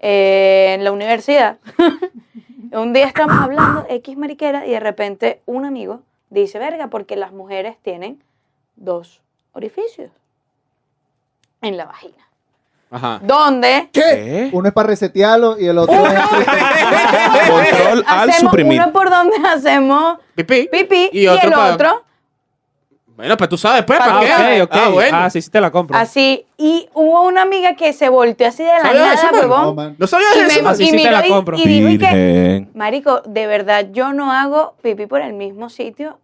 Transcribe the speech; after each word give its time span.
eh, 0.00 0.74
en 0.74 0.84
la 0.84 0.92
universidad. 0.92 1.58
un 2.72 2.92
día 2.92 3.06
estamos 3.06 3.36
hablando 3.38 3.86
X 3.88 4.16
mariquera 4.16 4.66
y 4.66 4.70
de 4.70 4.80
repente 4.80 5.40
un 5.46 5.64
amigo 5.64 6.02
dice, 6.30 6.58
verga, 6.58 6.88
porque 6.88 7.16
las 7.16 7.32
mujeres 7.32 7.76
tienen 7.82 8.22
dos 8.76 9.22
orificios 9.52 10.10
en 11.62 11.76
la 11.76 11.86
vagina. 11.86 12.28
Ajá. 12.90 13.20
¿Dónde? 13.22 13.88
¿Qué? 13.92 14.50
Uno 14.52 14.68
es 14.68 14.74
para 14.74 14.88
resetearlo 14.88 15.58
y 15.58 15.66
el 15.66 15.76
otro 15.78 16.06
es... 16.06 16.12
Control 17.50 18.04
al 18.06 18.30
hacemos 18.30 18.50
suprimir. 18.50 18.80
uno 18.80 18.92
por 18.92 19.10
donde 19.10 19.36
hacemos 19.48 20.18
Pipí. 20.34 20.68
pipí 20.70 21.10
y, 21.12 21.22
Y 21.22 21.28
otro 21.28 21.48
el 21.48 21.54
otro 21.54 22.05
Bueno, 23.16 23.36
pues 23.36 23.48
tú 23.48 23.56
sabes, 23.56 23.82
pues, 23.84 23.98
Pa- 23.98 24.04
¿para 24.06 24.20
qué? 24.20 24.30
Ah, 24.30 24.64
ok, 24.64 24.70
ok. 24.70 24.76
Ah, 24.78 24.88
bueno. 24.90 25.16
Ah, 25.22 25.30
sí, 25.30 25.40
sí 25.40 25.50
te 25.50 25.60
la 25.60 25.70
compro. 25.70 25.96
así. 25.96 26.44
Y 26.58 26.88
hubo 26.92 27.22
una 27.22 27.42
amiga 27.42 27.74
que 27.74 27.92
se 27.92 28.08
volteó 28.10 28.46
así 28.48 28.62
de 28.62 28.68
la 28.68 28.82
¿Sabías 28.82 29.14
eso, 29.14 29.32
nada, 29.32 29.40
huevón. 29.46 29.76
No. 29.76 29.94
¿No 29.98 30.06
sabías 30.06 30.36
Y, 30.36 30.40
eso? 30.40 30.62
me? 30.62 30.68
Así 30.68 30.82
y 30.84 30.90
sí 30.90 31.02
te 31.02 31.10
la 31.10 31.26
y- 31.26 31.30
compro. 31.30 31.56
y 31.56 31.62
dijo 31.66 31.88
y 31.88 31.98
que, 31.98 32.06
Virgen. 32.14 32.70
Marico, 32.74 33.22
de 33.26 33.46
verdad, 33.46 33.86
yo 33.92 34.12
no 34.12 34.32
hago 34.32 34.74
pipí 34.82 35.06
por 35.06 35.22
el 35.22 35.32
mismo 35.32 35.70
sitio 35.70 36.18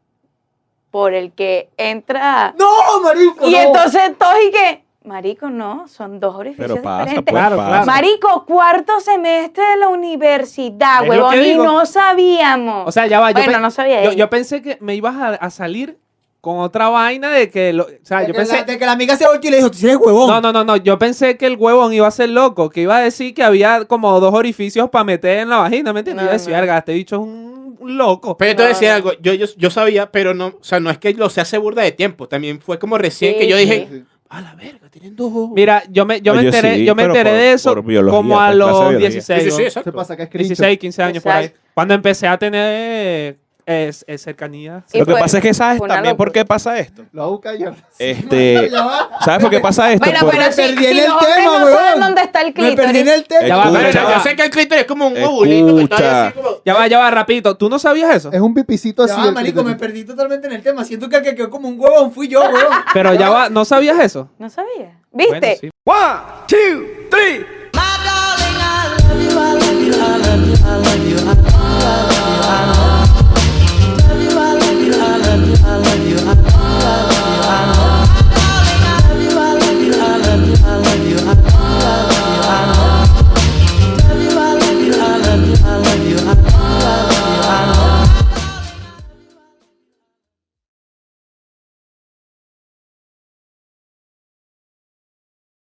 por 0.90 1.14
el 1.14 1.32
que 1.32 1.70
entra. 1.78 2.54
¡No, 2.58 2.66
marico! 3.02 3.48
y 3.48 3.52
no! 3.52 3.58
entonces 3.58 4.12
todos 4.18 4.34
y 4.46 4.50
que, 4.50 4.84
Marico, 5.04 5.48
no, 5.50 5.88
son 5.88 6.20
dos 6.20 6.36
orificios 6.36 6.68
Pero 6.70 6.82
pasa, 6.82 6.98
pues 6.98 7.08
diferentes. 7.10 7.32
Claro, 7.32 7.56
pasa. 7.56 7.68
claro. 7.70 7.86
Marico, 7.86 8.44
cuarto 8.46 9.00
semestre 9.00 9.64
de 9.64 9.76
la 9.78 9.88
universidad, 9.88 11.08
huevón, 11.08 11.30
que 11.32 11.42
y 11.42 11.50
digo. 11.52 11.64
no 11.64 11.86
sabíamos. 11.86 12.86
O 12.86 12.92
sea, 12.92 13.06
ya 13.08 13.18
va. 13.18 13.30
Yo, 13.30 13.34
bueno, 13.38 13.52
pe- 13.52 13.58
no 13.60 13.70
sabía 13.70 14.04
yo, 14.04 14.12
yo 14.12 14.28
pensé 14.30 14.60
que 14.62 14.76
me 14.80 14.94
ibas 14.94 15.16
a, 15.16 15.28
a 15.30 15.50
salir 15.50 15.98
con 16.42 16.58
otra 16.58 16.88
vaina 16.90 17.30
de 17.30 17.48
que... 17.48 17.72
Lo, 17.72 17.84
o 17.84 17.88
sea, 18.02 18.18
De 18.20 18.26
yo 18.26 18.32
que, 18.34 18.38
pensé... 18.40 18.56
la, 18.56 18.64
de 18.64 18.76
que 18.78 18.84
la 18.84 18.92
amiga 18.92 19.16
se 19.16 19.26
volteó 19.26 19.48
y 19.48 19.52
le 19.52 19.56
dijo, 19.58 19.70
tú 19.70 19.78
eres 19.84 19.96
huevón. 19.96 20.28
No, 20.28 20.40
no, 20.40 20.52
no, 20.52 20.64
no. 20.64 20.76
Yo 20.76 20.98
pensé 20.98 21.36
que 21.38 21.46
el 21.46 21.56
huevón 21.56 21.92
iba 21.94 22.06
a 22.06 22.10
ser 22.10 22.28
loco, 22.30 22.68
que 22.68 22.80
iba 22.82 22.96
a 22.96 23.00
decir 23.00 23.32
que 23.32 23.42
había 23.44 23.84
como 23.86 24.18
dos 24.20 24.34
orificios 24.34 24.90
para 24.90 25.04
meter 25.04 25.38
en 25.38 25.48
la 25.48 25.58
vagina, 25.58 25.92
¿me 25.94 26.00
entiendes? 26.00 26.24
No, 26.26 26.30
yo 26.30 26.36
decía, 26.36 26.54
no. 26.56 26.60
verga, 26.60 26.78
este 26.78 26.92
bicho 26.94 27.14
es 27.16 27.22
un, 27.22 27.76
un 27.78 27.96
loco. 27.96 28.36
Pero 28.36 28.50
yo 28.50 28.56
te 28.56 28.62
No, 28.64 28.68
decía 28.68 28.88
no. 28.90 28.94
algo, 28.96 29.12
yo, 29.22 29.32
yo, 29.34 29.46
yo 29.56 29.70
sabía, 29.70 30.10
pero 30.10 30.34
no, 30.34 30.48
o 30.48 30.58
sea, 30.62 30.80
no 30.80 30.90
es 30.90 30.98
que 30.98 31.14
lo 31.14 31.30
se 31.30 31.40
hace 31.40 31.56
burda 31.58 31.82
de 31.82 31.92
tiempo, 31.92 32.26
también 32.28 32.60
fue 32.60 32.76
como 32.78 32.98
recién 32.98 33.34
Sí, 33.34 33.38
que 33.38 33.46
yo 33.48 33.56
dije, 33.56 33.88
Sí. 33.88 34.02
a 34.28 34.40
la 34.40 34.54
verga, 34.56 34.88
tienen 34.90 35.14
dos. 35.14 35.32
Mira, 35.54 35.84
yo 35.90 36.04
me, 36.06 36.20
yo 36.20 36.34
me 36.34 36.42
enteré, 36.42 36.74
sí, 36.74 36.84
yo 36.84 36.96
me 36.96 37.04
enteré 37.04 37.30
por- 37.30 37.38
de 37.38 37.52
eso 37.52 37.82
biología, 37.82 38.16
como 38.16 38.40
a 38.40 38.52
los 38.52 38.68
biología. 38.88 38.98
16, 38.98 39.42
sí, 39.44 39.50
sí, 39.50 39.56
sí, 39.56 39.62
¿no? 39.62 39.68
exacto. 39.68 39.90
Se 39.90 39.96
pasa 39.96 40.16
que 40.16 40.22
es 40.24 40.28
screenshot. 40.28 40.48
16, 40.58 40.78
15 40.80 41.02
años 41.04 41.22
por 41.22 41.30
ahí. 41.32 41.52
Cuando 41.74 41.94
empecé 41.94 42.26
a 42.26 42.36
tener 42.36 43.38
eh, 43.66 43.92
cercanía. 44.18 44.84
Lo 44.92 45.04
que 45.06 45.12
fue- 45.12 45.20
pasa 45.20 45.38
es 45.38 45.42
que 45.42 45.54
sabes 45.54 45.80
también 45.86 46.16
por 46.16 46.32
qué 46.32 46.44
pasa 46.44 46.78
esto. 46.78 47.04
Lo 47.12 47.30
busca 47.30 47.54
yo. 47.54 47.70
Este. 47.98 48.70
¿sabes 49.24 49.40
por 49.40 49.50
qué 49.50 49.60
pasa 49.60 49.92
esto? 49.92 50.04
Bueno, 50.04 50.20
Por- 50.20 50.30
pero 50.30 50.44
Me 50.44 50.50
perdí 50.52 50.76
si 50.78 50.84
en 50.90 50.98
el 50.98 51.04
tema, 51.04 51.58
no 51.58 51.68
saben 51.68 52.00
dónde 52.00 52.22
está 52.22 52.40
el 52.40 52.46
Me 52.48 52.52
perdí 52.52 52.68
en 52.70 52.76
clítoris. 53.04 53.08
el 53.12 53.24
tema. 53.24 53.46
Ya 53.46 53.56
va, 53.56 53.64
pero 53.72 53.80
yo 53.86 53.90
ya 53.92 54.04
va. 54.04 54.22
sé 54.22 54.36
que 54.36 54.42
el 54.44 54.50
clítoris 54.50 54.80
es 54.82 54.86
como 54.88 55.06
un 55.08 55.22
ovulito 55.22 55.76
que 55.76 55.82
está 55.84 55.96
ahí 55.96 56.02
Escucha. 56.02 56.26
así 56.28 56.34
como... 56.36 56.48
Ya 56.64 56.74
va, 56.74 56.86
ya 56.88 56.98
va, 56.98 57.10
rapidito. 57.10 57.56
¿Tú 57.56 57.68
no 57.70 57.78
sabías 57.78 58.14
eso? 58.14 58.30
Es 58.32 58.40
un 58.40 58.54
pipicito 58.54 59.06
Ya 59.06 59.12
así. 59.14 59.22
va, 59.22 59.28
el 59.28 59.34
marico, 59.34 59.62
me 59.62 59.70
clítoris. 59.76 59.80
perdí 59.92 60.04
totalmente 60.04 60.46
en 60.48 60.52
el 60.54 60.62
tema. 60.62 60.84
Siento 60.84 61.08
que 61.08 61.16
el 61.16 61.22
que 61.22 61.34
quedó 61.34 61.50
como 61.50 61.68
un 61.68 61.78
huevón 61.78 62.12
fui 62.12 62.28
yo, 62.28 62.40
huevón. 62.42 62.76
Pero 62.92 63.14
ya 63.14 63.30
va, 63.30 63.48
¿no 63.48 63.64
sabías 63.64 63.98
eso? 64.00 64.28
No 64.38 64.50
sabía. 64.50 64.98
¿Viste? 65.12 65.70
Bueno, 65.84 66.22
sí. 66.48 67.44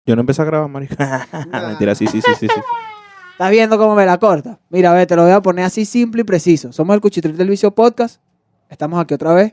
Yo 0.06 0.14
no 0.14 0.20
empecé 0.20 0.42
a 0.42 0.44
grabar, 0.44 0.70
marica. 0.70 1.26
Mentira, 1.68 1.94
sí, 1.94 2.06
sí, 2.06 2.20
sí, 2.22 2.30
sí, 2.38 2.46
sí. 2.46 2.60
¿Estás 3.32 3.50
viendo 3.50 3.76
cómo 3.76 3.94
me 3.94 4.06
la 4.06 4.18
corta? 4.18 4.58
Mira, 4.70 4.94
ve, 4.94 5.06
te 5.06 5.16
lo 5.16 5.24
voy 5.24 5.32
a 5.32 5.42
poner 5.42 5.64
así 5.64 5.84
simple 5.84 6.22
y 6.22 6.24
preciso. 6.24 6.72
Somos 6.72 6.94
el 6.94 7.00
Cuchitril 7.00 7.36
del 7.36 7.50
Vicio 7.50 7.72
Podcast. 7.72 8.20
Estamos 8.70 9.00
aquí 9.00 9.14
otra 9.14 9.34
vez. 9.34 9.52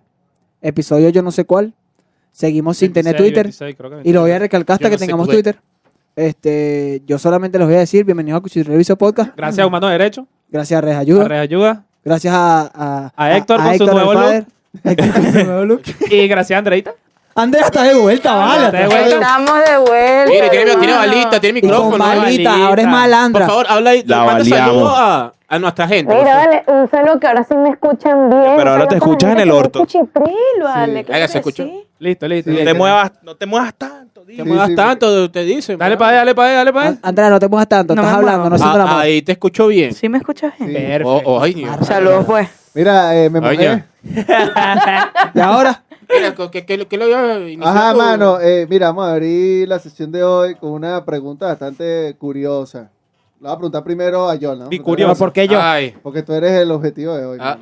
Episodio 0.62 1.09
yo 1.09 1.22
no 1.22 1.31
sé 1.31 1.46
cuál. 1.46 1.74
Seguimos 2.31 2.78
sin 2.78 2.94
tener 2.94 3.16
26, 3.16 3.18
Twitter. 3.34 3.46
26, 3.46 3.75
creo 3.75 4.03
que 4.03 4.09
Y 4.09 4.13
lo 4.13 4.22
voy 4.22 4.31
a 4.31 4.40
recalcar 4.40 4.75
hasta 4.75 4.88
Yo 4.88 4.92
que 4.92 4.97
tengamos. 4.97 5.28
Twitter. 5.28 5.59
Este, 6.16 7.02
yo 7.08 7.18
solamente 7.18 7.58
les 7.58 7.68
voy 7.68 7.75
a 7.75 7.80
decir 7.80 8.06
bienvenidos 8.06 8.38
a 8.38 8.42
Cuchitril 8.42 8.69
del 8.69 8.78
Vicio 8.78 8.96
Podcast. 8.96 9.36
Gracias 9.36 9.63
a 9.63 9.68
Humano 9.68 9.88
Derecho, 9.88 10.28
Gracias 10.50 10.78
a 10.78 10.81
Res 10.81 10.96
a 10.96 11.00
Ayuda. 11.00 11.28
Red 11.28 11.40
Ayuda 11.40 11.86
Gracias 12.06 12.34
a, 12.34 12.72
a, 12.74 13.13
A 13.16 13.38
Héctor 13.38 13.58
con 13.58 13.66
su 13.66 13.72
Héctor, 13.84 13.94
nuevo 13.94 14.13
look. 14.13 14.47
Héctor 14.84 15.12
con 15.13 15.24
su 15.34 15.44
nuevo 15.46 15.66
look. 15.66 15.81
y 16.12 16.28
gracias 16.28 16.56
a 16.56 16.59
Andreita. 16.59 16.94
Andrea 17.36 17.66
está 17.66 17.84
de 17.84 17.96
vuelta, 17.96 18.36
vale. 18.36 18.66
Está 18.66 18.78
de 18.78 18.88
vuelta. 18.88 19.16
Estamos 19.16 19.54
de 19.66 19.78
vuelta. 19.78 20.26
Mire, 20.32 20.50
tiene, 20.50 20.76
tiene 20.76 20.94
balita, 20.94 21.40
tiene 21.40 21.60
Y 21.60 21.62
con 21.62 21.70
micrófono. 21.72 21.98
balita, 22.04 22.22
balita. 22.52 22.68
ahora 22.68 22.82
es 22.82 22.88
Por 22.88 22.92
malandra. 22.98 23.48
favor, 23.48 23.66
habla 23.70 23.90
ahí, 23.90 24.04
La 24.06 24.24
manda 24.24 24.46
saludos 24.46 24.94
a, 24.96 25.34
a 25.48 25.60
nuestra 25.60 25.88
gente. 25.88 26.14
Mira, 26.16 26.36
vale, 26.38 26.64
un 26.68 26.90
saludo 26.92 27.20
que 27.20 27.28
ahora 27.28 27.44
sí 27.44 27.56
me 27.56 27.70
escuchan 27.70 28.30
bien. 28.30 28.54
Pero 28.56 28.70
ahora 28.72 28.88
te 28.88 28.96
escuchas 28.96 29.32
en 29.32 29.40
el 29.40 29.48
la 29.48 29.56
orto. 29.56 29.80
cuchitril, 29.80 30.36
vale, 30.64 31.06
Oiga, 31.12 31.28
¿se 31.28 31.38
escuchó? 31.40 31.64
sí. 31.64 31.84
Listo, 32.00 32.28
listo. 32.28 32.52
Sí. 32.52 32.58
No 32.58 32.64
te 32.66 32.74
muevas, 32.74 33.12
no 33.24 33.36
te 33.36 33.46
muevas 33.46 33.74
tanto. 33.76 34.22
Te 34.26 34.44
muevas 34.44 34.68
sí, 34.70 34.76
tanto, 34.76 35.32
te 35.32 35.44
dicen. 35.44 35.78
Dale 35.78 35.96
para 35.98 36.10
allá, 36.10 36.18
dale 36.20 36.36
para 36.36 36.48
allá, 36.50 36.58
dale 36.58 36.74
para 36.74 36.88
allá. 36.90 36.98
Andrea, 37.02 37.30
no 37.30 37.40
te 37.40 37.48
muevas 37.48 37.68
tanto. 37.68 37.96
No 37.96 38.02
estás 38.02 38.16
hablando, 38.18 38.50
no 38.50 38.58
siento 38.58 38.78
la 38.78 38.84
Ah, 38.84 38.88
mano. 38.88 39.00
ahí 39.00 39.22
te 39.22 39.32
escucho 39.34 39.68
bien. 39.68 39.94
¿Sí 39.94 40.08
me 40.10 40.18
escuchas 40.18 40.54
bien? 40.60 40.74
Perfecto. 40.74 41.10
Oh, 41.26 41.42
oh. 41.44 41.84
Saludos, 41.86 42.26
pues. 42.26 42.48
Mira, 42.74 43.16
eh, 43.16 43.30
me 43.30 43.40
mojé. 43.42 43.84
Y 45.34 45.40
ahora, 45.40 45.82
Mira, 46.13 46.35
¿qué, 46.51 46.66
qué, 46.66 46.88
qué 46.88 46.97
lo 46.97 47.07
iba 47.07 47.34
a 47.34 47.40
iniciar 47.40 47.78
Ajá, 47.78 47.94
mano. 47.94 48.40
eh, 48.40 48.68
mira, 48.69 48.88
vamos 48.88 49.06
a 49.06 49.13
abrir 49.13 49.68
la 49.68 49.79
sesión 49.79 50.12
de 50.12 50.24
hoy 50.24 50.56
con 50.56 50.72
una 50.72 51.03
pregunta 51.06 51.47
bastante 51.47 52.16
curiosa. 52.18 52.91
La 53.40 53.50
voy 53.50 53.56
a 53.56 53.57
preguntar 53.57 53.84
primero 53.84 54.29
a 54.29 54.38
John, 54.41 54.59
¿no? 54.59 54.68
Y 54.72 54.79
curioso. 54.79 55.16
¿por 55.19 55.34
qué 55.34 55.47
yo? 55.47 55.59
Ay, 55.62 55.94
Porque 56.01 56.24
tú 56.24 56.31
eres 56.34 56.51
el 56.53 56.72
objetivo 56.72 57.13
de 57.16 57.25
hoy. 57.25 57.38
ah. 57.41 57.57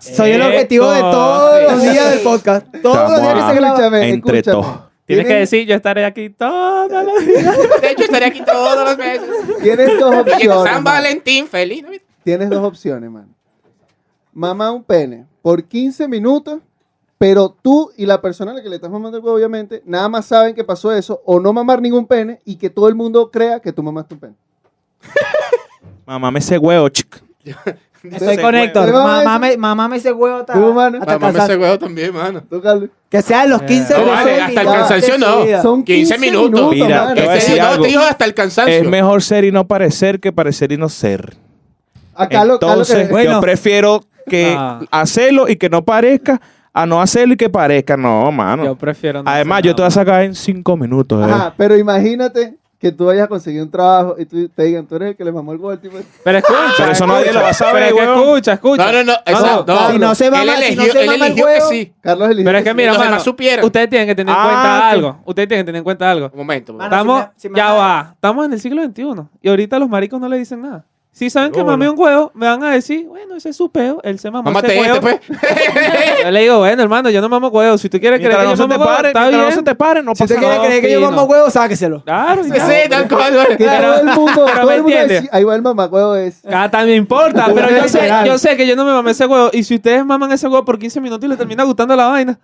Soy 0.00 0.32
el 0.32 0.42
objetivo 0.42 0.90
de 0.90 1.00
todos 1.00 1.62
los 1.70 1.82
días 1.82 2.10
del 2.10 2.20
podcast. 2.20 2.66
Todos 2.82 3.10
los 3.12 3.20
días 3.20 3.34
que 3.34 3.40
se 3.40 3.54
graba. 3.54 3.68
Escúchame, 3.74 4.08
Entre 4.10 4.38
escúchame. 4.38 4.62
todos. 4.64 4.80
Tienes 5.04 5.26
que 5.26 5.34
decir, 5.34 5.66
yo 5.66 5.74
estaré 5.76 6.04
aquí 6.04 6.30
todos 6.30 6.90
los 6.90 7.26
días. 7.26 7.56
De 7.82 7.90
hecho, 7.90 8.02
estaré 8.04 8.26
aquí 8.26 8.42
todos 8.44 8.84
los 8.88 8.98
meses. 8.98 9.28
Tienes 9.62 10.00
dos 10.00 10.14
opciones. 10.14 10.70
San. 10.72 10.84
Valentín, 10.84 11.46
feliz. 11.46 11.84
Tienes 12.24 12.50
dos 12.50 12.64
opciones, 12.64 13.10
man. 13.10 13.28
Mamá 14.32 14.70
un 14.72 14.82
pene 14.82 15.26
por 15.42 15.62
15 15.62 16.08
minutos, 16.08 16.60
pero 17.22 17.56
tú 17.62 17.92
y 17.96 18.04
la 18.04 18.20
persona 18.20 18.50
a 18.50 18.54
la 18.54 18.62
que 18.64 18.68
le 18.68 18.74
estás 18.74 18.90
mamando 18.90 19.16
el 19.16 19.22
huevo, 19.22 19.36
obviamente, 19.36 19.80
nada 19.86 20.08
más 20.08 20.26
saben 20.26 20.56
que 20.56 20.64
pasó 20.64 20.90
eso, 20.90 21.22
o 21.24 21.38
no 21.38 21.52
mamar 21.52 21.80
ningún 21.80 22.04
pene 22.04 22.40
y 22.44 22.56
que 22.56 22.68
todo 22.68 22.88
el 22.88 22.96
mundo 22.96 23.30
crea 23.30 23.60
que 23.60 23.72
tú 23.72 23.80
mamaste 23.80 24.14
un 24.14 24.20
pene. 24.20 24.34
Mamá, 26.04 26.32
me 26.32 26.40
ese 26.40 26.58
huevo, 26.58 26.88
chic. 26.88 27.22
Estoy 28.02 28.38
con 28.38 28.56
Héctor. 28.56 28.86
Te 28.86 28.90
vamos 28.90 29.08
a 29.12 29.22
Mamá 29.22 29.46
decir- 29.46 29.50
me, 29.52 29.56
mamá 29.56 29.88
me 29.88 29.96
ese 29.98 30.10
huevo 30.12 30.38
hasta, 30.38 30.54
hasta 30.54 30.60
Mamá, 30.66 30.90
me 30.90 31.06
cansar. 31.06 31.50
ese 31.50 31.56
huevo 31.60 31.78
también, 31.78 32.12
mano. 32.12 32.42
Tú, 32.50 32.60
Carlos. 32.60 32.90
Que 33.08 33.22
sean 33.22 33.48
los 33.50 33.62
15 33.62 33.92
No, 33.92 33.98
minutos 34.00 34.16
vale, 34.24 34.40
hasta 34.40 34.60
el 34.60 34.66
cansancio 34.66 35.18
no. 35.18 35.62
Son 35.62 35.84
15 35.84 36.18
minutos. 36.18 36.70
Mira, 36.72 37.02
mano. 37.02 37.14
te 37.14 37.20
voy 37.20 37.30
a 37.30 37.34
decir 37.34 37.58
no 37.60 37.66
algo. 37.68 37.82
te 37.84 37.88
dijo 37.88 38.00
hasta 38.02 38.24
el 38.24 38.34
cansancio. 38.34 38.74
Es 38.74 38.88
mejor 38.88 39.22
ser 39.22 39.44
y 39.44 39.52
no 39.52 39.68
parecer 39.68 40.18
que 40.18 40.32
parecer 40.32 40.72
y 40.72 40.76
no 40.76 40.88
ser. 40.88 41.36
A 42.16 42.28
Carlos, 42.28 42.58
Carlos 42.58 42.90
Entonces, 42.90 43.06
que- 43.06 43.12
Bueno. 43.12 43.30
yo 43.34 43.40
prefiero 43.40 44.02
que 44.28 44.56
Ah. 44.58 44.80
hacerlo 44.90 45.48
y 45.48 45.54
que 45.54 45.68
no 45.70 45.84
parezca 45.84 46.40
a 46.72 46.86
no 46.86 47.00
hacerlo 47.00 47.34
y 47.34 47.36
que 47.36 47.50
parezca. 47.50 47.96
No, 47.96 48.30
mano. 48.32 48.64
Yo 48.64 48.76
prefiero 48.76 49.22
no 49.22 49.30
Además, 49.30 49.58
hacer 49.58 49.66
yo 49.70 49.74
te 49.76 49.82
voy 49.82 49.88
a 49.88 49.90
sacar 49.90 50.22
en 50.22 50.34
cinco 50.34 50.76
minutos. 50.76 51.20
eh. 51.26 51.30
Ajá, 51.30 51.54
pero 51.56 51.76
imagínate 51.76 52.56
que 52.78 52.90
tú 52.90 53.04
vayas 53.04 53.26
a 53.26 53.28
conseguir 53.28 53.62
un 53.62 53.70
trabajo 53.70 54.16
y 54.18 54.26
tú, 54.26 54.48
te 54.48 54.64
digan, 54.64 54.84
tú 54.88 54.96
eres 54.96 55.10
el 55.10 55.16
que 55.16 55.24
le 55.24 55.30
mamó 55.30 55.52
el 55.52 55.60
al 55.64 55.78
tipo. 55.80 55.98
Pero 56.24 56.38
escucha. 56.38 56.58
Pero 56.78 56.90
eso 56.90 57.06
nadie 57.06 57.20
escucha. 57.20 57.38
lo 57.38 57.44
va 57.44 57.50
a 57.50 57.54
saber, 57.54 57.74
Pero 57.74 57.86
es 57.86 57.92
que 57.92 58.00
huevón. 58.10 58.28
escucha, 58.28 58.52
escucha. 58.54 58.86
No, 58.86 58.92
no, 58.92 59.04
no. 59.04 59.12
eso- 59.24 59.64
no, 59.64 59.74
no. 59.74 59.90
Si 59.92 59.98
no 60.00 60.14
se 60.16 60.24
Él 60.26 60.30
mama, 60.32 60.56
si 60.56 60.64
eligió, 60.64 60.86
no 60.86 60.92
se 60.92 61.00
él 61.00 61.06
mama 61.06 61.14
el 61.14 61.22
eligió 61.32 61.46
que 61.46 61.52
huevo, 61.52 61.68
sí. 61.70 61.92
Carlos 62.00 62.26
eligió. 62.30 62.44
Pero 62.46 62.58
es 62.58 62.64
que 62.64 62.74
mira, 62.74 62.88
los 62.88 62.98
mano, 62.98 63.10
demás 63.10 63.22
supieran. 63.22 63.64
ustedes 63.64 63.88
tienen 63.88 64.08
que 64.08 64.14
tener 64.16 64.34
en 64.34 64.40
Ah, 64.40 64.44
cuenta 64.44 64.76
ok. 64.78 64.82
algo. 64.94 65.18
Ustedes 65.26 65.48
tienen 65.48 65.64
que 65.64 65.66
tener 65.68 65.78
en 65.78 65.84
cuenta 65.84 66.10
algo. 66.10 66.30
Un 66.32 66.38
momento. 66.38 66.72
Mano, 66.72 66.84
Estamos, 66.84 67.20
si 67.20 67.26
me- 67.26 67.32
si 67.36 67.48
me 67.50 67.56
ya 67.56 67.72
va, 67.72 68.10
estamos 68.14 68.46
en 68.46 68.52
el 68.54 68.60
siglo 68.60 68.82
XXI 68.82 69.28
y 69.42 69.48
ahorita 69.48 69.78
los 69.78 69.88
maricos 69.88 70.20
no 70.20 70.28
le 70.28 70.38
dicen 70.38 70.62
nada. 70.62 70.84
Si 71.14 71.28
saben 71.28 71.52
que 71.52 71.62
mamé 71.62 71.90
un 71.90 71.98
huevo, 71.98 72.30
me 72.34 72.46
van 72.46 72.64
a 72.64 72.70
decir, 72.70 73.06
bueno, 73.06 73.36
ese 73.36 73.50
es 73.50 73.56
su 73.56 73.70
peo, 73.70 74.00
él 74.02 74.18
se 74.18 74.30
mamó 74.30 74.44
Mámate 74.50 74.68
ese 74.78 74.78
este, 74.78 74.90
huevo. 74.92 75.00
pues. 75.02 75.20
Yo 76.24 76.30
le 76.30 76.40
digo, 76.40 76.58
bueno, 76.60 76.82
hermano, 76.82 77.10
yo 77.10 77.20
no 77.20 77.28
mamo 77.28 77.48
huevo. 77.48 77.76
Si 77.76 77.90
tú 77.90 78.00
quieres 78.00 78.18
creer 78.18 78.34
que 78.38 78.44
no 78.44 78.50
yo 78.50 78.56
se 78.56 78.62
te 78.62 78.68
mamo 78.68 78.84
huevo, 78.84 78.96
pare, 78.96 79.08
está 79.08 79.20
mientras 79.20 79.40
no 79.42 79.46
bien. 79.48 79.58
se 79.58 79.62
te 79.62 79.74
pare, 79.74 80.02
no 80.02 80.14
Si 80.14 80.22
usted 80.22 80.36
quiere 80.38 80.54
nada. 80.54 80.66
creer 80.66 80.80
que 80.82 80.90
yo 80.92 81.00
mamo 81.02 81.22
huevo, 81.24 81.50
sáqueselo. 81.50 82.02
Claro, 82.02 82.42
Sí, 82.44 82.50
sí, 82.50 82.88
tal 82.88 83.08
cual. 83.08 83.56
Que 83.58 83.64
todo 83.66 83.94
el 84.00 84.04
mundo, 84.06 84.42
pero 84.46 84.58
todo 84.60 84.66
me 84.70 84.74
el 84.76 84.82
mundo 84.82 84.96
entiendes. 84.98 85.08
decía, 85.22 85.30
ahí 85.32 85.44
va 85.44 85.54
el 85.54 85.62
mamacuevo 85.62 86.14
es. 86.14 86.40
Cada 86.48 86.70
también 86.70 86.96
importa, 86.98 87.46
pero 87.54 87.68
yo 87.70 87.88
sé, 87.88 88.08
yo 88.24 88.38
sé 88.38 88.56
que 88.56 88.66
yo 88.66 88.74
no 88.74 88.84
me 88.86 88.92
mamé 88.92 89.10
ese 89.10 89.26
huevo. 89.26 89.50
Y 89.52 89.64
si 89.64 89.74
ustedes 89.74 90.06
maman 90.06 90.32
ese 90.32 90.48
huevo 90.48 90.64
por 90.64 90.78
15 90.78 90.98
minutos 91.02 91.24
y 91.26 91.28
le 91.28 91.36
termina 91.36 91.62
gustando 91.64 91.94
la 91.94 92.06
vaina, 92.06 92.38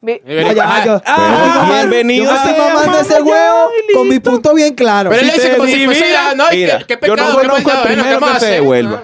Pero- 0.00 0.62
Ah, 0.62 1.00
ah, 1.06 1.64
yo- 1.68 1.74
bienvenido 1.74 2.24
Yo 2.26 2.30
me 2.32 2.36
estoy 2.38 2.52
mamando 2.58 3.00
ese 3.00 3.22
huevo 3.22 3.68
con 3.94 4.08
mi 4.08 4.20
punto 4.20 4.54
bien 4.54 4.74
claro. 4.74 5.10
Pero 5.10 5.22
él 5.22 5.30
dice 5.34 5.56
como 5.56 5.68
si 5.68 5.86
ya, 6.12 6.34
no, 6.34 6.52
y 6.52 6.56
mira, 6.56 6.78
qué, 6.78 6.98
qué 6.98 7.06
yo 7.06 7.16
no 7.16 7.22
pecado, 7.22 7.40
qué 7.40 7.46
conozco 7.48 7.70
el 7.70 7.76
bueno, 7.76 7.82
¿qué 7.82 7.94
primero 7.94 8.20
vamos 8.20 8.30
a 8.30 8.34
que 8.34 8.40
se 8.40 8.46
hacer? 8.46 8.60
devuelva. 8.60 9.02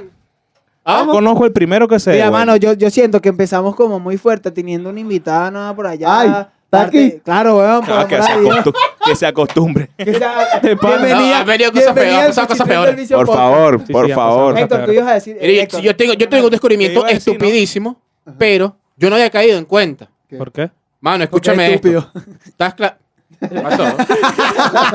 ¿Ah? 0.84 1.06
Conozco 1.08 1.44
el 1.46 1.52
primero 1.52 1.88
que 1.88 1.98
se 2.00 2.12
Mira, 2.12 2.30
mano, 2.30 2.56
yo, 2.56 2.72
yo 2.74 2.90
siento 2.90 3.20
que 3.20 3.28
empezamos 3.28 3.74
como 3.76 3.98
muy 4.00 4.16
fuerte 4.18 4.50
teniendo 4.50 4.90
una 4.90 5.00
invitada 5.00 5.50
nueva 5.50 5.74
por 5.74 5.86
allá. 5.86 6.20
Ay, 6.20 6.28
¿está 6.28 6.50
Parte- 6.70 7.06
aquí? 7.06 7.20
Claro, 7.24 7.58
weón, 7.58 7.84
por 7.86 7.94
Ah, 7.98 8.06
que, 8.08 8.14
amor 8.16 8.26
se 8.26 8.32
a 8.32 8.38
Dios. 8.40 8.56
acostu- 8.56 8.74
que 9.04 9.16
se 9.16 9.26
acostumbre. 9.26 9.90
Que 9.96 10.14
sea- 10.14 10.60
No, 10.62 10.68
Bienvenida. 10.88 11.44
venido 11.44 11.72
cosas 11.72 11.94
bienvenida 11.94 11.94
peores, 11.94 12.18
al 12.18 12.20
han 12.20 12.28
pasado 12.28 12.46
cosas 12.48 12.48
Cuchitril 12.48 12.66
peores. 12.68 12.86
del 12.96 12.96
Vicio 13.02 13.16
Por 13.16 13.26
Podcast. 13.26 13.44
favor, 13.44 13.78
Sí, 13.80 13.86
sí, 13.86 13.92
por 13.92 14.08
pasado 14.08 14.20
favor. 14.30 14.58
Héctor, 14.58 14.84
tú 14.84 14.92
ibas 14.92 15.06
a 15.08 15.14
decir. 15.14 15.36
Mire, 15.40 15.60
Héctor, 15.62 15.80
yo, 15.80 15.96
tengo, 15.96 16.12
yo 16.14 16.28
tengo 16.28 16.44
un 16.44 16.50
descubrimiento 16.50 17.00
Te 17.00 17.06
iba 17.06 17.10
a 17.10 17.14
decir, 17.14 17.32
¿no? 17.32 17.32
estupidísimo, 17.38 17.96
pero 18.38 18.76
yo 18.96 19.08
no 19.08 19.16
había 19.16 19.30
caído 19.30 19.58
en 19.58 19.64
cuenta. 19.64 20.08
¿Por 20.36 20.50
qué? 20.50 20.70
Mano, 21.02 21.24
escúchame 21.24 21.74
estúpido. 21.74 22.10
esto. 22.14 22.30
¿Estás 22.46 22.74
claro? 22.74 22.96
Pasó. 23.40 23.84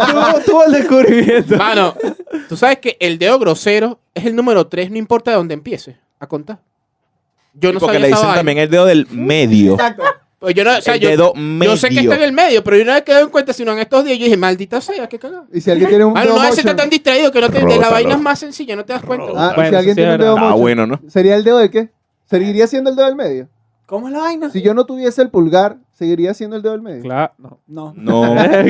Tuvo- 0.07 0.41
Tuvo 0.45 0.63
el 0.65 0.71
descubrimiento. 0.71 1.57
Mano, 1.57 1.93
tú 2.49 2.55
sabes 2.57 2.77
que 2.79 2.97
el 2.99 3.19
dedo 3.19 3.37
grosero 3.39 3.99
es 4.15 4.25
el 4.25 4.35
número 4.35 4.65
3, 4.67 4.89
no 4.89 4.97
importa 4.97 5.31
de 5.31 5.37
dónde 5.37 5.53
empiece 5.53 5.97
a 6.19 6.27
contar. 6.27 6.59
Yo 7.53 7.73
no 7.73 7.79
Porque 7.79 7.95
sabía 7.95 8.07
le 8.09 8.15
dicen 8.15 8.33
también 8.35 8.57
el 8.59 8.69
dedo 8.69 8.85
del 8.85 9.07
medio. 9.11 9.73
Exacto. 9.73 10.03
Pues 10.39 10.53
yo 10.53 10.63
no, 10.63 10.77
o 10.77 10.81
sea, 10.81 10.93
el 10.93 10.99
yo, 11.01 11.09
dedo 11.09 11.33
yo 11.33 11.41
medio. 11.41 11.75
sé 11.77 11.89
que 11.89 11.99
está 11.99 12.15
en 12.15 12.21
el 12.21 12.31
medio, 12.31 12.63
pero 12.63 12.77
yo 12.77 12.85
no 12.85 12.91
había 12.91 13.03
quedado 13.03 13.23
en 13.23 13.29
cuenta, 13.31 13.53
sino 13.53 13.71
en 13.73 13.79
estos 13.79 14.05
días 14.05 14.19
yo 14.19 14.25
dije, 14.25 14.37
maldita 14.37 14.79
sea, 14.79 15.09
qué 15.09 15.17
cagada. 15.17 15.45
Y 15.51 15.59
si 15.59 15.71
alguien 15.71 15.89
tiene 15.89 16.05
un 16.05 16.13
Mano, 16.13 16.25
dedo 16.27 16.35
no 16.37 16.43
mocho, 16.47 16.59
estar 16.59 16.75
tan 16.75 16.89
distraído 16.91 17.31
que 17.31 17.41
no 17.41 17.49
te, 17.49 17.65
de 17.65 17.77
la 17.79 17.89
vaina 17.89 18.13
es 18.13 18.21
más 18.21 18.37
sencilla, 18.37 18.75
no 18.75 18.85
te 18.85 18.93
das 18.93 19.01
cuenta. 19.01 19.25
Ah, 19.35 19.53
Bueno, 19.55 19.69
si 19.71 19.75
alguien 19.75 19.95
sí 19.95 19.99
tiene 20.01 20.13
un 20.13 20.21
dedo. 20.21 20.37
Ah, 20.37 20.41
mocho, 20.41 20.57
bueno, 20.57 20.85
¿no? 20.85 21.01
¿sería 21.07 21.35
el 21.35 21.43
dedo 21.43 21.57
de 21.57 21.71
qué? 21.71 21.89
¿Seguiría 22.29 22.67
siendo 22.67 22.91
el 22.91 22.95
dedo 22.95 23.07
del 23.07 23.15
medio? 23.15 23.49
¿Cómo 23.87 24.07
es 24.07 24.13
la 24.13 24.19
vaina? 24.19 24.49
Si 24.51 24.61
yo 24.61 24.75
no 24.75 24.85
tuviese 24.85 25.23
el 25.23 25.31
pulgar, 25.31 25.77
¿seguiría 25.97 26.33
siendo 26.33 26.55
el 26.55 26.61
dedo 26.61 26.73
del 26.73 26.81
medio? 26.81 27.01
Claro, 27.03 27.33
no. 27.67 27.93
No. 27.95 28.35
No. 28.35 28.35
Le 28.35 28.63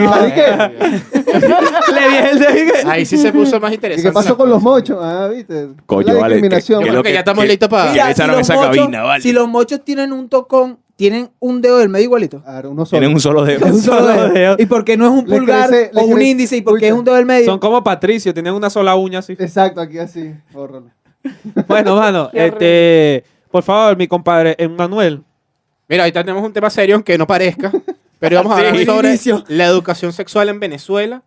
dije 2.09 2.29
el 2.31 2.39
de 2.39 2.74
Ahí 2.89 3.06
sí 3.06 3.18
se 3.18 3.31
puso 3.31 3.59
más 3.59 3.71
¿Y 3.71 3.75
interesante. 3.75 4.09
qué 4.09 4.13
pasó 4.13 4.38
con 4.38 4.50
los 4.50 4.62
mochos? 4.62 4.97
Ah, 5.01 5.27
viste. 5.33 5.69
Coño, 5.85 6.13
la 6.13 6.19
vale, 6.21 6.41
que- 6.41 6.50
Yo 6.50 6.79
que 6.79 6.85
creo 6.85 6.94
lo 6.94 7.03
que 7.03 7.13
ya 7.13 7.19
estamos 7.19 7.44
que- 7.44 7.50
listos 7.50 7.69
para... 7.69 7.91
Mira, 7.91 8.07
los 8.09 8.39
esa 8.39 8.56
mochos- 8.56 8.75
cabina, 8.77 9.03
vale. 9.03 9.21
Si 9.24 9.31
los 9.33 9.47
mochos 9.47 9.83
tienen 9.83 10.12
un 10.13 10.29
tocón, 10.29 10.79
tienen 10.95 11.29
un 11.39 11.62
dedo 11.62 11.77
del 11.77 11.89
medio 11.89 12.06
igualito. 12.06 12.41
Claro, 12.41 12.71
uno 12.71 12.85
solo. 12.85 13.00
Tienen 13.00 13.13
un 13.15 13.21
solo 13.21 13.44
dedo. 13.45 13.65
Un 13.73 13.80
solo 13.81 14.07
dedo. 14.07 14.30
dedo. 14.30 14.56
¿Y 14.57 14.65
por 14.65 14.83
qué 14.83 14.97
no 14.97 15.06
es 15.06 15.12
un 15.12 15.25
pulgar 15.25 15.69
crece- 15.69 15.91
o 15.94 16.01
un 16.06 16.18
crece- 16.18 16.25
índice? 16.31 16.57
¿Y 16.57 16.62
por 16.62 16.80
qué 16.80 16.85
Uy, 16.85 16.91
es 16.91 16.97
un 16.97 17.06
dedo 17.06 17.15
del 17.15 17.25
medio? 17.25 17.45
Son 17.45 17.59
como 17.59 17.83
Patricio, 17.83 18.33
tienen 18.33 18.53
una 18.53 18.69
sola 18.69 18.95
uña 18.95 19.19
así. 19.19 19.33
Exacto, 19.33 19.80
aquí 19.81 20.00
así. 20.00 20.33
Bórralo. 20.51 20.88
Bueno, 21.68 21.95
mano, 21.97 22.30
este, 22.33 23.23
por 23.51 23.62
favor, 23.62 23.97
mi 23.97 24.07
compadre 24.07 24.56
Emanuel. 24.57 25.21
Mira, 25.87 26.03
ahorita 26.03 26.21
tenemos 26.23 26.43
un 26.43 26.53
tema 26.53 26.69
serio, 26.69 26.95
aunque 26.95 27.17
no 27.17 27.25
parezca, 27.27 27.71
pero 28.19 28.37
vamos 28.37 28.53
a 28.53 28.55
Sí. 28.61 28.65
hablar 28.67 28.85
sobre 28.85 29.09
Inicio. 29.09 29.43
la 29.47 29.65
educación 29.65 30.13
sexual 30.13 30.49
en 30.49 30.59
Venezuela. 30.59 31.23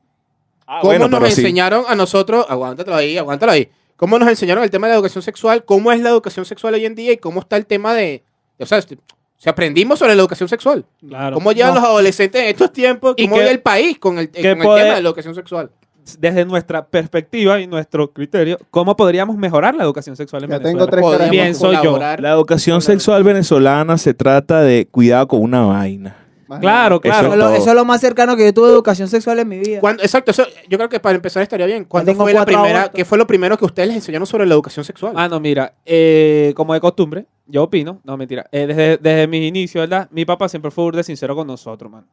Ah, 0.66 0.78
¿Cómo 0.82 0.92
bueno, 0.98 1.08
nos 1.08 1.32
sí. 1.34 1.40
enseñaron 1.40 1.84
a 1.88 1.94
nosotros? 1.94 2.46
Aguántatelo 2.48 2.96
ahí, 2.96 3.16
aguántalo 3.18 3.52
ahí. 3.52 3.68
¿Cómo 3.96 4.18
nos 4.18 4.28
enseñaron 4.28 4.62
el 4.64 4.70
tema 4.70 4.86
de 4.86 4.92
la 4.92 4.96
educación 4.96 5.22
sexual? 5.22 5.64
¿Cómo 5.64 5.90
es 5.92 6.00
la 6.00 6.10
educación 6.10 6.44
sexual 6.44 6.74
hoy 6.74 6.84
en 6.86 6.94
día? 6.94 7.12
¿Y 7.12 7.16
cómo 7.18 7.40
está 7.40 7.56
el 7.56 7.66
tema 7.66 7.92
de... 7.94 8.22
O 8.58 8.66
sea, 8.66 8.78
este- 8.78 8.98
sea, 9.36 9.52
aprendimos 9.52 9.98
sobre 9.98 10.14
la 10.14 10.20
educación 10.20 10.48
sexual. 10.48 10.84
Claro. 11.06 11.34
¿Cómo 11.34 11.52
llevan 11.52 11.74
No. 11.74 11.80
los 11.80 11.88
adolescentes 11.88 12.42
en 12.42 12.48
estos 12.48 12.72
tiempos? 12.72 13.14
Y 13.16 13.24
¿Cómo 13.24 13.36
vive 13.36 13.50
el 13.50 13.60
país 13.60 13.98
con 13.98 14.18
el, 14.18 14.28
con 14.30 14.44
el 14.44 14.58
poder- 14.58 14.82
tema 14.84 14.94
de 14.96 15.02
la 15.02 15.08
educación 15.08 15.34
sexual? 15.34 15.70
Desde 16.18 16.44
nuestra 16.44 16.86
perspectiva 16.86 17.60
y 17.60 17.66
nuestro 17.66 18.12
criterio, 18.12 18.58
¿cómo 18.70 18.96
podríamos 18.96 19.36
mejorar 19.36 19.74
la 19.74 19.84
educación 19.84 20.16
sexual 20.16 20.44
en 20.44 20.50
Ya 20.50 20.58
Venezuela? 20.58 20.86
tengo 20.90 21.12
tres 21.26 21.56
soy 21.58 21.76
yo. 21.82 21.98
La 21.98 22.30
educación 22.32 22.80
sexual 22.80 23.22
venezolana 23.22 23.98
se 23.98 24.14
trata 24.14 24.62
de 24.62 24.86
cuidado 24.90 25.28
con 25.28 25.42
una 25.42 25.62
vaina. 25.66 26.16
Claro, 26.58 27.00
claro. 27.00 27.28
Eso 27.28 27.32
es, 27.34 27.38
lo, 27.38 27.50
eso 27.54 27.68
es 27.70 27.74
lo 27.76 27.84
más 27.84 28.00
cercano 28.00 28.36
que 28.36 28.44
yo 28.44 28.52
tuve 28.52 28.66
de 28.68 28.72
educación 28.72 29.06
sexual 29.06 29.38
en 29.38 29.48
mi 29.48 29.58
vida. 29.58 29.78
¿Cuándo- 29.80 30.02
exacto, 30.02 30.32
eso, 30.32 30.44
yo 30.68 30.78
creo 30.78 30.88
que 30.88 30.98
para 30.98 31.14
empezar 31.14 31.42
estaría 31.42 31.66
bien. 31.66 31.84
¿Cuándo 31.84 32.12
fue 32.14 32.32
la 32.32 32.44
primera. 32.44 32.90
¿Qué 32.90 33.04
fue 33.04 33.18
lo 33.18 33.26
primero 33.26 33.56
que 33.56 33.64
ustedes 33.64 33.88
les 33.88 33.96
enseñaron 33.98 34.26
sobre 34.26 34.46
la 34.46 34.54
educación 34.54 34.84
sexual? 34.84 35.12
Ah, 35.16 35.28
no, 35.28 35.38
mira, 35.38 35.74
eh, 35.86 36.52
como 36.56 36.74
de 36.74 36.80
costumbre, 36.80 37.26
yo 37.46 37.62
opino, 37.62 38.00
no 38.02 38.16
mentira, 38.16 38.46
eh, 38.50 38.66
desde, 38.66 38.96
desde 38.96 39.26
mis 39.28 39.42
inicios, 39.46 39.82
¿verdad? 39.88 40.08
Mi 40.10 40.24
papá 40.24 40.48
siempre 40.48 40.70
fue 40.72 40.82
burde 40.84 41.04
sincero 41.04 41.36
con 41.36 41.46
nosotros, 41.46 41.90
man. 41.90 42.04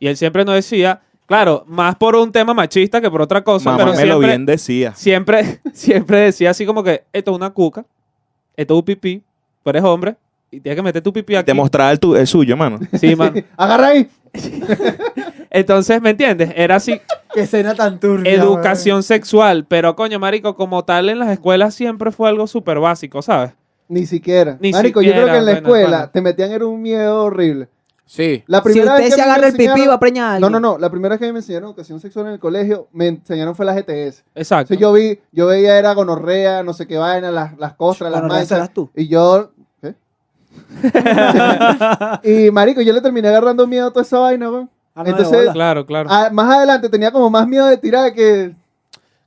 Y 0.00 0.08
él 0.08 0.16
siempre 0.16 0.44
nos 0.44 0.56
decía, 0.56 1.02
claro, 1.26 1.64
más 1.66 1.96
por 1.96 2.16
un 2.16 2.30
tema 2.32 2.54
machista 2.54 3.00
que 3.00 3.10
por 3.10 3.22
otra 3.22 3.42
cosa, 3.42 3.70
Mamá 3.70 3.84
pero 3.84 3.96
me 3.96 4.06
lo 4.06 4.18
bien 4.18 4.44
decía. 4.46 4.94
siempre, 4.94 5.60
siempre 5.72 6.18
decía 6.20 6.50
así 6.50 6.64
como 6.66 6.82
que 6.82 7.04
esto 7.12 7.30
es 7.32 7.36
una 7.36 7.50
cuca, 7.50 7.84
esto 8.56 8.74
es 8.74 8.78
un 8.78 8.84
pipí, 8.84 9.22
tú 9.62 9.70
eres 9.70 9.82
hombre 9.82 10.16
y 10.50 10.60
tienes 10.60 10.76
que 10.76 10.82
meter 10.82 11.02
tu 11.02 11.12
pipí 11.12 11.34
aquí. 11.36 11.46
Te 11.46 11.54
mostraba 11.54 11.90
el, 11.92 11.98
tu- 11.98 12.14
el 12.16 12.26
suyo, 12.26 12.56
mano. 12.58 12.78
Sí, 12.98 13.14
man. 13.16 13.44
Agarra 13.56 13.88
ahí. 13.88 14.08
Entonces, 15.50 16.00
¿me 16.02 16.10
entiendes? 16.10 16.52
Era 16.56 16.76
así, 16.76 17.00
Qué 17.32 17.42
escena 17.42 17.74
tan 17.74 18.00
turbia. 18.00 18.32
educación 18.32 19.02
sexual, 19.02 19.64
pero 19.66 19.94
coño, 19.96 20.18
marico, 20.18 20.56
como 20.56 20.84
tal 20.84 21.08
en 21.08 21.18
las 21.20 21.28
escuelas 21.30 21.74
siempre 21.74 22.10
fue 22.10 22.28
algo 22.28 22.46
súper 22.46 22.78
básico, 22.80 23.22
¿sabes? 23.22 23.52
Ni 23.86 24.06
siquiera. 24.06 24.56
Ni 24.60 24.72
Marico, 24.72 25.02
yo 25.02 25.12
creo 25.12 25.26
que 25.26 25.36
en 25.36 25.44
la 25.44 25.52
bueno, 25.52 25.58
escuela 25.68 25.96
bueno. 25.98 26.10
te 26.10 26.20
metían 26.22 26.50
era 26.52 26.66
un 26.66 26.80
miedo 26.80 27.24
horrible. 27.24 27.68
Sí. 28.06 28.44
La 28.46 28.60
Si 28.62 28.68
usted 28.68 28.84
vez 28.84 29.00
que 29.00 29.10
se 29.12 29.22
agarra 29.22 29.46
el 29.48 29.54
pipí, 29.56 29.86
va 29.86 29.94
a 29.94 29.98
preñar 30.00 30.24
a 30.36 30.38
No, 30.40 30.46
alguien. 30.46 30.52
no, 30.62 30.72
no. 30.72 30.78
La 30.78 30.90
primera 30.90 31.14
vez 31.14 31.20
que 31.20 31.32
me 31.32 31.38
enseñaron 31.38 31.68
educación 31.70 31.98
sexual 32.00 32.26
en 32.26 32.32
el 32.34 32.38
colegio, 32.38 32.86
me 32.92 33.08
enseñaron 33.08 33.54
fue 33.56 33.64
la 33.64 33.72
GTS. 33.74 34.24
Exacto. 34.34 34.74
Entonces 34.74 34.78
yo 34.78 34.92
vi, 34.92 35.18
yo 35.32 35.46
veía 35.46 35.78
era 35.78 35.94
gonorrea, 35.94 36.62
no 36.62 36.74
sé 36.74 36.86
qué 36.86 36.98
vaina, 36.98 37.30
las, 37.30 37.56
las 37.58 37.74
costras, 37.74 38.12
las 38.12 38.22
manchas. 38.22 38.72
tú. 38.72 38.90
Y 38.94 39.08
yo. 39.08 39.50
¿Qué? 39.80 39.94
y 42.22 42.50
marico, 42.50 42.80
yo 42.82 42.92
le 42.92 43.00
terminé 43.00 43.28
agarrando 43.28 43.66
miedo 43.66 43.88
a 43.88 43.90
toda 43.90 44.02
esa 44.02 44.18
vaina, 44.18 44.50
weón. 44.50 44.70
Ah, 44.94 45.02
no, 45.02 45.10
Entonces-. 45.10 45.50
Claro, 45.52 45.84
claro. 45.86 46.08
Más 46.32 46.56
adelante 46.56 46.88
tenía 46.88 47.10
como 47.10 47.28
más 47.30 47.48
miedo 47.48 47.66
de 47.66 47.76
tirar 47.78 48.12
que. 48.12 48.54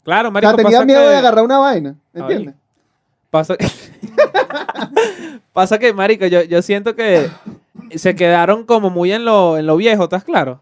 Claro, 0.04 0.30
O 0.30 0.32
marico, 0.32 0.52
sea, 0.52 0.58
tenía 0.58 0.78
pasa 0.78 0.86
miedo 0.86 1.02
que- 1.02 1.08
de 1.10 1.16
agarrar 1.18 1.44
una 1.44 1.58
vaina. 1.60 1.96
¿Entiendes? 2.14 2.56
Pasa, 3.30 3.56
pasa 5.54 5.78
que, 5.78 5.92
marico, 5.94 6.26
yo, 6.28 6.44
yo 6.44 6.62
siento 6.62 6.96
que 6.96 7.30
se 7.96 8.16
quedaron 8.16 8.64
como 8.66 8.90
muy 8.90 9.12
en 9.12 9.26
lo, 9.26 9.58
en 9.58 9.66
lo 9.66 9.76
viejo, 9.78 10.04
¿estás 10.06 10.24
claro? 10.24 10.62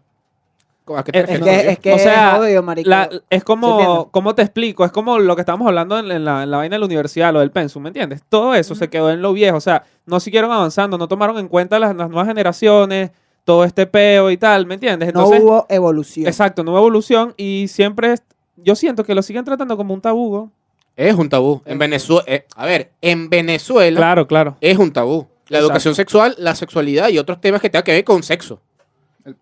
¿A 0.94 1.02
qué 1.02 1.10
te 1.10 1.18
Es 1.18 1.26
refieres? 1.40 1.62
que, 1.64 1.70
es 1.72 1.78
que 1.80 1.92
O 1.94 1.98
sea, 1.98 2.32
es 2.32 2.38
jodido, 2.38 2.62
marico. 2.62 2.88
La- 2.88 3.08
es 3.28 3.40
¿Se 3.40 3.44
como? 3.44 4.08
¿cómo 4.12 4.34
te 4.36 4.42
explico? 4.42 4.84
Es 4.84 4.92
como 4.92 5.18
lo 5.18 5.34
que 5.34 5.42
estábamos 5.42 5.66
hablando 5.66 5.98
en, 5.98 6.08
en 6.12 6.24
la, 6.24 6.44
en 6.44 6.50
la 6.52 6.58
vaina 6.58 6.76
de 6.76 6.78
la 6.80 6.86
universidad, 6.86 7.32
lo 7.32 7.40
del 7.40 7.50
pensum, 7.50 7.82
¿me 7.82 7.88
entiendes? 7.88 8.22
Todo 8.28 8.54
eso 8.54 8.76
se 8.76 8.88
quedó 8.88 9.10
en 9.10 9.20
lo 9.20 9.32
viejo, 9.32 9.56
o 9.56 9.60
sea, 9.60 9.82
no 10.06 10.20
siguieron 10.20 10.52
avanzando, 10.52 10.96
no 10.96 11.08
tomaron 11.08 11.38
en 11.38 11.48
cuenta 11.48 11.80
las, 11.80 11.96
las 11.96 12.08
nuevas 12.08 12.28
generaciones, 12.28 13.10
todo 13.44 13.64
este 13.64 13.86
peo 13.86 14.30
y 14.30 14.36
tal, 14.36 14.66
¿me 14.66 14.74
entiendes? 14.74 15.12
no 15.12 15.26
hubo 15.26 15.66
evolución. 15.68 16.26
exacto, 16.28 16.62
no 16.62 16.70
hubo 16.70 16.78
evolución 16.78 17.34
y 17.36 17.66
siempre, 17.68 18.12
es- 18.12 18.22
yo 18.56 18.76
siento 18.76 19.02
que 19.02 19.14
lo 19.14 19.22
siguen 19.22 19.44
tratando 19.44 19.76
como 19.76 19.92
un 19.92 20.00
tabú. 20.00 20.36
¿no? 20.36 20.50
Es 20.96 21.14
un 21.14 21.28
tabú. 21.28 21.62
En 21.66 21.78
Venezuela, 21.78 22.22
eh, 22.28 22.46
a 22.54 22.64
ver, 22.64 22.92
en 23.02 23.28
Venezuela 23.28 23.96
Claro, 23.98 24.26
claro. 24.28 24.56
es 24.60 24.78
un 24.78 24.92
tabú. 24.92 25.26
La 25.48 25.58
Exacto. 25.58 25.66
educación 25.66 25.94
sexual, 25.94 26.34
la 26.38 26.54
sexualidad 26.54 27.08
y 27.08 27.18
otros 27.18 27.40
temas 27.40 27.60
que 27.60 27.70
tengan 27.70 27.84
que 27.84 27.92
ver 27.92 28.04
con 28.04 28.22
sexo. 28.22 28.60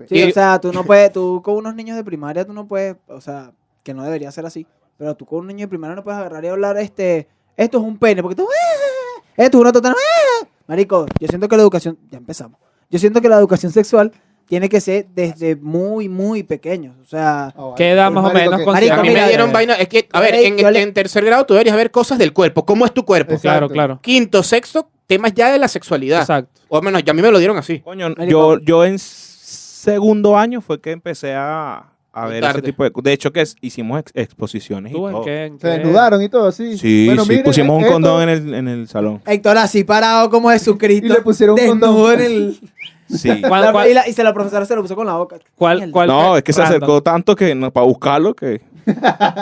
Sí, 0.09 0.19
Y- 0.19 0.23
o 0.31 0.33
sea, 0.33 0.61
tú 0.61 0.73
no 0.73 0.85
puedes, 0.85 1.13
tú 1.13 1.41
con 1.43 1.57
unos 1.57 1.75
niños 1.75 1.97
de 1.97 2.05
primaria, 2.05 2.45
tú 2.45 2.53
no 2.53 2.67
puedes, 2.67 2.97
o 3.09 3.21
sea, 3.21 3.53
que 3.83 3.93
no 3.95 4.03
debería 4.03 4.31
ser 4.33 4.47
así, 4.47 4.67
pero 4.97 5.15
tú 5.15 5.27
con 5.27 5.41
un 5.41 5.47
niño 5.49 5.61
de 5.61 5.69
primaria 5.69 5.95
no 5.97 6.03
puedes 6.05 6.19
agarrar 6.21 6.45
y 6.45 6.49
hablar, 6.49 6.77
este, 6.79 7.29
esto 7.57 7.79
es 7.79 7.85
un 7.85 7.99
pene, 7.99 8.23
porque 8.23 8.37
tú, 8.37 8.47
"Ah, 8.49 9.23
esto 9.37 9.59
es 9.59 9.61
una 9.61 9.73
total, 9.73 9.95
ah". 9.95 10.47
marico, 10.67 11.07
yo 11.21 11.29
siento 11.29 11.49
que 11.49 11.57
la 11.57 11.63
educación, 11.63 11.99
ya 12.11 12.17
empezamos, 12.19 12.59
yo 12.91 12.99
siento 12.99 13.21
que 13.21 13.29
la 13.29 13.37
educación 13.39 13.73
sexual 13.73 14.11
tiene 14.47 14.69
que 14.71 14.81
ser 14.81 15.07
desde 15.15 15.57
muy, 15.57 16.09
muy 16.09 16.43
pequeños, 16.43 16.97
o 17.03 17.05
sea, 17.05 17.47
Ah, 17.49 17.53
vale. 17.57 17.75
¿Qué 17.77 17.91
edad 17.93 18.07
Pues, 18.07 18.15
más 18.15 18.25
o 18.25 18.29
marico, 18.35 18.45
menos 18.51 18.59
que- 18.61 18.65
consideras? 18.65 18.99
a 18.99 19.03
mí 19.03 19.09
mira, 19.09 19.23
me 19.23 19.29
dieron 19.29 19.51
eh, 19.51 19.53
vaina. 19.53 19.75
Es 19.75 19.89
que, 19.89 20.09
a 20.13 20.21
ver, 20.21 20.35
en, 20.35 20.57
yo 20.59 20.71
le- 20.71 20.83
en 20.83 20.93
tercer 20.95 21.25
grado 21.25 21.45
tú 21.47 21.55
deberías 21.55 21.77
ver 21.77 21.91
cosas 21.91 22.19
del 22.19 22.33
cuerpo. 22.35 22.65
¿Cómo 22.67 22.85
es 22.87 22.93
tu 22.93 23.05
cuerpo? 23.07 23.33
Exacto. 23.35 23.49
Claro, 23.51 23.69
claro. 23.71 23.99
Quinto, 24.03 24.43
sexto, 24.43 24.91
temas 25.07 25.33
ya 25.35 25.53
de 25.53 25.59
la 25.59 25.69
sexualidad. 25.69 26.21
Exacto. 26.21 26.61
O 26.69 26.77
al 26.79 26.83
menos, 26.83 27.03
ya 27.05 27.13
a 27.13 27.15
mí 27.15 27.23
me 27.23 27.31
lo 27.31 27.39
dieron 27.39 27.57
así. 27.57 27.81
Coño, 27.81 28.15
yo, 28.27 28.59
yo 28.61 28.85
en 28.85 28.99
segundo 28.99 30.37
año 30.37 30.61
fue 30.61 30.81
que 30.81 30.91
empecé 30.93 31.35
a, 31.35 31.85
ver 32.29 32.41
tarde. 32.43 32.61
ese 32.61 32.63
tipo 32.63 32.85
de 32.85 32.93
De 33.03 33.13
hecho, 33.13 33.33
que 33.33 33.43
es- 33.43 33.57
hicimos 33.61 34.01
ex- 34.01 34.13
exposiciones 34.15 34.93
y 34.93 34.95
¿Tú 34.95 35.07
en 35.09 35.13
todo. 35.15 35.25
qué? 35.25 35.45
en 35.47 35.59
Se 35.61 35.67
qué? 35.69 35.75
desnudaron 35.79 36.23
y 36.23 36.29
todo 36.29 36.49
así. 36.49 36.79
Sí, 36.79 37.07
Bueno, 37.07 37.25
sí, 37.25 37.31
mire, 37.31 37.43
pusimos 37.45 37.83
un 37.83 37.89
condón 37.91 38.23
en 38.23 38.29
el, 38.29 38.55
en 38.55 38.69
el 38.69 38.89
salón. 38.89 39.21
Héctor 39.27 39.59
así 39.59 39.85
parado 39.85 40.31
como 40.31 40.51
Jesucristo, 40.51 41.07
Y 41.07 41.11
le 41.11 41.23
pusieron 41.23 41.59
un 41.61 41.67
condón. 41.81 42.15
en 42.15 42.21
el, 42.21 42.61
Sí. 43.09 43.43
¿Cuál- 43.47 43.63
La- 43.67 43.73
cuál- 43.73 43.91
y, 43.91 43.95
la- 43.95 44.09
y 44.09 44.13
se 44.15 44.25
la 44.25 44.33
profesora 44.33 44.65
se 44.65 44.75
lo 44.75 44.81
puso 44.83 44.97
con 44.97 45.07
la 45.07 45.15
boca. 45.17 45.37
¿Cuál, 45.57 45.91
cuál 45.91 46.09
No, 46.09 46.37
es 46.39 46.43
que 46.43 46.53
se 46.55 46.63
Random. 46.63 46.77
acercó 46.79 47.03
tanto 47.03 47.37
que 47.37 47.55
no, 47.55 47.71
para 47.71 47.85
buscarlo 47.87 48.35
que... 48.35 48.63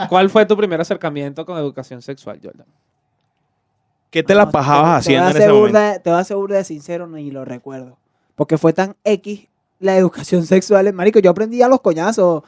¿Cuál 0.09 0.31
fue 0.31 0.45
tu 0.47 0.57
primer 0.57 0.81
acercamiento 0.81 1.47
con 1.47 1.57
educación 1.59 2.02
sexual, 2.02 2.40
Jordan? 2.42 2.66
¿Qué 4.12 4.23
te 4.23 4.35
la 4.35 4.50
pajabas 4.50 4.99
haciendo 5.00 5.31
en 5.31 5.37
ese 5.38 5.49
momento? 5.49 5.78
Te 6.04 6.11
voy 6.11 6.23
a 6.31 6.35
burda 6.37 6.57
de 6.59 6.64
sincero, 6.64 7.07
ni 7.07 7.31
lo 7.31 7.45
recuerdo. 7.47 7.97
Porque 8.37 8.59
fue 8.59 8.73
tan 8.75 8.95
X 9.04 9.49
la 9.81 9.97
educación 9.97 10.45
sexual. 10.47 10.92
Marico, 10.92 11.19
yo 11.19 11.31
aprendí 11.31 11.62
a 11.62 11.69
los 11.69 11.81
coñazos. 11.81 12.42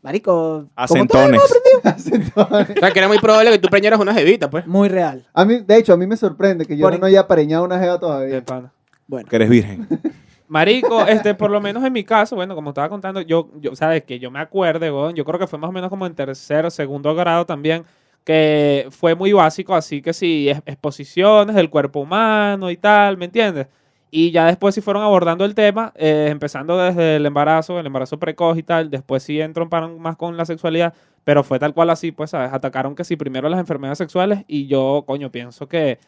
Marico, 0.00 0.66
A 0.74 0.86
¿cómo 0.86 1.06
todo 1.06 1.22
centones. 1.22 1.40
hemos 1.40 1.50
aprendido? 1.50 2.72
O 2.76 2.80
sea, 2.80 2.90
que 2.92 2.98
era 3.00 3.08
muy 3.08 3.18
probable 3.18 3.50
que 3.50 3.58
tú 3.58 3.68
preñaras 3.68 4.00
una 4.00 4.14
jevita, 4.14 4.48
pues. 4.48 4.66
Muy 4.66 4.88
real. 4.88 5.26
A 5.34 5.44
mí, 5.44 5.58
de 5.58 5.76
hecho, 5.76 5.92
a 5.92 5.96
mí 5.96 6.06
me 6.06 6.16
sorprende 6.16 6.64
que 6.66 6.76
yo 6.76 6.88
Por- 6.88 6.98
no 6.98 7.06
haya 7.06 7.26
preñado 7.26 7.64
una 7.64 7.78
jeva 7.78 7.94
De 7.94 7.98
todavía. 7.98 8.44
pana. 8.44 8.72
Bueno, 9.08 9.28
Que 9.28 9.36
eres 9.36 9.50
virgen. 9.50 9.88
Marico, 10.48 11.06
este, 11.06 11.34
por 11.34 11.50
lo 11.50 11.60
menos 11.60 11.82
en 11.84 11.92
mi 11.92 12.04
caso, 12.04 12.36
bueno, 12.36 12.54
como 12.54 12.70
estaba 12.70 12.88
contando, 12.88 13.20
yo, 13.22 13.48
yo 13.60 13.74
sabes 13.74 14.04
que 14.04 14.18
yo 14.18 14.30
me 14.30 14.38
acuerde, 14.38 14.90
weón, 14.92 15.14
yo 15.14 15.24
creo 15.24 15.38
que 15.38 15.46
fue 15.46 15.58
más 15.58 15.68
o 15.70 15.72
menos 15.72 15.88
como 15.88 16.06
en 16.06 16.14
tercero, 16.14 16.70
segundo 16.70 17.14
grado 17.14 17.46
también, 17.46 17.84
que 18.24 18.88
fue 18.90 19.14
muy 19.14 19.32
básico, 19.32 19.74
así 19.74 20.02
que 20.02 20.12
sí, 20.12 20.48
es- 20.48 20.62
exposiciones 20.66 21.56
del 21.56 21.70
cuerpo 21.70 22.00
humano 22.00 22.70
y 22.70 22.76
tal, 22.76 23.16
¿me 23.16 23.26
entiendes? 23.26 23.66
Y 24.10 24.30
ya 24.30 24.44
después 24.46 24.74
sí 24.74 24.80
fueron 24.82 25.02
abordando 25.02 25.44
el 25.44 25.54
tema, 25.54 25.92
eh, 25.96 26.28
empezando 26.30 26.76
desde 26.76 27.16
el 27.16 27.24
embarazo, 27.26 27.80
el 27.80 27.86
embarazo 27.86 28.18
precoz 28.18 28.58
y 28.58 28.62
tal, 28.62 28.90
después 28.90 29.22
sí 29.22 29.40
entromparon 29.40 29.98
más 30.00 30.16
con 30.16 30.36
la 30.36 30.44
sexualidad, 30.44 30.92
pero 31.24 31.42
fue 31.42 31.58
tal 31.58 31.72
cual 31.72 31.88
así, 31.90 32.12
pues, 32.12 32.30
¿sabes? 32.30 32.52
Atacaron 32.52 32.94
que 32.94 33.04
sí, 33.04 33.16
primero 33.16 33.48
las 33.48 33.58
enfermedades 33.60 33.98
sexuales 33.98 34.44
y 34.46 34.66
yo, 34.66 35.04
coño, 35.06 35.30
pienso 35.32 35.66
que 35.66 35.98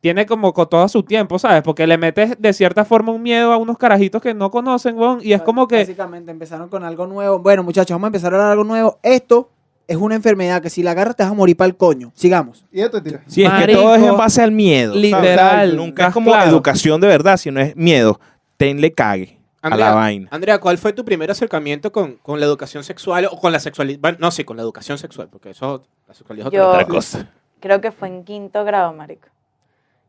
tiene 0.00 0.26
como 0.26 0.52
con 0.52 0.68
todo 0.68 0.88
su 0.88 1.04
tiempo, 1.04 1.38
¿sabes? 1.38 1.62
Porque 1.62 1.86
le 1.86 1.96
metes 1.96 2.34
de 2.36 2.52
cierta 2.52 2.84
forma 2.84 3.12
un 3.12 3.22
miedo 3.22 3.52
a 3.52 3.56
unos 3.56 3.78
carajitos 3.78 4.20
que 4.20 4.34
no 4.34 4.50
conocen, 4.50 4.98
weón, 4.98 5.20
y 5.22 5.32
es 5.32 5.42
como 5.42 5.68
que... 5.68 5.78
Básicamente 5.78 6.32
empezaron 6.32 6.68
con 6.68 6.82
algo 6.82 7.06
nuevo. 7.06 7.38
Bueno, 7.38 7.62
muchachos, 7.62 7.94
vamos 7.94 8.06
a 8.06 8.08
empezar 8.08 8.34
a 8.34 8.36
hablar 8.38 8.50
algo 8.50 8.64
nuevo. 8.64 8.98
Esto 9.04 9.51
es 9.88 9.96
una 9.96 10.14
enfermedad 10.14 10.62
que 10.62 10.70
si 10.70 10.82
la 10.82 10.92
agarras 10.92 11.16
te 11.16 11.22
vas 11.22 11.32
a 11.32 11.34
morir 11.34 11.56
para 11.56 11.66
el 11.68 11.76
coño. 11.76 12.12
Sigamos. 12.14 12.64
Y 12.72 12.80
esto 12.80 13.02
tira. 13.02 13.22
Sí, 13.26 13.42
es 13.44 13.50
que 13.50 13.56
Marico, 13.58 13.80
todo 13.80 13.94
es 13.96 14.02
en 14.02 14.16
base 14.16 14.42
al 14.42 14.52
miedo. 14.52 14.94
literal, 14.94 15.76
Nunca 15.76 16.08
es 16.08 16.12
como 16.14 16.30
claro. 16.30 16.50
educación 16.50 17.00
de 17.00 17.06
verdad, 17.08 17.36
sino 17.36 17.60
es 17.60 17.76
miedo. 17.76 18.18
Tenle 18.56 18.92
cague 18.92 19.38
a 19.60 19.76
la 19.76 19.92
vaina. 19.94 20.28
Andrea, 20.30 20.58
¿cuál 20.58 20.78
fue 20.78 20.92
tu 20.92 21.04
primer 21.04 21.30
acercamiento 21.30 21.92
con, 21.92 22.14
con 22.16 22.40
la 22.40 22.46
educación 22.46 22.82
sexual 22.84 23.26
o 23.30 23.38
con 23.38 23.52
la 23.52 23.60
sexualidad? 23.60 23.98
Bueno, 24.00 24.18
no, 24.20 24.30
sí, 24.30 24.44
con 24.44 24.56
la 24.56 24.62
educación 24.62 24.98
sexual, 24.98 25.28
porque 25.30 25.50
eso, 25.50 25.82
la 26.08 26.14
sexualidad 26.14 26.48
es 26.48 26.52
Yo- 26.52 26.68
otra 26.70 26.84
cosa. 26.86 27.28
Creo 27.60 27.80
que 27.80 27.92
fue 27.92 28.08
en 28.08 28.24
quinto 28.24 28.64
grado, 28.64 28.92
marico. 28.92 29.28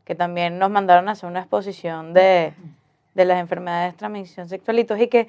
Que 0.05 0.15
también 0.15 0.57
nos 0.59 0.69
mandaron 0.71 1.07
a 1.07 1.11
hacer 1.11 1.29
una 1.29 1.39
exposición 1.41 2.13
de, 2.13 2.53
de 3.13 3.25
las 3.25 3.39
enfermedades 3.39 3.93
de 3.93 3.97
transmisión 3.99 4.49
sexual 4.49 4.79
y 4.79 4.85
que 5.07 5.27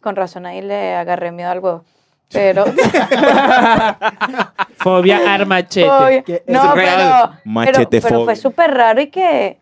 con 0.00 0.14
razón 0.16 0.46
ahí 0.46 0.62
le 0.62 0.94
agarré 0.94 1.32
miedo 1.32 1.50
al 1.50 1.58
huevo. 1.58 1.84
Pero... 2.32 2.64
Fobia 4.76 5.32
armachete. 5.32 6.22
Que 6.24 6.42
No, 6.46 6.72
pero, 6.74 7.32
pero, 7.64 7.88
pero 7.90 8.24
fue 8.24 8.36
súper 8.36 8.72
raro 8.72 9.00
y 9.00 9.08
que, 9.08 9.58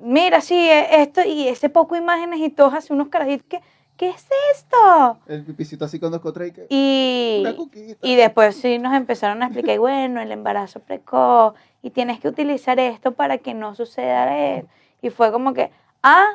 mira, 0.00 0.40
sí, 0.40 0.54
eh, 0.54 1.02
esto 1.02 1.22
y 1.24 1.48
ese 1.48 1.68
poco 1.68 1.96
imágenes 1.96 2.40
y 2.40 2.50
todos 2.50 2.74
así 2.74 2.92
unos 2.92 3.08
carajitos 3.08 3.46
que, 3.48 3.60
¿qué 3.96 4.10
es 4.10 4.26
esto? 4.54 5.18
El 5.26 5.44
pipicito 5.44 5.84
así 5.84 5.98
con 5.98 6.12
dos 6.12 6.20
contra 6.20 6.46
y 6.46 6.52
que. 6.52 6.66
Y, 6.68 7.38
Una 7.40 7.56
cuquita. 7.56 7.98
y 8.06 8.16
después 8.16 8.56
sí 8.56 8.78
nos 8.78 8.94
empezaron 8.94 9.42
a 9.42 9.46
explicar, 9.46 9.74
y 9.74 9.78
bueno, 9.78 10.20
el 10.20 10.30
embarazo 10.32 10.80
precoz, 10.80 11.54
y 11.82 11.90
tienes 11.90 12.20
que 12.20 12.28
utilizar 12.28 12.78
esto 12.78 13.12
para 13.12 13.38
que 13.38 13.54
no 13.54 13.74
suceda 13.74 14.56
eso. 14.56 14.68
Y 15.02 15.10
fue 15.10 15.30
como 15.30 15.52
que, 15.52 15.70
ah, 16.02 16.26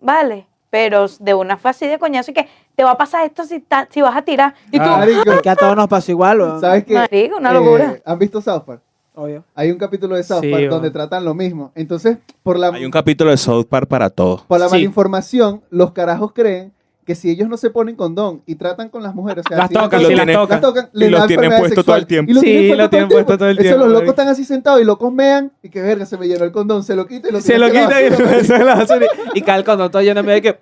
vale, 0.00 0.46
pero 0.72 1.04
de 1.20 1.34
una 1.34 1.58
fue 1.58 1.70
así 1.70 1.86
de 1.86 1.98
coñazo 1.98 2.30
y 2.30 2.34
que 2.34 2.48
te 2.74 2.82
va 2.82 2.92
a 2.92 2.96
pasar 2.96 3.26
esto 3.26 3.44
si, 3.44 3.60
ta- 3.60 3.86
si 3.90 4.00
vas 4.00 4.16
a 4.16 4.22
tirar. 4.22 4.54
Y 4.70 4.78
tú, 4.78 4.84
Ah, 4.86 4.96
Marico, 4.96 5.42
que 5.42 5.50
a 5.50 5.54
todos 5.54 5.76
nos 5.76 5.86
pasó 5.86 6.10
igual, 6.12 6.40
weón. 6.40 6.60
¿sabes 6.62 6.84
qué? 6.84 6.94
marico, 6.94 7.36
una 7.36 7.50
Eh, 7.50 7.54
locura. 7.54 7.96
¿Han 8.06 8.18
visto 8.18 8.40
South 8.40 8.62
Park? 8.64 8.80
Obvio. 9.14 9.44
Hay 9.54 9.70
un 9.70 9.76
capítulo 9.76 10.16
de 10.16 10.22
South 10.22 10.40
Sí, 10.40 10.50
Park 10.50 10.70
donde 10.70 10.90
tratan 10.90 11.26
lo 11.26 11.34
mismo. 11.34 11.72
Entonces, 11.74 12.16
por 12.42 12.58
la, 12.58 12.68
Hay 12.68 12.86
un 12.86 12.90
capítulo 12.90 13.30
de 13.30 13.36
South 13.36 13.66
Park 13.68 13.86
para 13.86 14.08
todo. 14.08 14.44
por 14.48 14.58
la 14.58 14.68
Sí. 14.68 14.72
malinformación, 14.76 15.62
los 15.68 15.92
carajos 15.92 16.32
creen 16.32 16.72
que 17.04 17.14
si 17.16 17.30
ellos 17.30 17.48
no 17.48 17.56
se 17.56 17.70
ponen 17.70 17.96
condón 17.96 18.42
y 18.46 18.54
tratan 18.54 18.88
con 18.88 19.02
las 19.02 19.14
mujeres, 19.14 19.44
o 19.44 19.48
sea, 19.48 19.58
Las 19.58 19.68
si 19.68 19.74
tocan, 19.74 20.00
sí, 20.00 20.06
las 20.06 20.14
tienen- 20.16 20.36
tocan. 20.36 20.60
tocan, 20.60 20.90
Y 20.94 20.98
le 20.98 21.10
lo 21.10 21.18
da 21.18 21.26
tienen 21.26 21.58
puesto 21.58 21.82
todo 21.82 21.96
el 21.96 22.06
tiempo. 22.06 22.30
Y 22.30 22.34
lo 22.34 22.40
Sí, 22.40 22.46
tienen 22.46 22.68
puesto 22.68 22.82
lo 22.82 22.90
tienen 22.90 23.08
puesto 23.08 23.38
todo 23.38 23.48
el 23.48 23.58
Eso 23.58 23.62
tiempo, 23.62 23.84
los 23.84 23.92
locos 23.92 24.08
están 24.10 24.28
así 24.28 24.44
sentados 24.44 24.80
y 24.80 24.84
locos 24.84 25.12
mean 25.12 25.50
y 25.62 25.68
que 25.68 25.82
verga, 25.82 26.06
se 26.06 26.16
me 26.16 26.28
llenó 26.28 26.44
el 26.44 26.52
condón, 26.52 26.84
se 26.84 26.94
lo 26.94 27.06
quita 27.06 27.28
y 27.28 27.32
lo 27.32 27.40
Se 27.40 27.58
lo 27.58 27.66
quita 27.66 28.00
y 28.02 28.06
hace 28.06 29.00
y 29.34 29.42
cae 29.42 29.58
el 29.58 29.64
condón 29.64 29.90
todo 29.90 30.02
lleno 30.02 30.22
de 30.22 30.42
que... 30.42 30.58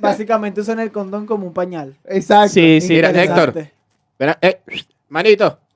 Básicamente 0.00 0.60
usan 0.60 0.80
el 0.80 0.92
condón 0.92 1.26
como 1.26 1.46
un 1.46 1.52
pañal. 1.54 1.94
Exacto. 2.04 2.52
Sí, 2.54 2.80
sí. 2.80 2.94
Mira. 2.94 3.10
Héctor. 3.10 3.54
Verá, 4.18 4.38
eh, 4.42 4.60
manito, 5.08 5.58
¿Qué 5.58 5.67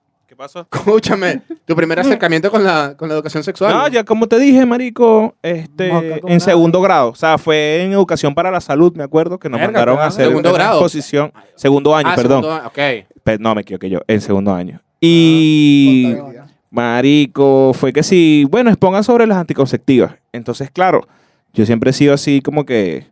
pasó? 0.42 0.60
escúchame. 0.72 1.42
Tu 1.64 1.76
primer 1.76 2.00
acercamiento 2.00 2.50
con 2.50 2.64
la, 2.64 2.94
con 2.96 3.08
la 3.08 3.14
educación 3.14 3.44
sexual. 3.44 3.72
No, 3.72 3.88
ya 3.88 4.04
como 4.04 4.26
te 4.26 4.38
dije, 4.38 4.66
marico, 4.66 5.34
este, 5.42 5.92
Moca 5.92 6.06
en 6.16 6.22
nada. 6.24 6.40
segundo 6.40 6.80
grado. 6.80 7.10
O 7.10 7.14
sea, 7.14 7.38
fue 7.38 7.82
en 7.84 7.92
educación 7.92 8.34
para 8.34 8.50
la 8.50 8.60
salud, 8.60 8.92
me 8.96 9.04
acuerdo, 9.04 9.38
que 9.38 9.48
nos 9.48 9.60
Verga, 9.60 9.72
mandaron 9.72 9.98
a 10.00 10.06
hacer 10.06 10.26
Segundo 10.26 10.50
una 10.50 10.58
grado. 10.58 10.74
exposición. 10.78 11.32
Segundo 11.54 11.94
año, 11.94 12.08
Ah, 12.10 12.16
perdón. 12.16 12.42
segundo- 12.42 12.66
ok. 12.66 12.78
Pe- 13.22 13.38
no, 13.38 13.54
me 13.54 13.60
equivoqué 13.60 13.88
yo, 13.88 14.00
en 14.08 14.20
segundo 14.20 14.52
año. 14.52 14.80
Y, 15.00 16.14
Contabilidad. 16.14 16.46
marico, 16.70 17.72
fue 17.74 17.92
que 17.92 18.02
sí, 18.02 18.46
bueno, 18.50 18.70
expongan 18.70 19.04
sobre 19.04 19.26
las 19.26 19.38
anticonceptivas. 19.38 20.14
Entonces, 20.32 20.70
claro, 20.72 21.06
yo 21.52 21.64
siempre 21.66 21.90
he 21.90 21.92
sido 21.92 22.14
así 22.14 22.40
como 22.40 22.64
que 22.66 23.06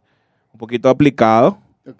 un 0.53 0.59
poquito 0.59 0.89
aplicado 0.89 1.59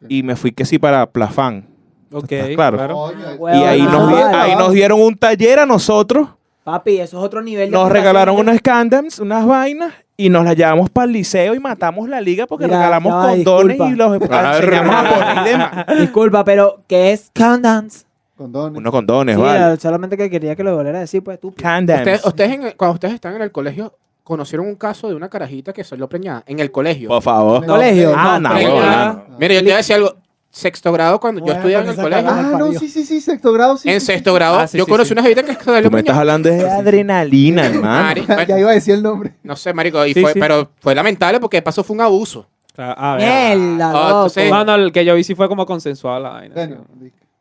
y 0.09 0.23
me 0.23 0.37
fui 0.37 0.53
que 0.53 0.65
sí 0.65 0.79
para 0.79 1.07
Plafán. 1.07 1.67
Ok, 2.13 2.33
¿Estás 2.33 2.55
claro? 2.77 3.07
Huevón, 3.39 3.61
y 3.61 3.65
ahí 3.65 3.83
no, 3.83 3.91
nos, 3.93 4.09
di- 4.09 4.23
ahí 4.37 4.57
nos 4.57 4.73
dieron 4.73 5.01
un 5.01 5.17
taller 5.17 5.61
a 5.61 5.67
nosotros. 5.67 6.29
Papi, 6.65 6.99
eso 7.01 7.19
es 7.19 7.25
otro 7.25 7.41
nivel 7.43 7.71
de 7.71 7.77
Nos 7.77 7.91
regalaron 7.91 8.35
que- 8.37 8.41
unos 8.43 8.61
condoms, 8.61 9.19
unas 9.19 9.47
vainas, 9.47 9.93
y 10.17 10.29
nos 10.29 10.45
las 10.45 10.55
llevamos 10.57 10.91
para 10.91 11.07
el 11.07 11.13
liceo 11.13 11.55
y 11.55 11.59
matamos 11.61 12.09
la 12.09 12.21
liga 12.21 12.47
porque 12.47 12.67
Mira, 12.67 12.79
regalamos 12.79 13.11
ya 13.13 13.17
va, 13.17 13.29
condones 13.31 13.79
disculpa. 13.79 13.93
y 13.93 13.97
los 13.97 14.13
enseñamos 14.61 14.95
a 14.95 15.09
poner 15.09 15.47
y 15.47 15.51
demás. 15.51 15.87
Disculpa, 16.01 16.45
pero 16.45 16.81
¿qué 16.87 17.13
es 17.13 17.31
condoms? 17.35 18.07
Condones. 18.37 18.79
Unos 18.79 18.91
condones, 18.91 19.37
Sí, 19.37 19.43
vale. 19.43 19.77
solamente 19.79 20.17
que 20.17 20.29
quería 20.31 20.55
que 20.57 20.65
lo 20.65 20.75
volviera 20.77 20.99
a 20.99 21.03
decir, 21.03 21.23
pues 21.23 21.39
tú. 21.41 21.55
Condoms. 21.61 22.01
Ustedes, 22.01 22.25
ustedes 22.27 22.53
en 22.53 22.63
el- 22.65 22.77
cuando 22.77 22.95
ustedes 22.95 23.15
están 23.15 23.35
en 23.37 23.43
el 23.43 23.53
colegio, 23.53 23.95
conocieron 24.25 24.67
un 24.67 24.75
caso 24.77 25.09
de 25.09 25.15
una 25.15 25.29
carajita 25.29 25.73
que 25.73 25.83
salió 25.85 26.09
preñada 26.09 26.43
en 26.47 26.61
el 26.61 26.71
colegio. 26.71 27.09
Por 27.09 27.23
favor. 27.23 27.65
Colegio. 27.67 28.13
Ah, 28.15 28.39
no, 28.41 28.55
huevón, 28.55 28.83
Ah, 28.85 29.23
no. 29.29 29.37
Mira, 29.39 29.55
yo 29.55 29.61
te 29.61 29.65
voy 29.65 29.73
a 29.73 29.77
decir 29.79 29.97
algo. 29.97 30.15
Sexto 30.53 30.93
grado, 30.93 31.21
cuando 31.21 31.39
yo 31.41 31.45
Bueno, 31.45 31.59
estudiaba 31.61 31.85
en 31.85 31.91
el 31.91 31.97
colegio. 31.97 32.29
Ah, 32.31 32.57
no, 32.59 32.73
sí, 32.73 32.89
sí, 32.89 33.05
sí, 33.05 33.21
sexto 33.21 33.53
grado, 33.53 33.77
sí. 33.77 33.89
En 33.89 34.01
sí, 34.01 34.07
sexto 34.07 34.35
grado, 34.35 34.59
Ah, 34.59 34.67
sí, 34.67 34.79
yo 34.79 34.85
sí, 34.85 34.91
conocí 34.91 35.09
sí. 35.09 35.13
una 35.13 35.23
jevita 35.23 35.45
que 35.45 35.55
salió 35.63 35.91
me 35.93 36.01
estás 36.01 36.17
hablando 36.17 36.49
de 36.49 36.69
adrenalina, 36.69 37.67
hermano. 37.67 38.09
Mari- 38.09 38.21
sí. 38.27 38.33
Ya 38.49 38.59
iba 38.59 38.71
a 38.71 38.75
decir 38.75 38.95
el 38.95 39.03
nombre. 39.03 39.35
No 39.45 39.55
sé, 39.55 39.73
marico, 39.73 40.05
y 40.05 40.13
Sí, 40.13 40.21
fue, 40.21 40.33
sí. 40.33 40.41
pero 40.41 40.71
fue 40.81 40.95
lamentable 40.95 41.39
porque 41.39 41.59
de 41.59 41.63
paso 41.63 41.85
fue 41.85 41.95
un 41.95 42.01
abuso. 42.01 42.47
Claro, 42.75 42.95
a 43.01 43.17
ver. 43.17 43.57
Mierda, 43.59 43.91
Ah, 43.91 43.93
loco. 43.93 44.07
entonces- 44.09 44.51
No, 44.51 44.65
no, 44.65 44.75
el 44.75 44.93
que 44.93 45.05
yo 45.05 45.15
vi 45.15 45.23
sí 45.23 45.35
fue 45.37 45.49
como 45.49 45.65
consensuado 45.67 46.19
la 46.21 46.31
vaina. 46.31 46.55
Bueno, 46.55 46.85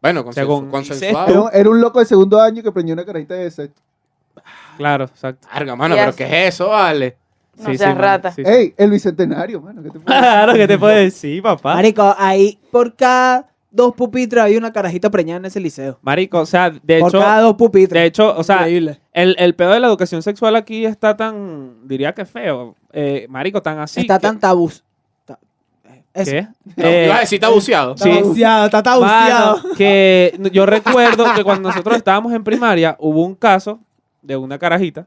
Bueno, 0.01 0.23
consensu- 0.25 0.33
Según- 0.35 0.69
consensuado. 0.69 1.27
era, 1.29 1.41
un- 1.41 1.49
era 1.51 1.69
un 1.71 1.81
loco 1.81 1.99
de 1.99 2.05
segundo 2.05 2.39
año 2.41 2.61
que 2.61 2.71
preñó 2.71 2.93
una 2.93 3.05
carajita 3.05 3.33
de 3.33 3.49
sexto. 3.49 3.81
Claro, 4.77 5.05
exacto. 5.05 5.47
Verga, 5.53 5.75
mano, 5.75 5.95
pero. 5.95 6.15
¿qué 6.15 6.23
es 6.47 6.53
eso, 6.55 6.69
vale? 6.69 7.17
No 7.59 7.69
Sí, 7.71 7.77
seas 7.77 7.97
rata. 7.97 8.31
sí. 8.31 8.41
Ey, 8.45 8.73
el 8.77 8.89
bicentenario, 8.91 9.61
mano. 9.61 9.81
¿qué 9.83 9.89
te 9.89 9.99
puedo 9.99 10.05
decir? 10.15 10.21
Claro, 10.21 10.53
¿qué 10.53 10.67
te 10.67 10.77
puedo 10.77 10.95
decir, 10.95 11.41
papá? 11.43 11.73
Marico, 11.75 12.15
ahí 12.17 12.57
por 12.71 12.95
cada 12.95 13.47
dos 13.71 13.93
pupitres 13.93 14.43
hay 14.43 14.57
una 14.57 14.71
carajita 14.73 15.09
preñada 15.09 15.39
en 15.39 15.45
ese 15.45 15.59
liceo. 15.59 15.99
Marico, 16.01 16.39
o 16.39 16.45
sea, 16.45 16.69
de 16.71 16.99
por 16.99 17.09
hecho, 17.09 17.19
cada 17.19 17.41
dos 17.41 17.55
pupitres. 17.55 18.01
de 18.01 18.05
hecho, 18.07 18.35
o 18.35 18.43
sea, 18.43 18.57
Increíble. 18.59 18.99
el, 19.13 19.35
el 19.37 19.53
pedo 19.55 19.71
de 19.73 19.79
la 19.79 19.87
educación 19.87 20.23
sexual 20.23 20.55
aquí 20.55 20.85
está 20.85 21.15
tan, 21.17 21.87
diría 21.87 22.13
que 22.13 22.25
feo. 22.25 22.75
Eh, 22.93 23.27
marico, 23.29 23.61
tan 23.61 23.77
así. 23.79 24.01
está 24.01 24.17
que- 24.17 24.21
tan 24.27 24.39
tabú. 24.39 24.71
¿Qué? 26.11 26.47
No, 26.75 26.83
Eh, 26.85 27.05
ibas 27.05 27.17
a 27.17 27.21
decir 27.21 27.39
tabuceado. 27.39 27.93
Está 27.93 28.03
Sí. 28.05 28.17
tabuceado, 28.19 28.65
está 28.65 28.83
tabuceado. 28.83 29.57
Mano, 29.57 29.75
que 29.77 30.37
yo 30.51 30.65
recuerdo 30.65 31.25
que 31.35 31.43
cuando 31.43 31.69
nosotros 31.69 31.95
estábamos 31.97 32.33
en 32.33 32.43
primaria 32.43 32.95
hubo 32.99 33.23
un 33.23 33.35
caso 33.35 33.79
de 34.21 34.35
una 34.35 34.57
carajita 34.57 35.05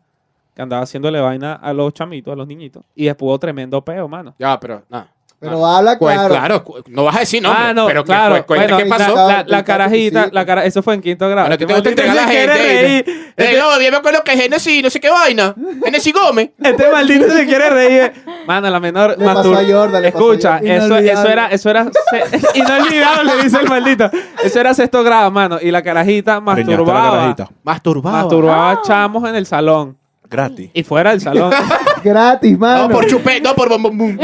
que 0.54 0.62
andaba 0.62 0.82
haciéndole 0.82 1.20
vaina 1.20 1.54
a 1.54 1.72
los 1.72 1.92
chamitos, 1.94 2.32
a 2.32 2.36
los 2.36 2.46
niñitos, 2.46 2.84
y 2.94 3.06
después 3.06 3.26
hubo 3.28 3.38
tremendo 3.38 3.82
peo, 3.84 4.06
mano. 4.08 4.34
Ya, 4.38 4.58
pero, 4.60 4.82
no. 4.88 5.06
Pero 5.40 5.52
no. 5.58 5.66
habla 5.66 5.98
Pues, 5.98 6.16
claro. 6.28 6.64
no 6.86 7.02
vas 7.02 7.16
a 7.16 7.18
decir 7.20 7.42
nombre, 7.42 7.60
ah, 7.64 7.74
no, 7.74 7.86
pero 7.88 8.04
¿qué 8.04 8.06
claro. 8.12 8.44
bueno, 8.46 8.76
¿qué 8.76 8.86
pasó? 8.86 9.12
La, 9.16 9.26
la- 9.26 9.36
Del 9.38 9.50
la 9.50 9.64
carajita, 9.64 10.28
la 10.30 10.46
cara, 10.46 10.64
eso 10.64 10.84
fue 10.84 10.94
en 10.94 11.00
quinto 11.00 11.28
grado. 11.28 11.48
Bueno, 11.48 11.58
que 11.58 11.66
te 11.66 11.72
Este 11.72 11.90
gusta 11.90 11.90
entregar 11.90 12.16
a 12.16 12.26
la 12.26 12.32
gente, 12.32 12.52
reír. 12.54 13.32
Eh, 13.36 13.56
no, 13.58 13.80
yo 13.80 13.90
me 13.90 13.96
acuerdo 13.96 14.22
que 14.22 14.36
Genesis, 14.36 14.80
no 14.84 14.88
sé 14.88 15.00
qué 15.00 15.10
vaina. 15.10 15.52
Genesis 15.84 16.12
Gómez. 16.14 16.50
Este 16.62 16.88
maldito 16.92 17.28
se 17.30 17.44
quiere 17.44 17.70
reír. 17.70 18.12
Mano, 18.46 18.70
la 18.70 18.78
menor. 18.78 19.16
Le 19.18 19.24
pasó 19.24 19.52
a 19.54 19.64
Jordan, 19.64 20.00
le 20.02 20.12
pasó 20.12 20.30
a 20.30 20.34
Escucha, 20.34 20.58
Jordan. 20.58 20.76
eso, 20.76 20.96
eso 20.98 21.28
era, 21.28 21.46
eso 21.48 21.70
era. 21.70 21.86
se- 21.90 22.58
inolvidable, 22.60 23.42
dice 23.42 23.58
el 23.60 23.68
maldito. 23.68 24.10
Eso 24.44 24.60
era 24.60 24.74
sexto 24.74 25.02
grado, 25.02 25.28
mano. 25.32 25.58
Y 25.60 25.72
la 25.72 25.82
carajita 25.82 26.40
Preñaste 26.40 26.62
a 26.62 26.76
la 26.76 26.76
masturbaba. 26.84 27.10
carajita. 27.18 27.48
Masturbaba. 27.64 28.18
Masturbaba 28.18 28.82
chamos 28.82 29.28
en 29.28 29.34
el 29.34 29.46
salón. 29.46 29.98
Gratis. 30.32 30.70
Y 30.74 30.82
fuera 30.82 31.10
del 31.10 31.20
salón. 31.20 31.52
Gratis, 32.04 32.58
mano. 32.58 32.88
No, 32.88 32.94
por 32.94 33.06
chupé, 33.06 33.40
no, 33.40 33.54
por 33.54 33.68
bom 33.68 33.82
bom. 33.82 34.18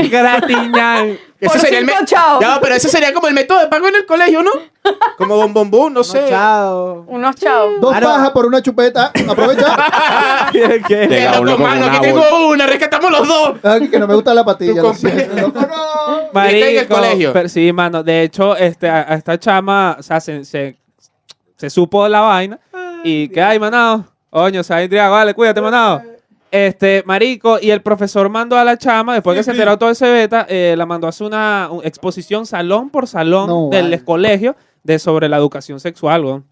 Ese 1.40 1.50
Por 1.50 1.60
sería 1.60 1.78
el 1.78 1.86
cinco 1.86 2.00
me- 2.00 2.04
chavos. 2.06 2.40
Ya, 2.40 2.58
pero 2.60 2.74
ese 2.74 2.88
sería 2.88 3.14
como 3.14 3.28
el 3.28 3.34
método 3.34 3.60
de 3.60 3.68
pago 3.68 3.86
en 3.86 3.94
el 3.94 4.06
colegio, 4.06 4.42
¿no? 4.42 4.50
Como 5.16 5.36
bom 5.48 5.70
bom 5.70 5.92
no 5.92 6.02
sé. 6.02 6.24
Chao. 6.28 7.04
Unos 7.06 7.36
chavos. 7.36 7.80
Dos 7.80 7.90
Claro. 7.92 8.06
pajas 8.08 8.30
por 8.32 8.46
una 8.46 8.60
chupeta. 8.60 9.12
Aprovecha. 9.28 9.76
¿Qué? 10.52 10.82
Que 11.08 11.28
hablo 11.28 11.56
mano, 11.56 11.84
un 11.86 11.90
que 11.92 11.96
árbol. 12.08 12.22
tengo 12.22 12.48
una, 12.48 12.66
rescatamos 12.66 13.12
los 13.12 13.28
dos. 13.28 13.58
Que 13.88 14.00
no 14.00 14.08
me 14.08 14.14
gusta 14.16 14.34
la 14.34 14.44
patilla. 14.44 14.82
Lo 14.82 14.92
siento. 14.94 15.36
Loco, 15.36 15.60
no. 15.60 15.68
Marico, 16.32 16.66
en 16.66 16.78
el 16.78 16.88
colegio. 16.88 17.32
pero 17.32 17.48
sí, 17.48 17.72
mano. 17.72 18.02
De 18.02 18.22
hecho, 18.24 18.56
este, 18.56 18.88
a, 18.88 19.06
a 19.08 19.14
esta 19.14 19.38
chama, 19.38 19.94
o 19.96 20.02
sea, 20.02 20.18
se, 20.20 20.44
se, 20.44 20.76
se 21.56 21.70
supo 21.70 22.02
de 22.02 22.10
la 22.10 22.20
vaina. 22.22 22.58
¿Y 23.04 23.28
qué 23.28 23.40
hay, 23.42 23.60
manado? 23.60 24.04
Oño, 24.30 24.60
o 24.60 24.64
sea, 24.64 24.82
Indria, 24.82 25.08
vale, 25.08 25.34
cuídate, 25.34 25.60
manado. 25.60 26.02
Este, 26.50 27.02
marico, 27.06 27.58
y 27.60 27.70
el 27.70 27.82
profesor 27.82 28.28
mandó 28.30 28.56
a 28.56 28.64
la 28.64 28.78
chama, 28.78 29.14
después 29.14 29.36
que 29.36 29.42
se 29.42 29.50
Sí, 29.52 29.56
enteró 29.56 29.78
todo 29.78 29.90
ese 29.90 30.10
beta, 30.10 30.46
eh, 30.48 30.74
la 30.78 30.86
mandó 30.86 31.06
a 31.06 31.10
hacer 31.10 31.26
una 31.26 31.68
un- 31.70 31.84
exposición 31.84 32.46
salón 32.46 32.88
por 32.90 33.06
salón 33.06 33.48
No, 33.48 33.68
del 33.70 33.84
vale. 33.84 34.04
colegio 34.04 34.56
de 34.82 34.98
sobre 34.98 35.28
la 35.28 35.36
educación 35.36 35.78
sexual, 35.78 36.24
weón. 36.24 36.44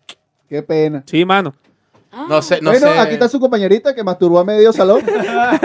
Qué 0.48 0.62
pena. 0.62 1.02
Sí, 1.06 1.24
mano. 1.24 1.54
No 2.28 2.40
sé, 2.40 2.60
no 2.62 2.70
bueno, 2.70 2.86
sé. 2.92 2.98
aquí 2.98 3.12
está 3.14 3.28
su 3.28 3.38
compañerita 3.38 3.94
que 3.94 4.02
masturbó 4.02 4.38
a 4.38 4.44
medio 4.44 4.72
salón. 4.72 5.02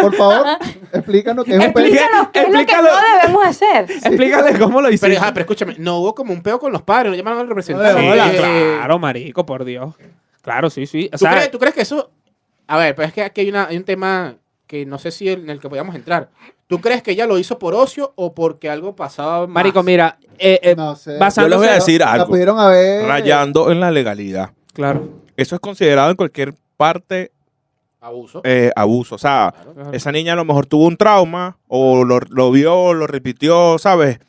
Por 0.02 0.14
favor, 0.16 0.46
explícanos 0.94 1.46
qué 1.46 1.56
es 1.56 1.66
un 1.68 1.72
pene. 1.74 1.88
Explícanos 1.90 2.28
qué 2.34 2.40
es 2.40 2.46
lo 2.48 2.52
que 2.52 2.62
explícalo. 2.62 2.90
no 2.90 3.18
debemos 3.22 3.46
hacer. 3.46 3.92
Explícale 3.92 4.60
cómo 4.60 4.82
lo 4.82 4.88
Pero, 4.88 4.96
hiciste. 4.96 5.18
ajá, 5.18 5.34
pero 5.34 5.42
escúchame, 5.44 5.76
no 5.78 6.00
hubo 6.00 6.14
como 6.16 6.34
un 6.34 6.42
peo 6.42 6.60
con 6.60 6.72
los 6.74 6.82
padres, 6.82 7.12
no 7.12 7.16
llamaron 7.18 7.40
al 7.40 7.48
representante. 7.48 8.02
Sí, 8.02 8.08
Hola, 8.10 8.34
Eh, 8.34 8.76
claro, 8.78 9.00
marico, 9.00 9.46
por 9.46 9.64
Dios. 9.64 9.96
Claro, 10.42 10.70
sí, 10.70 10.86
sí. 10.88 11.08
O 11.08 11.12
¿Tú, 11.12 11.18
sea, 11.20 11.32
crees, 11.32 11.52
tú 11.52 11.60
crees 11.60 11.76
que 11.76 11.82
eso.? 11.82 12.12
A 12.68 12.78
ver, 12.78 12.96
pero 12.96 13.08
es 13.08 13.14
que 13.14 13.24
aquí 13.24 13.42
hay, 13.42 13.50
una, 13.50 13.68
hay 13.68 13.78
un 13.78 13.84
tema 13.84 14.36
que 14.68 14.86
no 14.86 14.98
sé 14.98 15.12
si 15.12 15.28
en 15.30 15.50
el 15.50 15.60
que 15.60 15.68
podíamos 15.70 15.96
entrar. 15.96 16.30
¿Tú 16.68 16.80
crees 16.80 17.04
que 17.04 17.12
ella 17.12 17.26
lo 17.28 17.38
hizo 17.38 17.60
por 17.60 17.74
ocio 17.76 18.14
o 18.16 18.34
porque 18.34 18.70
algo 18.70 18.96
pasaba 18.96 19.42
más? 19.46 19.50
marico, 19.50 19.84
mira, 19.84 20.18
eh, 20.40 20.60
eh, 20.64 20.76
No 20.76 20.96
sé. 20.96 21.18
Basándose- 21.20 21.42
Yo 21.44 21.48
les 21.50 21.58
voy 21.60 21.68
a 21.68 21.74
decir 21.74 22.00
La 22.00 22.14
algo. 22.14 22.28
pudieron 22.28 22.58
haber. 22.60 23.06
Rayando 23.06 23.72
en 23.72 23.80
la 23.82 23.92
legalidad. 23.92 24.52
claro. 24.74 25.20
Eso 25.38 25.56
es 25.56 25.62
considerado 25.62 26.12
en 26.12 26.16
cualquier 26.18 26.54
parte 26.78 27.32
Abuso. 28.00 28.42
eh, 28.44 28.72
abuso. 28.76 29.16
O 29.16 29.18
sea, 29.18 29.54
Claro. 29.74 29.92
esa 29.92 30.12
niña 30.12 30.34
a 30.34 30.36
lo 30.36 30.46
mejor 30.46 30.66
tuvo 30.66 30.86
un 30.88 30.98
trauma 30.98 31.58
o 31.68 32.04
lo, 32.04 32.20
lo 32.30 32.52
vio, 32.52 32.94
lo 32.94 33.08
repitió, 33.08 33.78
¿sabes? 33.80 34.20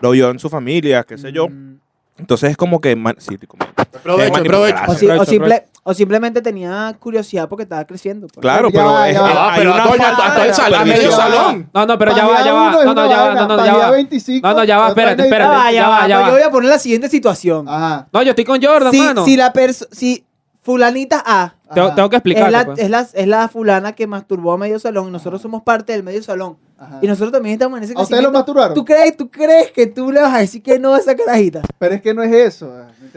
Lo 0.00 0.10
vio 0.10 0.30
en 0.30 0.38
su 0.38 0.48
familia, 0.50 1.04
qué 1.04 1.18
sé 1.18 1.30
yo. 1.32 1.48
Mm. 1.48 1.78
Entonces 2.20 2.50
es 2.50 2.56
como 2.56 2.80
que... 2.80 2.94
man- 2.96 3.16
sí, 3.18 3.36
te 3.38 3.46
comento. 3.46 3.72
Aprovecho, 3.76 4.36
aprovecho. 4.40 4.78
O, 4.88 4.94
si- 4.94 5.06
o 5.06 5.10
Aprovecho, 5.12 5.30
simple- 5.30 5.64
o 5.82 5.94
simplemente 5.94 6.40
tenía 6.42 6.94
curiosidad 7.00 7.48
porque 7.48 7.62
estaba 7.64 7.84
creciendo. 7.84 8.26
pues. 8.28 8.40
Claro, 8.40 8.68
Ya 8.68 8.78
pero, 8.80 8.92
va, 8.92 9.08
es- 9.08 9.14
ya 9.14 9.22
va. 9.22 9.28
Ah, 9.30 9.52
hay 9.52 9.58
pero 9.58 9.72
una 9.74 9.82
a 9.82 9.86
todo- 9.86 9.94
a 9.94 9.96
falta 9.98 10.32
todo 10.34 10.42
el 10.42 10.48
de 10.48 10.54
salón, 10.54 10.80
a 10.80 10.84
medio 10.84 11.10
supervisión. 11.10 11.32
salón. 11.32 11.70
No, 11.74 11.86
no, 11.86 11.98
pero 11.98 12.16
ya 12.16 12.26
va, 12.26 12.44
ya 12.44 12.52
va. 12.52 12.70
No, 12.84 12.94
no, 12.94 13.08
ya 13.10 13.16
va, 13.22 13.34
no, 13.34 13.46
no, 13.56 13.64
ya 13.66 13.76
va. 13.76 13.90
25, 13.90 14.46
No, 14.48 14.54
no, 14.54 14.64
ya 14.64 14.76
va, 14.78 14.82
otra 14.90 14.90
espérate. 15.02 15.16
Ya 15.16 15.24
espérate. 15.24 15.50
va, 15.56 15.72
ya 15.72 15.88
va, 15.88 16.06
ya 16.08 16.18
va. 16.20 16.26
Yo 16.28 16.32
voy 16.34 16.42
a 16.42 16.50
poner 16.50 16.70
la 16.70 16.78
siguiente 16.78 17.08
situación. 17.08 17.68
Ajá. 17.68 18.06
No, 18.12 18.22
yo 18.22 18.30
estoy 18.30 18.44
con 18.44 18.62
Jordan, 18.62 18.92
Si, 18.92 19.00
mano. 19.00 19.24
si 19.24 19.36
la 19.36 19.52
perso- 19.52 19.88
si 19.90 20.24
fulanita 20.62 21.22
A 21.24 21.54
Tengo, 21.74 22.10
que 22.10 22.16
es 22.16 22.20
explicar. 22.20 22.50
la, 22.52 22.64
pues. 22.64 22.78
es, 22.78 22.90
la, 22.90 23.06
es 23.12 23.26
la 23.26 23.48
fulana 23.48 23.92
que 23.94 24.06
masturbó 24.06 24.52
a 24.52 24.58
medio 24.58 24.78
salón 24.78 25.08
y 25.08 25.10
nosotros 25.10 25.40
somos 25.40 25.62
parte 25.62 25.92
del 25.92 26.02
medio 26.02 26.22
salón. 26.22 26.56
Ajá. 26.78 26.98
Y 27.02 27.06
nosotros 27.06 27.30
también 27.30 27.52
estamos 27.52 27.76
en 27.76 27.84
ese 27.84 27.92
¿A 27.94 28.00
ustedes 28.00 28.22
lo 28.22 28.32
masturbaron? 28.32 28.72
¿Tú 28.74 28.86
crees, 28.86 29.14
¿Tú 29.14 29.30
crees 29.30 29.70
que 29.70 29.86
tú 29.86 30.10
le 30.10 30.22
vas 30.22 30.32
a 30.34 30.38
decir 30.38 30.62
que 30.62 30.78
no 30.78 30.94
a 30.94 30.98
esa 30.98 31.14
carajita? 31.14 31.60
Pero 31.78 31.94
es 31.94 32.00
que 32.00 32.14
no 32.14 32.22
es 32.22 32.32
eso. 32.32 32.72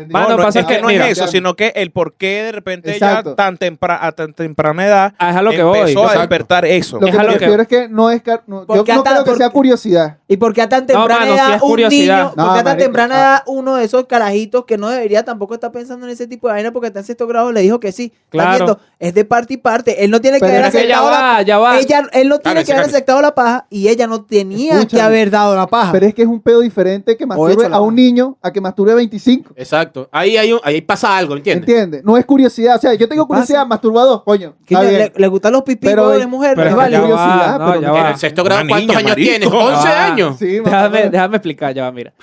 Mano, 0.09 0.29
No, 0.31 0.37
no, 0.37 0.43
pasa 0.43 0.59
es 0.61 0.65
que, 0.65 0.81
no 0.81 0.87
mira, 0.89 1.07
es 1.07 1.17
eso, 1.17 1.27
sino 1.27 1.55
que 1.55 1.71
el 1.75 1.89
por 1.91 2.15
qué 2.15 2.43
de 2.43 2.51
repente 2.51 2.91
Exacto. 2.91 3.29
ella 3.29 3.35
tan 3.37 3.57
tempra- 3.57 3.99
a 4.01 4.11
tan 4.11 4.33
temprana 4.33 4.85
edad 4.85 5.13
Ah, 5.17 5.29
es 5.29 5.35
a 5.37 5.41
lo 5.41 5.51
que 5.51 5.63
voy. 5.63 5.79
empezó 5.79 5.99
a 6.01 6.03
exacto. 6.07 6.19
despertar 6.19 6.65
eso. 6.65 6.99
Lo 6.99 7.07
es 7.07 7.11
que 7.13 7.17
a 7.17 7.23
me 7.23 7.27
lo 7.31 7.39
que- 7.39 7.61
es 7.61 7.67
que 7.69 7.87
no 7.87 8.11
es. 8.11 8.21
car- 8.21 8.43
no- 8.47 8.65
¿Por 8.65 8.75
yo 8.85 8.95
no 8.95 9.03
creo 9.03 9.23
que 9.23 9.29
por 9.29 9.37
sea 9.37 9.49
curiosidad. 9.49 10.17
¿Y 10.27 10.35
por 10.35 10.53
qué 10.53 10.61
a 10.61 10.67
tan 10.67 10.85
temprana 10.85 11.19
mano, 11.21 11.33
edad 11.35 11.55
es 11.55 11.61
un 11.61 11.75
niño, 11.87 12.33
No, 12.35 12.45
por 12.45 12.53
qué 12.55 12.59
a 12.59 12.63
tan 12.65 12.77
temprana 12.77 13.15
ah. 13.15 13.19
edad 13.35 13.43
uno 13.47 13.75
de 13.75 13.85
esos 13.85 14.07
carajitos 14.07 14.65
que 14.65 14.77
no 14.77 14.89
debería 14.89 15.23
tampoco 15.23 15.53
estar 15.53 15.71
pensando 15.71 16.05
en 16.05 16.11
ese 16.11 16.27
tipo 16.27 16.47
de 16.49 16.55
vaina 16.55 16.73
porque 16.73 16.87
está 16.87 16.99
en 16.99 17.05
sexto 17.05 17.27
grado 17.27 17.53
le 17.53 17.61
dijo 17.61 17.79
que 17.79 17.93
sí? 17.93 18.11
¿Estás 18.43 18.57
Claro. 18.57 18.65
viendo? 18.65 18.93
Es 18.99 19.13
de 19.13 19.25
parte 19.25 19.53
y 19.55 19.57
parte. 19.57 20.03
Él 20.05 20.11
no 20.11 20.21
tiene 20.21 20.37
que 20.37 20.45
Pero 20.45 20.53
haber 20.59 20.65
es 20.67 20.71
que 20.71 20.87
ya 20.87 20.97
aceptado 20.99 21.11
la 21.11 21.33
va, 21.33 21.41
ya 21.41 21.57
va. 21.59 21.77
Ella, 21.79 22.03
él 22.13 22.29
no 22.29 22.39
tiene 22.39 22.41
Cálmese, 22.41 22.65
que 22.65 22.71
haber 22.71 22.81
cálmese. 22.83 22.95
aceptado 22.97 23.21
la 23.21 23.35
paja 23.35 23.65
y 23.69 23.87
ella 23.89 24.07
no 24.07 24.23
tenía 24.23 24.85
que 24.87 25.01
haber 25.01 25.29
dado 25.29 25.55
la 25.55 25.67
paja. 25.67 25.91
Pero 25.91 26.05
es 26.05 26.13
que 26.13 26.21
es 26.21 26.27
un 26.27 26.39
pedo 26.39 26.61
diferente 26.61 27.17
que 27.17 27.25
masturbe 27.25 27.67
la 27.67 27.75
a 27.77 27.81
un 27.81 27.95
niño 27.95 28.37
a 28.41 28.51
que 28.51 28.61
masturbe 28.61 28.93
25. 28.95 29.53
Exacto. 29.57 30.07
Ahí, 30.11 30.37
hay 30.37 30.53
un- 30.53 30.61
ahí 30.63 30.79
pasa 30.81 31.17
algo, 31.17 31.35
¿entiendes? 31.35 31.67
¿Entiendes? 31.67 32.03
No 32.05 32.17
es 32.17 32.25
curiosidad. 32.25 32.77
O 32.77 32.79
sea, 32.79 32.93
yo 32.93 33.09
tengo 33.09 33.27
curiosidad, 33.27 33.65
masturbador, 33.67 34.23
coño. 34.23 34.53
Que 34.65 34.73
está 34.75 34.83
le, 34.85 34.89
bien. 34.89 35.11
le- 35.13 35.19
le 35.19 35.27
gustan 35.27 35.51
los 35.51 35.63
pipí 35.63 35.85
Pero 35.85 36.09
de 36.09 36.25
mujer. 36.25 36.53
pero 36.55 36.69
es 36.69 36.75
que 36.75 36.91
ya 36.91 36.99
válido. 37.01 37.01
va, 37.01 37.07
curiosidad, 37.25 37.59
no, 37.59 37.65
pero 37.67 37.81
ya 37.81 37.87
En 37.89 37.93
va. 38.05 38.09
el 38.11 38.17
sexto 38.17 38.43
grado, 38.45 38.61
Una 38.61 38.69
¿cuántos 38.69 38.87
niña, 38.87 38.99
años 38.99 39.09
marico. 39.11 39.29
tienes? 39.29 39.49
11 39.51 39.87
Ah. 39.89 40.05
años. 40.05 40.35
Sí, 40.39 40.45
Déjame, 40.59 40.99
mamá. 40.99 41.09
déjame 41.11 41.35
explicar, 41.37 41.73
ya 41.73 41.83
va, 41.83 41.91
mira. 41.91 42.13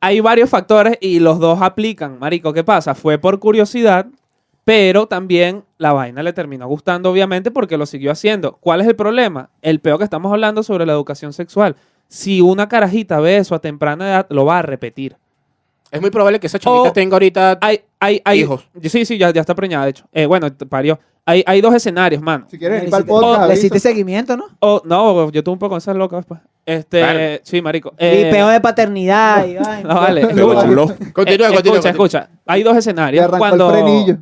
Hay 0.00 0.20
varios 0.20 0.50
factores 0.50 0.98
y 1.00 1.20
los 1.20 1.38
dos 1.38 1.60
aplican, 1.62 2.18
marico. 2.18 2.52
¿Qué 2.52 2.62
pasa? 2.64 2.94
Fue 2.94 3.18
por 3.18 3.38
curiosidad, 3.38 4.06
pero 4.66 5.06
también 5.06 5.62
la 5.78 5.92
vaina 5.92 6.24
le 6.24 6.32
terminó 6.32 6.66
gustando, 6.66 7.08
obviamente, 7.08 7.52
porque 7.52 7.76
lo 7.78 7.86
siguió 7.86 8.10
haciendo. 8.10 8.56
¿Cuál 8.56 8.80
es 8.80 8.88
el 8.88 8.96
problema? 8.96 9.48
El 9.62 9.78
peor 9.78 9.98
que 9.98 10.02
estamos 10.04 10.32
hablando 10.32 10.64
sobre 10.64 10.84
la 10.84 10.92
educación 10.92 11.32
sexual. 11.32 11.76
Si 12.08 12.40
una 12.40 12.68
carajita 12.68 13.20
ve 13.20 13.36
eso 13.36 13.54
a 13.54 13.60
temprana 13.60 14.08
edad, 14.08 14.26
lo 14.28 14.44
va 14.44 14.58
a 14.58 14.62
repetir. 14.62 15.16
Es 15.92 16.00
muy 16.00 16.10
probable 16.10 16.40
que 16.40 16.48
esa 16.48 16.58
chamita 16.58 16.88
O- 16.88 16.92
tenga 16.92 17.14
ahorita. 17.14 17.58
Hay, 17.60 17.82
hay, 18.00 18.20
hay, 18.24 18.40
Hijos. 18.40 18.68
Sí, 18.82 19.04
sí, 19.04 19.18
ya, 19.18 19.30
ya 19.30 19.40
está 19.40 19.54
preñada, 19.54 19.84
de 19.84 19.90
hecho. 19.90 20.04
Eh, 20.12 20.26
bueno, 20.26 20.48
parió. 20.68 20.98
Hay, 21.24 21.42
hay 21.46 21.60
dos 21.60 21.74
escenarios, 21.74 22.22
mano. 22.22 22.46
Si 22.48 22.56
quieres 22.58 22.80
Le 22.82 22.84
ir 22.86 22.90
para 22.90 23.00
el 23.02 23.08
hiciste- 23.08 23.20
podcast, 23.20 23.38
le 23.40 23.44
avisa. 23.46 23.58
hiciste 23.58 23.80
seguimiento, 23.80 24.36
¿no? 24.36 24.44
O, 24.60 24.80
no, 24.84 25.30
yo 25.32 25.42
tuve 25.42 25.52
un 25.54 25.58
poco 25.58 25.70
con 25.70 25.78
esas 25.78 25.96
locas 25.96 26.18
después. 26.20 26.40
Este, 26.64 26.98
Claro. 27.00 27.40
sí, 27.42 27.62
marico. 27.62 27.90
y 27.98 28.04
Eh, 28.04 28.28
peo 28.30 28.48
de 28.48 28.60
paternidad. 28.60 29.44
y 29.48 29.54
vaina. 29.56 29.88
no, 29.88 29.94
vale. 30.00 30.20
No, 30.34 30.62
chulo. 30.62 30.86
Continúa, 30.86 31.08
Eh, 31.08 31.12
continúa, 31.12 31.48
escucha, 31.48 31.52
continúa. 31.56 31.90
escucha. 31.90 32.28
Hay 32.46 32.62
dos 32.62 32.74
Le 32.74 32.78
escenarios. 32.78 33.24
arrancó 33.24 33.38
Cuando, 33.38 33.66
el 33.66 33.72
frenillo. 33.82 34.16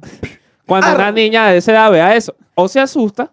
cuando 0.66 0.94
una 0.94 1.12
niña 1.12 1.48
de 1.48 1.58
esa 1.58 1.72
edad 1.72 1.90
vea 1.90 2.16
eso, 2.16 2.34
o 2.54 2.68
se 2.68 2.80
asusta, 2.80 3.30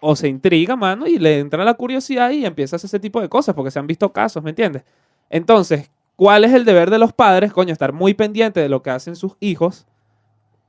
o 0.00 0.16
se 0.16 0.28
intriga, 0.28 0.74
mano, 0.76 1.06
y 1.06 1.18
le 1.18 1.40
entra 1.40 1.62
la 1.64 1.74
curiosidad 1.74 2.30
y 2.30 2.44
empieza 2.46 2.76
a 2.76 2.78
hacer 2.78 2.88
ese 2.88 3.00
tipo 3.00 3.20
de 3.20 3.28
cosas, 3.28 3.54
porque 3.54 3.70
se 3.70 3.78
han 3.78 3.86
visto 3.86 4.10
casos, 4.12 4.42
¿me 4.42 4.50
entiendes? 4.50 4.82
Entonces, 5.30 5.90
¿cuál 6.16 6.44
es 6.44 6.52
el 6.52 6.64
deber 6.64 6.90
de 6.90 6.98
los 6.98 7.12
padres? 7.12 7.52
Coño, 7.52 7.72
estar 7.72 7.92
muy 7.92 8.14
pendiente 8.14 8.60
de 8.60 8.68
lo 8.68 8.82
que 8.82 8.90
hacen 8.90 9.16
sus 9.16 9.36
hijos, 9.40 9.86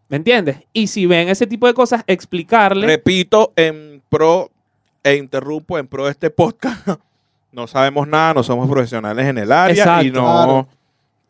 ¿me 0.09 0.17
entiendes? 0.17 0.57
Y 0.73 0.87
si 0.87 1.05
ven 1.05 1.29
ese 1.29 1.47
tipo 1.47 1.67
de 1.67 1.73
cosas, 1.73 2.03
explicarle. 2.07 2.87
Repito, 2.87 3.53
en 3.55 4.01
pro, 4.09 4.51
e 5.03 5.15
interrumpo, 5.15 5.77
en 5.77 5.87
pro 5.87 6.05
de 6.05 6.11
este 6.11 6.29
podcast, 6.29 6.87
no 7.51 7.67
sabemos 7.67 8.07
nada, 8.07 8.33
no 8.33 8.43
somos 8.43 8.69
profesionales 8.69 9.25
en 9.27 9.37
el 9.37 9.51
área 9.51 10.03
y 10.03 10.11
no... 10.11 10.21
Claro. 10.21 10.67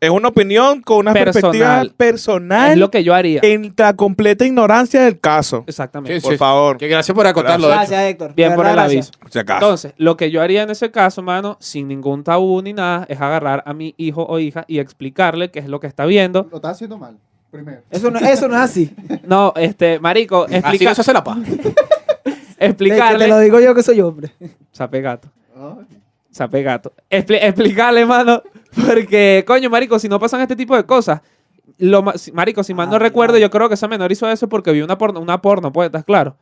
Es 0.02 0.10
una 0.10 0.28
opinión 0.28 0.82
con 0.82 0.98
una 0.98 1.14
perspectiva 1.14 1.52
Personal. 1.52 1.92
personal 1.96 2.72
es 2.74 2.78
lo 2.78 2.92
que 2.92 3.04
yo 3.04 3.14
haría. 3.16 3.40
en 3.44 3.74
la 3.78 3.96
completa 3.96 4.46
ignorancia 4.46 5.02
del 5.04 5.20
caso. 5.20 5.64
Exactamente. 5.68 6.20
Sí, 6.20 6.28
Por 6.28 6.38
favor, 6.38 6.78
Que 6.78 6.88
gracias 6.88 7.16
por 7.16 7.26
acotarlo. 7.26 7.68
hecho. 7.68 7.76
Gracias, 7.78 8.02
Héctor. 8.04 8.34
Bien 8.36 8.54
por 8.56 8.66
el 8.68 8.74
gracias. 8.74 9.12
aviso. 9.22 9.30
si. 9.32 9.40
Entonces, 9.40 9.94
lo 9.98 10.18
que 10.18 10.30
yo 10.32 10.42
haría 10.42 10.64
en 10.64 10.70
ese 10.70 10.92
caso, 10.92 11.22
mano, 11.22 11.58
sin 11.60 11.88
ningún 11.88 12.24
tabú 12.24 12.62
ni 12.62 12.74
nada, 12.74 13.06
es 13.10 13.20
agarrar 13.22 13.64
a 13.66 13.74
mi 13.74 13.96
hijo 13.98 14.26
o 14.28 14.38
hija 14.38 14.66
y 14.68 14.80
explicarle 14.80 15.50
qué 15.50 15.60
es 15.60 15.68
lo 15.68 15.80
que 15.80 15.88
está 15.88 16.06
viendo. 16.06 16.48
Lo 16.52 16.58
estás 16.58 16.74
haciendo 16.74 16.98
mal. 16.98 17.18
Primero. 17.50 17.82
Eso 17.90 18.12
no, 18.12 18.20
eso 18.20 18.48
no 18.50 18.56
es 18.56 18.62
así. 18.62 18.94
No, 19.26 19.54
este, 19.56 19.98
marico, 20.00 20.44
Así 20.44 20.56
explica, 20.56 20.90
no 20.90 20.96
se 20.96 21.02
hace 21.02 21.14
la 21.14 21.24
paz. 21.24 21.38
Explicarle. 22.60 23.20
te 23.26 23.28
lo 23.28 23.40
digo 23.40 23.60
yo 23.60 23.74
que 23.76 23.84
soy 23.84 24.02
hombre. 24.02 24.32
Sape 24.72 25.02
gato, 25.02 25.30
Ay. 25.56 25.86
sape 26.32 26.64
gato. 26.64 26.94
Expli- 27.10 27.40
explicarle, 27.42 28.06
mano, 28.06 28.42
porque, 28.86 29.44
coño, 29.48 29.70
marico, 29.70 30.00
si 30.00 30.10
no 30.10 30.20
pasan 30.20 30.42
este 30.42 30.56
tipo 30.56 30.76
de 30.76 30.86
cosas, 30.86 31.22
lo 31.78 32.02
ma- 32.04 32.18
si- 32.18 32.32
marico, 32.32 32.64
si 32.64 32.74
mal 32.74 32.90
no 32.90 32.96
Ah, 32.96 33.00
recuerdo, 33.00 33.38
yo 33.38 33.50
creo 33.50 33.68
que 33.68 33.76
esa 33.76 33.88
menor 33.88 34.12
hizo 34.12 34.30
eso 34.30 34.48
porque 34.50 34.72
vio 34.72 34.86
una 34.86 34.98
porno, 34.98 35.20
una 35.20 35.42
porno, 35.42 35.72
pues, 35.72 35.88
¿estás 35.88 36.04
claro? 36.06 36.36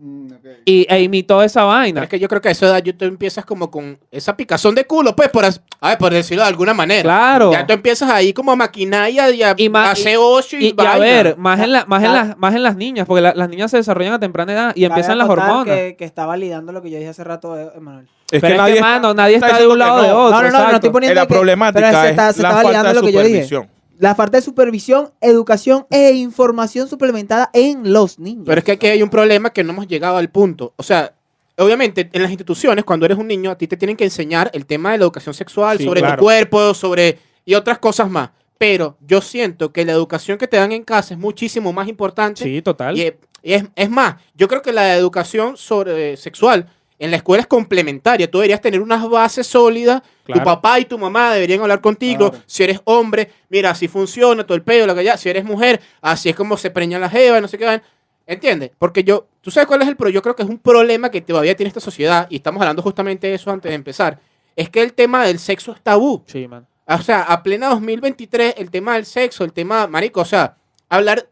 Mm, 0.00 0.32
ok. 0.32 0.46
Y, 0.64 0.86
e 0.88 1.02
imitó 1.02 1.42
esa 1.42 1.60
Pero 1.62 1.66
vaina. 1.66 2.02
es 2.04 2.08
que 2.08 2.20
yo 2.20 2.28
creo 2.28 2.40
que 2.40 2.46
a 2.48 2.52
esa 2.52 2.66
edad 2.66 2.82
yo 2.84 2.96
tú 2.96 3.04
empiezas 3.04 3.44
como 3.44 3.68
con 3.68 3.98
esa 4.12 4.36
picazón 4.36 4.76
de 4.76 4.84
culo, 4.84 5.16
pues, 5.16 5.28
por, 5.28 5.44
as- 5.44 5.60
a 5.80 5.88
ver, 5.88 5.98
por 5.98 6.12
decirlo 6.12 6.44
de 6.44 6.48
alguna 6.48 6.72
manera. 6.72 7.02
Claro. 7.02 7.50
Ya 7.50 7.66
tú 7.66 7.72
empiezas 7.72 8.08
ahí 8.08 8.32
como 8.32 8.52
a 8.52 8.56
maquinar 8.56 9.10
y 9.10 9.18
a, 9.18 9.30
y 9.30 9.42
a 9.42 9.54
Y 9.56 9.68
ma- 9.68 9.90
hacer 9.90 10.16
ocio 10.20 10.58
y, 10.60 10.66
Y, 10.66 10.68
y 10.68 10.70
a 10.70 10.74
vaina. 10.84 10.98
ver, 10.98 11.36
más 11.36 11.58
en, 11.58 11.72
la, 11.72 11.84
más, 11.86 12.04
en 12.04 12.12
las, 12.12 12.38
más 12.38 12.54
en 12.54 12.62
las 12.62 12.76
niñas, 12.76 13.06
porque 13.08 13.22
la- 13.22 13.34
las 13.34 13.48
niñas 13.48 13.72
se 13.72 13.76
desarrollan 13.78 14.12
a 14.12 14.20
temprana 14.20 14.52
edad 14.52 14.72
y 14.76 14.84
empiezan 14.84 15.18
las 15.18 15.24
acotar 15.26 15.48
hormonas. 15.50 15.74
Que, 15.76 15.96
que 15.98 16.04
está 16.04 16.26
validando 16.26 16.70
lo 16.70 16.80
que 16.80 16.90
yo 16.90 16.98
dije 16.98 17.10
hace 17.10 17.24
rato, 17.24 17.58
eh, 17.58 17.68
Emanuel. 17.74 18.06
Es 18.30 18.40
Pero 18.42 18.66
es 18.66 18.74
que, 18.74 18.80
mano, 18.80 19.14
nadie 19.14 19.36
está 19.36 19.58
de 19.58 19.66
un 19.66 19.78
lado 19.78 19.96
no. 19.98 20.02
de 20.02 20.12
otro. 20.12 20.42
No, 20.42 20.50
no, 20.50 20.58
no, 20.58 20.68
no 20.68 20.74
estoy 20.74 20.90
poniendo 20.90 21.14
La 21.20 21.26
que- 21.26 21.34
problemática 21.34 21.88
pero 21.88 22.00
se 22.00 22.04
es 22.06 22.10
está- 22.10 22.32
se 22.32 22.42
la 22.42 22.48
está 22.50 22.62
falta 22.62 22.78
validando 22.78 22.88
de 22.88 22.94
lo 22.94 23.06
que 23.06 23.12
yo 23.12 23.18
dije. 23.20 23.28
supervisión. 23.44 23.68
La 23.98 24.14
falta 24.14 24.36
de 24.38 24.42
supervisión, 24.42 25.10
educación 25.20 25.86
e 25.90 26.12
información 26.12 26.88
suplementada 26.88 27.50
en 27.52 27.92
los 27.92 28.18
niños. 28.18 28.44
Pero 28.46 28.58
es 28.58 28.64
que 28.64 28.72
aquí 28.72 28.86
hay 28.86 29.02
un 29.02 29.10
problema 29.10 29.50
que 29.50 29.64
no 29.64 29.72
hemos 29.72 29.88
llegado 29.88 30.18
al 30.18 30.28
punto. 30.30 30.72
O 30.76 30.82
sea, 30.82 31.12
obviamente 31.56 32.08
en 32.12 32.22
las 32.22 32.30
instituciones, 32.30 32.84
cuando 32.84 33.06
eres 33.06 33.18
un 33.18 33.26
niño, 33.26 33.50
a 33.50 33.56
ti 33.58 33.66
te 33.66 33.76
tienen 33.76 33.96
que 33.96 34.04
enseñar 34.04 34.50
el 34.54 34.66
tema 34.66 34.92
de 34.92 34.98
la 34.98 35.04
educación 35.04 35.34
sexual, 35.34 35.78
Sí, 35.78 35.84
sobre 35.84 36.00
claro. 36.00 36.16
tu 36.16 36.22
cuerpo, 36.24 36.74
sobre 36.74 37.18
y 37.44 37.54
otras 37.54 37.78
cosas 37.78 38.08
más. 38.10 38.30
Pero 38.58 38.96
yo 39.06 39.20
siento 39.20 39.72
que 39.72 39.84
la 39.84 39.92
educación 39.92 40.36
que 40.38 40.46
te 40.48 40.56
dan 40.58 40.72
en 40.72 40.84
casa 40.84 41.14
es 41.14 41.18
muchísimo 41.20 41.72
más 41.72 41.88
importante. 41.88 42.42
Sí, 42.44 42.60
total. 42.62 42.96
Y 42.96 43.02
es, 43.02 43.14
y 43.42 43.52
es- 43.54 43.64
es 43.74 43.90
más, 43.90 44.16
yo 44.36 44.46
creo 44.48 44.62
que 44.62 44.72
la 44.72 44.94
educación 44.96 45.56
sobre, 45.56 46.16
sexual 46.16 46.66
en 46.98 47.10
la 47.10 47.16
escuela 47.18 47.42
es 47.42 47.46
complementaria. 47.46 48.30
Tú 48.30 48.38
deberías 48.38 48.60
tener 48.60 48.80
unas 48.80 49.08
bases 49.08 49.46
sólidas. 49.46 50.02
Claro. 50.24 50.40
Tu 50.40 50.44
papá 50.44 50.80
y 50.80 50.84
tu 50.84 50.98
mamá 50.98 51.32
deberían 51.32 51.60
hablar 51.60 51.80
contigo. 51.80 52.30
Claro. 52.30 52.44
Si 52.46 52.64
eres 52.64 52.80
hombre, 52.84 53.30
mira, 53.48 53.70
así 53.70 53.88
funciona 53.88 54.44
todo 54.44 54.56
el 54.56 54.62
pedo, 54.62 54.86
lo 54.86 54.94
que 54.94 55.04
ya. 55.04 55.16
Si 55.16 55.28
eres 55.28 55.44
mujer, 55.44 55.80
así 56.00 56.28
es 56.28 56.36
como 56.36 56.56
se 56.56 56.70
preñan 56.70 57.00
las 57.00 57.12
jevas, 57.12 57.40
no 57.40 57.48
sé 57.48 57.56
qué. 57.56 57.80
¿Entiendes? 58.26 58.72
Porque 58.78 59.04
yo, 59.04 59.26
tú 59.40 59.50
sabes 59.50 59.66
cuál 59.66 59.82
es 59.82 59.88
el 59.88 59.96
pro. 59.96 60.10
Yo 60.10 60.20
creo 60.20 60.36
que 60.36 60.42
es 60.42 60.48
un 60.48 60.58
problema 60.58 61.10
que 61.10 61.20
todavía 61.20 61.56
tiene 61.56 61.68
esta 61.68 61.80
sociedad, 61.80 62.26
y 62.28 62.36
estamos 62.36 62.60
hablando 62.60 62.82
justamente 62.82 63.26
de 63.26 63.34
eso 63.34 63.50
antes 63.50 63.70
de 63.70 63.74
empezar. 63.74 64.20
Es 64.54 64.68
que 64.68 64.82
el 64.82 64.92
tema 64.92 65.24
del 65.24 65.38
sexo 65.38 65.72
es 65.72 65.80
tabú. 65.80 66.22
Sí, 66.26 66.46
man. 66.46 66.66
O 66.86 66.98
sea, 66.98 67.22
a 67.22 67.42
plena 67.42 67.68
2023, 67.68 68.54
el 68.58 68.70
tema 68.70 68.94
del 68.94 69.06
sexo, 69.06 69.44
el 69.44 69.52
tema, 69.52 69.86
marico, 69.86 70.20
o 70.20 70.24
sea, 70.24 70.56
hablar... 70.88 71.28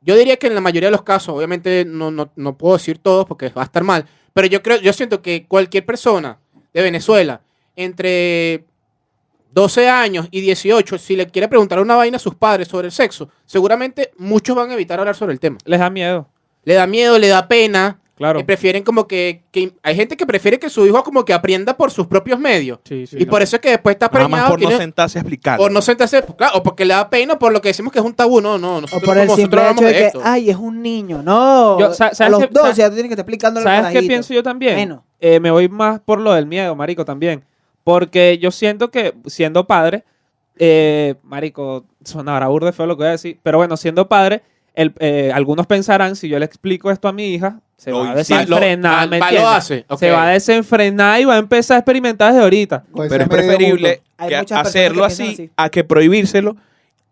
yo 0.00 0.16
diría 0.16 0.36
que 0.36 0.46
en 0.46 0.54
la 0.54 0.60
mayoría 0.60 0.88
de 0.88 0.92
los 0.92 1.02
casos, 1.02 1.34
obviamente 1.34 1.84
no, 1.84 2.10
no, 2.10 2.30
no 2.36 2.56
puedo 2.56 2.76
decir 2.76 2.98
todos 2.98 3.26
porque 3.26 3.48
va 3.50 3.62
a 3.62 3.66
estar 3.66 3.84
mal, 3.84 4.06
pero 4.32 4.46
yo 4.46 4.62
creo, 4.62 4.80
yo 4.80 4.92
siento 4.92 5.22
que 5.22 5.46
cualquier 5.46 5.84
persona 5.84 6.38
de 6.72 6.82
Venezuela 6.82 7.42
entre 7.76 8.64
12 9.52 9.88
años 9.88 10.28
y 10.30 10.40
18, 10.40 10.98
si 10.98 11.16
le 11.16 11.26
quiere 11.26 11.48
preguntar 11.48 11.80
una 11.80 11.96
vaina 11.96 12.16
a 12.16 12.20
sus 12.20 12.34
padres 12.34 12.68
sobre 12.68 12.86
el 12.86 12.92
sexo, 12.92 13.28
seguramente 13.44 14.12
muchos 14.16 14.54
van 14.54 14.70
a 14.70 14.74
evitar 14.74 14.98
hablar 15.00 15.16
sobre 15.16 15.32
el 15.32 15.40
tema. 15.40 15.58
Les 15.64 15.80
da 15.80 15.90
miedo. 15.90 16.28
Le 16.64 16.74
da 16.74 16.86
miedo, 16.86 17.18
le 17.18 17.28
da 17.28 17.48
pena, 17.48 17.99
Claro. 18.20 18.38
y 18.38 18.44
prefieren 18.44 18.82
como 18.84 19.08
que, 19.08 19.44
que- 19.50 19.72
hay 19.82 19.96
gente 19.96 20.14
que 20.14 20.26
prefiere 20.26 20.58
que 20.58 20.68
su 20.68 20.86
hijo 20.86 21.02
como 21.02 21.24
que 21.24 21.32
aprenda 21.32 21.74
por 21.74 21.90
sus 21.90 22.06
propios 22.06 22.38
medios. 22.38 22.78
Sí, 22.84 23.06
sí. 23.06 23.16
y 23.18 23.24
por 23.24 23.40
eso 23.40 23.56
es 23.56 23.62
que 23.62 23.70
después 23.70 23.94
está 23.96 24.10
Nada 24.12 24.28
más 24.28 24.40
preñado, 24.40 24.50
por 24.58 24.62
no 24.72 24.76
sentarse 24.78 25.18
a 25.18 25.22
explicar. 25.22 25.56
por 25.56 25.72
no 25.72 25.80
sentarse, 25.80 26.20
pues, 26.22 26.36
claro, 26.36 26.58
o 26.58 26.62
porque 26.62 26.84
le 26.84 26.92
da 26.92 27.08
pena, 27.08 27.32
o 27.32 27.38
por 27.38 27.50
lo 27.50 27.62
que 27.62 27.68
decimos 27.70 27.90
que 27.92 27.98
es 27.98 28.04
un 28.04 28.12
tabú, 28.12 28.42
no, 28.42 28.58
no, 28.58 28.76
O 28.76 28.80
nosotros, 28.82 29.02
por 29.08 29.16
el 29.16 29.26
como 29.26 29.36
simple 29.38 29.56
nosotros 29.62 29.62
hecho 29.62 29.80
hablamos 29.80 29.80
de 29.80 29.86
de 29.86 29.98
que, 30.00 30.06
esto. 30.08 30.20
ay, 30.22 30.50
es 30.50 30.56
un 30.56 30.82
niño. 30.82 31.22
No. 31.22 31.78
Yo, 31.80 31.86
a 31.86 31.94
¿sabes 31.94 32.30
los 32.30 32.40
qué- 32.40 32.46
12 32.48 32.60
sabes- 32.60 32.76
ya 32.76 32.88
tú 32.90 32.94
tienes 32.96 33.08
que 33.08 33.14
estar 33.14 33.24
explicándole 33.24 33.68
al 33.70 33.84
¿Sabes 33.84 34.00
qué 34.02 34.06
pienso 34.06 34.34
yo 34.34 34.42
también? 34.42 34.74
Bueno. 34.76 35.04
Eh, 35.18 35.40
me 35.40 35.50
voy 35.50 35.70
más 35.70 36.00
por 36.00 36.20
lo 36.20 36.34
del 36.34 36.44
miedo, 36.46 36.76
marico, 36.76 37.06
también. 37.06 37.42
Porque 37.84 38.36
yo 38.38 38.50
siento 38.50 38.90
que 38.90 39.14
siendo 39.24 39.66
padre, 39.66 40.04
eh, 40.58 41.14
marico, 41.22 41.86
sonará 42.04 42.48
burde 42.48 42.72
feo 42.72 42.84
lo 42.86 42.96
que 42.96 43.04
voy 43.04 43.08
a 43.08 43.12
decir, 43.12 43.38
pero 43.42 43.56
bueno, 43.58 43.76
siendo 43.78 44.08
padre, 44.08 44.42
el- 44.74 44.92
eh, 44.98 45.30
algunos 45.34 45.66
pensarán, 45.66 46.16
si 46.16 46.28
yo 46.28 46.38
le 46.38 46.44
explico 46.44 46.90
esto 46.90 47.08
a 47.08 47.12
mi 47.12 47.28
hija, 47.34 47.60
se 47.80 47.92
va 47.92 48.10
a 48.10 48.14
desenfrenar, 48.14 49.04
Lo- 49.04 49.10
¿me 49.10 49.18
va- 49.18 49.26
lo 49.30 49.36
entiendes? 49.38 49.56
hace, 49.56 49.84
ok. 49.88 49.98
Se 49.98 50.10
va 50.10 50.24
a 50.24 50.28
desenfrenar 50.30 51.20
y 51.20 51.24
va 51.24 51.34
a 51.34 51.38
empezar 51.38 51.76
a 51.76 51.78
experimentar 51.78 52.32
desde 52.32 52.42
ahorita. 52.44 52.84
Pero 52.94 53.22
es 53.22 53.28
preferible 53.28 53.88
mundo. 53.88 54.02
Hay 54.18 54.28
que 54.28 54.36
muchas 54.36 54.58
personas 54.62 54.66
hacerlo 54.68 55.00
que 55.00 55.06
así, 55.06 55.22
piensan 55.22 55.44
así. 55.46 55.52
a 55.56 55.68
que 55.70 55.84
prohibírselo 55.84 56.56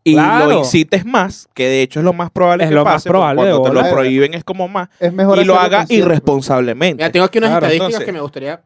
y 0.05 0.13
Claro. 0.15 0.47
lo 0.47 0.59
incites 0.59 1.05
más, 1.07 1.49
que 1.55 1.65
de 1.69 1.83
hecho 1.83 2.01
es 2.01 2.05
lo 2.05 2.13
más 2.13 2.31
probable 2.31 2.65
Es 2.65 2.69
que 2.71 2.75
lo 2.75 2.85
más 2.85 2.95
pase. 2.95 3.09
porque 3.09 3.13
probable, 3.19 3.43
Cuando 3.43 3.63
te 3.63 3.69
lo 3.75 3.81
bola. 3.81 3.93
prohíben 3.93 4.35
es 4.35 4.45
como 4.45 4.69
más. 4.69 4.89
Es 5.01 5.13
mejor 5.13 5.39
Y 5.39 5.45
lo 5.45 5.55
hacerlo 5.55 5.61
haga 5.67 5.79
consciente. 5.79 6.07
irresponsablemente. 6.07 6.95
Mira, 7.03 7.11
tengo 7.13 7.25
aquí 7.27 7.39
unas 7.39 7.51
Claro, 7.51 7.67
estadísticas 7.67 7.89
entonces- 7.89 8.07
que 8.07 8.13
me 8.13 8.21
gustaría... 8.21 8.61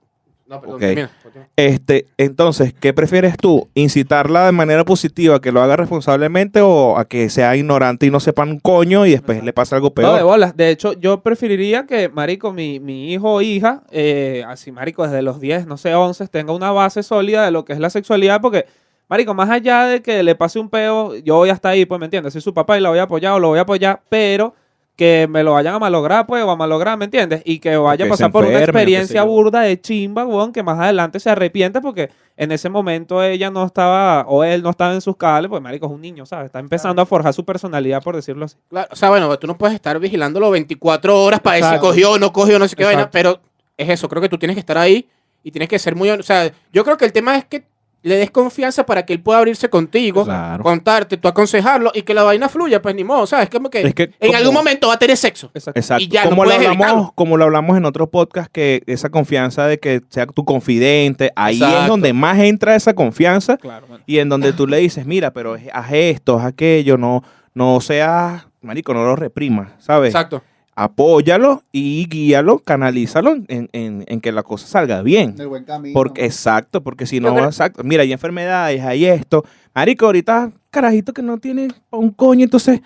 No, 0.53 0.61
perdón, 0.61 0.75
Ok. 0.77 0.81
termina, 0.83 1.11
continúa. 1.23 1.49
Este, 1.57 2.07
entonces, 2.19 2.75
¿qué 2.79 2.93
prefieres 2.93 3.39
tú? 3.39 3.71
¿Incitarla 3.73 4.45
de 4.45 4.53
manera 4.53 4.85
positiva, 4.85 5.41
que 5.41 5.51
lo 5.51 5.63
haga 5.63 5.77
responsablemente 5.77 6.61
o 6.61 6.99
a 6.99 7.07
que 7.07 7.31
sea 7.31 7.57
ignorante 7.57 8.05
y 8.05 8.11
no 8.11 8.21
sepa 8.21 8.43
un 8.43 8.61
coño 8.61 9.07
y 9.07 9.13
después 9.13 9.43
le 9.43 9.53
pasa 9.55 9.77
algo 9.77 9.93
No, 9.97 10.03
de 10.13 10.19
peor? 10.19 10.23
bolas. 10.25 10.55
De 10.55 10.69
hecho, 10.69 10.93
yo 10.93 11.23
preferiría 11.23 11.87
que, 11.87 12.11
marico, 12.11 12.53
mi, 12.53 12.81
mi 12.81 13.15
hijo 13.15 13.33
o 13.33 13.41
hija, 13.41 13.83
eh, 13.91 14.45
así, 14.47 14.71
marico, 14.73 15.05
desde 15.05 15.23
los 15.23 15.41
10, 15.41 15.67
no 15.67 15.79
sé, 15.79 15.95
11, 15.95 16.29
tenga 16.29 16.53
una 16.53 16.71
base 16.71 17.03
sólida 17.03 17.47
de 17.47 17.51
lo 17.51 17.65
que 17.65 17.73
es 17.73 17.79
la 17.79 17.89
sexualidad, 17.89 18.43
porque, 18.43 18.67
marico, 19.09 19.33
más 19.33 19.49
allá 19.49 19.87
de 19.87 20.03
que 20.03 20.23
le 20.23 20.35
pase 20.35 20.59
un 20.59 20.69
peo, 20.69 21.17
yo 21.17 21.37
voy 21.37 21.49
hasta 21.49 21.71
ahí, 21.71 21.87
pues, 21.87 21.99
¿me 21.99 22.05
entiendes? 22.05 22.35
Soy 22.35 22.43
su 22.43 22.53
papá 22.53 22.77
y 22.77 22.83
la 22.83 22.91
voy 22.91 22.99
a 22.99 23.05
apoyar 23.05 23.33
o 23.33 23.39
lo 23.39 23.49
voy 23.49 23.59
a 23.59 23.63
apoyar, 23.63 24.03
pero 24.11 24.55
que 25.03 25.27
me 25.27 25.43
lo 25.43 25.55
vayan 25.55 25.75
a 25.75 25.81
malograr, 25.81 26.29
pues, 26.29 26.45
o 26.45 26.51
a 26.53 26.55
malograr, 26.55 26.97
¿me 26.97 27.07
entiendes? 27.07 27.43
Y 27.45 27.59
que 27.59 27.77
vaya 27.77 28.05
a 28.05 28.09
pasar 28.09 28.31
por 28.31 28.45
una 28.45 28.61
experiencia 28.61 29.25
burda 29.25 29.63
de 29.63 29.81
chimba, 29.81 30.25
weón, 30.25 30.53
que 30.53 30.63
más 30.63 30.79
adelante 30.79 31.19
se 31.19 31.29
arrepiente 31.29 31.81
porque 31.81 32.11
en 32.37 32.53
ese 32.53 32.69
momento 32.69 33.21
ella 33.21 33.51
no 33.51 33.65
estaba, 33.67 34.25
o 34.29 34.45
él 34.45 34.63
no 34.63 34.71
estaba 34.71 34.95
en 34.95 35.01
sus 35.01 35.17
cabales, 35.17 35.49
pues, 35.49 35.61
marico, 35.61 35.87
es 35.87 35.93
un 35.93 36.01
niño, 36.01 36.25
¿sabes? 36.25 36.47
Está 36.47 36.61
empezando 36.61 37.03
a 37.03 37.07
forjar 37.07 37.35
su 37.35 37.45
personalidad, 37.45 38.01
por 38.01 38.15
decirlo 38.15 38.45
así. 38.45 38.57
Claro, 38.69 38.87
o 38.93 38.95
sea, 38.95 39.09
bueno, 39.11 39.37
tú 39.41 39.49
no 39.49 39.59
puedes 39.59 39.75
estar 39.75 39.99
vigilándolo 39.99 40.53
24 40.53 41.21
horas 41.21 41.41
para 41.41 41.55
ver 41.55 41.65
si 41.65 41.69
Exacto. 41.71 41.89
cogió 41.89 42.13
o 42.13 42.19
no 42.21 42.33
cogió, 42.33 42.61
no 42.61 42.69
sé 42.69 42.77
qué 42.77 42.85
vaina, 42.85 43.03
Exacto. 43.03 43.19
pero 43.19 43.41
es 43.77 43.89
eso, 43.89 44.09
creo 44.09 44.23
que 44.23 44.29
tú 44.29 44.39
tienes 44.39 44.55
que 44.55 44.61
estar 44.61 44.79
ahí 44.79 45.09
y 45.43 45.51
tienes 45.51 45.69
que 45.69 45.81
ser 45.81 45.97
muy... 45.97 46.11
O 46.11 46.23
sea, 46.23 46.53
yo 46.73 46.85
creo 46.85 46.97
que 46.97 47.07
el 47.07 47.13
tema 47.13 47.37
es 47.37 47.45
que 47.47 47.65
le 48.03 48.17
des 48.17 48.31
confianza 48.33 48.85
para 48.85 49.05
que 49.07 49.13
él 49.13 49.21
pueda 49.21 49.39
abrirse 49.39 49.71
contigo, 49.71 50.25
Claro. 50.25 50.65
contarte, 50.65 51.17
tú 51.17 51.29
aconsejarlo 51.29 51.93
y 51.95 52.03
que 52.03 52.15
la 52.15 52.25
vaina 52.25 52.49
fluya, 52.49 52.83
pues 52.83 52.95
ni 52.97 53.05
modo, 53.05 53.27
¿sabes? 53.27 53.49
Como 53.49 53.71
que, 53.71 53.83
Es 53.83 53.95
que 53.95 54.03
en 54.05 54.13
como- 54.21 54.35
algún 54.37 54.55
momento 54.55 54.89
va 54.89 54.95
a 54.95 54.99
tener 54.99 55.17
sexo. 55.17 55.51
Exacto. 55.55 55.79
Exacto. 55.79 56.03
Y 56.03 56.09
ya, 56.09 56.25
no 56.25 56.31
como, 56.31 56.45
lo 56.45 56.51
hablamos, 56.53 56.75
evitarlo. 56.77 57.13
como 57.15 57.37
lo 57.37 57.45
hablamos 57.45 57.77
en 57.77 57.85
otro 57.85 58.11
podcast, 58.11 58.51
que 58.51 58.83
esa 58.87 59.11
confianza 59.11 59.67
de 59.67 59.79
que 59.79 60.01
sea 60.09 60.27
tu 60.27 60.45
confidente, 60.45 61.31
ahí 61.37 61.63
es 61.63 61.87
donde 61.87 62.13
más 62.13 62.39
entra 62.41 62.75
esa 62.75 62.95
confianza 62.95 63.57
Claro, 63.57 63.87
y 64.07 64.19
en 64.19 64.29
donde 64.29 64.53
tú 64.53 64.67
le 64.67 64.79
dices, 64.79 65.07
mira, 65.07 65.33
pero 65.33 65.57
haz 65.73 65.93
esto, 65.93 66.39
haz 66.39 66.47
aquello, 66.47 66.99
no, 66.99 67.23
no 67.55 67.81
seas, 67.81 68.47
marico, 68.63 68.95
no 68.95 69.05
lo 69.05 69.15
reprimas, 69.15 69.71
¿sabes? 69.79 70.09
Exacto. 70.15 70.43
Apóyalo 70.75 71.63
y 71.71 72.07
guíalo, 72.09 72.59
canalízalo 72.61 73.33
en, 73.49 73.69
en- 73.73 74.05
en 74.07 74.21
que 74.23 74.33
la 74.33 74.43
cosa 74.43 74.67
salga 74.67 75.03
bien. 75.03 75.31
En 75.35 75.41
el 75.43 75.49
buen 75.49 75.65
camino. 75.65 75.93
Porque, 75.93 76.25
exacto, 76.25 76.83
porque 76.83 77.05
si 77.07 77.21
no, 77.21 77.35
creo- 77.35 77.47
exacto, 77.47 77.85
mira, 77.85 78.03
hay 78.03 78.13
enfermedades, 78.13 78.81
hay 78.83 79.05
esto. 79.05 79.45
Marico, 79.75 80.07
ahorita, 80.07 80.51
carajito 80.71 81.13
que 81.13 81.23
no 81.23 81.37
tiene 81.39 81.69
un 81.91 82.11
coño, 82.11 82.45
entonces, 82.45 82.81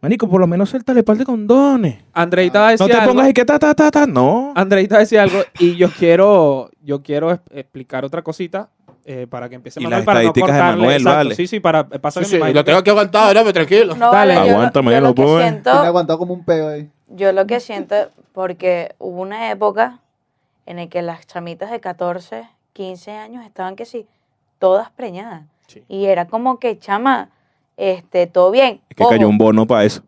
marico, 0.00 0.28
por 0.28 0.40
lo 0.40 0.46
menos 0.46 0.70
suéltale 0.70 1.02
par 1.02 1.16
de 1.16 1.24
condones. 1.24 1.96
Andreita 2.12 2.60
va 2.60 2.68
a 2.68 2.76
No 2.76 2.86
te 2.86 2.92
algo. 2.92 3.12
pongas 3.12 3.30
y 3.30 3.32
que 3.32 3.44
ta, 3.44 3.58
ta, 3.58 3.74
ta, 3.74 3.90
ta, 3.90 4.06
no. 4.06 4.52
Andreita 4.54 4.98
decía 4.98 5.24
algo 5.24 5.40
y 5.58 5.74
yo 5.74 5.90
quiero, 5.90 6.70
yo 6.80 7.02
quiero 7.02 7.32
explicar 7.50 8.04
otra 8.04 8.22
cosita 8.22 8.70
eh, 9.04 9.26
para 9.28 9.48
que 9.48 9.56
empiece 9.56 9.80
Y 9.80 9.84
Manuel 9.84 9.98
las 10.00 10.06
para 10.06 10.22
no 10.22 10.26
estadísticas 10.28 10.56
de. 10.56 10.62
Manuel, 10.62 10.96
Exacto, 10.96 11.16
vale. 11.16 11.34
Sí, 11.34 11.46
sí, 11.46 11.60
para 11.60 11.80
eh, 11.90 11.98
pasa 11.98 12.22
Sí, 12.24 12.38
me 12.38 12.52
lo 12.54 12.64
tengo 12.64 12.82
que- 12.82 12.90
¿no? 13.34 13.40
Pero 13.40 13.52
tranquilo. 13.52 13.94
No, 13.96 14.12
Dale. 14.12 14.34
vale, 14.36 14.48
yo, 14.48 14.54
Aguántame, 14.54 14.92
yo 14.92 15.00
lo 15.00 15.08
lo 15.08 15.14
que. 15.14 15.22
Tiene 15.22 15.40
siento, 15.42 15.70
aguantado 15.70 16.18
como 16.18 16.34
un 16.34 16.44
ahí. 16.68 16.90
yo 17.08 17.32
lo 17.32 17.46
que 17.46 17.60
siento, 17.60 17.94
porque 18.32 18.94
hubo 18.98 19.20
una 19.20 19.50
época 19.50 19.98
en 20.66 20.76
la 20.76 20.86
que 20.88 21.02
las 21.02 21.26
chamitas 21.26 21.70
de 21.70 21.80
14, 21.80 22.48
15 22.72 23.10
años 23.12 23.44
estaban 23.44 23.76
que 23.76 23.84
sí, 23.84 24.06
todas 24.58 24.90
preñadas. 24.90 25.42
Sí. 25.66 25.82
Y 25.88 26.06
era 26.06 26.26
como 26.26 26.58
que, 26.58 26.78
chama, 26.78 27.30
este, 27.76 28.26
todo 28.26 28.50
bien. 28.50 28.80
Es 28.88 28.96
que 28.96 29.02
Ojo, 29.02 29.10
cayó 29.12 29.28
un 29.28 29.38
bono 29.38 29.66
para 29.66 29.84
eso. 29.84 30.02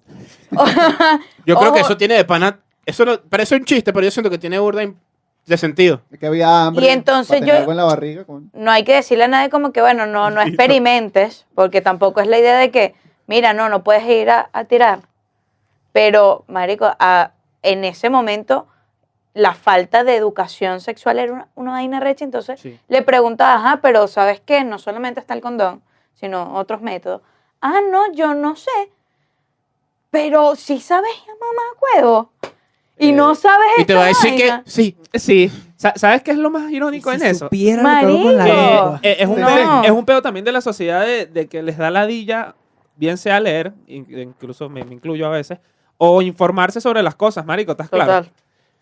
Yo 1.47 1.57
creo 1.57 1.73
que 1.73 1.81
eso 1.81 1.97
tiene 1.97 2.15
de 2.15 2.25
pana... 2.25 2.61
Eso 2.87 3.05
no, 3.05 3.19
parece 3.19 3.57
un 3.57 3.65
chiste, 3.65 3.95
pero 3.95 4.05
yo 4.05 4.11
siento 4.11 4.29
que 4.29 4.37
tiene 4.37 4.59
burda 4.59 4.83
de 5.47 5.57
sentido. 5.59 6.01
Es 6.11 6.19
que 6.19 6.27
había 6.27 6.67
hambre. 6.67 6.87
Y 6.87 6.89
entonces 6.89 7.41
yo- 7.45 7.55
algo 7.57 7.71
en 7.73 7.77
la 7.77 7.85
barriga. 7.85 8.25
coño. 8.25 8.49
no 8.53 8.71
hay 8.71 8.85
que 8.85 8.95
decirle 8.95 9.25
a 9.25 9.29
nadie 9.29 9.51
como 9.51 9.73
que, 9.73 9.81
bueno, 9.81 10.07
no, 10.07 10.31
no 10.31 10.41
experimentes, 10.41 11.47
porque 11.55 11.81
tampoco 11.81 12.21
es 12.21 12.27
la 12.27 12.39
idea 12.39 12.57
de 12.59 12.71
que, 12.71 12.95
mira, 13.27 13.53
no, 13.53 13.69
no 13.69 13.83
puedes 13.85 14.05
ir 14.05 14.31
a, 14.31 14.49
a 14.53 14.65
tirar. 14.65 15.01
Pero, 15.93 16.45
marico, 16.49 16.91
a- 16.99 17.33
en 17.63 17.85
ese 17.85 18.11
momento 18.11 18.67
la 19.33 19.55
falta 19.55 20.05
de 20.05 20.15
educación 20.17 20.81
sexual 20.81 21.19
era 21.19 21.33
una, 21.33 21.49
una 21.57 21.73
vaina 21.73 21.99
recha, 22.01 22.25
entonces 22.25 22.61
Sí. 22.61 22.79
le 22.89 23.03
preguntaba, 23.03 23.55
ajá, 23.55 23.81
pero 23.83 24.07
¿sabes 24.07 24.41
qué? 24.41 24.63
No 24.65 24.79
solamente 24.79 25.19
está 25.21 25.35
el 25.35 25.41
condón, 25.41 25.83
sino 26.15 26.55
otros 26.55 26.81
métodos. 26.83 27.21
Ah, 27.61 27.81
no, 27.91 28.13
yo 28.13 28.35
no 28.35 28.55
sé. 28.57 28.71
Pero 30.11 30.55
si 30.55 30.81
sabes, 30.81 31.11
mamá, 31.29 31.63
huevo. 32.03 32.31
Y 32.99 33.13
no 33.13 33.35
sabes 33.35 33.67
Y 33.79 33.85
te 33.85 33.95
va 33.95 34.05
a 34.05 34.07
decir 34.07 34.35
que 34.37 34.49
vaina. 34.49 34.63
sí. 34.67 34.97
Sí. 35.15 35.51
Sa- 35.77 35.95
¿Sabes 35.97 36.23
qué 36.23 36.31
es 36.31 36.39
lo 36.39 36.51
más 36.51 36.71
irónico 36.71 37.13
en 37.13 37.23
eso? 37.23 37.47
supiera 37.47 37.83
lo 37.83 37.89
que 37.89 38.07
hago 38.07 38.23
con 38.23 38.37
la 38.37 38.45
Marico. 38.45 38.55
Eh, 38.55 38.77
lengua. 38.77 39.01
eh, 39.03 39.17
es, 39.21 39.27
un 39.29 39.41
No. 39.41 39.47
pedo, 39.47 39.83
es 39.85 39.91
un 39.91 40.05
pedo 40.07 40.23
también 40.23 40.45
de 40.45 40.53
la 40.53 40.61
sociedad 40.61 41.05
de, 41.05 41.27
de 41.27 41.47
que 41.49 41.63
les 41.63 41.77
da 41.77 41.91
ladilla, 41.91 42.55
bien 42.97 43.19
sea 43.19 43.41
leer, 43.41 43.73
in- 43.89 44.07
incluso 44.19 44.69
me, 44.69 44.85
me 44.85 44.95
incluyo 44.95 45.27
a 45.27 45.31
veces, 45.31 45.59
o 45.99 46.23
informarse 46.23 46.81
sobre 46.81 47.03
las 47.03 47.15
cosas, 47.17 47.45
marico, 47.45 47.73
¿estás 47.73 47.91
claro? 47.91 48.07
Total. 48.07 48.33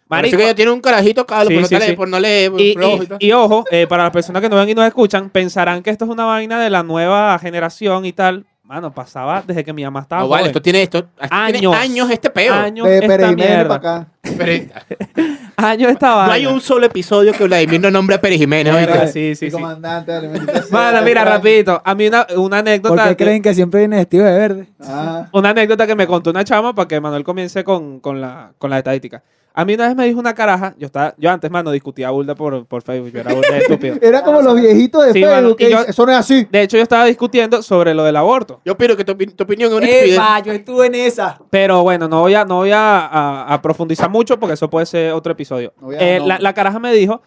Parece 0.08 0.36
Marico, 0.36 0.36
que 0.36 0.44
ella 0.44 0.54
tiene 0.54 0.70
un 0.72 0.80
carajito, 0.82 1.26
Carlos, 1.26 1.48
Sí, 1.48 1.54
por, 1.54 1.62
no 1.62 1.68
sí, 1.68 1.74
te 1.74 1.80
lee- 1.80 1.86
sí. 1.90 1.96
por 1.96 2.08
no 2.08 2.20
leer, 2.20 2.52
y, 2.58 2.74
flojo 2.74 2.96
y- 3.02 3.04
y 3.04 3.06
tal. 3.06 3.18
y 3.20 3.32
ojo, 3.32 3.64
eh, 3.70 3.86
para 3.86 4.02
las 4.04 4.12
personas 4.12 4.42
que 4.42 4.48
no 4.50 4.56
ven 4.56 4.68
y 4.68 4.74
no 4.74 4.84
escuchan, 4.84 5.30
pensarán 5.30 5.82
que 5.82 5.88
esto 5.90 6.04
es 6.04 6.10
una 6.10 6.26
vaina 6.26 6.60
de 6.60 6.68
la 6.68 6.82
nueva 6.82 7.38
generación 7.38 8.04
y 8.04 8.12
tal. 8.12 8.44
Mano, 8.64 8.92
pasaba 8.94 9.42
desde 9.44 9.64
que 9.64 9.72
mi 9.72 9.82
mamá 9.82 10.00
estaba 10.00 10.22
No, 10.22 10.28
vale, 10.28 10.46
esto 10.46 10.62
tiene 10.62 10.82
esto. 10.82 11.04
Años. 11.30 11.60
Tiene 11.60 11.76
años 11.76 12.10
este 12.10 12.30
peo. 12.30 12.54
Años 12.54 12.86
De 12.86 12.94
esta 12.94 13.06
Pérez 13.08 13.28
Jiménez 13.30 13.48
mierda. 13.56 13.80
para 13.80 13.96
acá. 13.98 14.08
Pero- 14.38 14.72
Años 15.56 15.90
esta 15.90 16.14
vaina. 16.14 16.26
no 16.28 16.32
hay 16.32 16.46
un 16.46 16.60
solo 16.60 16.86
episodio 16.86 17.32
que 17.32 17.44
Vladimir 17.44 17.80
no 17.80 17.90
nombre 17.90 18.16
a 18.16 18.20
Pérez 18.20 18.38
Jiménez. 18.38 19.12
Sí, 19.12 19.34
sí, 19.34 19.46
sí. 19.46 19.50
comandante. 19.50 20.12
Mano, 20.70 21.02
mira, 21.02 21.24
rapidito. 21.24 21.82
A 21.84 21.94
mí 21.94 22.06
una, 22.06 22.26
una 22.36 22.36
¿Por 22.36 22.54
anécdota... 22.54 23.08
qué 23.10 23.16
que- 23.16 23.24
creen 23.24 23.42
que 23.42 23.52
siempre 23.54 23.80
viene 23.80 23.96
vestido 23.96 24.24
de 24.24 24.32
verde? 24.32 24.68
Ah, 24.80 25.26
Una 25.32 25.50
anécdota 25.50 25.86
que 25.86 25.94
me 25.96 26.06
contó 26.06 26.30
una 26.30 26.44
chama 26.44 26.74
para 26.74 26.88
que 26.88 27.00
Manuel 27.00 27.24
comience 27.24 27.64
con, 27.64 28.00
con 28.00 28.20
la, 28.20 28.52
con 28.58 28.70
la 28.70 28.78
estadística. 28.78 29.22
A 29.54 29.64
mí 29.64 29.74
una 29.74 29.86
vez 29.88 29.96
me 29.96 30.06
dijo 30.06 30.18
una 30.18 30.34
caraja, 30.34 30.74
yo 30.78 30.86
estaba, 30.86 31.14
yo 31.18 31.30
antes, 31.30 31.50
mano, 31.50 31.70
discutía 31.70 32.08
burda 32.10 32.34
por, 32.34 32.64
por 32.66 32.82
Facebook, 32.82 33.12
yo 33.12 33.20
era 33.20 33.34
burda 33.34 33.58
estúpido. 33.58 33.96
Era 34.02 34.22
como 34.22 34.40
los 34.40 34.54
viejitos 34.60 35.04
de 35.06 35.12
Sí, 35.12 35.20
mano, 35.20 35.34
Facebook. 35.34 35.56
y 35.60 35.64
que 35.64 35.70
yo- 35.70 35.80
Eso 35.80 36.06
no 36.06 36.12
es 36.12 36.18
así. 36.18 36.48
De 36.50 36.62
hecho, 36.62 36.76
yo 36.78 36.82
estaba 36.82 37.04
discutiendo 37.04 37.62
sobre 37.62 37.92
lo 37.94 38.02
del 38.04 38.16
aborto. 38.16 38.60
Yo 38.64 38.72
opino 38.72 38.96
que 38.96 39.04
tu, 39.04 39.12
opi- 39.12 39.34
tu 39.36 39.44
opinión 39.44 39.70
es 39.72 39.76
una 39.76 39.86
estupidez. 39.86 40.14
Epa, 40.16 40.38
yo 40.40 40.52
estuve 40.52 40.86
en 40.86 40.94
esa. 40.94 41.38
Pero 41.50 41.82
bueno, 41.82 42.08
no 42.08 42.20
voy 42.20 42.34
a, 42.34 42.44
no 42.46 42.56
voy 42.56 42.70
a, 42.72 43.06
a- 43.06 43.52
a 43.54 43.60
profundizar 43.62 44.08
mucho 44.08 44.38
porque 44.40 44.54
eso 44.54 44.70
puede 44.70 44.86
ser 44.86 45.12
otro 45.12 45.32
episodio. 45.32 45.74
No 45.80 45.88
voy 45.88 45.96
a- 45.96 46.00
Eh, 46.16 46.18
no. 46.20 46.26
la, 46.28 46.38
la 46.38 46.54
caraja 46.54 46.78
me 46.78 46.92
dijo 46.94 47.20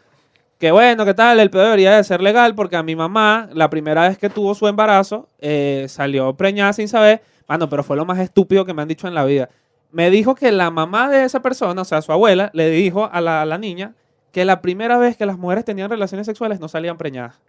que 0.58 0.72
bueno, 0.72 1.06
¿qué 1.06 1.14
tal? 1.14 1.40
El 1.40 1.50
pedo 1.52 1.64
debería 1.66 1.96
de 1.98 2.04
ser 2.04 2.22
legal 2.22 2.56
porque 2.56 2.76
a 2.76 2.82
mi 2.82 2.96
mamá, 2.96 3.50
la 3.54 3.70
primera 3.70 4.08
vez 4.08 4.18
que 4.18 4.30
tuvo 4.30 4.56
su 4.56 4.68
embarazo, 4.68 5.28
eh, 5.40 5.86
salió 5.90 6.34
preñada 6.36 6.74
sin 6.74 6.88
saber. 6.88 7.22
Mano, 7.48 7.70
pero 7.70 7.84
fue 7.84 7.96
lo 7.98 8.06
más 8.06 8.18
estúpido 8.20 8.66
que 8.66 8.74
me 8.74 8.82
han 8.82 8.88
dicho 8.88 9.08
en 9.08 9.14
la 9.14 9.26
vida. 9.26 9.50
Me 9.96 10.10
dijo 10.10 10.36
que 10.36 10.52
la 10.52 10.72
mamá 10.72 11.08
de 11.08 11.24
esa 11.24 11.42
persona, 11.42 11.82
o 11.82 11.86
sea, 11.86 12.02
su 12.02 12.12
abuela, 12.12 12.50
le 12.52 12.70
dijo 12.70 13.10
a 13.10 13.22
la, 13.22 13.44
a 13.44 13.46
la 13.46 13.58
niña 13.58 13.94
que 14.34 14.44
la 14.44 14.62
primera 14.62 14.98
vez 14.98 15.16
que 15.16 15.26
las 15.26 15.38
mujeres 15.38 15.64
tenían 15.64 15.90
relaciones 15.90 16.26
sexuales 16.26 16.60
no 16.60 16.68
salían 16.68 16.98
preñadas. 16.98 17.40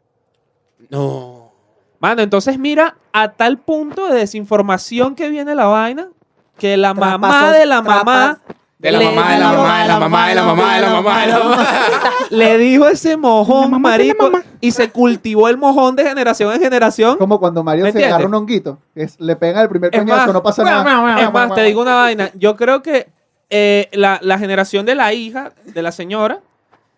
No. 0.88 1.50
Mano, 1.98 2.22
entonces 2.22 2.56
mira 2.56 2.98
a 3.12 3.32
tal 3.32 3.58
punto 3.58 4.06
de 4.06 4.20
desinformación 4.20 5.16
que 5.16 5.28
viene 5.28 5.56
la 5.56 5.66
vaina 5.66 6.10
que 6.56 6.76
la 6.76 6.94
mamá 6.94 7.50
de 7.50 7.66
la 7.66 7.82
mamá 7.82 8.40
De 8.78 8.92
la 8.92 9.00
mamá, 9.00 9.32
de 9.32 9.38
la 9.40 9.52
mamá, 9.52 9.82
de 9.82 9.88
la 9.88 9.98
mamá, 9.98 10.28
de 10.28 10.34
la 10.34 10.42
mamá, 10.44 10.74
de 10.76 10.80
la 10.82 10.90
mamá, 10.92 11.20
de 11.22 11.26
la 11.32 11.38
mamá. 11.38 11.66
le 12.30 12.58
dijo 12.58 12.86
ese 12.86 13.16
mojón, 13.16 13.70
mamá 13.70 13.90
marico, 13.90 14.30
y 14.60 14.70
se 14.70 14.90
cultivó 14.90 15.48
el 15.48 15.56
mojón 15.56 15.96
de 15.96 16.04
generación 16.04 16.52
en 16.52 16.60
generación. 16.60 17.16
Como 17.16 17.40
cuando 17.40 17.64
Mario 17.64 17.84
¿Me 17.84 17.92
se 17.92 18.04
agarra 18.04 18.26
un 18.26 18.34
honguito. 18.34 18.78
es- 18.94 19.18
le 19.18 19.34
pegan 19.36 19.62
el 19.62 19.68
primer 19.70 19.90
coñazo, 19.90 20.32
no 20.32 20.42
pasa 20.42 20.62
nada. 20.62 21.22
Es 21.22 21.32
más, 21.32 21.54
te 21.54 21.62
digo 21.62 21.80
una 21.80 21.94
vaina. 21.94 22.30
Yo 22.34 22.54
creo 22.56 22.82
que 22.82 23.08
eh, 23.48 23.88
la, 23.92 24.18
la 24.22 24.38
generación 24.38 24.84
de 24.84 24.94
la 24.94 25.12
hija 25.14 25.52
de 25.64 25.80
la 25.80 25.90
señora 25.92 26.40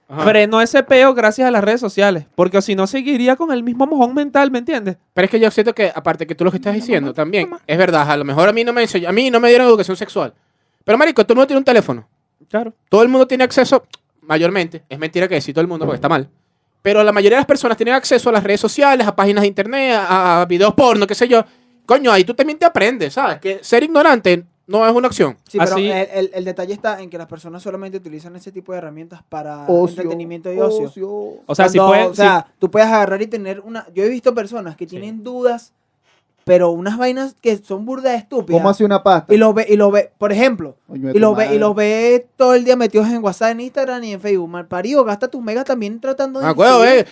Ajá. 0.08 0.22
frenó 0.22 0.60
ese 0.62 0.82
peo 0.82 1.14
gracias 1.14 1.46
a 1.46 1.50
las 1.52 1.62
redes 1.62 1.80
sociales. 1.80 2.24
Porque 2.34 2.60
si 2.60 2.74
no, 2.74 2.86
seguiría 2.88 3.36
con 3.36 3.52
el 3.52 3.62
mismo 3.62 3.86
mojón 3.86 4.14
mental, 4.14 4.50
¿me 4.50 4.58
entiendes? 4.58 4.96
Pero 5.14 5.26
es 5.26 5.30
que 5.30 5.38
yo 5.38 5.48
siento 5.52 5.74
que, 5.74 5.92
aparte 5.94 6.26
que 6.26 6.34
tú 6.34 6.44
lo 6.44 6.50
que 6.50 6.56
estás 6.56 6.74
diciendo 6.74 7.14
también, 7.14 7.50
es 7.68 7.78
verdad, 7.78 8.10
a 8.10 8.16
lo 8.16 8.24
mejor 8.24 8.48
a 8.48 8.52
mí 8.52 8.64
no 8.64 8.72
me 8.72 8.82
enseñó- 8.82 9.08
a 9.08 9.12
mí 9.12 9.30
no 9.30 9.38
me 9.38 9.48
dieron 9.50 9.68
educación 9.68 9.96
sexual. 9.96 10.32
Pero 10.88 10.96
marico, 10.96 11.22
todo 11.22 11.34
el 11.34 11.36
mundo 11.36 11.46
tiene 11.48 11.58
un 11.58 11.64
teléfono. 11.66 12.08
Claro. 12.48 12.72
Todo 12.88 13.02
el 13.02 13.08
mundo 13.10 13.26
tiene 13.26 13.44
acceso, 13.44 13.84
mayormente, 14.22 14.84
es 14.88 14.98
mentira 14.98 15.28
que 15.28 15.34
decir 15.34 15.52
todo 15.54 15.60
el 15.60 15.68
mundo 15.68 15.84
porque 15.84 15.96
está 15.96 16.08
mal. 16.08 16.30
Pero 16.80 17.04
la 17.04 17.12
mayoría 17.12 17.36
de 17.36 17.40
las 17.40 17.46
personas 17.46 17.76
tienen 17.76 17.94
acceso 17.94 18.30
a 18.30 18.32
las 18.32 18.42
redes 18.42 18.60
sociales, 18.60 19.06
a 19.06 19.14
páginas 19.14 19.42
de 19.42 19.48
internet, 19.48 19.96
a, 19.96 20.40
a 20.40 20.44
videos 20.46 20.72
porno, 20.72 21.06
qué 21.06 21.14
sé 21.14 21.28
yo. 21.28 21.44
Coño, 21.84 22.10
ahí 22.10 22.24
tú 22.24 22.32
también 22.32 22.58
te 22.58 22.64
aprendes, 22.64 23.12
¿sabes? 23.12 23.38
Que 23.38 23.58
ser 23.62 23.82
ignorante 23.82 24.44
no 24.66 24.86
es 24.88 24.94
una 24.94 25.08
opción. 25.08 25.36
Sí, 25.46 25.58
pero 25.58 25.72
Así- 25.74 25.90
el, 25.90 26.08
el- 26.10 26.30
el 26.32 26.44
detalle 26.46 26.72
está 26.72 27.02
en 27.02 27.10
que 27.10 27.18
las 27.18 27.26
personas 27.26 27.62
solamente 27.62 27.98
utilizan 27.98 28.34
ese 28.36 28.50
tipo 28.50 28.72
de 28.72 28.78
herramientas 28.78 29.22
para 29.28 29.64
Ocio, 29.66 30.00
entretenimiento 30.00 30.50
y 30.50 30.58
ocio. 30.58 31.10
O 31.44 31.54
sea, 31.54 31.68
si 31.68 31.76
Cuando, 31.76 31.92
puede. 31.94 32.04
o 32.06 32.14
sea, 32.14 32.46
tú 32.58 32.70
puedes 32.70 32.88
agarrar 32.88 33.20
y 33.20 33.26
tener 33.26 33.60
una. 33.60 33.86
Yo 33.94 34.04
he 34.04 34.08
visto 34.08 34.34
personas 34.34 34.74
que 34.74 34.84
Sí. 34.84 34.90
tienen 34.90 35.22
dudas, 35.22 35.74
pero 36.48 36.70
unas 36.70 36.98
vainas 36.98 37.34
que 37.40 37.56
son 37.58 37.84
burdas 37.84 38.14
estúpidas. 38.16 38.58
¿Cómo 38.58 38.68
hace 38.70 38.84
una 38.84 39.02
pasta? 39.02 39.32
Y 39.32 39.36
lo 39.36 39.52
ve, 39.54 39.66
y 39.68 39.76
lo 39.76 39.90
ve, 39.92 40.10
por 40.18 40.32
ejemplo, 40.32 40.76
y 40.92 41.18
lo 41.18 41.34
ve, 41.34 41.54
y 41.54 41.58
los 41.58 41.74
ve 41.76 42.26
todo 42.36 42.54
el 42.54 42.64
día 42.64 42.74
metidos 42.74 43.06
en 43.08 43.22
WhatsApp, 43.22 43.52
en 43.52 43.60
Instagram 43.60 44.02
y 44.02 44.12
en 44.14 44.20
Facebook. 44.20 44.48
Mal 44.48 44.66
parido, 44.66 45.04
gasta 45.04 45.28
tus 45.28 45.40
megas 45.42 45.64
también 45.64 46.00
tratando 46.00 46.40
de 46.40 46.46
Ah, 46.46 46.54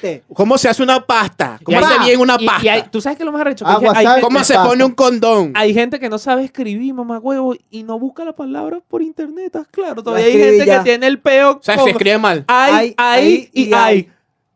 eh. 0.02 0.22
¿Cómo 0.34 0.58
se 0.58 0.68
hace 0.68 0.82
una 0.82 1.06
pasta? 1.06 1.60
¿Cómo 1.62 1.78
se 1.78 1.84
hay- 1.84 1.94
hace 1.98 2.04
bien 2.08 2.20
una 2.20 2.38
pasta? 2.38 2.64
y 2.64 2.68
hay- 2.68 2.82
tú 2.90 3.00
sabes 3.00 3.16
que 3.18 3.24
lo 3.24 3.30
más 3.32 3.42
arrecho 3.42 3.64
hay, 3.66 3.74
gente- 3.76 4.20
¿Cómo 4.22 4.42
se 4.42 4.54
pasta. 4.54 4.68
pone 4.68 4.84
un 4.84 4.92
condón? 4.92 5.52
hay 5.54 5.72
gente 5.74 6.00
que 6.00 6.08
no 6.08 6.18
sabe 6.18 6.44
escribir, 6.44 6.92
mamá 6.94 7.18
huevo, 7.18 7.54
y 7.70 7.82
no 7.82 7.98
busca 7.98 8.24
la 8.24 8.32
palabra 8.34 8.80
por 8.88 9.02
internet, 9.02 9.46
¿estás 9.46 9.66
claro? 9.68 10.02
Todavía 10.02 10.26
hay 10.26 10.32
gente 10.32 10.66
ya. 10.66 10.78
que 10.78 10.84
tiene 10.84 11.06
el 11.06 11.18
peo. 11.20 11.52
O 11.52 11.62
sea, 11.62 11.78
se 11.78 11.90
escribe 11.90 12.18
mal. 12.18 12.44
Ay, 12.48 12.72
Ay, 12.74 12.94
ay, 12.96 13.24
ay 13.24 13.50
y 13.52 13.62
y 13.62 13.64
ay. 13.66 13.72
ay. 13.74 14.10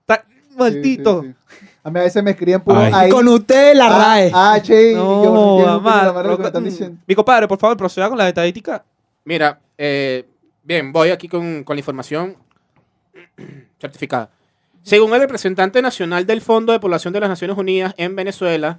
Ta- 0.07 0.25
Sí, 0.29 0.57
Maldito. 0.57 1.23
sí, 1.23 1.29
sí. 1.29 1.66
A 1.83 1.90
mí 1.90 1.99
a 1.99 2.03
veces 2.03 2.23
me 2.23 2.33
escriben 2.33 2.61
puro 2.61 2.79
Ay. 2.79 2.93
ahí. 2.95 3.11
Con 3.11 3.27
ustedes 3.29 3.77
la 3.77 3.88
RAE. 3.88 4.31
Ah, 4.35 4.61
che, 4.62 4.93
yo 4.93 5.25
No, 5.25 5.81
mamá. 5.81 6.12
lo 6.23 6.37
que 6.37 6.43
me 6.43 6.47
están 6.49 6.64
diciendo. 6.64 6.99
Mi 7.07 7.14
compadre, 7.14 7.49
por 7.49 7.59
favor, 7.59 7.77
proceda 7.77 8.09
con 8.09 8.19
la 8.19 8.29
estadística. 8.29 8.85
Mira, 9.25 9.59
eh, 9.79 10.27
bien, 10.62 10.93
voy 10.93 11.09
aquí 11.11 11.27
con, 11.29 11.64
con 11.64 11.77
la 11.77 11.81
información 11.81 12.37
certificada. 13.81 14.31
Según 14.83 15.12
el 15.14 15.21
representante 15.21 15.83
nacional 15.83 16.27
del 16.27 16.40
Fondo 16.40 16.73
de 16.73 16.81
Población 16.81 17.12
de 17.12 17.21
las 17.21 17.29
Naciones 17.29 17.57
Unidas 17.57 17.95
en 17.97 18.16
Venezuela, 18.16 18.79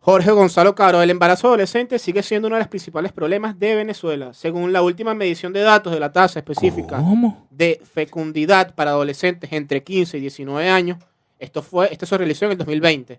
Jorge 0.00 0.30
Gonzalo 0.30 0.74
Caro, 0.74 1.02
el 1.02 1.10
embarazo 1.10 1.48
adolescente 1.48 1.98
sigue 1.98 2.22
siendo 2.22 2.48
uno 2.48 2.56
de 2.56 2.60
los 2.60 2.68
principales 2.68 3.12
problemas 3.12 3.58
de 3.58 3.74
Venezuela. 3.74 4.32
Según 4.32 4.72
la 4.72 4.82
última 4.82 5.14
medición 5.14 5.52
de 5.52 5.60
datos 5.60 5.92
de 5.92 6.00
la 6.00 6.10
tasa 6.12 6.38
específica 6.38 6.96
¿Cómo? 6.96 7.46
de 7.50 7.80
fecundidad 7.92 8.74
para 8.74 8.92
adolescentes 8.92 9.52
entre 9.52 9.82
15 9.82 10.16
y 10.18 10.20
19 10.22 10.70
años, 10.70 10.98
esto, 11.40 11.62
fue, 11.62 11.92
esto 11.92 12.06
se 12.06 12.16
realizó 12.18 12.44
en 12.44 12.52
el 12.52 12.58
2020, 12.58 13.18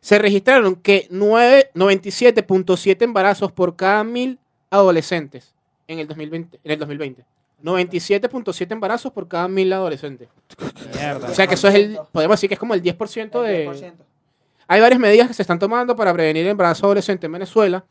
se 0.00 0.18
registraron 0.18 0.76
que 0.76 1.06
9 1.10 1.70
97.7 1.74 3.02
embarazos 3.02 3.52
por 3.52 3.74
cada 3.74 4.04
mil 4.04 4.38
adolescentes 4.70 5.54
en 5.88 5.98
el 5.98 6.06
2020. 6.06 6.60
En 6.62 6.70
el 6.70 6.78
2020. 6.78 7.24
97.7 7.62 8.72
embarazos 8.72 9.10
por 9.12 9.26
cada 9.26 9.48
mil 9.48 9.72
adolescentes. 9.72 10.28
Mierda. 10.94 11.28
O 11.30 11.34
sea 11.34 11.46
que 11.46 11.54
eso 11.54 11.68
es 11.68 11.74
el, 11.74 11.98
podemos 12.12 12.36
decir 12.36 12.48
que 12.48 12.54
es 12.54 12.60
como 12.60 12.74
el 12.74 12.82
10% 12.82 13.42
de... 13.42 13.68
10%. 13.68 13.92
Hay 14.66 14.80
varias 14.80 15.00
medidas 15.00 15.28
que 15.28 15.34
se 15.34 15.42
están 15.42 15.58
tomando 15.58 15.96
para 15.96 16.12
prevenir 16.12 16.44
el 16.44 16.50
embarazo 16.50 16.86
adolescente 16.86 17.26
en 17.26 17.32
Venezuela. 17.32 17.84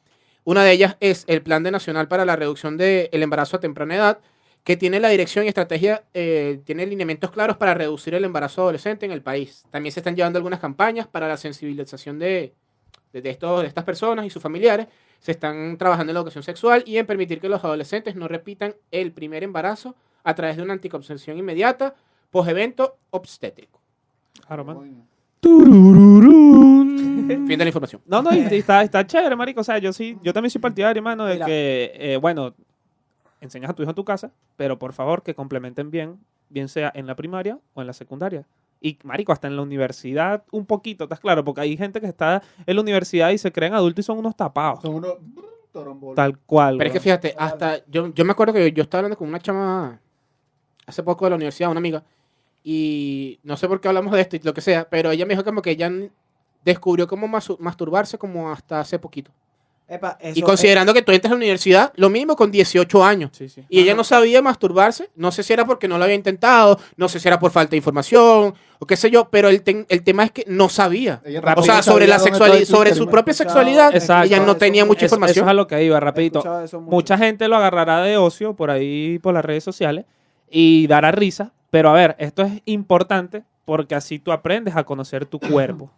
Una 0.44 0.64
de 0.64 0.72
ellas 0.72 0.98
es 1.00 1.24
el 1.28 1.42
Plan 1.42 1.64
de 1.64 1.72
Nacional 1.72 2.08
para 2.08 2.26
la 2.26 2.36
Reducción 2.36 2.78
del 2.78 3.10
Embarazo 3.12 3.58
a 3.58 3.60
Temprana 3.60 3.96
Edad, 3.96 4.20
que 4.64 4.78
tiene 4.78 5.00
la 5.00 5.10
dirección 5.10 5.46
y 5.46 5.50
estrategia, 5.50 6.04
eh, 6.14 6.62
tiene 6.64 6.86
lineamientos 6.86 7.32
claros 7.32 7.58
para 7.58 7.74
reducir 7.74 8.16
el 8.16 8.24
embarazo 8.24 8.62
adolescente 8.62 9.06
en 9.06 9.12
el 9.12 9.22
país. 9.22 9.66
También 9.72 9.92
se 9.92 10.00
están 10.00 10.16
llevando 10.16 10.38
algunas 10.38 10.60
campañas 10.60 11.06
para 11.06 11.28
la 11.28 11.36
sensibilización 11.36 12.18
de, 12.18 12.54
de, 13.12 13.30
estos, 13.30 13.62
de 13.62 13.68
estas 13.68 13.84
personas 13.84 14.26
y 14.26 14.30
sus 14.30 14.42
familiares. 14.42 14.88
Se 15.20 15.32
están 15.32 15.78
trabajando 15.78 16.12
en 16.12 16.16
la 16.16 16.20
educación 16.22 16.44
sexual 16.44 16.84
y 16.86 16.98
en 16.98 17.06
permitir 17.06 17.42
que 17.42 17.50
los 17.50 17.64
adolescentes 17.64 18.16
no 18.16 18.28
repitan 18.28 18.76
el 18.92 19.12
primer 19.12 19.44
embarazo 19.44 19.96
a 20.24 20.34
través 20.34 20.56
de 20.56 20.64
una 20.64 20.74
anticoncepción 20.74 21.38
inmediata, 21.38 21.96
post-evento 22.32 22.98
obstétrico. 23.10 23.82
Claro, 24.48 24.64
man. 24.64 25.06
Turururún. 25.42 27.26
Fin 27.48 27.48
de 27.48 27.66
la 27.66 27.66
información. 27.66 28.02
No, 28.06 28.22
no, 28.22 28.34
y 28.34 28.40
y 28.40 28.56
está, 28.56 28.82
está 28.82 29.06
chévere, 29.06 29.36
marico. 29.36 29.60
O 29.62 29.64
sea, 29.64 29.78
yo 29.78 29.92
sí, 29.92 30.18
yo 30.24 30.34
también 30.34 30.52
soy 30.52 30.62
partidario, 30.62 31.00
hermano, 31.00 31.26
de 31.26 31.34
Mira. 31.34 31.46
que, 31.46 31.92
eh, 31.96 32.18
bueno, 32.18 32.54
enseñas 33.44 33.72
a 33.72 33.74
tu 33.74 33.84
hijo 33.84 33.92
en 33.92 33.96
tu 33.96 34.06
casa, 34.06 34.32
pero 34.56 34.80
por 34.80 34.94
favor 34.94 35.24
que 35.24 35.36
complementen 35.36 35.92
bien, 35.92 36.20
bien 36.50 36.68
sea 36.68 36.92
en 36.96 37.08
la 37.08 37.16
primaria 37.16 37.60
o 37.74 37.82
en 37.82 37.88
la 37.88 37.94
secundaria. 37.94 38.46
Y, 38.82 38.98
marico, 39.04 39.32
hasta 39.32 39.48
en 39.48 39.56
la 39.56 39.62
universidad 39.62 40.44
un 40.52 40.66
poquito, 40.66 41.06
¿estás 41.06 41.20
claro? 41.20 41.44
Porque 41.44 41.62
hay 41.62 41.78
gente 41.78 42.02
que 42.02 42.08
está 42.08 42.42
en 42.66 42.76
la 42.76 42.82
universidad 42.82 43.30
y 43.30 43.38
se 43.38 43.52
creen 43.52 43.74
adultos 43.74 44.04
y 44.04 44.06
son 44.06 44.18
unos 44.18 44.36
tapados. 44.36 44.82
Son 44.82 44.96
unos 44.96 45.18
torombolos. 45.72 46.16
Tal 46.16 46.38
cual. 46.40 46.78
Pero 46.78 46.88
es 46.90 46.94
que 46.94 47.00
fíjate, 47.00 47.34
hasta 47.38 47.86
yo, 47.86 48.14
yo 48.14 48.26
me 48.26 48.32
acuerdo 48.32 48.54
que 48.54 48.72
yo 48.74 48.84
estaba 48.84 49.00
hablando 49.00 49.18
con 49.18 49.30
una 49.30 49.40
chama 49.40 50.00
hace 50.86 51.02
poco 51.02 51.26
de 51.26 51.30
la 51.30 51.36
universidad, 51.38 51.72
una 51.72 51.80
amiga, 51.80 52.04
y 52.64 53.40
no 53.44 53.58
sé 53.58 53.68
por 53.68 53.82
qué 53.82 53.88
hablamos 53.88 54.14
de 54.14 54.22
esto 54.22 54.36
y 54.36 54.40
lo 54.40 54.54
que 54.54 54.62
sea, 54.62 54.90
pero 54.90 55.12
ella 55.12 55.26
me 55.26 55.34
dijo 55.34 55.44
como 55.44 55.62
que 55.62 55.72
ella 55.72 55.92
descubrió 56.64 57.08
cómo 57.08 57.28
masturbarse 57.28 58.18
como 58.18 58.52
hasta 58.52 58.80
hace 58.80 59.00
poquito. 59.00 59.32
Epa, 59.96 60.18
y 60.34 60.42
considerando 60.42 60.94
que 60.94 61.02
tú 61.02 61.12
entras 61.12 61.32
a 61.32 61.36
la 61.36 61.38
universidad, 61.38 61.94
lo 61.96 62.10
mínimo 62.10 62.36
con 62.36 62.50
18 62.52 63.04
años. 63.06 63.32
Sí, 63.34 63.48
sí. 63.50 63.64
Y 63.70 63.80
ella 63.82 63.94
no 63.94 64.04
sabía 64.04 64.42
masturbarse, 64.42 65.10
no 65.16 65.32
sé 65.32 65.44
si 65.44 65.54
era 65.54 65.66
porque 65.66 65.88
no 65.88 65.98
lo 65.98 66.04
había 66.04 66.16
intentado, 66.16 66.80
no 66.98 67.08
sé 67.10 67.20
si 67.20 67.28
era 67.28 67.40
por 67.40 67.52
falta 67.52 67.72
de 67.72 67.78
información, 67.78 68.54
o 68.80 68.86
qué 68.88 68.96
sé 68.96 69.12
yo, 69.12 69.30
pero 69.30 69.50
el, 69.50 69.62
el 69.88 70.04
tema 70.04 70.24
es 70.24 70.32
que 70.32 70.44
no 70.48 70.70
sabía. 70.70 71.22
Ella 71.26 71.42
O 71.56 71.64
sea, 71.64 71.82
sobre 71.84 72.08
la 72.08 72.20
sexualidad, 72.20 72.66
sobre 72.66 72.96
su 72.96 73.08
propia 73.08 73.34
sexualidad, 73.34 73.96
Exacto. 73.96 74.26
ella 74.26 74.38
no 74.40 74.52
Eso- 74.52 74.58
tenía 74.58 74.86
mucha 74.86 75.06
Eso, 75.06 75.06
eso 75.08 75.16
información. 75.16 75.46
es 75.46 75.50
a 75.50 75.54
lo 75.54 75.68
que 75.68 75.84
iba, 75.84 76.00
rapidito. 76.00 76.44
Mucha 76.82 77.18
gente 77.18 77.48
lo 77.48 77.56
agarrará 77.56 78.02
de 78.02 78.18
ocio 78.18 78.56
por 78.56 78.72
ahí, 78.72 79.20
por 79.20 79.34
las 79.34 79.46
redes 79.46 79.64
sociales, 79.64 80.06
y 80.50 80.88
dará 80.88 81.12
risa. 81.12 81.52
Pero 81.70 81.90
a 81.90 81.94
ver, 81.94 82.16
esto 82.20 82.44
es 82.44 82.62
importante 82.66 83.44
porque 83.66 83.96
así 83.96 84.20
tú 84.20 84.32
aprendes 84.32 84.76
a 84.76 84.84
conocer 84.84 85.26
tu 85.26 85.40
cuerpo. 85.40 85.90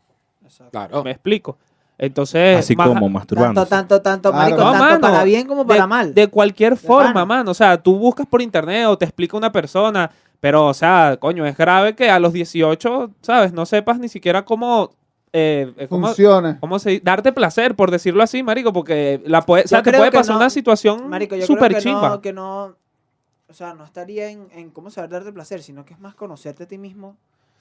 Exacto. 0.43 0.71
Claro. 0.71 1.03
¿Me 1.03 1.11
explico? 1.11 1.57
Entonces, 1.97 2.59
Así 2.59 2.75
más- 2.75 2.87
como 2.89 3.07
masturbando. 3.09 3.65
Tanto, 3.65 3.69
tanto, 3.69 4.01
tanto, 4.01 4.31
Claro. 4.31 4.43
marico, 4.43 4.63
No, 4.63 4.71
tanto 4.71 4.85
mano, 4.85 5.01
para 5.01 5.23
bien 5.23 5.47
como 5.47 5.65
para 5.65 5.81
de, 5.83 5.87
mal. 5.87 6.13
De 6.13 6.27
cualquier 6.27 6.75
forma, 6.75 7.13
pana. 7.13 7.25
mano. 7.25 7.51
O 7.51 7.53
sea, 7.53 7.81
tú 7.81 7.97
buscas 7.97 8.27
por 8.27 8.41
internet 8.41 8.85
o 8.87 8.97
te 8.97 9.05
explica 9.05 9.37
una 9.37 9.51
persona, 9.51 10.11
pero, 10.41 10.67
o 10.67 10.73
sea, 10.73 11.17
coño, 11.19 11.45
es 11.45 11.55
grave 11.57 11.95
que 11.95 12.09
a 12.09 12.19
los 12.19 12.33
18, 12.33 13.11
¿sabes? 13.21 13.53
No 13.53 13.65
sepas 13.65 13.97
ni 13.99 14.09
siquiera 14.09 14.43
cómo... 14.43 14.91
eh, 15.37 15.73
eh, 15.77 15.87
cómo 15.89 16.07
Funciona. 16.07 16.57
cómo 16.59 16.79
se, 16.79 16.99
darte 17.01 17.31
placer, 17.33 17.75
por 17.75 17.91
decirlo 17.91 18.23
así, 18.23 18.41
marico, 18.43 18.71
porque 18.73 19.21
la 19.25 19.41
puede, 19.41 19.63
o 19.65 19.67
sea, 19.67 19.81
te 19.83 19.91
puede 19.91 20.11
pasar 20.11 20.33
no- 20.35 20.39
una 20.39 20.49
situación 20.49 21.09
Marico, 21.09 21.35
yo 21.35 21.45
súper 21.45 21.71
creo 21.71 21.77
que 21.77 21.83
chimba. 21.83 22.09
no, 22.09 22.21
que 22.21 22.31
no, 22.33 22.75
o 23.49 23.53
sea, 23.53 23.73
no 23.73 23.83
estaría 23.83 24.29
en, 24.29 24.47
en 24.53 24.69
cómo 24.69 24.89
saber 24.89 25.09
darte 25.09 25.31
placer, 25.33 25.61
sino 25.61 25.83
que 25.85 25.93
es 25.93 25.99
más 25.99 26.15
conocerte 26.15 26.63
a 26.63 26.67
ti 26.67 26.77
mismo. 26.77 27.15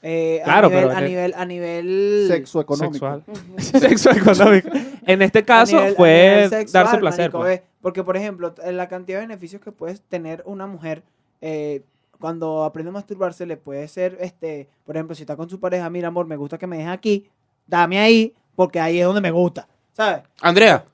Eh, 0.06 0.42
Claro, 0.44 0.66
a 0.66 0.70
nivel, 0.70 0.84
pero 0.88 0.96
a 0.96 1.00
nivel, 1.00 1.34
a 1.34 1.44
nivel 1.46 2.24
Sexo 2.28 2.60
económico. 2.60 2.92
Sexual. 2.92 3.24
Sexo 3.58 4.10
económico. 4.10 4.68
En 5.06 5.22
este 5.22 5.38
a 5.40 5.44
caso 5.44 5.76
nivel- 5.78 5.94
fue 5.96 6.46
sexual, 6.50 6.84
darse 6.84 6.98
placer. 6.98 7.20
marico, 7.32 7.38
pues. 7.38 7.62
Porque, 7.80 8.02
por 8.04 8.16
ejemplo, 8.16 8.54
la 8.70 8.88
cantidad 8.88 9.18
de 9.20 9.26
beneficios 9.26 9.60
que 9.62 9.72
puedes 9.72 10.00
tener 10.02 10.42
una 10.46 10.66
mujer 10.66 11.02
eh, 11.40 11.82
cuando 12.20 12.64
aprende 12.64 12.90
a 12.90 12.92
masturbarse, 12.92 13.44
le 13.46 13.56
puede 13.56 13.88
ser, 13.88 14.16
este, 14.20 14.68
por 14.86 14.96
ejemplo, 14.96 15.14
si 15.14 15.22
está 15.22 15.36
con 15.36 15.48
su 15.50 15.58
pareja, 15.60 15.88
mira, 15.90 16.08
amor, 16.08 16.26
me 16.26 16.36
gusta 16.36 16.56
que 16.58 16.66
me 16.66 16.76
dejes 16.78 16.92
aquí, 16.92 17.26
dame 17.66 17.98
ahí, 17.98 18.32
porque 18.54 18.80
ahí 18.80 19.00
es 19.00 19.04
donde 19.06 19.20
me 19.20 19.30
gusta, 19.30 19.66
¿sabes? 19.92 20.22
Andrea, 20.40 20.84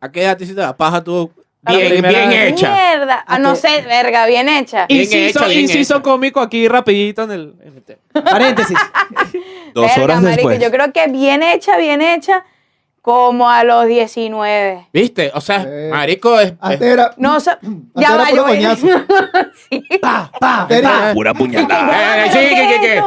¿a 0.00 0.10
qué 0.10 0.22
edad 0.22 0.36
te 0.36 0.44
hiciste 0.44 0.60
la 0.62 0.76
paja 0.76 1.02
tú? 1.04 1.30
Bien, 1.68 2.04
hecha. 2.32 2.72
Mierda. 2.74 3.24
Ah, 3.26 3.38
no 3.38 3.56
sé, 3.56 3.82
verga, 3.82 4.26
bien 4.26 4.48
hecha. 4.48 4.86
Bien 4.86 5.00
Inciso, 5.02 5.40
hecha, 5.40 5.48
bien 5.48 5.60
inciso 5.62 5.94
hecha. 5.94 6.02
cómico 6.02 6.40
aquí 6.40 6.68
rapidito 6.68 7.24
en 7.24 7.30
el, 7.32 7.54
en 7.62 7.76
el 7.76 7.82
tema. 7.82 8.00
Paréntesis. 8.24 8.78
Dos 9.74 9.86
Verga, 9.86 10.02
horas 10.04 10.22
marico, 10.22 10.48
después. 10.48 10.58
Yo 10.60 10.70
creo 10.70 10.92
que 10.92 11.06
bien 11.08 11.42
hecha, 11.42 11.76
bien 11.76 12.00
hecha, 12.02 12.44
como 13.02 13.48
a 13.50 13.62
los 13.64 13.86
19. 13.86 14.88
¿Viste? 14.92 15.30
O 15.34 15.40
sea, 15.40 15.64
Eh. 15.66 15.88
marico, 15.92 16.38
es, 16.40 16.48
es- 16.48 16.54
Antes 16.60 16.82
era. 16.82 17.14
No, 17.16 17.36
o 17.36 17.40
sea, 17.40 17.58
Antes 17.62 17.90
ya 17.94 18.08
era 18.08 18.16
va, 18.16 18.24
puro 18.24 18.36
yo 18.36 18.42
voy- 18.46 18.56
coñazo. 18.56 18.86
Sí. 19.70 19.82
pa, 20.00 20.30
pa, 20.38 20.62
Antes 20.62 20.78
era- 20.78 21.12
Pura 21.14 21.34
puñalada. 21.34 22.26
Eh, 22.26 22.30
sí, 22.32 22.38
¿qué, 22.38 22.68
qué, 22.68 22.80
qué? 22.80 23.02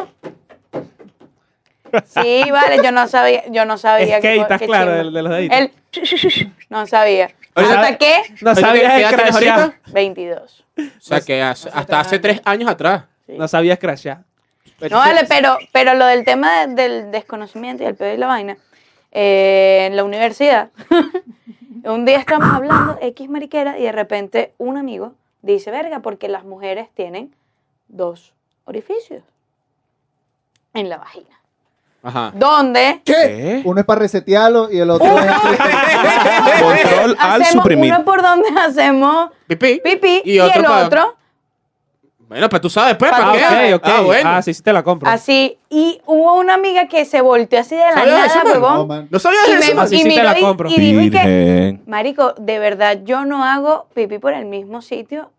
Sí, 2.05 2.51
vale, 2.51 2.77
yo 2.83 2.91
no 2.91 3.07
sabía, 3.07 3.43
yo 3.49 3.65
no 3.65 3.77
sabía 3.79 4.17
Es 4.17 4.21
que 4.21 4.27
ahí 4.27 4.39
estás 4.39 4.61
claro 4.61 4.91
chimbo. 4.91 5.09
de, 5.09 5.11
de 5.11 5.21
los 5.23 5.31
deditos. 5.31 5.57
El 5.57 5.71
no 6.69 6.85
sabía. 6.85 7.31
¿Hasta 7.55 7.97
qué? 7.97 8.21
No 8.41 8.49
¿Ahorita 8.51 8.67
sabías 8.67 8.93
qué 8.93 8.99
edad 9.01 9.09
tienes 9.09 9.31
crashear. 9.31 9.59
ahorita? 9.59 9.79
22. 9.91 10.65
O 10.77 10.83
sea, 11.01 11.21
que 11.21 11.41
hace- 11.41 11.69
hasta 11.73 11.99
hace 11.99 12.19
tres 12.19 12.41
años 12.45 12.69
atrás. 12.69 13.03
Sí. 13.25 13.33
No 13.38 13.47
sabías 13.47 13.79
crashear. 13.79 14.23
No 14.89 14.97
vale, 14.97 15.21
pero, 15.27 15.57
pero 15.73 15.93
lo 15.93 16.05
del 16.05 16.23
tema 16.23 16.65
de- 16.67 16.73
del 16.75 17.12
desconocimiento 17.12 17.83
y 17.83 17.88
el 17.88 17.95
pedo 17.95 18.13
y 18.13 18.17
la 18.17 18.27
vaina, 18.27 18.57
eh, 19.12 19.88
en 19.88 19.95
la 19.97 20.03
universidad, 20.05 20.69
un 21.83 22.05
día 22.05 22.17
estamos 22.19 22.47
hablando 22.53 22.97
X 23.01 23.29
mariquera 23.29 23.77
y 23.77 23.83
de 23.83 23.91
repente 23.91 24.53
un 24.57 24.77
amigo 24.77 25.13
dice, 25.41 25.69
verga, 25.71 25.99
porque 25.99 26.29
las 26.29 26.43
mujeres 26.45 26.88
tienen 26.93 27.35
dos 27.89 28.33
orificios 28.65 29.23
en 30.73 30.88
la 30.89 30.97
vagina. 30.97 31.38
Ajá. 32.01 32.31
¿Dónde? 32.33 33.01
¿Qué? 33.03 33.62
Uno 33.65 33.79
es 33.81 33.85
para 33.85 33.99
resetearlo 33.99 34.71
y 34.71 34.79
el 34.79 34.89
otro 34.89 35.05
Uno, 35.05 35.19
es... 35.19 35.31
Control 36.62 37.15
al 37.19 37.41
hacemos 37.41 37.63
suprimir. 37.63 37.93
uno 37.93 38.05
por 38.05 38.21
donde 38.21 38.47
hacemos 38.59 39.29
Pipí. 39.47 39.81
pipí 39.83 40.21
y, 40.23 40.33
Y 40.35 40.39
otro 40.39 40.59
el 40.62 40.65
pa- 40.65 40.85
otro 40.85 41.15
Bueno, 42.29 42.47
pues 42.47 42.62
tú 42.62 42.69
sabes, 42.69 42.95
pues, 42.95 43.12
Pa- 43.12 43.17
¿para 43.17 43.31
Ah, 43.31 43.59
qué? 43.65 43.73
ok, 43.73 43.81
ok. 43.83 43.91
Ah, 43.93 44.01
bueno. 44.01 44.29
Ah, 44.29 44.41
sí, 44.41 44.53
sí 44.53 44.62
te 44.62 44.71
la 44.71 44.83
compro. 44.83 45.09
así. 45.09 45.57
Y 45.69 45.99
hubo 46.05 46.35
una 46.38 46.53
amiga 46.53 46.88
que 46.88 47.03
se 47.05 47.19
volteó 47.21 47.59
así 47.59 47.75
de 47.75 47.81
la 47.81 47.93
¿Sabías 47.93 48.25
eso, 48.27 48.38
nada, 48.43 48.51
huevón. 48.53 48.73
No, 48.75 48.85
man. 48.85 49.07
¿No 49.09 49.19
sabías 49.19 49.47
Y, 49.49 49.51
eso? 49.53 49.75
me? 49.75 49.81
Así 49.81 49.95
y 49.95 49.97
sí 49.97 50.03
te 50.03 50.09
miró 50.09 50.23
la 50.23 50.39
y- 50.39 50.41
compro. 50.41 50.69
y 50.69 50.79
dijo 50.79 51.01
y 51.01 51.09
que, 51.12 51.17
Virgen. 51.17 51.83
Marico, 51.88 52.33
de 52.38 52.59
verdad 52.59 52.99
yo 53.03 53.25
no 53.25 53.43
hago 53.43 53.88
pipí 53.93 54.19
por 54.19 54.33
el 54.33 54.45
mismo 54.45 54.81
sitio 54.81 55.31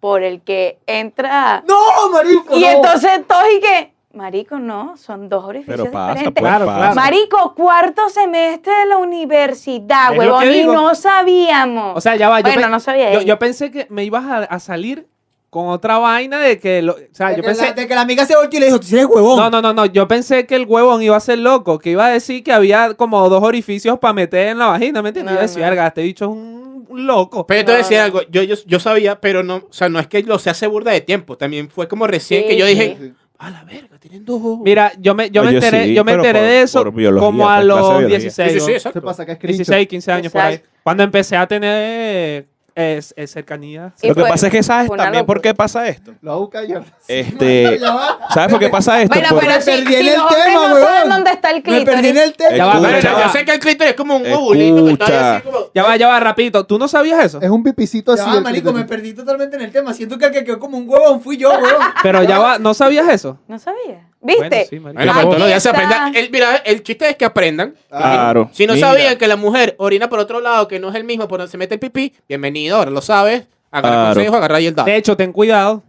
por 0.00 0.22
el 0.24 0.40
que 0.42 0.78
entra. 0.86 1.62
¡No, 1.68 1.76
marico! 2.12 2.56
y 2.56 2.60
no! 2.62 2.68
entonces 2.68 3.20
todos 3.28 3.44
y 3.56 3.60
que, 3.60 3.91
Marico, 4.14 4.58
no, 4.58 4.96
son 4.98 5.28
dos 5.28 5.44
orificios 5.44 5.76
Pero 5.80 5.90
pasa, 5.90 6.12
diferentes. 6.12 6.40
pues 6.42 6.50
Claro, 6.50 6.66
pasa. 6.66 6.94
Marico, 6.94 7.54
cuarto 7.54 8.08
semestre 8.10 8.72
de 8.74 8.86
la 8.86 8.98
universidad, 8.98 10.16
huevón, 10.16 10.52
y 10.52 10.64
no 10.64 10.94
sabíamos. 10.94 11.96
O 11.96 12.00
sea, 12.00 12.16
ya 12.16 12.28
va. 12.28 12.40
yo 12.40 12.44
bueno, 12.44 12.62
pe- 12.62 12.68
no 12.68 12.80
sabía 12.80 13.12
yo, 13.14 13.22
yo 13.22 13.38
pensé 13.38 13.70
que 13.70 13.86
me 13.88 14.04
ibas 14.04 14.24
a, 14.24 14.38
a 14.44 14.60
salir 14.60 15.06
con 15.48 15.68
otra 15.68 15.98
vaina 15.98 16.38
de 16.40 16.58
que... 16.58 16.82
Lo, 16.82 16.92
o 16.92 16.96
sea, 17.12 17.28
De 17.30 17.36
yo 17.36 17.42
que, 17.42 17.48
pensé... 17.48 17.64
la, 17.66 17.72
de 17.72 17.86
que 17.88 17.94
la 17.94 18.00
amiga 18.02 18.24
se 18.26 18.36
volteó 18.36 18.58
y 18.58 18.60
le 18.60 18.66
dijo, 18.66 18.80
tú 18.80 18.86
eres 18.92 19.06
huevón. 19.06 19.36
No, 19.38 19.50
no, 19.50 19.62
no, 19.62 19.72
no. 19.72 19.86
Yo 19.86 20.06
pensé 20.08 20.46
que 20.46 20.56
el 20.56 20.66
huevón 20.66 21.02
iba 21.02 21.16
a 21.16 21.20
ser 21.20 21.38
loco, 21.38 21.78
que 21.78 21.90
iba 21.90 22.06
a 22.06 22.10
decir 22.10 22.42
que 22.42 22.52
había 22.52 22.94
como 22.94 23.28
dos 23.28 23.42
orificios 23.42 23.98
para 23.98 24.12
meter 24.14 24.48
en 24.48 24.58
la 24.58 24.66
vagina, 24.68 25.00
¿me 25.02 25.08
entiendes? 25.10 25.34
No, 25.34 25.40
yo 25.40 25.42
decía, 25.46 25.62
no. 25.64 25.70
verga, 25.70 25.86
este 25.88 26.02
bicho 26.02 26.24
es 26.26 26.30
un, 26.30 26.86
un 26.88 27.06
loco. 27.06 27.46
Pero 27.46 27.60
yo 27.60 27.66
te 27.66 27.72
voy 27.72 27.78
a 27.80 27.82
No, 27.82 27.88
decir 27.88 27.98
no. 27.98 28.04
algo, 28.04 28.20
yo, 28.30 28.42
yo, 28.42 28.56
yo 28.66 28.80
sabía, 28.80 29.20
pero 29.20 29.42
no, 29.42 29.56
o 29.56 29.72
sea, 29.72 29.88
no 29.90 29.98
es 30.00 30.06
que 30.06 30.22
lo 30.22 30.38
sé 30.38 30.48
hace 30.50 30.66
burda 30.66 30.90
de 30.90 31.00
tiempo, 31.02 31.36
también 31.36 31.68
fue 31.70 31.86
como 31.88 32.06
recién 32.06 32.42
Sí, 32.42 32.48
que 32.48 32.56
yo 32.56 32.66
sí. 32.66 33.12
A 33.42 33.50
la 33.50 33.64
verga, 33.64 33.98
tienen 33.98 34.24
dos. 34.24 34.40
Mira, 34.64 34.92
yo 34.98 35.14
me, 35.14 35.30
yo 35.30 35.42
me 35.42 35.48
Oye, 35.48 35.56
enteré, 35.58 35.84
sí, 35.86 35.94
yo 35.94 36.04
me 36.04 36.12
pero 36.12 36.22
enteré 36.24 36.38
por- 36.40 36.48
de 36.48 36.62
eso 36.62 36.82
por 36.84 36.94
biología, 36.94 37.26
como 37.26 37.50
a 37.50 37.56
por 37.56 37.64
clase 37.64 37.76
de 37.80 37.82
los 37.82 37.98
biología. 37.98 38.18
16, 38.18 38.52
sí, 38.52 38.54
sí, 38.54 38.60
sí, 38.64 38.70
¿no? 38.70 38.76
exacto. 38.76 39.00
Se 39.00 39.04
pasa 39.04 39.26
que 39.26 39.32
es 39.32 39.38
screenshot. 39.38 39.66
16, 39.66 39.88
15 39.88 40.12
años 40.12 40.32
por 40.32 40.40
ahí. 40.40 40.54
Exacto. 40.54 40.78
Cuando 40.82 41.02
empecé 41.02 41.36
a 41.36 41.46
tener 41.46 42.46
es- 42.74 43.12
es 43.16 43.30
cercanía. 43.30 43.92
Y 44.02 44.08
Lo 44.08 44.14
que 44.14 44.20
fue- 44.22 44.30
pasa 44.30 44.46
es 44.46 44.52
que 44.52 44.62
sabes 44.62 44.86
fue 44.86 44.94
una 44.94 45.04
también 45.04 45.26
por 45.26 45.36
locura. 45.36 45.50
qué 45.50 45.54
pasa 45.56 45.88
esto. 45.88 46.14
Lo 46.22 46.38
busca 46.40 46.64
yo. 46.64 46.80
Este, 47.08 47.78
Ya 47.80 47.94
va. 47.94 48.18
¿Sabes 48.32 48.50
por 48.50 48.58
qué 48.60 48.68
pasa 48.68 49.00
esto? 49.02 49.14
Bueno, 49.14 49.28
Por- 49.30 49.40
pero 49.40 49.52
Me 49.54 49.60
si, 49.60 49.70
perdí 49.70 49.94
en 49.94 50.02
si 50.02 50.08
el 50.08 50.14
los 50.14 50.22
hombres 50.24 50.44
tema, 50.44 50.68
no 50.68 50.80
saben 50.80 51.08
dónde 51.10 51.30
está 51.30 51.50
el 51.50 51.56
Me 51.56 51.62
perdí 51.62 51.78
en 51.78 51.84
clítoris. 52.14 52.16
el 52.22 52.32
tema. 52.34 52.56
Ya 52.56 52.66
va, 52.66 52.72
Escucha. 52.98 53.26
yo 53.26 53.32
sé 53.32 53.44
que 53.44 53.52
el 53.52 53.58
clítoris 53.60 53.90
es 53.90 53.96
como 53.96 54.16
un 54.16 54.32
ovulito 54.32 54.84
que 54.86 54.92
está 54.92 55.04
ahí 55.06 55.12
Escucha. 55.12 55.36
así 55.36 55.42
como... 55.44 55.58
Ya 55.74 55.82
va, 55.82 55.96
ya 55.96 56.08
va, 56.08 56.20
rapidito. 56.20 56.64
¿Tú 56.66 56.78
no 56.78 56.88
sabías 56.88 57.24
eso? 57.24 57.40
Es 57.40 57.50
un 57.50 57.62
pipicito 57.62 58.14
Ya 58.16 58.22
así. 58.22 58.30
va, 58.30 58.36
el 58.38 58.42
marico, 58.44 58.72
me 58.72 58.80
clítoris. 58.80 58.88
perdí 59.02 59.14
totalmente 59.14 59.56
en 59.56 59.62
el 59.62 59.72
tema. 59.72 59.92
Siento 59.94 60.18
que 60.18 60.26
el 60.26 60.32
que 60.32 60.44
quedó 60.44 60.58
como 60.58 60.78
un 60.78 60.88
huevón 60.88 61.20
fui 61.20 61.36
yo, 61.36 61.50
huevón. 61.50 61.86
Pero 62.02 62.22
ya 62.24 62.38
va, 62.38 62.58
¿no 62.58 62.74
sabías 62.74 63.08
eso? 63.08 63.38
No 63.48 63.58
sabía. 63.58 64.08
¿Viste? 64.22 64.42
Bueno, 64.48 64.64
sí. 64.70 64.78
Bueno, 64.78 65.20
todos 65.22 65.38
los 65.38 65.48
días 65.48 65.62
se 65.62 65.70
está. 65.70 65.82
aprenda. 65.84 66.18
El, 66.18 66.30
mira, 66.30 66.56
el 66.56 66.82
chiste 66.82 67.08
es 67.10 67.16
que 67.16 67.24
aprendan. 67.24 67.74
Claro. 67.88 68.50
Si 68.52 68.66
no 68.66 68.74
Mira. 68.74 68.88
sabían 68.88 69.18
que 69.18 69.26
la 69.26 69.36
mujer 69.36 69.74
orina 69.78 70.08
por 70.08 70.18
otro 70.20 70.40
lado, 70.40 70.68
que 70.68 70.78
no 70.78 70.88
es 70.90 70.94
el 70.94 71.04
mismo 71.04 71.26
por 71.28 71.38
donde 71.40 71.50
se 71.50 71.58
mete 71.58 71.74
el 71.74 71.80
pipí, 71.80 72.12
bienvenido, 72.28 72.76
ahora 72.76 72.90
lo 72.90 73.00
sabes. 73.02 73.44
Agarra 73.70 73.94
Claro. 73.96 74.14
consejo, 74.14 74.36
agarra 74.36 74.56
ahí 74.56 74.66
el 74.66 74.74
dato. 74.74 74.88
De 74.90 74.96
hecho, 74.96 75.16
ten 75.16 75.32
cuidado. 75.32 75.82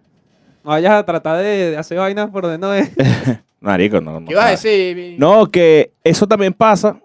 No 0.63 0.72
vayas 0.72 0.93
a 0.93 1.06
tratar 1.06 1.38
de, 1.38 1.72
de 1.72 1.78
hacer 1.78 1.98
vainas 1.98 2.30
por 2.32 2.43
donde 2.43 2.58
no 2.58 2.74
es. 2.74 2.89
Marico, 3.60 4.02
no. 4.02 4.19
no 4.19 4.26
¿Qué 4.28 4.34
ibas 4.34 4.46
a 4.46 4.50
decir? 4.52 5.15
No, 5.19 5.46
que 5.48 5.91
eso 6.04 6.26
también 6.28 6.54
pasa 6.54 6.98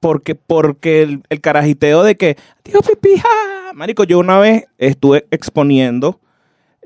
porque, 0.00 0.34
porque 0.34 1.02
el, 1.02 1.22
el 1.30 1.40
carajiteo 1.40 2.02
de 2.02 2.16
que, 2.16 2.36
tío 2.62 2.80
pipí, 2.82 3.16
ja". 3.16 3.72
Marico, 3.72 4.04
yo 4.04 4.18
una 4.18 4.38
vez 4.38 4.66
estuve 4.78 5.26
exponiendo 5.30 6.20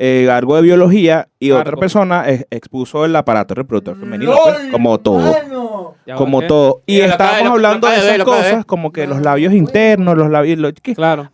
eh, 0.01 0.31
algo 0.31 0.55
de 0.57 0.63
biología 0.63 1.29
y 1.41 1.49
Claro. 1.49 1.63
otra 1.63 1.77
persona 1.77 2.29
ex- 2.31 2.47
expuso 2.51 3.05
el 3.05 3.15
aparato 3.17 3.55
reproductor 3.55 3.99
femenino, 3.99 4.31
LOL, 4.33 4.55
pues, 4.55 4.67
como 4.71 4.99
todo. 4.99 5.19
mano. 5.33 5.95
Como 6.17 6.41
todo. 6.47 6.83
Y 6.87 7.01
estábamos 7.01 7.53
hablando 7.53 7.87
de 7.89 7.97
esas 7.97 8.25
cosas, 8.25 8.65
como 8.65 8.93
que 8.93 9.07
los 9.07 9.21
labios 9.21 9.53
internos, 9.53 10.17
los 10.17 10.31
labios, 10.31 10.73
Claro. 10.95 11.31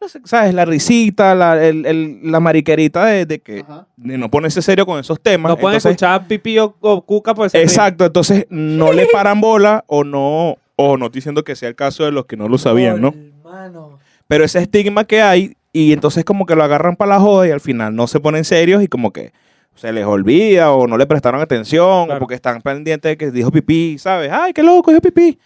no 0.00 0.08
sé, 0.08 0.20
¿sabes? 0.24 0.54
La 0.54 0.64
risita, 0.64 1.34
la, 1.34 1.62
el- 1.66 1.84
el- 1.84 2.20
la 2.22 2.40
mariquerita 2.40 3.04
de, 3.06 3.26
de 3.26 3.40
que 3.40 3.60
Ajá. 3.60 3.86
de 3.96 4.16
no 4.16 4.30
ponerse 4.30 4.62
serio 4.62 4.86
con 4.86 4.98
esos 5.00 5.20
temas. 5.20 5.50
No 5.50 5.56
pueden 5.58 5.76
escuchar 5.78 6.26
pipí 6.28 6.58
o, 6.58 6.74
o 6.80 7.02
cuca 7.04 7.34
por 7.34 7.46
ese 7.48 7.60
Exacto, 7.60 8.04
entonces 8.06 8.46
no 8.48 8.92
le 8.92 9.06
paran 9.12 9.40
bola 9.40 9.84
o 9.88 10.02
no, 10.04 10.56
o 10.76 10.96
no 10.96 11.06
estoy 11.06 11.18
diciendo 11.18 11.42
que 11.44 11.56
sea 11.56 11.68
el 11.68 11.74
caso 11.74 12.04
de 12.04 12.12
los 12.12 12.24
que 12.26 12.36
no 12.36 12.48
lo 12.48 12.56
sabían, 12.56 13.00
¿no? 13.00 13.12
Mano. 13.44 13.98
Pero 14.28 14.44
ese 14.44 14.60
estigma 14.60 15.04
que 15.04 15.20
hay, 15.22 15.56
y 15.78 15.92
entonces 15.92 16.24
como 16.24 16.46
que 16.46 16.54
lo 16.54 16.64
agarran 16.64 16.96
para 16.96 17.10
la 17.14 17.20
joda 17.20 17.46
y 17.46 17.50
al 17.50 17.60
final 17.60 17.94
no 17.94 18.06
se 18.06 18.18
ponen 18.20 18.44
serios 18.44 18.82
y 18.82 18.88
como 18.88 19.12
que 19.12 19.32
se 19.74 19.92
les 19.92 20.06
olvida 20.06 20.72
o 20.72 20.86
no 20.86 20.96
le 20.96 21.06
prestaron 21.06 21.40
atención 21.42 22.06
Claro. 22.06 22.16
o 22.16 22.18
porque 22.20 22.34
están 22.34 22.62
pendientes 22.62 23.10
de 23.10 23.16
que 23.18 23.30
dijo 23.30 23.50
pipí, 23.50 23.98
¿sabes? 23.98 24.30
¡Ay, 24.32 24.54
qué 24.54 24.62
loco, 24.62 24.90
dijo 24.90 25.02
pipí! 25.02 25.38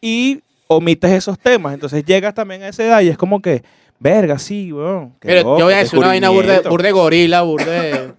Y 0.00 0.40
omites 0.68 1.10
esos 1.10 1.36
temas, 1.38 1.74
entonces 1.74 2.04
llegas 2.04 2.32
también 2.32 2.62
a 2.62 2.68
esa 2.68 2.84
edad 2.84 3.00
y 3.00 3.08
es 3.08 3.18
como 3.18 3.42
que, 3.42 3.62
verga, 3.98 4.38
sí, 4.38 4.72
weón. 4.72 5.14
loco, 5.20 5.58
yo 5.58 5.64
voy 5.64 5.74
a 5.74 5.78
decir 5.78 5.98
una 5.98 6.08
vaina 6.08 6.28
burda, 6.28 6.52
descubrimiento". 6.54 6.70
burda 6.70 6.86
de 6.86 6.92
gorila, 6.92 7.42
burda 7.42 7.72
de, 7.82 8.12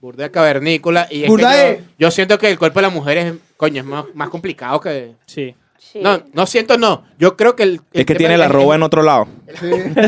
burda 0.00 0.22
de 0.24 0.30
cavernícola. 0.30 1.08
Y 1.10 1.24
es 1.24 1.30
que 1.34 1.80
yo 1.98 2.10
siento 2.12 2.38
que 2.38 2.48
el 2.50 2.58
cuerpo 2.58 2.78
de 2.78 2.82
la 2.86 2.90
mujer 2.90 3.18
es, 3.18 3.34
coño, 3.56 3.80
es 3.80 3.86
más, 3.86 4.04
más 4.14 4.28
complicado 4.28 4.78
que... 4.80 5.12
Sí. 5.26 5.54
Sí. 5.78 6.00
No, 6.02 6.20
no 6.32 6.46
siento, 6.46 6.78
no. 6.78 7.04
Yo 7.18 7.36
creo 7.36 7.56
que 7.56 7.62
el... 7.64 7.70
el 7.92 8.00
Es 8.00 8.06
que 8.06 8.14
tiene 8.14 8.36
la 8.36 8.48
roba 8.48 8.74
en 8.74 8.82
otro 8.82 9.02
lado. 9.02 9.26
Sí. 9.60 9.70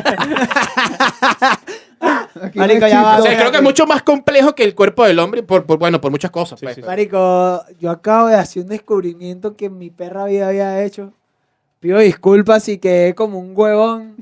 Marico, 2.55 2.87
ya 2.87 3.03
va, 3.03 3.15
O 3.15 3.17
chiste. 3.17 3.31
sea, 3.31 3.39
creo 3.41 3.51
que 3.51 3.57
es 3.59 3.63
mucho 3.63 3.87
más 3.87 4.03
complejo 4.03 4.55
que 4.55 4.63
el 4.63 4.75
cuerpo 4.75 5.05
del 5.05 5.19
hombre, 5.19 5.43
por, 5.43 5.67
por- 5.67 5.79
bueno, 5.79 6.01
por 6.01 6.11
muchas 6.11 6.31
cosas. 6.31 6.61
pues. 6.61 6.77
sí. 6.77 6.83
Marico, 6.83 7.65
yo 7.79 7.91
acabo 7.91 8.29
de 8.29 8.37
hacer 8.37 8.63
un 8.63 8.69
descubrimiento 8.69 9.57
que 9.57 9.69
mi 9.69 9.91
perra 9.91 10.25
vida 10.27 10.49
había 10.49 10.83
hecho. 10.85 11.13
Pido 11.81 11.99
disculpas 12.01 12.65
si 12.65 12.79
quedé 12.79 13.15
como 13.15 13.39
un 13.39 13.53
huevón. 13.55 14.17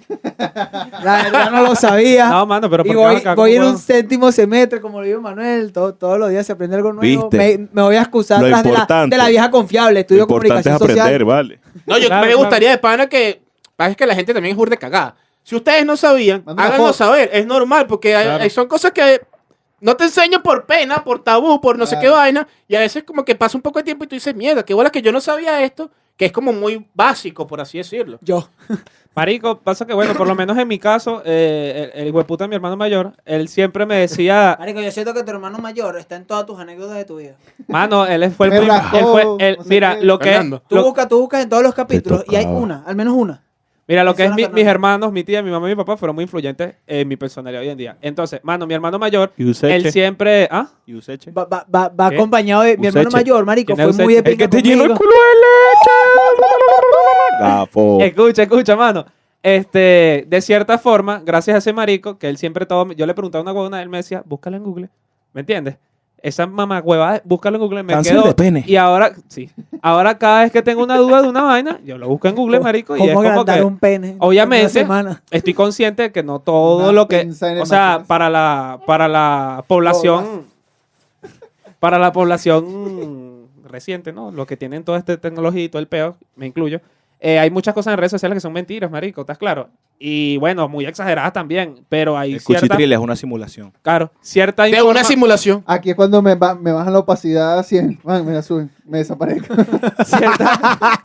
La 1.02 1.22
verdad 1.24 1.50
no 1.50 1.62
lo 1.62 1.74
sabía. 1.74 2.28
No, 2.28 2.44
mano, 2.46 2.68
pero 2.68 2.82
y 2.84 2.88
¿por 2.88 2.96
qué 2.96 3.02
voy, 3.02 3.16
acá 3.16 3.34
voy 3.34 3.56
en 3.56 3.62
un 3.62 3.78
séptimo 3.78 4.30
semestre, 4.30 4.80
como 4.80 5.00
lo 5.00 5.06
dijo 5.06 5.20
Manuel. 5.22 5.72
todo- 5.72 5.94
todos 5.94 6.18
los 6.18 6.28
días 6.28 6.44
se 6.44 6.52
aprende 6.52 6.76
algo 6.76 6.92
nuevo. 6.92 7.30
Me, 7.32 7.68
me 7.72 7.82
voy 7.82 7.96
a 7.96 8.02
excusar 8.02 8.42
Lo 8.42 8.48
tras 8.48 8.62
de 8.62 8.68
la, 8.68 8.74
importante. 8.74 9.16
de 9.16 9.22
la 9.22 9.28
vieja 9.28 9.50
confiable. 9.50 9.94
Lo 9.94 10.00
Estudio 10.00 10.22
es 10.22 10.26
comunicación 10.28 10.74
aprender, 10.74 10.98
social. 10.98 11.24
¿vale? 11.24 11.60
No, 11.86 11.96
yo 11.98 12.06
Claro, 12.08 12.20
me 12.26 12.32
claro. 12.32 12.38
gustaría 12.38 12.70
de 12.70 12.78
pana 12.78 13.06
que... 13.08 13.42
Pasa 13.74 13.94
que 13.94 14.06
la 14.06 14.14
gente 14.14 14.32
también 14.34 14.52
es 14.52 14.56
burda 14.56 14.70
de 14.70 14.78
cagada. 14.78 15.16
Si 15.42 15.54
ustedes 15.54 15.84
no 15.86 15.96
sabían, 15.96 16.42
háganlo 16.46 16.92
saber. 16.92 17.30
Es 17.32 17.46
normal, 17.46 17.86
porque 17.86 18.14
hay- 18.16 18.24
Claro. 18.26 18.42
hay- 18.44 18.50
son 18.50 18.68
cosas 18.68 18.92
que 18.92 19.20
no 19.80 19.96
te 19.96 20.04
enseñan 20.04 20.42
por 20.42 20.66
pena, 20.66 21.04
por 21.04 21.22
tabú, 21.22 21.60
por 21.60 21.78
no 21.78 21.86
sé 21.86 21.96
qué 22.00 22.08
vaina. 22.08 22.46
Y 22.68 22.74
a 22.74 22.80
veces 22.80 23.02
como 23.04 23.24
que 23.24 23.34
pasa 23.34 23.56
un 23.56 23.62
poco 23.62 23.78
de 23.78 23.84
tiempo 23.84 24.04
y 24.04 24.06
tú 24.08 24.14
dices, 24.16 24.34
mierda, 24.34 24.62
qué 24.62 24.74
bola 24.74 24.90
que 24.90 25.00
yo 25.02 25.12
no 25.12 25.20
sabía 25.20 25.62
esto, 25.62 25.90
que 26.16 26.26
es 26.26 26.32
como 26.32 26.52
muy 26.52 26.86
básico, 26.94 27.46
por 27.46 27.60
así 27.60 27.78
decirlo. 27.78 28.18
Yo. 28.22 28.48
Marico, 29.14 29.58
pasa 29.60 29.86
que, 29.86 29.94
bueno, 29.94 30.12
por 30.14 30.26
lo 30.26 30.34
menos 30.34 30.58
en 30.58 30.68
mi 30.68 30.78
caso, 30.78 31.22
eh, 31.24 31.90
el, 31.94 32.08
el 32.08 32.12
hueputa 32.14 32.44
de 32.44 32.48
mi 32.48 32.54
hermano 32.56 32.76
mayor, 32.76 33.14
él 33.24 33.48
siempre 33.48 33.86
me 33.86 33.96
decía, 33.96 34.56
Marico, 34.60 34.80
yo 34.82 34.90
siento 34.90 35.14
que 35.14 35.22
tu 35.22 35.30
hermano 35.30 35.56
mayor 35.58 35.96
está 35.96 36.16
en 36.16 36.26
todas 36.26 36.44
tus 36.44 36.58
anécdotas 36.58 36.96
de 36.96 37.04
tu 37.06 37.16
vida. 37.16 37.34
mano, 37.66 38.04
él 38.04 38.30
fue 38.30 38.48
el 38.48 38.52
él 38.92 39.04
fue 39.04 39.24
el- 39.38 39.58
mira, 39.64 39.96
lo 40.00 40.18
que. 40.18 40.30
Fernando. 40.30 40.62
Tú 40.68 40.76
lo- 40.76 40.84
buscas, 40.84 41.08
tú 41.08 41.18
buscas 41.20 41.42
en 41.42 41.48
todos 41.48 41.62
los 41.62 41.74
capítulos 41.74 42.24
y 42.28 42.36
hay 42.36 42.44
una, 42.44 42.82
al 42.86 42.94
menos 42.94 43.14
una. 43.14 43.42
Mira, 43.88 44.02
lo 44.02 44.16
que 44.16 44.24
es 44.24 44.34
mi- 44.34 44.48
mis 44.48 44.66
hermanos, 44.66 45.12
mi 45.12 45.22
tía, 45.22 45.42
mi 45.44 45.50
mamá 45.50 45.68
y 45.68 45.70
mi 45.70 45.76
papá 45.76 45.96
fueron 45.96 46.16
muy 46.16 46.24
influyentes 46.24 46.74
en 46.88 47.06
mi 47.06 47.16
personalidad 47.16 47.62
hoy 47.62 47.68
en 47.68 47.78
día. 47.78 47.96
Entonces, 48.02 48.40
mano, 48.42 48.66
mi 48.66 48.74
hermano 48.74 48.98
mayor, 48.98 49.32
él 49.38 49.92
siempre. 49.92 50.48
¿Ah? 50.50 50.68
¿Y 50.84 50.94
Useche? 50.94 51.30
Va, 51.30 51.44
va, 51.44 51.64
va, 51.72 52.06
acompañado 52.08 52.64
de 52.64 52.76
mi 52.76 52.88
hermano 52.88 53.10
mayor, 53.10 53.44
marico. 53.44 53.74
¿Quién 53.76 53.94
Fue 53.94 54.04
muy 54.04 54.14
de? 54.14 54.18
El 54.18 54.24
que 54.24 54.30
pinga 54.32 54.50
te 54.50 54.60
llenó 54.62 54.82
el 54.84 54.92
culo 54.94 55.10
Escucha, 58.00 58.42
escucha, 58.42 58.76
mano. 58.76 59.04
Este, 59.42 60.24
de 60.28 60.40
cierta 60.40 60.76
forma, 60.76 61.22
gracias 61.24 61.54
a 61.54 61.58
ese 61.58 61.72
marico, 61.72 62.18
que 62.18 62.28
él 62.28 62.36
siempre 62.36 62.66
todo. 62.66 62.92
Yo 62.92 63.06
le 63.06 63.14
preguntaba 63.14 63.42
una 63.42 63.52
huevona, 63.52 63.80
él 63.80 63.88
me 63.88 63.98
decía, 63.98 64.22
búscalo 64.26 64.56
en 64.56 64.64
Google. 64.64 64.88
¿Me 65.32 65.40
entiendes? 65.42 65.76
Esa 66.20 66.46
mamá 66.46 66.80
huevada, 66.80 67.22
búscalo 67.24 67.56
en 67.56 67.62
Google. 67.62 67.82
Me 67.84 67.94
de 67.94 68.34
pene. 68.34 68.64
Y 68.66 68.74
ahora, 68.74 69.12
sí. 69.28 69.48
Ahora 69.82 70.18
cada 70.18 70.42
vez 70.42 70.50
que 70.50 70.62
tengo 70.62 70.82
una 70.82 70.96
duda 70.96 71.22
de 71.22 71.28
una 71.28 71.42
vaina, 71.42 71.78
yo 71.84 71.98
lo 71.98 72.08
busco 72.08 72.26
en 72.26 72.34
Google, 72.34 72.58
marico. 72.58 72.96
Y 72.96 73.02
es 73.02 73.14
¿Cómo 73.14 73.22
como 73.22 73.44
que. 73.44 73.62
un 73.62 73.78
pene? 73.78 74.08
en 74.10 74.16
obviamente, 74.18 74.84
estoy 75.30 75.54
consciente 75.54 76.02
de 76.04 76.12
que 76.12 76.24
no 76.24 76.40
todo 76.40 76.84
Una 76.84 76.92
lo 76.92 77.06
que 77.06 77.28
o 77.60 77.66
sea 77.66 78.02
para 78.06 78.28
la 78.30 78.80
para 78.86 79.06
la 79.06 79.64
población 79.68 80.46
para 81.78 82.00
la 82.00 82.10
población 82.12 83.46
reciente 83.64 84.12
no 84.12 84.32
lo 84.32 84.46
que 84.46 84.56
tienen 84.56 84.82
toda 84.82 84.98
esta 84.98 85.16
tecnología 85.18 85.62
y 85.62 85.68
todo 85.68 85.80
el 85.80 85.86
peo 85.86 86.16
me 86.34 86.46
incluyo 86.46 86.80
eh, 87.20 87.38
hay 87.38 87.50
muchas 87.50 87.72
cosas 87.74 87.92
en 87.92 87.98
redes 87.98 88.10
sociales 88.12 88.36
que 88.36 88.40
son 88.40 88.52
mentiras, 88.52 88.90
marico, 88.90 89.22
¿estás 89.22 89.38
claro? 89.38 89.68
Y 89.98 90.36
bueno, 90.36 90.68
muy 90.68 90.84
exageradas 90.84 91.32
también, 91.32 91.84
pero 91.88 92.18
hay 92.18 92.34
El 92.34 92.40
cierta, 92.40 92.66
cuchitril 92.66 92.92
es 92.92 92.98
una 92.98 93.16
simulación. 93.16 93.72
claro, 93.82 94.12
cierta 94.20 94.64
De 94.64 94.70
informa- 94.72 94.90
una 94.90 95.04
simulación. 95.04 95.64
Aquí 95.66 95.90
es 95.90 95.96
cuando 95.96 96.20
me, 96.20 96.34
ba- 96.34 96.54
me 96.54 96.72
bajan 96.72 96.92
la 96.92 96.98
opacidad 96.98 97.58
a 97.58 97.62
100. 97.62 98.00
Man, 98.04 98.26
me 98.26 98.32
la 98.34 98.42
suben, 98.42 98.70
me 98.84 98.98
desaparezco. 98.98 99.54
cierta, 100.04 101.02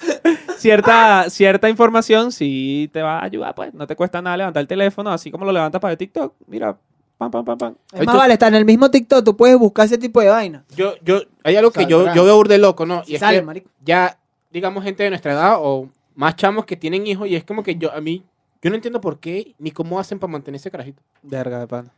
cierta, 0.57 1.30
cierta 1.30 1.70
información 1.70 2.32
sí 2.32 2.89
te 2.93 3.01
va 3.01 3.20
a 3.20 3.24
ayudar, 3.24 3.55
pues. 3.55 3.74
No 3.74 3.88
te 3.88 3.95
cuesta 3.95 4.22
nada 4.22 4.38
levantar 4.38 4.62
el 4.62 4.68
teléfono, 4.68 5.09
así 5.12 5.32
como 5.32 5.45
lo 5.45 5.51
levantas 5.51 5.80
para 5.80 5.91
ver 5.91 5.97
TikTok. 5.97 6.34
Mira, 6.47 6.78
pam, 7.18 7.32
pam, 7.32 7.45
pam, 7.45 7.57
pam. 7.57 7.76
Es 7.93 8.05
más, 8.05 8.16
vale, 8.18 8.34
está 8.34 8.47
en 8.47 8.55
el 8.55 8.66
mismo 8.66 8.91
TikTok, 8.91 9.24
tú 9.24 9.38
puedes 9.38 9.57
buscar 9.57 9.86
ese 9.86 9.97
tipo 9.97 10.20
de 10.22 10.28
vaina. 10.28 10.64
Yo, 10.76 10.95
yo, 11.03 11.22
hay 11.43 11.55
algo 11.55 11.72
que 11.72 11.86
yo, 11.86 11.97
Saldrá. 11.99 12.16
yo 12.16 12.26
veo 12.26 12.36
burde 12.36 12.57
loco, 12.57 12.86
¿no? 12.86 13.03
Y 13.07 13.16
es 13.16 13.20
sale, 13.22 13.39
que 13.39 13.45
marico. 13.45 13.70
ya, 13.84 14.18
digamos, 14.51 14.84
gente 14.84 15.03
de 15.03 15.09
nuestra 15.09 15.32
edad 15.34 15.55
o 15.59 15.88
más 16.22 16.36
chamos 16.36 16.66
que 16.66 16.78
tienen 16.78 17.08
hijos 17.08 17.28
y 17.28 17.36
es 17.36 17.44
como 17.44 17.64
que 17.64 17.76
yo, 17.76 17.92
a 17.92 18.00
mí, 18.00 18.24
yo 18.62 18.70
no 18.70 18.76
entiendo 18.76 19.02
por 19.02 19.20
qué 19.20 19.56
ni 19.58 19.72
cómo 19.72 20.00
hacen 20.00 20.20
para 20.20 20.32
mantener 20.32 20.58
ese 20.60 20.70
carajito. 20.70 21.02
Verga 21.24 21.60
de 21.60 21.66
pan. 21.66 21.92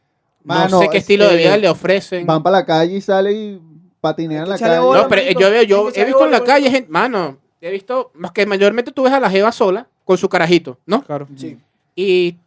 Mano, 0.46 0.70
no 0.70 0.80
sé 0.80 0.88
qué 0.90 0.98
es 1.00 1.04
estilo 1.04 1.28
de 1.28 1.36
vida 1.36 1.58
le 1.58 1.68
ofrecen. 1.68 2.26
Van 2.26 2.42
para 2.42 2.60
la 2.60 2.66
calle 2.66 2.96
y 2.96 3.02
salen 3.02 3.36
y 3.36 3.62
patinean 4.00 4.44
en 4.44 4.50
la 4.50 4.58
calle. 4.58 4.80
bola, 4.80 5.02
No, 5.02 5.08
pero 5.10 5.22
eh, 5.24 5.36
yo 5.38 5.52
veo, 5.52 5.64
yo 5.64 5.90
he 5.94 6.06
visto 6.06 6.24
en 6.24 6.32
la 6.32 6.40
bola, 6.40 6.54
calle 6.54 6.72
gente, 6.72 6.90
mano, 6.90 7.38
he 7.60 7.70
visto, 7.70 8.12
más 8.14 8.32
que 8.32 8.46
mayormente 8.46 8.94
tú 8.94 9.04
ves 9.04 9.12
a 9.12 9.20
la 9.20 9.30
jeva 9.30 9.52
sola 9.52 9.90
con 10.06 10.18
su 10.18 10.30
carajito, 10.30 10.78
¿no? 10.86 11.04
Claro. 11.04 11.28
Sí. 11.36 11.58
Y 11.94 12.38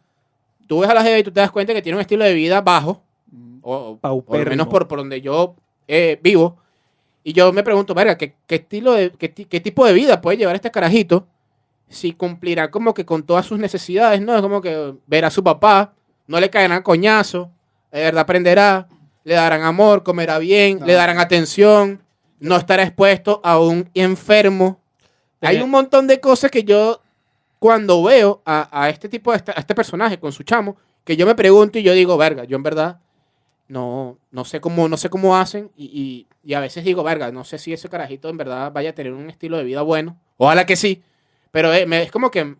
tú 0.65 0.79
ves 0.79 0.89
a 0.89 0.95
la 0.95 1.03
jeva 1.03 1.19
y 1.19 1.23
tú 1.23 1.31
te 1.31 1.41
das 1.41 1.51
cuenta 1.51 1.75
que 1.75 1.83
tiene 1.83 1.95
un 1.97 2.01
estilo 2.01 2.25
de 2.25 2.33
vida 2.33 2.61
bajo, 2.61 3.03
Mm. 3.29 3.59
o, 3.61 3.97
por 4.25 4.49
menos 4.49 4.67
por, 4.67 4.87
por 4.87 4.97
donde 4.99 5.21
yo 5.21 5.53
eh, 5.87 6.19
vivo. 6.23 6.57
Y 7.23 7.33
yo 7.33 7.51
me 7.51 7.61
pregunto, 7.61 7.93
verga, 7.93 8.17
¿qué, 8.17 8.33
qué 8.47 8.55
estilo 8.55 8.93
de, 8.93 9.11
qué, 9.11 9.31
qué 9.31 9.59
tipo 9.59 9.85
de 9.85 9.93
vida 9.93 10.21
puede 10.21 10.37
llevar 10.37 10.55
este 10.55 10.71
carajito 10.71 11.27
si 11.89 12.13
cumplirá 12.13 12.69
como 12.71 12.93
que 12.93 13.05
con 13.05 13.23
todas 13.23 13.45
sus 13.45 13.59
necesidades, 13.59 14.21
¿no? 14.21 14.35
Es 14.35 14.41
como 14.41 14.61
que 14.61 14.93
verá 15.07 15.27
a 15.27 15.31
su 15.31 15.43
papá, 15.43 15.93
no 16.27 16.39
le 16.39 16.49
caerán 16.49 16.83
coñazo, 16.83 17.49
de 17.91 18.01
verdad 18.01 18.21
aprenderá, 18.21 18.87
le 19.23 19.33
darán 19.35 19.63
amor, 19.63 20.03
comerá 20.03 20.37
bien, 20.39 20.79
le 20.85 20.93
darán 20.93 21.19
atención, 21.19 22.01
no 22.39 22.55
estará 22.57 22.83
expuesto 22.83 23.39
a 23.43 23.59
un 23.59 23.89
enfermo. 23.93 24.79
Hay 25.41 25.57
un 25.63 25.69
montón 25.71 26.07
de 26.07 26.19
cosas 26.19 26.51
que 26.51 26.63
yo, 26.63 27.01
cuando 27.59 28.03
veo 28.03 28.41
a, 28.45 28.67
a 28.83 28.89
este 28.89 29.07
tipo 29.09 29.31
de, 29.31 29.37
a 29.55 29.59
este 29.59 29.73
personaje 29.75 30.19
con 30.19 30.31
su 30.31 30.43
chamo, 30.43 30.75
que 31.03 31.15
yo 31.15 31.25
me 31.25 31.35
pregunto 31.35 31.79
y 31.79 31.83
yo 31.83 31.93
digo, 31.93 32.17
verga, 32.17 32.43
yo 32.43 32.57
en 32.57 32.63
verdad 32.63 32.99
no, 33.67 34.17
no 34.31 34.45
sé 34.45 34.61
cómo, 34.61 34.87
no 34.87 34.97
sé 34.97 35.09
cómo 35.09 35.35
hacen 35.37 35.71
y, 35.75 35.85
y- 35.85 36.27
y 36.49 36.53
a 36.53 36.61
veces 36.61 36.85
digo, 36.85 37.03
verga, 37.03 37.31
no 37.31 37.43
sé 37.43 37.57
si 37.57 37.73
ese 37.73 37.89
carajito 37.89 38.29
en 38.29 38.37
verdad 38.37 38.71
vaya 38.71 38.91
a 38.91 38.93
tener 38.93 39.11
un 39.11 39.29
estilo 39.29 39.57
de 39.57 39.65
vida 39.65 39.81
bueno. 39.81 40.17
Ojalá 40.37 40.65
que 40.65 40.77
sí, 40.77 41.03
pero 41.51 41.73
eh, 41.73 41.85
me- 41.85 42.03
es 42.03 42.11
como 42.11 42.29
que 42.31 42.55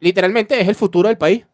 literalmente 0.00 0.60
es 0.60 0.68
el 0.68 0.74
futuro 0.74 1.08
del 1.08 1.18
país, 1.18 1.44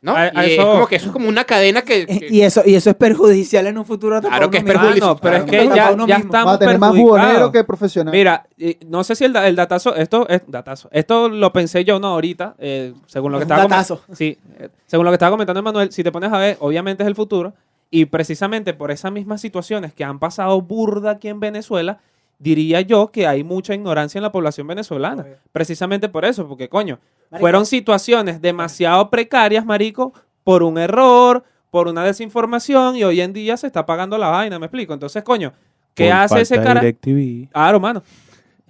¿no? 0.00 0.14
A- 0.16 0.26
y 0.26 0.36
a 0.36 0.44
es 0.44 0.52
eso- 0.52 0.72
como 0.72 0.86
que 0.86 0.96
eso 0.96 1.06
es 1.06 1.12
como 1.12 1.28
una 1.28 1.44
cadena 1.44 1.82
que... 1.82 2.06
que- 2.06 2.26
Y 2.30 2.42
eso, 2.42 2.62
y 2.64 2.74
eso 2.74 2.90
es 2.90 2.96
perjudicial 2.96 3.66
en 3.66 3.78
un 3.78 3.84
futuro. 3.86 4.20
Claro 4.20 4.30
para 4.36 4.50
que 4.50 4.58
es 4.58 4.64
perjudicial. 4.64 5.02
Ah, 5.02 5.06
no, 5.14 5.16
pero 5.16 5.44
Claro. 5.44 5.44
es 5.44 5.50
que 5.50 5.76
ya, 5.76 6.06
ya 6.06 6.16
estamos 6.16 6.46
Va 6.48 6.52
a 6.54 6.58
tener 6.58 6.78
más 6.78 6.94
buhonero 6.96 7.52
que 7.52 7.64
profesional. 7.64 8.12
Mira, 8.12 8.46
no 8.86 9.04
sé 9.04 9.14
si 9.14 9.24
el, 9.24 9.34
el 9.36 9.56
datazo, 9.56 9.94
esto 9.94 10.28
es 10.28 10.42
datazo. 10.46 10.88
Esto 10.92 11.28
lo 11.28 11.52
pensé 11.52 11.84
yo, 11.84 11.98
no, 12.00 12.08
ahorita, 12.08 12.54
eh, 12.58 12.92
según 13.06 13.32
lo 13.32 13.38
que 13.38 13.44
estaba 13.44 13.62
datazo. 13.62 14.02
Sí, 14.12 14.36
eh, 14.58 14.68
según 14.86 15.04
lo 15.04 15.10
que 15.10 15.16
estaba 15.16 15.30
comentando 15.30 15.60
Emanuel, 15.60 15.92
si 15.92 16.02
te 16.02 16.10
pones 16.12 16.32
a 16.32 16.38
ver, 16.38 16.56
obviamente 16.60 17.02
es 17.02 17.06
el 17.06 17.14
futuro. 17.14 17.54
Y 17.90 18.06
precisamente 18.06 18.74
por 18.74 18.90
esas 18.90 19.12
mismas 19.12 19.40
situaciones 19.40 19.94
que 19.94 20.02
han 20.02 20.18
pasado 20.18 20.60
burda 20.60 21.12
aquí 21.12 21.28
en 21.28 21.38
Venezuela, 21.38 22.00
diría 22.44 22.82
yo 22.82 23.10
que 23.10 23.26
hay 23.26 23.42
mucha 23.42 23.74
ignorancia 23.74 24.18
en 24.18 24.22
la 24.22 24.30
población 24.30 24.66
venezolana. 24.66 25.22
Obvio. 25.22 25.36
Precisamente 25.50 26.08
por 26.08 26.24
eso, 26.24 26.46
porque 26.46 26.68
coño, 26.68 27.00
Marico. 27.30 27.40
fueron 27.40 27.66
situaciones 27.66 28.40
demasiado 28.40 29.08
precarias, 29.10 29.64
marico, 29.64 30.12
por 30.44 30.62
un 30.62 30.78
error, 30.78 31.42
por 31.70 31.88
una 31.88 32.04
desinformación 32.04 32.96
y 32.96 33.02
hoy 33.02 33.20
en 33.22 33.32
día 33.32 33.56
se 33.56 33.66
está 33.66 33.86
pagando 33.86 34.18
la 34.18 34.28
vaina, 34.28 34.58
me 34.58 34.66
explico. 34.66 34.92
Entonces, 34.92 35.24
coño, 35.24 35.54
¿qué 35.94 36.08
Por 36.08 36.12
hace 36.12 36.40
ese 36.42 36.56
falta 36.56 36.68
cara? 36.68 36.80
DirecTV. 36.82 37.50
Claro, 37.50 37.80
mano. 37.80 38.02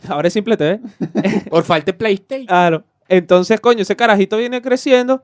Ahora 0.08 0.28
es 0.28 0.34
simple 0.34 0.56
TV. 0.56 0.80
por 1.50 1.64
falta 1.64 1.86
de 1.86 1.94
PlayStation. 1.94 2.46
Claro. 2.46 2.84
Entonces, 3.08 3.60
coño, 3.60 3.82
ese 3.82 3.96
carajito 3.96 4.36
viene 4.36 4.62
creciendo 4.62 5.22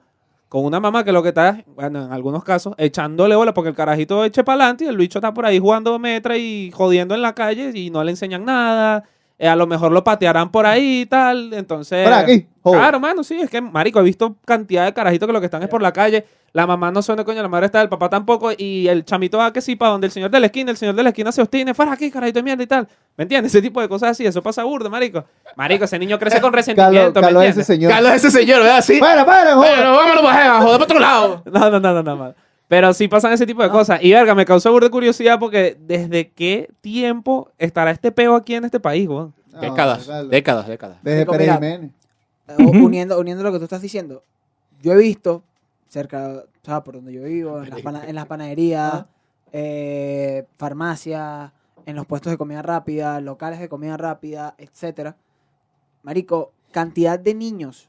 con 0.51 0.65
una 0.65 0.81
mamá 0.81 1.05
que 1.05 1.13
lo 1.13 1.23
que 1.23 1.29
está, 1.29 1.65
bueno, 1.77 2.07
en 2.07 2.13
algunos 2.13 2.43
casos, 2.43 2.75
echándole 2.77 3.37
bola 3.37 3.55
porque 3.55 3.69
el 3.69 3.77
carajito 3.77 4.25
eche 4.25 4.43
para 4.43 4.65
adelante 4.65 4.85
y 4.85 4.89
el 4.89 4.97
bicho 4.97 5.21
está 5.21 5.33
por 5.33 5.47
ahí 5.47 5.61
jugando 5.61 5.97
metra 6.01 6.37
y 6.37 6.73
jodiendo 6.73 7.15
en 7.15 7.23
la 7.23 7.37
calle 7.37 7.71
y 7.73 7.89
no 7.91 8.03
le 8.03 8.11
enseñan 8.11 8.45
nada. 8.45 9.05
Eh, 9.43 9.49
a 9.49 9.57
lo 9.57 9.67
mejor 9.67 9.91
lo 9.91 10.05
patearán 10.05 10.51
por 10.51 10.67
ahí 10.67 11.01
y 11.01 11.07
tal. 11.07 11.55
Entonces. 11.55 12.05
Por 12.05 12.13
aquí, 12.13 12.47
joder. 12.63 12.79
Claro, 12.79 13.01
mano, 13.01 13.25
sí, 13.25 13.41
es 13.41 13.49
que, 13.49 13.63
marico, 13.63 13.99
he 13.99 14.03
visto 14.03 14.37
cantidad 14.45 14.85
de 14.85 14.93
carajitos 14.93 15.27
que 15.27 15.33
lo 15.33 15.41
que 15.41 15.47
están 15.47 15.63
es 15.63 15.69
por 15.71 15.81
la 15.81 15.95
calle. 15.95 16.27
La 16.53 16.67
mamá 16.67 16.91
no 16.91 17.01
suena 17.01 17.25
coño, 17.25 17.41
la 17.41 17.49
madre 17.49 17.67
está, 17.67 17.81
el 17.81 17.89
papá 17.89 18.11
tampoco. 18.11 18.51
Y 18.55 18.87
el 18.89 19.03
chamito 19.07 19.39
va 19.39 19.51
que 19.51 19.63
sí, 19.63 19.77
para 19.77 19.93
donde 19.93 20.09
el 20.09 20.13
señor 20.13 20.31
de 20.31 20.41
la 20.41 20.47
esquina, 20.47 20.71
el 20.71 20.77
señor 20.77 20.95
de 20.95 21.03
la 21.03 21.09
esquina 21.09 21.33
se 21.33 21.41
obstine, 21.41 21.73
fuera 21.73 21.93
aquí, 21.93 22.11
carajito 22.11 22.41
de 22.41 22.43
mierda 22.43 22.63
y 22.63 22.67
tal. 22.67 22.87
¿Me 23.17 23.23
entiendes? 23.23 23.55
Ese 23.55 23.63
tipo 23.63 23.81
de 23.81 23.89
cosas 23.89 24.11
así, 24.11 24.27
eso 24.27 24.43
pasa 24.43 24.63
burdo, 24.65 24.91
marico. 24.91 25.25
Marico, 25.57 25.85
ese 25.87 25.99
niño 25.99 26.19
crece 26.19 26.39
con 26.39 26.51
Calo, 26.51 26.57
resentimiento, 26.57 27.21
¿me 27.23 27.27
calo 27.29 27.41
a 27.41 27.47
ese 27.47 27.65
señor. 27.65 27.93
Carlos, 27.93 28.13
ese 28.13 28.31
señor, 28.31 28.61
¿verdad? 28.61 28.83
Sí. 28.83 28.99
Para, 29.01 29.25
para, 29.25 29.55
joder. 29.55 29.77
Bueno, 29.77 29.97
vámonos 29.97 30.25
allá, 30.25 30.61
joder, 30.61 30.73
para 30.73 30.85
otro 30.85 30.99
lado. 30.99 31.43
No, 31.51 31.71
no, 31.71 31.81
no, 31.81 31.93
no, 31.95 32.03
no, 32.03 32.17
mano. 32.17 32.35
Pero 32.71 32.95
sí 32.95 33.09
pasan 33.09 33.33
ese 33.33 33.47
tipo 33.47 33.65
de 33.65 33.69
cosas. 33.69 34.01
Y 34.01 34.13
verga, 34.13 34.33
me 34.37 34.45
causó 34.45 34.71
burda 34.71 34.87
de 34.87 34.93
curiosidad 34.93 35.41
porque 35.41 35.77
¿desde 35.81 36.31
qué 36.31 36.71
tiempo 36.81 37.51
estará 37.59 37.91
este 37.91 38.13
peo 38.13 38.37
aquí 38.37 38.55
en 38.55 38.65
este 38.65 38.79
país, 38.79 39.09
weón? 39.09 39.35
No, 39.53 39.61
Décadas, 39.61 40.07
dale. 40.07 40.29
décadas, 40.29 40.69
décadas. 40.69 40.99
Desde 41.03 41.27
Pérez. 41.27 41.53
Jiménez. 41.53 41.91
Uniendo, 42.59 43.19
uniendo 43.19 43.43
lo 43.43 43.51
que 43.51 43.59
tú 43.59 43.65
estás 43.65 43.83
diciendo, 43.83 44.23
yo 44.81 44.93
he 44.93 44.97
visto 44.99 45.43
cerca, 45.89 46.45
sea, 46.63 46.85
por 46.85 46.95
donde 46.95 47.13
yo 47.13 47.25
vivo, 47.25 47.61
en 47.61 47.71
las, 47.71 47.83
pana- 47.83 48.05
en 48.07 48.15
las 48.15 48.27
panaderías, 48.27 48.95
Ah. 48.95 49.07
eh, 49.53 50.47
farmacias, 50.57 51.51
en 51.87 51.97
los 51.97 52.07
puestos 52.07 52.31
de 52.31 52.39
comida 52.39 52.63
rápida, 52.63 53.21
locales 53.21 53.59
de 53.59 53.69
comida 53.69 53.97
rápida, 53.97 54.55
etcétera. 54.59 55.17
Marico, 56.05 56.53
cantidad 56.71 57.19
de 57.19 57.35
niños 57.35 57.89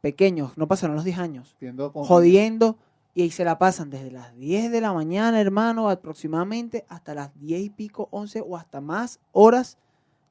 pequeños, 0.00 0.58
no 0.58 0.66
pasaron 0.66 0.96
los 0.96 1.04
10 1.04 1.18
años, 1.18 1.56
jodiendo 1.92 2.76
y 3.20 3.24
ahí 3.24 3.30
se 3.30 3.44
la 3.44 3.58
pasan 3.58 3.90
desde 3.90 4.10
las 4.10 4.34
10 4.36 4.72
de 4.72 4.80
la 4.80 4.92
mañana, 4.94 5.40
hermano, 5.40 5.90
aproximadamente 5.90 6.84
hasta 6.88 7.14
las 7.14 7.30
10 7.38 7.60
y 7.60 7.68
pico, 7.70 8.08
11 8.12 8.42
o 8.46 8.56
hasta 8.56 8.80
más 8.80 9.20
horas 9.32 9.76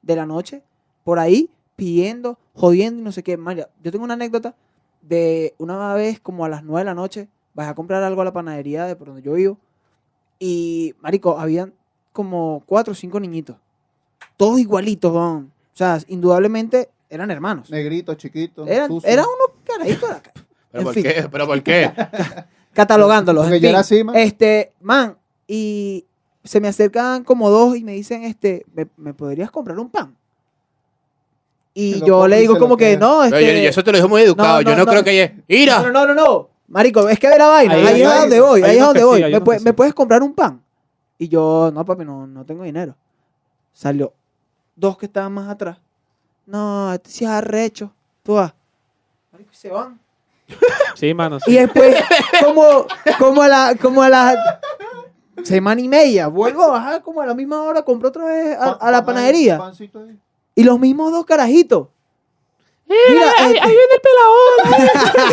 de 0.02 0.16
la 0.16 0.26
noche, 0.26 0.64
por 1.04 1.18
ahí 1.20 1.50
pidiendo, 1.76 2.36
jodiendo 2.54 3.00
y 3.00 3.04
no 3.04 3.12
sé 3.12 3.22
qué. 3.22 3.36
María, 3.36 3.68
yo 3.82 3.92
tengo 3.92 4.04
una 4.04 4.14
anécdota 4.14 4.56
de 5.02 5.54
una 5.58 5.94
vez 5.94 6.18
como 6.18 6.44
a 6.44 6.48
las 6.48 6.64
9 6.64 6.80
de 6.80 6.84
la 6.86 6.94
noche, 6.94 7.28
vas 7.54 7.68
a 7.68 7.74
comprar 7.74 8.02
algo 8.02 8.22
a 8.22 8.24
la 8.24 8.32
panadería 8.32 8.84
de 8.86 8.96
por 8.96 9.06
donde 9.06 9.22
yo 9.22 9.34
vivo 9.34 9.56
y, 10.38 10.94
marico, 11.00 11.38
habían 11.38 11.72
como 12.12 12.62
cuatro 12.66 12.92
o 12.92 12.96
cinco 12.96 13.20
niñitos, 13.20 13.56
todos 14.36 14.58
igualitos, 14.58 15.12
van. 15.12 15.52
O 15.72 15.76
sea, 15.76 15.98
indudablemente 16.08 16.90
eran 17.08 17.30
hermanos. 17.30 17.70
Negrito, 17.70 18.14
chiquito. 18.14 18.66
Eran, 18.66 18.90
eran 19.04 19.26
unos 19.26 19.56
carajitos 19.64 20.08
de 20.08 20.14
la 20.14 20.22
ca- 20.22 20.32
¿Pero 20.72 20.80
En 20.80 20.84
por 20.84 20.94
fin. 20.94 21.02
qué? 21.04 21.28
¿Pero 21.30 21.46
por 21.46 21.62
qué? 21.62 21.92
catalogándolos. 22.72 23.44
Porque 23.44 23.56
en 23.56 23.62
yo 23.62 23.66
fin. 23.68 23.70
era 23.70 23.80
así, 23.80 24.04
man. 24.04 24.16
Este, 24.16 24.72
man, 24.80 25.16
y 25.46 26.04
se 26.44 26.60
me 26.60 26.68
acercan 26.68 27.24
como 27.24 27.50
dos 27.50 27.76
y 27.76 27.84
me 27.84 27.92
dicen, 27.92 28.22
este, 28.24 28.64
¿me, 28.72 28.86
me 28.96 29.12
podrías 29.14 29.50
comprar 29.50 29.78
un 29.78 29.90
pan? 29.90 30.16
Y 31.72 32.04
yo 32.04 32.26
le 32.26 32.40
digo 32.40 32.58
como 32.58 32.76
que 32.76 32.96
no, 32.96 33.22
este, 33.24 33.40
yo- 33.56 33.62
yo 33.62 33.68
eso 33.68 33.84
te 33.84 33.92
lo 33.92 33.98
digo 33.98 34.08
muy 34.08 34.22
educado. 34.22 34.56
no, 34.56 34.62
yo 34.62 34.70
no, 34.70 34.76
no, 34.78 34.84
no. 34.84 34.90
creo 34.90 35.04
que 35.04 35.34
no, 35.36 35.42
¡Ira! 35.48 35.82
no, 35.82 35.90
no, 35.92 36.06
no, 36.06 36.14
no. 36.14 36.48
Marico, 36.68 37.08
es 37.08 37.18
que 37.18 37.28
de 37.28 37.38
la 37.38 37.46
vaina, 37.48 37.74
Ahí 37.74 37.86
ahí, 37.86 38.02
es 38.02 38.06
a 38.08 38.20
donde 38.20 38.40
voy, 38.40 38.62
ahí 38.62 38.76
es 38.76 38.82
a 38.82 38.86
donde 38.86 39.04
voy. 39.04 39.20
¿Me, 39.22 39.28
unos 39.28 39.40
pue- 39.42 39.58
que 39.58 39.64
¿Me 39.64 39.70
sí. 39.70 39.76
puedes 39.76 39.94
comprar 39.94 40.22
un 40.22 40.34
pan? 40.34 40.62
Y 41.18 41.28
yo, 41.28 41.70
no, 41.74 41.84
papi, 41.84 42.04
no, 42.04 42.26
no 42.26 42.44
tengo 42.44 42.62
dinero. 42.64 42.94
Salió 43.72 44.12
dos 44.76 44.96
que 44.96 45.06
estaban 45.06 45.32
más 45.32 45.48
atrás. 45.48 45.78
No, 46.46 46.92
este 46.92 47.10
sí 47.10 47.24
es 47.24 47.30
arrecho. 47.30 47.92
Tú 48.22 48.34
vas. 48.34 48.54
Marico, 49.32 49.50
y 49.52 49.56
se 49.56 49.68
van. 49.68 50.00
Sí, 50.94 51.14
mano. 51.14 51.38
sí. 51.40 51.52
Y 51.52 51.54
después, 51.58 51.96
como, 52.44 52.86
como 53.18 53.42
a 53.42 53.48
la, 53.48 53.74
como 53.80 54.02
a 54.02 54.08
la 54.08 54.60
semana 55.44 55.80
y 55.80 55.88
media, 55.88 56.26
vuelvo 56.28 56.62
a 56.64 56.68
bajar 56.68 57.02
como 57.02 57.20
a 57.22 57.26
la 57.26 57.34
misma 57.34 57.62
hora, 57.62 57.82
compro 57.82 58.08
otra 58.08 58.24
vez 58.24 58.56
a, 58.58 58.72
a 58.72 58.90
la 58.90 58.98
Pan- 59.04 59.14
panadería. 59.14 59.58
Y 60.54 60.62
los 60.64 60.78
mismos 60.78 61.10
dos 61.12 61.24
carajitos. 61.24 61.88
Mira, 62.86 63.30
ahí, 63.38 63.52
este, 63.54 63.60
ahí 63.60 63.70
viene 63.70 63.94
el 63.94 64.00
pelado. 64.02 65.28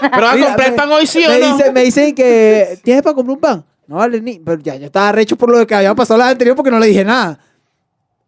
¿Pero 0.14 0.26
a 0.28 0.34
Mira, 0.34 0.46
comprar 0.46 0.74
pan 0.76 0.92
hoy 0.92 1.06
sí 1.06 1.24
o 1.24 1.28
me, 1.28 1.38
no? 1.40 1.56
dice- 1.56 1.72
me 1.72 1.82
dicen 1.82 2.14
que 2.14 2.78
tienes 2.84 3.02
para 3.02 3.14
comprar 3.14 3.34
un 3.34 3.40
pan. 3.40 3.64
No 3.88 3.96
vale 3.96 4.20
ni. 4.20 4.38
Pero 4.38 4.62
ya, 4.62 4.76
ya 4.76 4.86
estaba 4.86 5.10
recho 5.12 5.36
por 5.36 5.50
lo 5.50 5.66
que 5.66 5.74
había 5.74 5.94
pasado 5.94 6.18
la 6.18 6.28
anterior 6.28 6.54
porque 6.56 6.70
no 6.70 6.78
le 6.78 6.86
dije 6.86 7.04
nada. 7.04 7.38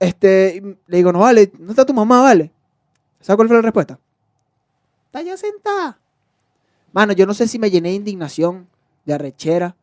Este, 0.01 0.61
le 0.89 0.97
digo, 0.97 1.13
no 1.13 1.21
vale, 1.21 1.53
no 1.61 1.71
está 1.71 1.87
tu 1.87 1.95
mamá, 1.95 2.21
vale. 2.23 2.51
¿Sabes 3.21 3.37
cuál 3.37 3.49
fue 3.49 3.57
la 3.57 3.63
respuesta? 3.63 3.99
Está 5.15 5.23
ya 5.23 5.37
sentada. 5.37 5.97
Mano, 6.93 7.13
yo 7.13 7.25
no 7.25 7.35
sé 7.35 7.47
si 7.47 7.57
me 7.57 7.71
llené 7.71 7.91
de 7.91 7.95
indignación, 7.95 8.67
de 9.05 9.15
arrechera, 9.15 9.77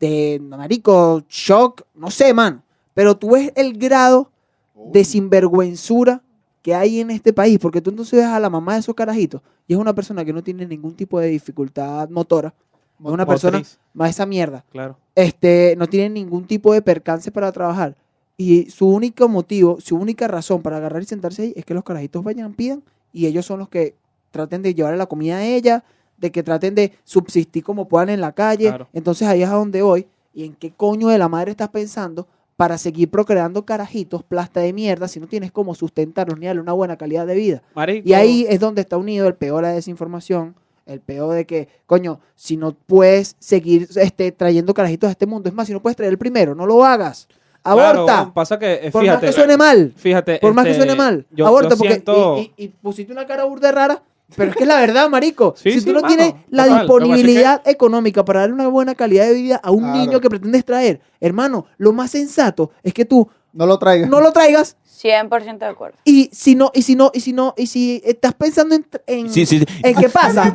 de 0.00 0.40
marico, 0.42 1.22
shock, 1.28 1.82
no 1.94 2.10
sé, 2.10 2.34
mano. 2.34 2.60
Pero 2.94 3.16
tú 3.16 3.30
ves 3.30 3.52
el 3.54 3.78
grado 3.78 4.32
de 4.74 5.04
sinvergüenzura 5.04 6.20
que 6.62 6.74
hay 6.74 6.98
en 6.98 7.12
este 7.12 7.32
país, 7.32 7.60
porque 7.60 7.80
tú 7.80 7.90
entonces 7.90 8.18
ves 8.18 8.28
a 8.28 8.40
la 8.40 8.50
mamá 8.50 8.74
de 8.74 8.80
esos 8.80 8.96
carajitos 8.96 9.40
y 9.68 9.74
es 9.74 9.78
una 9.78 9.94
persona 9.94 10.24
que 10.24 10.32
no 10.32 10.42
tiene 10.42 10.66
ningún 10.66 10.96
tipo 10.96 11.20
de 11.20 11.28
dificultad 11.28 12.08
motora, 12.08 12.52
es 12.98 13.06
una 13.06 13.24
persona 13.26 13.62
más 13.92 14.10
esa 14.10 14.26
mierda, 14.26 14.64
Claro. 14.72 14.98
este, 15.14 15.76
no 15.78 15.86
tiene 15.86 16.10
ningún 16.10 16.44
tipo 16.44 16.72
de 16.72 16.82
percance 16.82 17.30
para 17.30 17.52
trabajar 17.52 17.94
y 18.36 18.68
su 18.70 18.88
único 18.88 19.28
motivo, 19.28 19.80
su 19.80 19.94
única 19.94 20.26
razón 20.26 20.60
para 20.60 20.78
agarrar 20.78 21.02
y 21.02 21.06
sentarse 21.06 21.42
ahí 21.42 21.52
es 21.54 21.64
que 21.64 21.74
los 21.74 21.84
carajitos 21.84 22.24
vayan, 22.24 22.52
pidan 22.54 22.82
y 23.12 23.26
ellos 23.26 23.46
son 23.46 23.60
los 23.60 23.68
que 23.68 23.94
traten 24.34 24.60
de 24.62 24.74
llevarle 24.74 24.98
la 24.98 25.06
comida 25.06 25.36
a 25.38 25.44
ella, 25.46 25.84
de 26.18 26.30
que 26.32 26.42
traten 26.42 26.74
de 26.74 26.92
subsistir 27.04 27.62
como 27.64 27.86
puedan 27.88 28.08
en 28.10 28.20
la 28.20 28.32
calle. 28.32 28.68
Claro. 28.68 28.88
Entonces 28.92 29.26
ahí 29.28 29.42
es 29.42 29.48
a 29.48 29.54
donde 29.54 29.80
voy. 29.80 30.06
¿Y 30.34 30.44
en 30.44 30.54
qué 30.54 30.72
coño 30.72 31.08
de 31.08 31.18
la 31.18 31.28
madre 31.28 31.52
estás 31.52 31.68
pensando 31.68 32.26
para 32.56 32.76
seguir 32.78 33.08
procreando 33.10 33.64
carajitos, 33.64 34.22
plasta 34.24 34.60
de 34.60 34.72
mierda, 34.72 35.06
si 35.08 35.20
no 35.20 35.26
tienes 35.28 35.52
cómo 35.52 35.74
sustentarlos 35.74 36.38
ni 36.38 36.46
darle 36.46 36.60
una 36.60 36.72
buena 36.72 36.96
calidad 36.96 37.26
de 37.26 37.34
vida? 37.36 37.62
Marico, 37.74 38.08
Y 38.08 38.12
ahí 38.14 38.44
es 38.48 38.58
donde 38.58 38.80
está 38.82 38.96
unido 38.96 39.28
el 39.28 39.34
peor 39.34 39.64
de 39.64 39.70
la 39.70 39.74
desinformación, 39.76 40.56
el 40.86 41.00
peor 41.00 41.34
de 41.34 41.46
que, 41.46 41.68
coño, 41.86 42.18
si 42.34 42.56
no 42.56 42.72
puedes 42.72 43.36
seguir 43.38 43.88
este, 43.96 44.32
trayendo 44.32 44.74
carajitos 44.74 45.08
a 45.08 45.12
este 45.12 45.26
mundo, 45.26 45.48
es 45.48 45.54
más, 45.54 45.68
si 45.68 45.72
no 45.72 45.80
puedes 45.80 45.96
traer 45.96 46.10
el 46.10 46.18
primero, 46.18 46.54
no 46.56 46.66
lo 46.66 46.84
hagas. 46.84 47.28
Aborta. 47.62 48.30
pasa 48.34 48.58
que, 48.58 48.74
eh, 48.82 48.90
por 48.90 49.06
más 49.06 49.20
que 49.20 49.32
suene 49.32 49.56
mal. 49.56 49.92
fíjate. 49.96 50.38
Por 50.38 50.52
más 50.52 50.64
que 50.64 50.72
este, 50.72 50.82
suene 50.84 50.96
mal. 50.98 51.26
yo- 51.30 51.46
aborta, 51.46 51.70
yo 51.70 51.76
porque. 51.78 52.50
y- 52.56 52.64
y 52.64 52.68
pusiste 52.68 53.12
una 53.12 53.26
cara 53.26 53.44
burda 53.44 53.72
rara. 53.72 54.02
Pero 54.36 54.50
es 54.50 54.56
que 54.56 54.62
es 54.64 54.68
la 54.68 54.80
verdad, 54.80 55.08
marico. 55.10 55.54
Sí, 55.56 55.70
si 55.72 55.80
sí, 55.80 55.86
tú 55.86 55.92
no 55.92 56.00
mano, 56.00 56.14
tienes 56.16 56.34
la 56.48 56.64
total. 56.64 56.80
disponibilidad 56.80 57.62
económica 57.66 58.24
para 58.24 58.40
darle 58.40 58.54
una 58.54 58.68
buena 58.68 58.94
calidad 58.94 59.26
de 59.26 59.34
vida 59.34 59.60
a 59.62 59.70
un 59.70 59.80
Claro. 59.84 59.98
niño 59.98 60.20
que 60.20 60.28
pretendes 60.30 60.64
traer, 60.64 61.00
hermano, 61.20 61.66
lo 61.76 61.92
más 61.92 62.10
sensato 62.10 62.70
es 62.82 62.92
que 62.94 63.04
tú 63.04 63.28
No 63.52 63.66
lo 63.66 63.78
traigas. 63.78 64.08
no 64.10 64.20
lo 64.20 64.32
traigas 64.32 64.76
100% 65.02 65.58
de 65.58 65.66
acuerdo. 65.66 65.98
y 66.04 66.30
si 66.32 66.54
no, 66.54 66.70
y 66.74 66.82
si 66.82 66.96
no, 66.96 67.10
y 67.14 67.20
si 67.20 67.32
no, 67.32 67.54
y 67.56 67.66
si 67.66 68.00
estás 68.04 68.32
pensando 68.34 68.74
en, 68.74 68.86
en, 69.06 69.30
Sí, 69.30 69.44
sí, 69.46 69.58
sí. 69.60 69.66
en 69.82 69.94
qué 69.94 70.08
pasa, 70.08 70.52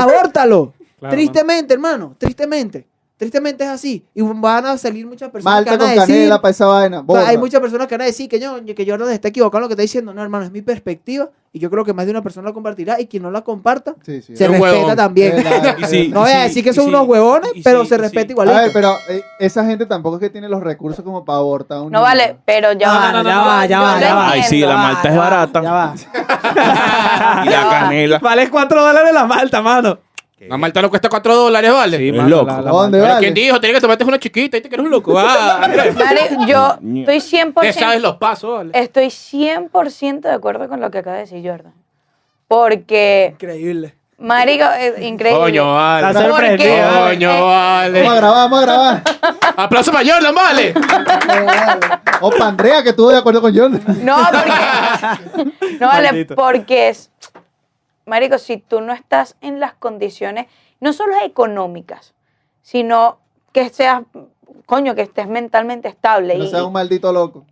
abórtalo. 0.00 0.72
Claro, 0.98 1.14
tristemente, 1.14 1.74
hermano, 1.74 2.14
tristemente. 2.18 2.86
Tristemente 3.18 3.64
es 3.64 3.70
así. 3.70 4.06
Y 4.14 4.22
van 4.22 4.64
a 4.64 4.78
salir 4.78 5.04
muchas 5.04 5.28
personas 5.30 5.64
que 5.64 5.70
Malta 5.70 5.70
van 5.72 5.78
con 5.80 5.98
a 5.98 6.00
decir, 6.02 6.14
canela 6.14 6.40
para 6.40 6.50
esa 6.52 6.66
vaina. 6.66 6.98
o 6.98 7.00
sea, 7.00 7.06
borra. 7.06 7.28
hay 7.28 7.36
muchas 7.36 7.60
personas 7.60 7.88
que 7.88 7.94
van 7.96 8.02
a 8.02 8.04
decir 8.04 8.28
que, 8.28 8.38
yo, 8.38 8.64
que 8.64 8.86
Jordan 8.88 9.10
está 9.10 9.26
equivocado 9.28 9.58
en 9.58 9.62
lo 9.62 9.68
que 9.68 9.72
está 9.74 9.82
diciendo. 9.82 10.14
No, 10.14 10.22
hermano, 10.22 10.44
es 10.44 10.52
mi 10.52 10.62
perspectiva 10.62 11.28
y 11.52 11.58
yo 11.58 11.68
creo 11.68 11.84
que 11.84 11.92
más 11.92 12.04
de 12.04 12.12
una 12.12 12.22
persona 12.22 12.48
la 12.48 12.54
compartirá 12.54 13.00
y 13.00 13.06
quien 13.08 13.24
no 13.24 13.30
la 13.32 13.40
comparta 13.42 13.96
Sí, 14.04 14.22
sí. 14.22 14.36
se 14.36 14.46
respeta 14.46 14.72
huevón. 14.72 14.96
también. 14.96 15.34
Verdad, 15.42 15.76
Y 15.80 15.84
sí, 15.86 16.08
no 16.14 16.20
voy 16.20 16.30
a 16.30 16.42
decir 16.44 16.62
que 16.62 16.72
son 16.72 16.84
sí, 16.84 16.90
unos 16.90 17.08
huevones, 17.08 17.50
pero 17.64 17.82
sí, 17.82 17.88
se 17.88 17.98
respeta 17.98 18.26
sí. 18.26 18.32
igualito. 18.32 18.56
A 18.56 18.60
ver, 18.62 18.70
pero 18.72 18.96
eh, 19.08 19.22
esa 19.40 19.64
gente 19.64 19.84
tampoco 19.86 20.16
es 20.16 20.20
que 20.20 20.30
tiene 20.30 20.48
los 20.48 20.62
recursos 20.62 21.04
como 21.04 21.24
para 21.24 21.38
abortar 21.38 21.78
un 21.78 21.84
No 21.90 21.98
niño. 21.98 22.02
vale, 22.02 22.36
pero 22.44 22.72
ya 22.74 22.86
No, 22.86 22.94
va. 23.00 23.12
no, 23.12 23.22
no, 23.24 23.30
ya 23.30 23.38
va, 23.40 23.66
ya 23.66 23.76
Yo 23.78 23.82
va, 23.82 23.94
lo 23.94 24.00
ya 24.00 24.14
va. 24.14 24.30
Ay, 24.30 24.42
sí, 24.44 24.60
la 24.60 24.76
malta 24.76 25.08
es 25.08 25.16
barata. 25.16 25.62
Ya 25.62 25.72
va. 25.72 25.94
Y 27.44 27.48
la 27.50 27.68
canela. 27.68 28.18
Vale 28.22 28.48
4 28.50 28.80
dólares 28.80 29.12
la 29.12 29.24
malta, 29.26 29.60
mano. 29.60 29.98
La 30.40 30.56
malta 30.56 30.80
no 30.82 30.88
cuesta 30.90 31.08
4 31.08 31.34
dólares, 31.34 31.72
¿vale? 31.72 31.96
Sí, 31.98 32.12
mano, 32.12 32.28
loco. 32.28 32.46
la- 32.46 32.60
la 32.62 32.70
¿Dónde 32.70 32.98
Pero 32.98 33.08
vale? 33.14 33.20
¿quién 33.20 33.34
dijo? 33.34 33.58
Tienes 33.60 33.76
que 33.76 33.80
tomarte 33.80 34.04
una 34.04 34.18
chiquita 34.20 34.56
y 34.56 34.60
te 34.60 34.68
quieres 34.68 34.84
un 34.84 34.90
loco. 34.92 35.14
Ah. 35.18 35.58
Mari, 35.68 36.46
yo 36.46 36.78
estoy 37.00 37.16
100%, 37.40 37.60
¿Qué 37.60 37.72
sabes 37.72 38.00
los 38.00 38.16
pasos, 38.16 38.58
vale? 38.58 38.70
estoy 38.74 39.06
100% 39.06 40.20
de 40.20 40.32
acuerdo 40.32 40.68
con 40.68 40.80
lo 40.80 40.90
que 40.90 40.98
acaba 40.98 41.16
de 41.16 41.22
decir 41.22 41.42
Jordan. 41.44 41.72
Porque, 42.46 43.30
Increíble. 43.32 43.94
marico, 44.18 44.64
es 44.78 45.02
increíble. 45.02 45.40
Coño, 45.40 45.74
vale. 45.74 46.06
Porque, 46.06 46.28
sorprendido, 46.28 47.00
Coño, 47.04 47.30
eh, 47.30 47.40
vale. 47.42 48.02
Vamos 48.02 48.12
a 48.12 48.16
grabar, 48.16 48.36
vamos 48.50 48.58
a 48.58 48.62
grabar. 48.62 49.02
Aplauso 49.56 49.92
para 49.92 50.10
Jordan, 50.12 50.34
vale. 50.34 50.74
O 52.20 52.30
para 52.30 52.46
Andrea, 52.46 52.82
que 52.82 52.88
estuvo 52.90 53.10
de 53.10 53.18
acuerdo 53.18 53.40
con 53.42 53.54
John. 53.56 53.72
No, 54.02 54.16
porque. 54.32 55.76
no 55.80 55.86
vale, 55.88 56.08
Maldito. 56.08 56.34
porque 56.36 56.88
es. 56.90 57.10
Marico, 58.08 58.38
si 58.38 58.56
tú 58.56 58.80
no 58.80 58.92
estás 58.92 59.36
en 59.40 59.60
las 59.60 59.74
condiciones, 59.74 60.46
no 60.80 60.92
solo 60.92 61.14
económicas, 61.22 62.14
sino 62.62 63.18
que 63.52 63.68
seas, 63.68 64.02
coño, 64.66 64.94
que 64.94 65.02
estés 65.02 65.28
mentalmente 65.28 65.88
estable. 65.88 66.36
No 66.36 66.44
y, 66.44 66.48
sea 66.48 66.64
un 66.64 66.72
maldito 66.72 67.12
loco. 67.12 67.44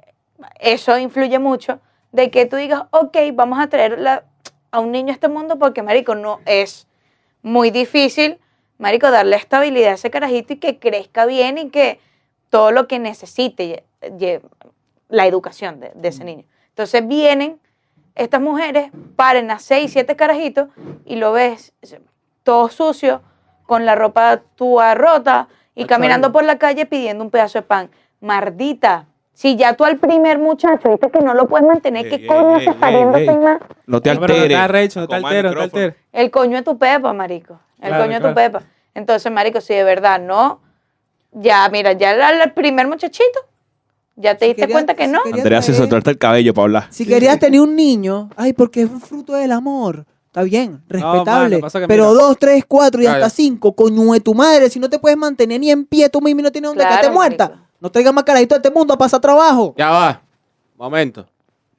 eso 0.58 0.98
influye 0.98 1.38
mucho 1.38 1.80
de 2.12 2.30
que 2.30 2.46
tú 2.46 2.56
digas, 2.56 2.84
ok, 2.90 3.16
vamos 3.34 3.58
a 3.60 3.68
traer 3.68 3.98
la- 3.98 4.24
a 4.70 4.80
un 4.80 4.92
niño 4.92 5.10
a 5.10 5.14
este 5.14 5.28
mundo 5.28 5.58
porque, 5.58 5.82
marico, 5.82 6.14
no 6.14 6.40
es 6.46 6.86
muy 7.42 7.70
difícil, 7.70 8.38
marico, 8.78 9.10
darle 9.10 9.36
estabilidad 9.36 9.92
a 9.92 9.94
ese 9.94 10.10
carajito 10.10 10.54
y 10.54 10.56
que 10.56 10.78
crezca 10.78 11.26
bien 11.26 11.58
y 11.58 11.70
que 11.70 12.00
todo 12.50 12.70
lo 12.72 12.88
que 12.88 12.98
necesite, 12.98 13.84
la 15.08 15.26
educación 15.26 15.80
de, 15.80 15.92
de 15.94 16.08
ese 16.08 16.24
niño. 16.24 16.44
Entonces 16.68 17.06
vienen 17.06 17.60
estas 18.16 18.40
mujeres, 18.40 18.90
paren 19.14 19.50
a 19.50 19.58
seis, 19.58 19.92
siete 19.92 20.16
carajitos 20.16 20.68
y 21.04 21.16
lo 21.16 21.32
ves 21.32 21.72
todo 22.42 22.68
sucio, 22.68 23.22
con 23.64 23.84
la 23.84 23.94
ropa 23.94 24.42
túa 24.54 24.94
rota 24.94 25.48
y 25.74 25.84
caminando 25.86 26.32
por 26.32 26.44
la 26.44 26.58
calle 26.58 26.86
pidiendo 26.86 27.22
un 27.24 27.30
pedazo 27.30 27.58
de 27.58 27.62
pan. 27.62 27.90
Mardita, 28.20 29.06
si 29.32 29.56
ya 29.56 29.74
tú 29.74 29.84
al 29.84 29.98
primer 29.98 30.38
muchacho 30.38 30.88
dices 30.88 31.10
que 31.12 31.18
no 31.20 31.34
lo 31.34 31.46
puedes 31.46 31.66
mantener, 31.66 32.06
Ey, 32.06 32.10
¿qué 32.10 32.16
ey, 32.16 32.26
coño 32.26 32.58
ey, 32.58 32.64
te 32.64 32.70
está 32.70 32.88
ey, 32.90 32.96
viendo 32.96 33.18
ey. 33.18 33.28
sin 33.28 33.42
más? 33.42 33.58
No 33.86 34.00
te 34.00 34.14
No, 34.14 34.20
pero 34.20 34.34
no 34.34 34.40
alteres. 34.62 34.96
no 34.96 35.06
te 35.08 35.14
alteres, 35.16 35.44
no 35.44 35.54
te 35.54 35.62
alteres. 35.62 35.94
El 36.12 36.30
coño 36.30 36.56
de 36.56 36.62
tu 36.62 36.78
pepa, 36.78 37.12
marico. 37.12 37.60
El 37.80 37.88
Claro, 37.88 38.04
coño 38.04 38.18
claro. 38.18 38.28
tu 38.28 38.34
pepa. 38.34 38.62
Entonces, 38.94 39.30
marico, 39.30 39.60
si 39.60 39.74
de 39.74 39.84
verdad 39.84 40.18
no, 40.20 40.60
ya, 41.32 41.68
mira, 41.68 41.92
ya 41.92 42.30
el 42.30 42.52
primer 42.52 42.86
muchachito, 42.86 43.40
ya 44.16 44.36
te 44.36 44.46
Si 44.46 44.48
diste 44.50 44.62
querías- 44.62 44.74
cuenta 44.74 44.94
que 44.94 45.06
si 45.06 45.12
no. 45.12 45.20
Andrea 45.24 45.62
se 45.62 45.72
hasta 45.72 46.10
el 46.10 46.18
cabello 46.18 46.52
para 46.54 46.64
hablar. 46.64 46.86
Si 46.90 47.06
querías 47.06 47.38
tener 47.38 47.60
un 47.60 47.76
niño, 47.76 48.30
ay, 48.36 48.52
porque 48.52 48.82
es 48.82 48.90
un 48.90 49.00
fruto 49.00 49.34
del 49.34 49.52
amor. 49.52 50.04
Está 50.26 50.42
bien, 50.42 50.82
respetable. 50.88 51.58
mano, 51.60 51.68
pero 51.88 52.10
mira. 52.10 52.22
dos, 52.22 52.36
tres, 52.38 52.64
cuatro 52.68 53.00
y 53.00 53.06
hasta 53.06 53.30
cinco, 53.30 53.72
coño 53.74 54.12
de 54.12 54.20
tu 54.20 54.34
madre, 54.34 54.68
si 54.68 54.78
no 54.78 54.90
te 54.90 54.98
puedes 54.98 55.16
mantener 55.16 55.58
ni 55.60 55.70
en 55.70 55.86
pie, 55.86 56.10
tú 56.10 56.20
mismo 56.20 56.42
no 56.42 56.52
tienes 56.52 56.68
donde 56.68 56.82
Claro, 56.84 56.96
quedarte 56.98 57.14
muerta. 57.14 57.48
marico. 57.48 57.66
No 57.80 57.90
traigas 57.90 58.12
más 58.12 58.24
carajito 58.24 58.54
a 58.54 58.58
este 58.58 58.70
mundo 58.70 58.92
a 58.92 58.98
pasar 58.98 59.20
trabajo. 59.20 59.74
Ya 59.78 59.90
va. 59.90 60.22
Momento. 60.76 61.26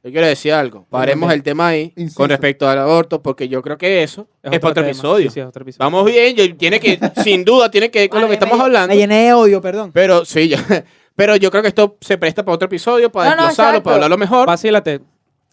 Yo 0.03 0.11
quiero 0.11 0.25
decir 0.27 0.53
algo. 0.53 0.85
Paremos 0.89 1.31
el 1.33 1.43
tema 1.43 1.67
ahí 1.67 1.93
con 2.15 2.29
respecto 2.29 2.67
al 2.67 2.79
aborto, 2.79 3.21
porque 3.21 3.47
yo 3.47 3.61
creo 3.61 3.77
que 3.77 4.01
eso 4.03 4.27
es, 4.41 4.51
para 4.59 4.71
otro 4.71 4.73
tema. 4.73 4.88
episodio. 4.88 5.29
Sí, 5.29 5.33
sí, 5.35 5.39
es 5.41 5.45
otro 5.45 5.63
episodio. 5.63 5.83
Vamos 5.85 6.05
bien, 6.05 6.35
yo- 6.35 6.55
tiene 6.55 6.79
que, 6.79 6.97
sin 7.23 7.43
duda, 7.43 7.69
tiene 7.69 7.91
que 7.91 7.99
ver 7.99 8.09
con 8.09 8.21
lo 8.21 8.27
que 8.27 8.33
estamos 8.35 8.59
hablando. 8.59 8.88
Me 8.88 8.97
llené 8.97 9.25
de 9.25 9.33
odio, 9.33 9.61
perdón. 9.61 9.91
Pero 9.93 10.23
sí, 10.25 10.47
ya. 10.47 10.63
Pero 11.18 11.36
yo 11.36 11.51
creo 11.51 11.61
que 11.61 11.68
esto 11.68 11.97
se 11.99 12.18
presta 12.18 12.45
para 12.45 12.55
otro 12.55 12.68
episodio, 12.68 13.11
para 13.11 13.32
No, 13.32 13.36
no, 13.36 13.41
desglosarlo, 13.47 13.70
exacto. 13.72 13.84
para 13.84 13.95
hablarlo 13.95 14.18
mejor. 14.18 14.47
Vacílate. 14.47 15.01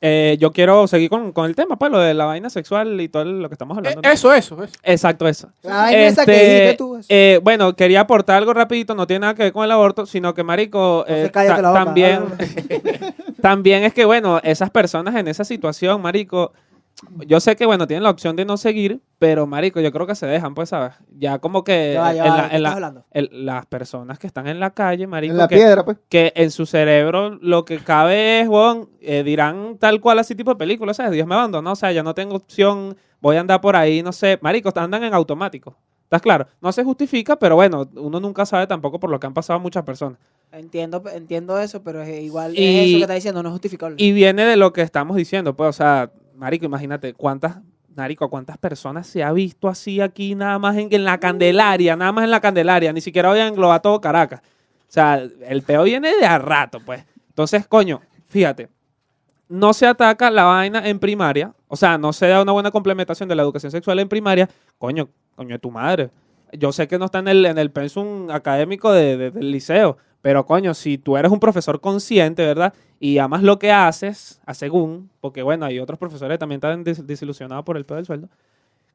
Eh, 0.07 0.37
yo 0.39 0.53
quiero 0.53 0.87
seguir 0.87 1.09
con, 1.09 1.33
con 1.33 1.47
el 1.47 1.57
tema, 1.57 1.77
pues, 1.79 1.91
lo 1.91 1.99
de 1.99 2.12
la 2.12 2.27
vaina 2.27 2.51
sexual 2.51 3.01
y 3.01 3.09
todo 3.09 3.25
lo 3.25 3.49
que 3.49 3.55
estamos 3.55 3.75
Eh, 3.77 3.79
hablando. 3.79 4.03
¿no? 4.03 4.11
Eso, 4.11 4.35
eso, 4.35 4.62
eso. 4.62 4.75
Exacto, 4.83 5.27
eso. 5.27 5.49
La 5.62 5.77
vaina 5.77 6.03
esa 6.03 6.27
que 6.27 6.33
Este, 6.33 6.45
dijiste 6.55 6.77
tú. 6.77 6.97
eso. 6.99 7.07
eh, 7.09 7.41
bueno, 7.43 7.75
quería 7.75 8.01
aportar 8.01 8.37
algo 8.37 8.53
rapidito, 8.53 8.95
no 8.95 9.07
tiene 9.07 9.21
nada 9.21 9.35
que 9.35 9.45
ver 9.45 9.53
con 9.55 9.65
el 9.65 9.71
aborto, 9.71 10.05
sino 10.05 10.35
que, 10.35 10.45
marico, 10.45 11.07
Entonces 11.09 11.29
eh, 11.29 11.31
ta- 11.33 11.62
la 11.62 11.69
boca. 11.71 11.85
también, 11.85 12.21
también 13.41 13.85
es 13.85 13.95
que, 13.95 14.05
bueno, 14.05 14.41
esas 14.43 14.69
personas 14.71 15.15
en 15.15 15.29
esa 15.29 15.45
situación, 15.45 16.03
marico, 16.03 16.53
yo 17.27 17.41
sé 17.41 17.57
que, 17.57 17.67
bueno, 17.67 17.87
tienen 17.87 18.03
la 18.05 18.11
opción 18.11 18.37
de 18.37 18.45
no 18.45 18.57
seguir, 18.57 19.01
pero, 19.19 19.47
marico, 19.47 19.81
yo 19.81 19.91
creo 19.93 20.07
que 20.07 20.15
se 20.15 20.27
dejan, 20.27 20.55
pues, 20.55 20.69
¿sabes? 20.69 20.93
Ya 21.19 21.39
como 21.39 21.65
que 21.65 21.93
Ya 21.95 22.01
va, 22.01 22.13
ya 22.15 22.25
en 22.25 22.31
va, 22.33 22.37
la- 22.37 22.43
¿de 22.45 22.49
qué 22.51 22.57
en 22.57 22.63
la- 22.63 22.69
estás 22.69 22.75
hablando? 22.77 23.05
el- 23.11 23.47
las 23.47 23.67
personas 23.67 24.19
que 24.19 24.27
están 24.27 24.47
en 24.47 24.61
la 24.61 24.71
calle, 24.71 25.07
marico, 25.07 25.33
En 25.33 25.39
la 25.39 25.49
que, 25.49 25.57
piedra, 25.57 25.85
pues. 25.85 25.99
que 26.09 26.33
en 26.37 26.51
su 26.51 26.67
cerebro 26.67 27.31
lo 27.41 27.65
que 27.65 27.79
cabe 27.79 28.41
es, 28.41 28.49
weón, 28.49 28.89
eh, 29.01 29.23
dirán 29.25 29.77
tal 29.79 30.01
cual 30.01 30.19
así 30.21 30.35
tipo 30.35 30.51
de 30.53 30.57
películas, 30.57 30.97
¿sabes? 30.97 31.13
Dios 31.13 31.27
me 31.27 31.35
abandonó, 31.35 31.73
o 31.73 31.77
sea, 31.77 31.91
ya 31.93 32.03
no 32.03 32.15
tengo 32.15 32.37
opción, 32.37 32.97
voy 33.21 33.37
a 33.37 33.41
andar 33.41 33.61
por 33.61 33.77
ahí, 33.77 34.03
no 34.03 34.13
sé, 34.13 34.39
maricos, 34.41 34.73
andan 34.77 35.03
en 35.05 35.15
automático. 35.15 35.77
¿Estás 36.05 36.23
claro? 36.23 36.47
No 36.61 36.71
se 36.71 36.85
justifica, 36.85 37.37
pero 37.37 37.57
bueno, 37.57 37.89
uno 37.97 38.21
nunca 38.21 38.47
sabe 38.47 38.67
tampoco 38.69 39.01
por 39.01 39.11
lo 39.11 39.19
que 39.19 39.27
han 39.27 39.35
pasado 39.35 39.59
muchas 39.59 39.83
personas. 39.83 40.19
Entiendo, 40.53 41.03
entiendo 41.13 41.59
eso, 41.59 41.83
pero 41.83 42.03
es 42.03 42.23
igual 42.23 42.53
Y- 42.57 42.63
es 42.65 42.87
eso 42.89 42.97
que 42.99 43.03
está 43.03 43.15
diciendo, 43.15 43.43
no 43.43 43.49
es 43.49 43.53
justificable. 43.55 43.97
Y 43.99 44.13
viene 44.13 44.45
de 44.45 44.57
lo 44.57 44.73
que 44.73 44.83
estamos 44.83 45.17
diciendo, 45.17 45.57
pues, 45.57 45.71
o 45.71 45.73
sea, 45.73 46.13
marico, 46.37 46.64
imagínate 46.66 47.14
cuántas, 47.14 47.59
marico, 47.95 48.28
cuántas 48.28 48.59
personas 48.59 49.07
se 49.07 49.22
ha 49.22 49.32
visto 49.32 49.68
así 49.68 50.01
aquí 50.01 50.35
nada 50.35 50.59
más 50.59 50.76
en, 50.76 50.89
en 50.91 51.05
la 51.05 51.18
Candelaria, 51.18 51.97
nada 51.97 52.12
más 52.12 52.24
en 52.24 52.30
la 52.30 52.41
Candelaria, 52.41 52.93
ni 52.93 53.01
siquiera 53.01 53.28
voy 53.30 53.39
a 53.39 53.47
englobar 53.49 53.80
todo 53.82 54.01
Caracas. 54.01 54.41
O 54.89 54.93
sea, 54.95 55.14
el 55.49 55.62
peo 55.62 55.82
viene 55.85 56.14
de 56.16 56.26
a 56.26 56.39
rato, 56.39 56.78
pues. 56.80 57.05
Entonces, 57.28 57.66
coño, 57.66 58.01
fíjate, 58.28 58.68
no 59.49 59.72
se 59.72 59.87
ataca 59.87 60.30
la 60.30 60.45
vaina 60.45 60.87
en 60.89 60.99
primaria, 60.99 61.53
o 61.68 61.76
sea, 61.76 61.99
no 61.99 62.12
se 62.12 62.28
da 62.28 62.43
una 62.43 62.53
buena 62.53 62.70
complementación 62.70 63.28
de 63.28 63.35
la 63.35 63.43
educación 63.43 63.72
sexual 63.72 63.99
en 63.99 64.09
primaria, 64.09 64.49
coño, 64.78 65.09
coño 65.35 65.51
de 65.55 65.59
tu 65.59 65.70
madre. 65.70 66.11
Yo 66.53 66.70
sé 66.72 66.87
que 66.87 66.99
no 66.99 67.07
está 67.07 67.18
en 67.18 67.28
el, 67.28 67.45
en 67.47 67.59
el 67.59 67.70
pensum 67.72 68.30
académico 68.30 68.93
de- 68.93 69.16
de- 69.16 69.30
del 69.32 69.51
liceo, 69.51 69.97
pero 70.25 70.47
coño, 70.47 70.72
si 70.72 70.97
tú 70.97 71.18
eres 71.18 71.31
un 71.31 71.39
profesor 71.39 71.83
consciente, 71.83 72.43
¿verdad? 72.47 72.72
Y 72.99 73.18
amas 73.18 73.43
lo 73.43 73.59
que 73.59 73.70
haces, 73.70 74.41
a 74.47 74.55
según, 74.55 75.11
porque 75.20 75.43
bueno, 75.43 75.66
hay 75.66 75.79
otros 75.79 75.99
profesores 75.99 76.37
que 76.37 76.39
también 76.39 76.57
están 76.57 76.83
des- 76.83 77.07
desilusionados 77.07 77.62
por 77.62 77.77
el 77.77 77.85
pedo 77.85 77.97
del 77.97 78.07
sueldo. 78.07 78.31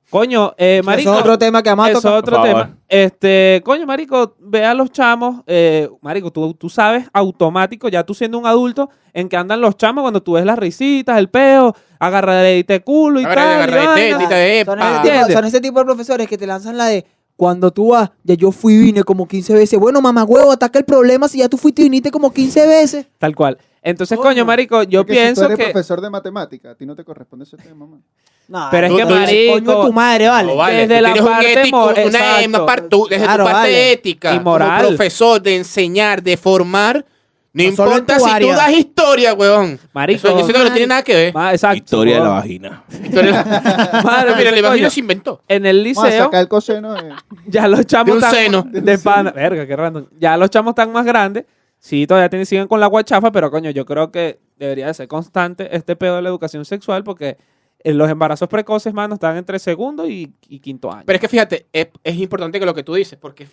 Coño, 0.10 0.56
eh, 0.58 0.78
Eso 0.80 0.86
marico. 0.88 1.14
es 1.14 1.20
otro 1.20 1.38
tema 1.38 1.62
que 1.62 1.70
vamos 1.70 1.86
a 1.86 1.92
Eso 1.92 2.00
es 2.00 2.06
otro 2.24 2.42
tema. 2.42 2.76
Este, 2.88 3.62
coño, 3.64 3.86
marico, 3.86 4.36
ve 4.40 4.66
a 4.66 4.74
los 4.74 4.92
chamos, 4.92 5.44
eh, 5.46 5.88
marico, 6.02 6.32
tú, 6.32 6.56
tú 6.56 6.68
sabes 6.68 7.06
automático, 7.14 7.90
ya 7.90 8.04
tú 8.04 8.16
siendo 8.16 8.40
un 8.40 8.48
adulto, 8.48 8.90
en 9.14 9.30
que 9.30 9.38
andan 9.38 9.62
los 9.62 9.78
chamos 9.78 10.02
cuando 10.02 10.24
tú 10.24 10.32
ves 10.34 10.46
las 10.46 10.58
risitas, 10.58 11.16
el 11.20 11.30
peo, 11.30 11.76
agarradita 12.00 12.74
de 12.74 12.80
culo 12.82 13.20
y 13.22 13.26
Agarra- 13.26 13.36
tal. 13.36 14.00
y 14.00 14.12
agarra 14.14 15.28
de 15.28 15.34
son 15.34 15.46
ese 15.46 15.62
tipo 15.62 15.78
de 15.78 15.86
profesores 15.86 16.28
que 16.28 16.40
te 16.40 16.48
lanzan 16.48 16.76
la 16.76 16.88
de 16.88 17.06
cuando 17.40 17.72
tú 17.72 17.92
vas, 17.92 18.12
ya 18.26 18.36
yo 18.36 18.52
fui 18.52 18.74
y 18.74 18.78
vine 18.80 19.02
como 19.06 19.26
15 19.26 19.54
veces. 19.54 19.80
Bueno, 19.80 20.02
mamá 20.02 20.26
huevo, 20.26 20.52
ataca 20.52 20.78
el 20.78 20.84
problema 20.84 21.30
si 21.30 21.38
ya 21.38 21.48
tú 21.48 21.56
fuiste 21.56 21.84
y 21.84 21.86
viniste 21.86 22.12
como 22.12 22.34
15 22.34 22.68
veces. 22.68 23.06
Tal 23.18 23.34
cual. 23.34 23.58
Entonces, 23.82 24.18
Coño. 24.18 24.30
coño, 24.32 24.46
marico, 24.46 24.84
yo 24.84 25.06
que 25.06 25.14
si 25.14 25.20
pienso 25.20 25.42
tú 25.44 25.46
eres 25.54 25.58
que... 25.58 25.64
profesor 25.72 26.02
de 26.02 26.10
matemática, 26.10 26.72
a 26.72 26.76
ti 26.76 26.86
no 26.86 26.98
te 26.98 27.06
corresponde 27.06 27.46
ese 27.46 27.56
tema, 27.56 27.86
man. 27.86 28.04
No, 28.50 28.68
Pero 28.72 28.88
es 28.88 28.94
que, 28.94 29.06
marico, 29.06 29.54
Coño, 29.54 29.86
tu 29.86 29.94
madre, 29.94 30.28
vale. 30.28 30.52
No, 30.52 30.58
vale, 30.58 30.76
Desde 30.86 31.02
la 31.02 31.14
tienes 31.14 31.30
un 31.30 31.36
parte 31.38 31.62
ético, 31.62 31.84
una, 31.86 32.02
exacto. 32.02 32.50
una 32.50 32.66
par- 32.66 32.82
tú- 32.90 33.08
desde 33.10 33.24
Claro, 33.24 33.44
tu 33.46 33.52
parte 33.52 33.62
vale. 33.70 33.92
ética, 33.94 34.36
Y 34.36 34.40
moral. 34.42 34.78
como 34.84 34.88
profesor 34.90 35.42
de 35.42 35.56
enseñar, 35.56 36.22
de 36.22 36.36
formar, 36.36 37.06
no, 37.54 37.64
en 37.64 37.70
importa 37.70 38.20
si 38.20 38.30
área. 38.30 38.52
tú 38.52 38.56
das 38.58 38.72
historia, 38.72 39.34
weón. 39.34 39.80
Marico. 39.94 40.28
Eso 40.28 40.38
yo 40.38 40.44
siento 40.46 40.60
que 40.64 40.66
no 40.70 40.72
tiene 40.74 40.88
nada 40.88 41.04
que 41.04 41.16
ver. 41.16 41.34
Ma- 41.34 41.52
exacto. 41.52 41.78
Historia 41.78 42.16
de 42.18 42.22
la 42.24 42.30
vagina. 42.30 42.84
Historia- 43.04 43.44
Madre, 44.04 44.36
Mira, 44.36 44.50
coño, 44.52 44.60
imagino 44.60 44.90
se 44.90 45.00
inventó. 45.00 45.42
En 45.48 45.66
el 45.66 45.84
Vamos 45.84 46.04
a 46.04 46.08
liceo, 46.08 46.24
sacar 46.26 46.42
el 46.42 46.48
coseno 46.48 46.94
de... 46.94 47.14
ya 47.48 47.68
los 47.68 47.86
chamos 47.86 48.06
De 48.08 48.12
un 48.12 48.18
están 48.18 48.34
seno. 48.34 48.66
de 48.70 48.98
pana. 49.00 49.32
Verga, 49.32 49.66
qué 49.66 49.76
random. 49.76 50.06
Ya 50.20 50.38
los 50.38 50.50
chamos 50.50 50.72
están 50.72 50.92
más 50.92 51.06
grandes. 51.06 51.46
Sí, 51.80 52.06
todavía 52.06 52.30
tienen, 52.30 52.46
siguen 52.46 52.68
con 52.68 52.80
la 52.80 52.88
guachafa, 52.88 53.32
pero 53.32 53.50
coño, 53.50 53.72
yo 53.72 53.86
creo 53.86 54.12
que 54.12 54.40
debería 54.58 54.88
de 54.88 54.94
ser 54.94 55.08
constante 55.08 55.76
este 55.76 55.96
pedo 55.96 56.18
de 56.18 56.22
la 56.22 56.28
educación 56.30 56.66
sexual 56.66 57.04
porque 57.06 57.38
eh, 57.84 57.94
los 57.94 58.10
embarazos 58.10 58.50
precoces, 58.50 58.94
mano, 58.94 59.14
están 59.14 59.38
entre 59.38 59.58
segundo 59.60 60.06
y, 60.06 60.34
y 60.50 60.60
quinto 60.60 60.92
año. 60.92 61.04
Pero 61.06 61.16
es 61.16 61.22
que 61.22 61.30
fíjate, 61.30 61.68
es, 61.72 61.88
es 62.04 62.16
importante 62.18 62.60
que 62.60 62.66
lo 62.66 62.74
que 62.76 62.84
tú 62.84 62.94
dices, 62.96 63.18
porque 63.18 63.48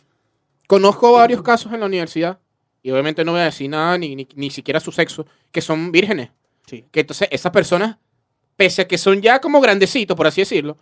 conozco 0.67 1.13
varios 1.13 1.41
casos 1.43 1.73
en 1.73 1.79
la 1.81 1.87
universidad, 1.87 2.39
y 2.87 2.91
obviamente 2.93 3.25
no 3.25 3.33
voy 3.33 3.41
a 3.41 3.47
decir 3.47 3.69
nada, 3.69 3.99
ni, 3.99 4.15
ni, 4.15 4.29
ni 4.37 4.49
siquiera 4.49 4.79
su 4.79 4.93
sexo, 4.93 5.27
que 5.51 5.61
son 5.61 5.91
vírgenes. 5.91 6.31
Sí. 6.69 6.85
Que 6.93 7.01
entonces 7.01 7.27
esas 7.33 7.51
personas, 7.51 7.97
pese 8.55 8.83
a 8.83 8.87
que 8.87 8.97
son 8.97 9.21
ya 9.21 9.41
como 9.41 9.61
grandecitos, 9.61 10.17
por 10.17 10.29
así 10.29 10.43
decirlo, 10.43 10.77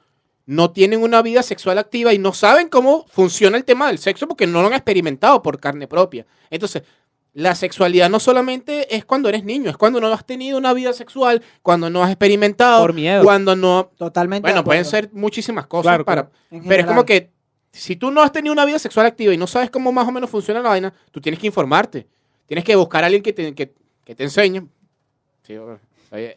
no 0.44 0.70
tienen 0.70 1.02
una 1.02 1.22
vida 1.22 1.42
sexual 1.42 1.78
activa 1.78 2.12
y 2.12 2.18
no 2.18 2.34
saben 2.34 2.68
cómo 2.68 3.06
funciona 3.08 3.56
el 3.56 3.64
tema 3.64 3.86
del 3.86 3.96
sexo 3.96 4.28
porque 4.28 4.46
no 4.46 4.60
lo 4.60 4.66
han 4.66 4.74
experimentado 4.74 5.40
por 5.40 5.58
carne 5.58 5.88
propia. 5.88 6.26
Entonces, 6.50 6.82
la 7.32 7.54
sexualidad 7.54 8.10
no 8.10 8.20
solamente 8.20 8.94
es 8.94 9.06
cuando 9.06 9.30
eres 9.30 9.42
niño, 9.42 9.70
es 9.70 9.78
cuando 9.78 9.98
no 9.98 10.12
has 10.12 10.26
tenido 10.26 10.58
una 10.58 10.74
vida 10.74 10.92
sexual, 10.92 11.42
cuando 11.62 11.88
no 11.88 12.04
has 12.04 12.10
experimentado, 12.10 12.82
Por 12.82 12.92
miedo. 12.92 13.24
cuando 13.24 13.56
no... 13.56 13.92
Totalmente. 13.96 14.46
Bueno, 14.46 14.62
pueden 14.62 14.84
ser 14.84 15.08
muchísimas 15.14 15.66
cosas 15.66 15.84
Claro, 15.84 16.04
para... 16.04 16.28
Pero 16.50 16.82
es 16.82 16.86
como 16.86 17.06
que 17.06 17.30
si 17.78 17.96
tú 17.96 18.10
no 18.10 18.22
has 18.22 18.32
tenido 18.32 18.52
una 18.52 18.64
vida 18.64 18.78
sexual 18.78 19.06
activa 19.06 19.32
y 19.34 19.36
no 19.36 19.46
sabes 19.46 19.70
cómo 19.70 19.90
más 19.92 20.06
o 20.08 20.12
menos 20.12 20.30
funciona 20.30 20.60
la 20.60 20.68
vaina, 20.70 20.92
tú 21.10 21.20
tienes 21.20 21.38
que 21.40 21.46
informarte. 21.48 22.06
Tienes 22.46 22.64
que 22.64 22.76
buscar 22.76 23.02
a 23.02 23.06
alguien 23.06 23.22
que 23.22 23.32
te, 23.32 23.54
que, 23.54 23.72
que 24.04 24.14
te 24.14 24.22
enseñe. 24.24 24.62
Sí, 25.42 25.54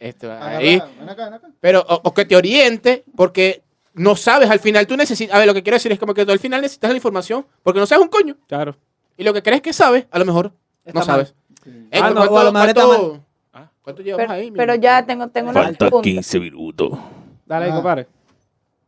esto, 0.00 0.32
ahí. 0.32 0.76
Agarra, 0.76 0.90
ven 0.98 1.08
acá, 1.08 1.24
ven 1.26 1.34
acá. 1.34 1.48
Pero, 1.60 1.80
o, 1.88 2.00
o 2.04 2.14
que 2.14 2.24
te 2.24 2.34
oriente, 2.34 3.04
porque 3.16 3.62
no 3.94 4.16
sabes, 4.16 4.50
al 4.50 4.58
final 4.58 4.86
tú 4.86 4.96
necesitas. 4.96 5.34
A 5.34 5.38
ver, 5.38 5.46
lo 5.46 5.54
que 5.54 5.62
quiero 5.62 5.76
decir 5.76 5.92
es 5.92 5.98
como 5.98 6.14
que 6.14 6.24
tú 6.26 6.32
al 6.32 6.38
final 6.38 6.60
necesitas 6.60 6.90
la 6.90 6.96
información, 6.96 7.46
porque 7.62 7.78
no 7.80 7.86
sabes 7.86 8.02
un 8.04 8.10
coño. 8.10 8.36
Claro. 8.48 8.76
Y 9.16 9.22
lo 9.24 9.32
que 9.32 9.42
crees 9.42 9.62
que 9.62 9.72
sabes, 9.72 10.06
a 10.10 10.18
lo 10.18 10.24
mejor 10.24 10.52
Está 10.84 10.98
no 11.00 11.04
sabes. 11.06 11.34
Sí. 11.62 11.70
Eh, 11.90 12.00
Ah, 12.02 12.10
no, 12.10 12.16
¿cuánto, 12.16 12.34
o 12.34 12.38
a 12.38 12.44
lo 12.44 12.52
mejor 12.52 12.68
está 12.68 12.84
cuánto- 12.84 13.24
ah, 13.52 13.70
¿cuánto 13.82 14.02
llevamos 14.02 14.26
Pero, 14.26 14.32
ahí? 14.40 14.50
mi 14.50 14.56
pero 14.56 14.74
ya 14.76 15.04
tengo, 15.06 15.28
tengo 15.28 15.50
una 15.50 15.62
Falta 15.62 15.78
pregunta. 15.78 16.04
15 16.04 16.40
minutos. 16.40 16.98
Dale, 17.46 17.70
Ah. 17.70 17.74
compadre. 17.74 18.06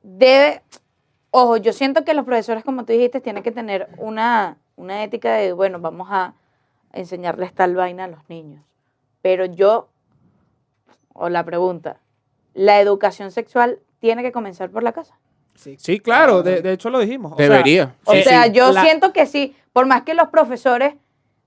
Debe, 0.03 0.63
ojo, 1.31 1.57
yo 1.57 1.73
siento 1.73 2.05
que 2.05 2.15
los 2.15 2.25
profesores, 2.25 2.65
como 2.65 2.85
tú 2.85 2.93
dijiste, 2.93 3.21
tienen 3.21 3.43
que 3.43 3.53
tener 3.53 3.89
una, 3.99 4.57
una 4.77 5.03
ética 5.05 5.35
de, 5.35 5.53
bueno, 5.53 5.79
vamos 5.81 6.09
a 6.11 6.35
enseñarles 6.93 7.53
tal 7.55 7.75
vaina 7.75 8.05
a 8.05 8.09
los 8.09 8.29
niños. 8.29 8.63
Pero 9.23 9.45
yo, 9.45 9.89
o 11.13 11.29
la 11.29 11.45
pregunta, 11.45 11.99
¿la 12.55 12.81
educación 12.81 13.31
sexual 13.31 13.79
tiene 14.01 14.23
que 14.23 14.33
comenzar 14.33 14.71
por 14.71 14.83
la 14.83 14.93
casa? 14.93 15.17
Sí. 15.55 15.77
Sí, 15.79 16.01
claro, 16.01 16.43
de, 16.43 16.63
de 16.63 16.73
hecho 16.73 16.89
lo 16.91 16.99
dijimos. 17.01 17.33
O 17.33 17.37
sea, 17.37 17.49
Debería. 17.49 17.95
O 18.05 18.13
Sí, 18.15 18.23
sea, 18.23 18.45
sí. 18.45 18.53
yo 18.53 18.73
La- 18.73 18.83
siento 18.83 19.13
que 19.13 19.27
sí, 19.27 19.55
por 19.73 19.87
más 19.87 20.03
que 20.03 20.15
los 20.15 20.29
profesores, 20.29 20.95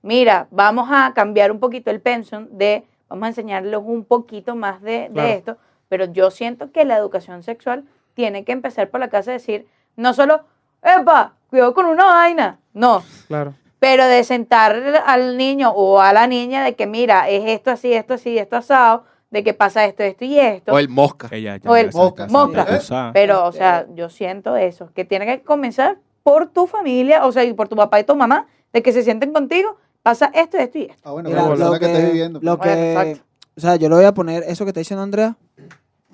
mira, 0.02 0.48
vamos 0.52 0.88
a 0.92 1.14
cambiar 1.16 1.52
un 1.52 1.60
poquito 1.60 1.90
el 1.90 2.00
pensum 2.00 2.48
de, 2.52 2.86
vamos 3.10 3.24
a 3.26 3.28
enseñarles 3.30 3.80
un 3.84 4.06
poquito 4.06 4.56
más 4.56 4.82
de, 4.82 4.92
de 4.92 5.10
Claro. 5.14 5.30
esto, 5.30 5.58
pero 5.90 6.06
yo 6.06 6.30
siento 6.32 6.72
que 6.72 6.86
la 6.86 6.98
educación 6.98 7.42
sexual 7.44 7.86
tiene 8.14 8.44
que 8.44 8.52
empezar 8.52 8.90
por 8.90 9.00
la 9.00 9.10
casa 9.10 9.32
y 9.32 9.34
decir, 9.34 9.68
no 9.96 10.14
solo, 10.14 10.42
epa, 10.84 11.34
cuidado 11.50 11.74
con 11.74 11.86
una 11.86 12.06
vaina, 12.06 12.60
no, 12.74 13.04
Claro. 13.28 13.54
pero 13.80 14.06
de 14.08 14.24
sentar 14.24 14.82
al 15.06 15.38
niño 15.38 15.72
o 15.72 16.00
a 16.00 16.14
la 16.14 16.28
niña 16.28 16.64
de 16.64 16.76
que, 16.76 16.88
mira, 16.88 17.30
es 17.30 17.44
esto 17.48 17.72
así, 17.72 17.94
esto 17.94 18.16
así, 18.16 18.38
esto 18.38 18.56
asado, 18.58 19.06
de 19.32 19.44
que 19.44 19.54
pasa 19.56 19.84
esto, 19.86 20.04
esto 20.04 20.26
y 20.26 20.38
esto. 20.40 20.72
O 20.74 20.78
el 20.80 20.90
mosca. 20.90 21.28
Que 21.28 21.60
O 21.66 21.76
el 21.76 21.90
tanta 21.92 22.66
cosa. 22.66 23.10
Pero, 23.14 23.46
o 23.46 23.52
sea, 23.52 23.88
yo 23.96 24.10
siento 24.10 24.56
eso, 24.58 24.92
que 24.94 25.06
tiene 25.06 25.26
que 25.26 25.42
comenzar 25.42 25.98
por 26.22 26.48
tu 26.50 26.68
familia, 26.68 27.26
o 27.26 27.32
sea, 27.32 27.44
y 27.44 27.52
por 27.54 27.68
tu 27.68 27.76
papá 27.76 28.00
y 28.00 28.04
tu 28.04 28.16
mamá, 28.16 28.46
de 28.72 28.84
que 28.84 28.92
se 28.92 29.02
sienten 29.04 29.34
contigo, 29.34 29.76
pasa 30.04 30.30
esto, 30.36 30.58
esto 30.58 30.78
y 30.78 30.84
esto. 30.84 31.02
Ah, 31.04 31.12
bueno, 31.12 31.30
Mira, 31.30 31.42
la 31.42 31.48
lo 31.50 31.56
persona 31.56 31.80
que, 31.80 31.86
estés 31.86 32.06
viviendo. 32.12 32.40
lo 32.44 32.60
que- 32.60 33.22
o 33.58 33.60
sea, 33.60 33.76
yo 33.76 33.90
le 33.90 33.96
voy 33.96 34.06
a 34.06 34.14
poner 34.14 34.44
eso 34.44 34.66
que 34.66 34.70
está 34.70 34.80
diciendo 34.82 35.04
Andrea. 35.04 35.36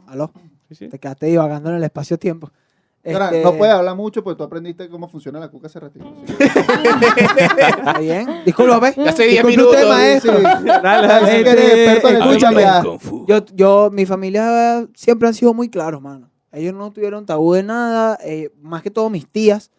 Aló, 0.08 0.32
Sí, 0.70 0.76
sí. 0.76 0.88
te 0.88 1.00
quedaste 1.00 1.26
divagando 1.26 1.70
en 1.72 1.76
el 1.78 1.84
espacio-tiempo. 1.84 2.52
Ahora, 3.06 3.26
Este, 3.28 3.44
No 3.44 3.54
puedes 3.58 3.74
hablar 3.74 3.96
mucho 3.96 4.24
porque 4.24 4.38
tú 4.38 4.44
aprendiste 4.44 4.90
cómo 4.90 5.08
funciona 5.10 5.40
la 5.40 5.48
cuca 5.50 5.68
hace 5.68 5.80
ratito. 5.80 6.06
Está 6.40 8.00
bien. 8.00 8.28
Disculpa, 8.46 8.80
¿ves? 8.80 8.96
Ya 8.96 9.10
hace 9.10 9.24
10 9.24 9.46
Disculpe 9.46 9.50
minutos. 9.58 9.76
usted, 9.76 9.88
maestro. 9.90 10.38
Sí. 10.38 10.44
Dale, 10.44 11.08
Así 11.08 11.26
dale. 11.26 11.44
que 11.44 11.50
eres 11.50 11.64
experto 11.74 12.10
en 12.10 12.16
el 12.16 12.22
escúchame. 12.22 12.64
Yo, 13.28 13.46
yo, 13.56 13.90
mi 13.92 14.06
familia 14.06 14.86
siempre 14.96 15.28
han 15.28 15.34
sido 15.34 15.54
muy 15.54 15.70
claros, 15.70 16.02
mano. 16.02 16.30
Ellos 16.52 16.74
no 16.74 16.92
tuvieron 16.92 17.26
tabú 17.26 17.54
de 17.54 17.64
nada, 17.64 18.18
eh, 18.24 18.52
más 18.62 18.82
que 18.82 18.92
todo 18.92 19.10
mis 19.10 19.28
tías. 19.28 19.72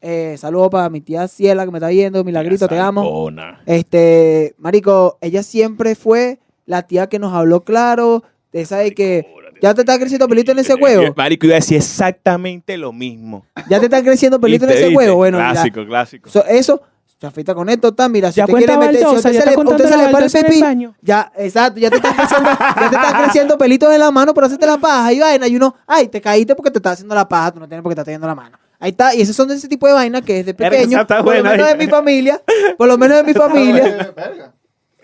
Eh, 0.00 0.36
saludos 0.38 0.68
para 0.70 0.90
mi 0.90 1.00
tía 1.00 1.28
Ciela 1.28 1.64
que 1.64 1.70
me 1.70 1.78
está 1.78 1.88
viendo, 1.88 2.24
Milagrito, 2.24 2.66
te 2.68 2.78
amo. 2.78 3.30
Este, 3.66 4.54
marico, 4.58 5.16
ella 5.20 5.42
siempre 5.42 5.94
fue 5.94 6.40
la 6.66 6.82
tía 6.82 7.08
que 7.08 7.18
nos 7.18 7.32
habló 7.32 7.62
claro, 7.64 8.22
de 8.52 8.62
esa 8.62 8.78
de 8.78 8.92
que 8.94 9.26
ya 9.64 9.74
te 9.74 9.80
está 9.80 9.98
creciendo 9.98 10.28
pelito 10.28 10.52
en 10.52 10.58
ese 10.58 10.74
huevo, 10.74 11.14
Marico, 11.16 11.46
iba 11.46 11.54
a 11.54 11.60
decir 11.60 11.76
exactamente 11.78 12.76
lo 12.76 12.92
mismo. 12.92 13.46
ya 13.68 13.78
te 13.80 13.86
está 13.86 14.02
creciendo 14.02 14.40
pelito 14.40 14.64
en 14.64 14.70
¿Viste, 14.70 14.80
ese 14.82 14.88
viste? 14.90 14.96
huevo. 15.04 15.16
Bueno, 15.16 15.38
mira, 15.38 15.52
Clásico, 15.52 15.86
clásico. 15.86 16.28
so- 16.30 16.44
eso, 16.46 16.82
se 17.20 17.26
afeita 17.26 17.54
con 17.54 17.68
esto, 17.70 17.88
está, 17.88 18.08
mira, 18.08 18.30
si 18.30 18.36
Ya 18.38 18.44
usted 18.44 18.58
quiere 18.58 18.76
meter, 18.76 18.96
si 18.96 19.04
baldosa, 19.04 19.16
usted 19.28 19.30
ya 19.30 19.32
se 19.32 19.38
está 19.38 19.50
le, 19.50 19.56
contando 19.56 19.76
usted 19.84 19.90
se 19.90 19.96
la 19.96 20.06
le 20.06 20.12
para 20.12 20.26
el 20.26 20.30
baldosa 20.32 20.38
en 20.40 20.44
el 20.46 20.50
pipí, 20.52 20.62
baño. 20.62 20.94
ya, 21.00 21.32
exacto, 21.36 21.80
ya 21.80 21.88
te 21.90 21.96
está 21.96 22.14
creciendo, 22.14 22.50
ya 22.50 22.90
te 22.90 22.96
está 22.96 23.22
creciendo 23.22 23.58
pelitos 23.58 23.92
en 23.94 24.00
la 24.00 24.10
mano 24.10 24.34
por 24.34 24.44
hacerte 24.44 24.66
la 24.66 24.76
paja 24.78 25.12
y 25.12 25.20
vaina, 25.20 25.48
y 25.48 25.56
uno, 25.56 25.74
ay, 25.86 26.08
te 26.08 26.20
caíste 26.20 26.54
porque 26.54 26.70
te 26.70 26.78
está 26.78 26.90
haciendo 26.92 27.14
la 27.14 27.26
paja, 27.26 27.52
tú 27.52 27.60
no 27.60 27.66
tienes 27.68 27.82
por 27.82 27.90
qué 27.90 27.94
estar 27.94 28.04
teniendo 28.04 28.26
la 28.26 28.34
mano. 28.34 28.58
Ahí 28.80 28.90
está, 28.90 29.14
y 29.14 29.22
esos 29.22 29.34
son 29.34 29.48
de 29.48 29.54
ese 29.54 29.66
tipo 29.68 29.86
de 29.86 29.94
vainas 29.94 30.20
que 30.22 30.34
desde 30.34 30.52
Verga, 30.52 30.76
pequeño, 30.76 31.00
está 31.00 31.16
por 31.22 31.34
lo 31.34 31.40
buena, 31.42 31.50
menos 31.56 31.68
de 31.68 31.74
mi 31.76 31.86
familia, 31.86 32.42
por 32.76 32.88
lo 32.88 32.98
menos 32.98 33.16
de 33.16 33.22
mi 33.24 33.32
familia, 33.32 34.12
Verga. 34.14 34.52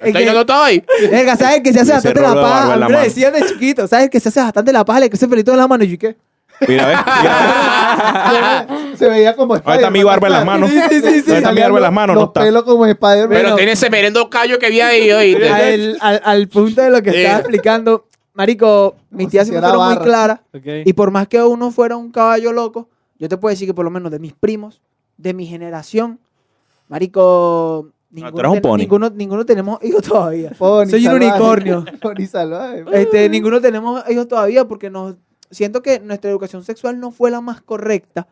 Es 0.00 0.06
¿Está 0.08 0.18
que- 0.18 0.24
yendo 0.24 0.46
todo 0.46 0.62
ahí? 0.62 0.84
Verga, 1.10 1.36
¿sabes 1.36 1.60
que 1.62 1.72
se 1.72 1.80
hace 1.80 1.92
bastante 1.92 2.20
la 2.20 2.34
paja? 2.34 2.72
A 2.74 2.76
mí 2.76 2.92
me 2.92 3.00
decían 3.02 3.32
de 3.32 3.42
chiquito, 3.46 3.86
¿sabes 3.86 4.10
que 4.10 4.18
se 4.20 4.28
hace 4.30 4.40
bastante 4.40 4.72
la 4.72 4.84
paja? 4.84 5.00
Le 5.00 5.08
crece 5.10 5.28
pelito 5.28 5.50
en 5.52 5.58
la 5.58 5.68
mano 5.68 5.84
y 5.84 5.88
yo, 5.90 5.98
¿qué? 5.98 6.16
Mira, 6.68 6.86
¿ves? 6.86 6.98
Mira. 8.32 8.66
Se 8.96 9.08
veía 9.08 9.34
como 9.34 9.54
Ahí 9.54 9.76
está 9.76 9.90
mi 9.90 10.02
barba 10.02 10.26
en 10.28 10.32
las 10.34 10.44
manos. 10.44 10.70
Sí, 10.70 10.78
sí, 10.90 11.00
sí, 11.00 11.30
Ahí 11.30 11.36
está 11.38 11.52
mi 11.52 11.60
barba 11.60 11.78
en 11.78 11.82
las 11.82 11.92
manos. 11.92 12.16
No 12.16 12.24
está. 12.24 12.40
pelos 12.42 12.64
como 12.64 12.84
Spider-Man. 12.86 13.28
Pero 13.30 13.56
tiene 13.56 13.72
ese 13.72 13.88
merendo 13.88 14.28
callo 14.28 14.58
que 14.58 14.66
había 14.66 14.88
ahí, 14.88 15.10
oíste. 15.12 15.48
Al, 15.48 15.96
al- 16.00 16.20
al 16.24 16.48
punto 16.48 16.82
de 16.82 16.90
lo 16.90 17.02
que 17.02 17.12
Sí. 17.12 17.18
estaba 17.18 17.38
explicando, 17.38 18.06
Marico, 18.34 18.94
mis 19.10 19.28
tías 19.30 19.46
si 19.46 19.52
siempre 19.52 19.70
fueron 19.70 19.94
muy 19.94 20.04
claras. 20.04 20.40
Y 20.84 20.92
por 20.92 21.10
más 21.10 21.28
que 21.28 21.42
uno 21.42 21.70
fuera 21.70 21.96
un 21.96 22.10
caballo 22.10 22.52
loco, 22.52 22.88
yo 23.18 23.28
te 23.28 23.36
puedo 23.38 23.50
decir 23.52 23.66
que 23.66 23.74
por 23.74 23.84
lo 23.84 23.90
menos 23.90 24.10
de 24.12 24.18
mis 24.18 24.32
primos, 24.34 24.80
de 25.16 25.32
mi 25.34 25.46
generación, 25.46 26.18
Marico, 26.88 27.88
ninguno, 28.10 28.32
tú 28.32 28.38
eres 28.40 28.48
un 28.50 28.54
ten- 28.56 28.62
pony. 28.62 28.78
ninguno, 28.78 29.10
ninguno 29.10 29.46
tenemos 29.46 29.78
hijos 29.82 30.02
todavía. 30.02 30.50
Pony 30.58 30.86
Soy 30.90 31.06
un 31.06 31.14
unicornio. 31.14 31.84
Pony 32.00 32.26
salvaje. 32.26 32.84
Este, 32.92 33.28
ninguno 33.28 33.60
tenemos 33.60 34.02
hijos 34.10 34.28
todavía 34.28 34.66
porque 34.66 34.90
nos 34.90 35.16
siento 35.50 35.82
que 35.82 35.98
nuestra 36.00 36.30
educación 36.30 36.62
sexual 36.64 37.00
no 37.00 37.10
fue 37.10 37.30
la 37.30 37.40
más 37.40 37.60
correcta, 37.62 38.28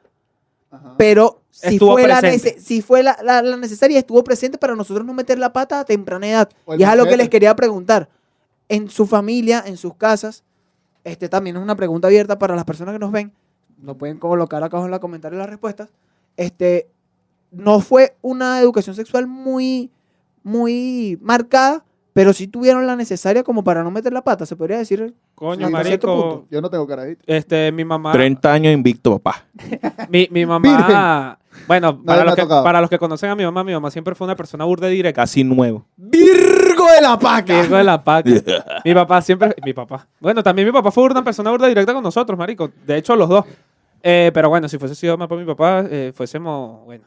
Ajá. 0.71 0.95
pero 0.97 1.43
si 1.51 1.75
Estuvo 1.75 1.95
fue, 1.95 2.07
la, 2.07 2.21
si 2.59 2.83
fue 2.83 3.03
la, 3.03 3.19
la- 3.23 3.43
la 3.43 3.57
necesaria, 3.57 3.99
estuvo 3.99 4.23
presente 4.23 4.59
para 4.59 4.77
nosotros 4.77 5.05
no 5.07 5.15
meter 5.15 5.39
la 5.39 5.53
pata 5.53 5.81
a 5.81 5.85
temprana 5.85 6.29
edad. 6.29 6.49
Y 6.77 6.83
es 6.83 6.89
algo 6.89 7.05
que 7.05 7.11
machete. 7.11 7.17
les 7.17 7.29
quería 7.31 7.57
preguntar. 7.57 8.09
En 8.71 8.91
su 8.91 9.07
familia, 9.07 9.65
en 9.67 9.79
sus 9.79 9.95
casas, 9.95 10.45
este 11.03 11.29
también 11.31 11.57
es 11.57 11.63
una 11.63 11.75
pregunta 11.75 12.07
abierta 12.09 12.39
para 12.39 12.55
las 12.55 12.65
personas 12.67 12.93
que 12.93 12.99
nos 12.99 13.11
ven. 13.11 13.33
Lo 13.83 13.97
pueden 13.97 14.19
colocar 14.19 14.63
acá 14.63 14.79
en 14.85 14.91
los 14.91 15.01
comentarios 15.01 15.39
las 15.39 15.49
respuestas. 15.49 15.89
Este, 16.37 16.89
no 17.51 17.81
fue 17.81 18.17
una 18.23 18.61
educación 18.61 18.95
sexual 18.97 19.27
muy, 19.27 19.91
muy 20.43 21.19
marcada, 21.21 21.85
pero 22.13 22.33
sí 22.33 22.49
tuvieron 22.49 22.87
la 22.87 22.97
necesaria 22.97 23.45
como 23.45 23.63
para 23.63 23.83
no 23.85 23.91
meter 23.91 24.13
la 24.13 24.23
pata, 24.25 24.45
se 24.45 24.57
podría 24.57 24.79
decir. 24.79 25.15
Coño, 25.35 25.67
Sí, 25.69 25.73
marico. 25.73 26.07
punto. 26.07 26.47
Yo 26.51 26.61
no 26.61 26.69
tengo 26.69 26.87
carajito. 26.87 27.23
Este, 27.27 27.71
mi 27.71 27.85
mamá. 27.85 28.11
30 28.13 28.53
años 28.53 28.73
invicto, 28.75 29.19
papá. 29.19 29.45
Mi, 30.09 30.29
mi 30.31 30.45
mamá. 30.45 31.39
Bueno, 31.67 32.03
para 32.03 32.25
los, 32.25 32.35
que, 32.35 32.47
para 32.47 32.81
los 32.81 32.89
que 32.91 32.99
conocen 32.99 33.31
a 33.31 33.35
mi 33.35 33.45
mamá, 33.45 33.63
mi 33.65 33.73
mamá 33.73 33.91
siempre 33.91 34.15
fue 34.15 34.25
una 34.27 34.37
persona 34.37 34.65
burda 34.65 34.89
y 34.91 34.95
directa. 34.97 35.23
Casi 35.23 35.45
nuevo. 35.45 35.85
Virgo 35.97 36.87
de 36.95 37.01
la 37.03 37.19
paca. 37.19 37.61
Virgo 37.61 37.77
de 37.77 37.85
la 37.85 38.03
paca. 38.03 38.31
mi 38.85 38.95
papá 38.95 39.21
siempre. 39.23 39.55
Mi 39.65 39.73
papá. 39.73 40.07
Bueno, 40.21 40.43
también 40.43 40.67
mi 40.67 40.73
papá 40.73 40.91
fue 40.91 41.05
una 41.05 41.23
persona 41.23 41.51
burda 41.51 41.67
directa 41.69 41.93
con 41.95 42.03
nosotros, 42.03 42.39
marico. 42.39 42.71
De 42.87 42.97
hecho, 42.97 43.15
los 43.17 43.29
dos. 43.29 43.45
Eh, 44.03 44.31
pero 44.33 44.49
bueno, 44.49 44.69
si 44.69 44.79
fuese 44.79 44.95
sido 44.95 45.17
más 45.19 45.29
por 45.29 45.39
mi 45.39 45.45
papá, 45.45 45.85
eh, 45.91 46.13
fuésemos. 46.15 46.85
Bueno. 46.85 47.05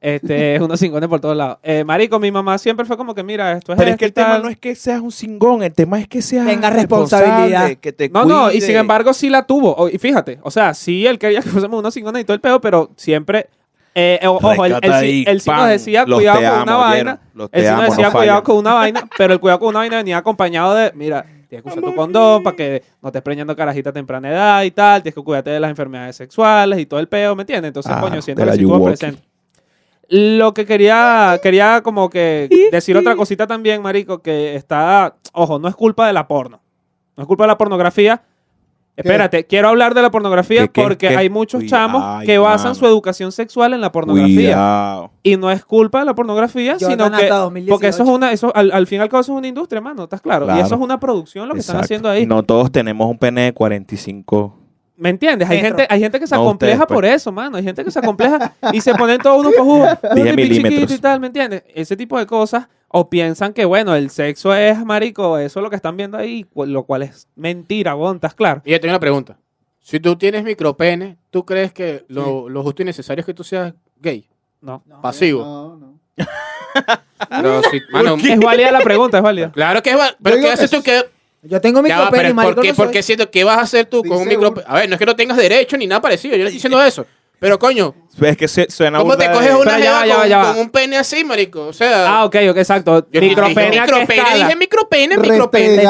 Este, 0.00 0.58
unos 0.62 0.78
cincones 0.78 1.08
por 1.08 1.20
todos 1.20 1.36
lados. 1.36 1.58
Eh, 1.62 1.82
marico, 1.84 2.18
mi 2.20 2.30
mamá 2.30 2.56
siempre 2.58 2.86
fue 2.86 2.96
como 2.96 3.14
que, 3.14 3.22
mira, 3.24 3.52
esto 3.52 3.72
es 3.72 3.78
Pero 3.78 3.90
es 3.90 3.96
que 3.96 4.04
el 4.04 4.12
tema 4.12 4.38
no 4.38 4.48
es 4.48 4.56
que 4.56 4.74
seas 4.76 5.00
un 5.00 5.10
cingón, 5.10 5.62
el 5.62 5.72
tema 5.72 5.98
es 6.00 6.06
que 6.06 6.22
seas 6.22 6.46
Tenga 6.46 6.70
responsabilidad. 6.70 7.66
responsable, 7.68 7.76
Que 7.76 7.92
te 7.92 8.08
No, 8.08 8.24
no, 8.24 8.52
y 8.52 8.60
sin 8.60 8.76
embargo 8.76 9.12
sí 9.12 9.28
la 9.28 9.44
tuvo. 9.46 9.74
O- 9.74 9.88
y 9.88 9.98
fíjate, 9.98 10.38
o 10.42 10.50
sea, 10.50 10.72
sí 10.74 11.04
él 11.06 11.18
quería 11.18 11.40
que 11.42 11.48
fuésemos 11.48 11.80
unos 11.80 11.92
cincones 11.94 12.22
y 12.22 12.24
todo 12.24 12.34
el 12.34 12.40
pedo, 12.40 12.60
pero 12.60 12.90
siempre. 12.96 13.48
eh, 13.94 14.20
ojo, 14.26 14.52
Rescata 14.62 15.00
sí, 15.00 15.06
ahí, 15.06 15.24
él 15.26 15.40
sí 15.40 15.50
nos 15.50 15.58
pan. 15.58 15.68
decía 15.70 16.04
cuidado 16.04 16.38
con 16.38 16.46
amo, 16.46 16.62
una 16.62 16.76
vaina. 16.76 17.20
nos 17.34 17.44
amo, 17.46 17.50
decía 17.52 18.06
no 18.06 18.12
cuidado 18.12 18.42
con 18.44 18.56
una 18.58 18.74
vaina, 18.74 19.08
pero 19.18 19.32
el 19.32 19.40
cuidado 19.40 19.58
con 19.58 19.68
una 19.70 19.78
vaina 19.80 19.96
venía 19.96 20.18
acompañado 20.18 20.74
de, 20.76 20.92
mira, 20.94 21.26
tienes 21.48 21.64
que 21.64 21.70
usar 21.70 21.82
tu 21.82 21.94
condón 21.96 22.44
para 22.44 22.54
que 22.54 22.84
no 23.02 23.08
estés 23.08 23.22
preñando 23.22 23.56
carajita 23.56 23.90
a 23.90 23.92
temprana 23.92 24.30
edad 24.30 24.62
y 24.62 24.70
tal, 24.70 25.02
tienes 25.02 25.16
que 25.16 25.22
cuidarte 25.24 25.50
de 25.50 25.58
las 25.58 25.70
enfermedades 25.70 26.14
sexuales 26.14 26.78
y 26.78 26.86
todo 26.86 27.00
el 27.00 27.08
peo, 27.08 27.34
¿me 27.34 27.42
entiendes? 27.42 27.70
Entonces, 27.70 27.90
Ah, 27.96 28.00
coño, 28.00 28.22
siento 28.22 28.44
la 28.44 28.52
que 28.52 28.58
sí 28.58 28.62
estuvo 28.62 28.84
presente. 28.84 29.22
Lo 30.08 30.54
que 30.54 30.64
quería, 30.64 31.38
quería 31.42 31.82
como 31.82 32.08
que 32.08 32.48
decir 32.72 32.96
otra 32.96 33.14
cosita 33.14 33.46
también, 33.46 33.82
marico, 33.82 34.22
que 34.22 34.54
está, 34.54 35.16
ojo, 35.32 35.58
no 35.58 35.68
es 35.68 35.76
culpa 35.76 36.06
de 36.06 36.14
la 36.14 36.26
porno. 36.26 36.60
No 37.16 37.22
es 37.22 37.26
culpa 37.26 37.44
de 37.44 37.48
la 37.48 37.58
pornografía. 37.58 38.22
Espérate, 38.96 39.46
quiero 39.46 39.68
hablar 39.68 39.94
de 39.94 40.02
la 40.02 40.10
pornografía 40.10 40.62
¿Qué, 40.62 40.68
qué, 40.70 40.82
porque 40.82 41.08
qué? 41.08 41.16
hay 41.16 41.30
muchos 41.30 41.64
chamos 41.66 42.24
que 42.24 42.36
basan 42.38 42.70
mano. 42.70 42.74
su 42.74 42.86
educación 42.86 43.30
sexual 43.30 43.72
en 43.72 43.80
la 43.80 43.92
pornografía. 43.92 44.34
Cuidado. 44.34 45.10
Y 45.22 45.36
no 45.36 45.52
es 45.52 45.64
culpa 45.64 46.00
de 46.00 46.06
la 46.06 46.16
pornografía, 46.16 46.78
sino 46.80 47.08
que 47.12 47.28
2018. 47.28 47.70
porque 47.70 47.88
eso 47.88 48.02
es 48.02 48.08
una, 48.08 48.32
eso 48.32 48.50
al, 48.56 48.72
al 48.72 48.88
fin 48.88 48.98
y 48.98 49.02
al 49.02 49.08
cabo 49.08 49.20
eso 49.20 49.34
es 49.34 49.38
una 49.38 49.46
industria, 49.46 49.80
mano, 49.80 50.04
¿estás 50.04 50.20
claro? 50.20 50.48
Y 50.56 50.58
eso 50.58 50.74
es 50.74 50.80
una 50.80 50.98
producción 50.98 51.46
lo 51.46 51.54
que 51.54 51.60
están 51.60 51.76
haciendo 51.76 52.08
ahí. 52.08 52.26
No 52.26 52.42
todos 52.42 52.72
tenemos 52.72 53.08
un 53.08 53.18
pene 53.18 53.42
de 53.42 53.52
45. 53.52 54.57
¿Me 55.00 55.10
entiendes? 55.10 55.48
Hay 55.48 55.62
Metro. 55.62 55.78
gente, 55.78 55.94
hay 55.94 56.00
gente 56.00 56.18
que 56.20 56.26
se 56.26 56.34
No 56.34 56.42
acompleja 56.42 56.74
ustedes, 56.74 56.86
pues. 56.88 56.96
por 56.96 57.04
eso, 57.04 57.30
mano. 57.32 57.56
Hay 57.56 57.62
gente 57.62 57.84
que 57.84 57.90
se 57.90 57.98
acompleja 58.00 58.52
y 58.72 58.80
se 58.80 58.92
ponen 58.94 59.18
todos 59.20 59.38
unos 59.40 59.54
cojudos. 59.54 59.96
Dije 60.14 60.30
un 60.30 60.36
pipí 60.36 60.48
milímetros. 60.48 60.72
chiquito 60.80 60.94
y 60.94 60.98
tal, 60.98 61.20
¿me 61.20 61.28
entiendes? 61.28 61.62
Ese 61.74 61.96
tipo 61.96 62.18
de 62.18 62.26
cosas. 62.26 62.66
O 62.88 63.08
piensan 63.08 63.52
que, 63.52 63.64
bueno, 63.66 63.94
el 63.94 64.08
sexo 64.10 64.54
es, 64.54 64.82
marico, 64.84 65.38
eso 65.38 65.60
es 65.60 65.62
lo 65.62 65.68
que 65.70 65.76
están 65.76 65.96
viendo 65.96 66.16
ahí, 66.18 66.44
cu- 66.44 66.64
lo 66.66 66.84
cual 66.84 67.02
es 67.02 67.28
mentira, 67.36 67.92
bon, 67.94 68.16
¿estás 68.16 68.34
claro? 68.34 68.62
Y 68.64 68.70
yo 68.72 68.80
tengo 68.80 68.92
una 68.92 68.98
pregunta. 69.00 69.36
Si 69.80 70.00
tú 70.00 70.16
tienes 70.16 70.42
micropene, 70.42 71.16
¿tú 71.30 71.44
crees 71.44 71.72
que 71.72 72.04
lo, 72.08 72.48
lo 72.48 72.62
justo 72.62 72.80
y 72.82 72.86
necesario 72.86 73.20
es 73.20 73.26
que 73.26 73.34
tú 73.34 73.44
seas 73.44 73.74
gay? 74.00 74.26
No. 74.62 74.82
Pasivo. 75.02 75.42
No, 75.44 75.76
no. 75.76 75.98
Pero 77.28 77.62
si- 77.70 77.80
mano, 77.92 78.16
Es 78.16 78.40
válida 78.40 78.72
la 78.72 78.80
pregunta, 78.80 79.18
es 79.18 79.22
válida. 79.22 79.52
claro 79.52 79.82
que 79.82 79.90
es. 79.90 79.98
va- 79.98 80.14
Pero 80.22 80.36
Yo 80.36 80.40
digo 80.42 80.48
¿qué 80.48 80.52
haces 80.54 80.70
que 80.70 80.76
tú? 80.78 80.82
que 80.82 81.02
Yo 81.48 81.60
tengo 81.60 81.82
micropene 81.82 82.32
marico 82.34 82.54
¿por 82.56 82.62
qué, 82.62 82.68
no 82.68 82.74
soy. 82.74 82.84
por 82.84 82.92
qué 82.92 83.02
siento 83.02 83.30
que 83.30 83.42
vas 83.44 83.58
a 83.58 83.62
hacer 83.62 83.86
tú 83.86 84.02
con 84.04 84.18
un 84.18 84.28
micropene? 84.28 84.66
A 84.68 84.74
ver, 84.76 84.88
no 84.88 84.94
es 84.94 84.98
que 84.98 85.06
no 85.06 85.16
tengas 85.16 85.36
derecho 85.36 85.76
ni 85.76 85.86
nada 85.86 86.00
parecido. 86.00 86.32
Yo 86.36 86.42
no 86.42 86.48
estoy 86.48 86.54
diciendo 86.56 86.82
eso. 86.82 87.06
Pero 87.40 87.56
coño, 87.58 87.94
Es 88.20 88.36
que 88.36 88.48
suena 88.48 88.98
¿cómo 88.98 89.16
te 89.16 89.30
coges 89.30 89.48
de- 89.50 89.54
una 89.54 89.70
Pero 89.76 89.84
ya 89.84 89.92
va, 89.92 90.02
jeva 90.02 90.06
ya 90.06 90.14
va, 90.16 90.20
con, 90.22 90.28
ya 90.28 90.38
va. 90.38 90.52
con 90.52 90.58
un 90.60 90.70
pene 90.70 90.96
así, 90.98 91.24
marico? 91.24 91.66
O 91.68 91.72
sea, 91.72 92.06
Ah, 92.18 92.24
ok, 92.24 92.34
ok, 92.50 92.56
exacto. 92.56 93.06
yo 93.12 93.20
Micropene, 93.20 93.70
dije 93.70 93.78
¿a 93.80 93.86
qué 93.86 93.92
micropene, 93.92 94.34
dije 94.34 94.56
micropene, 94.56 95.18
micropene. 95.18 95.84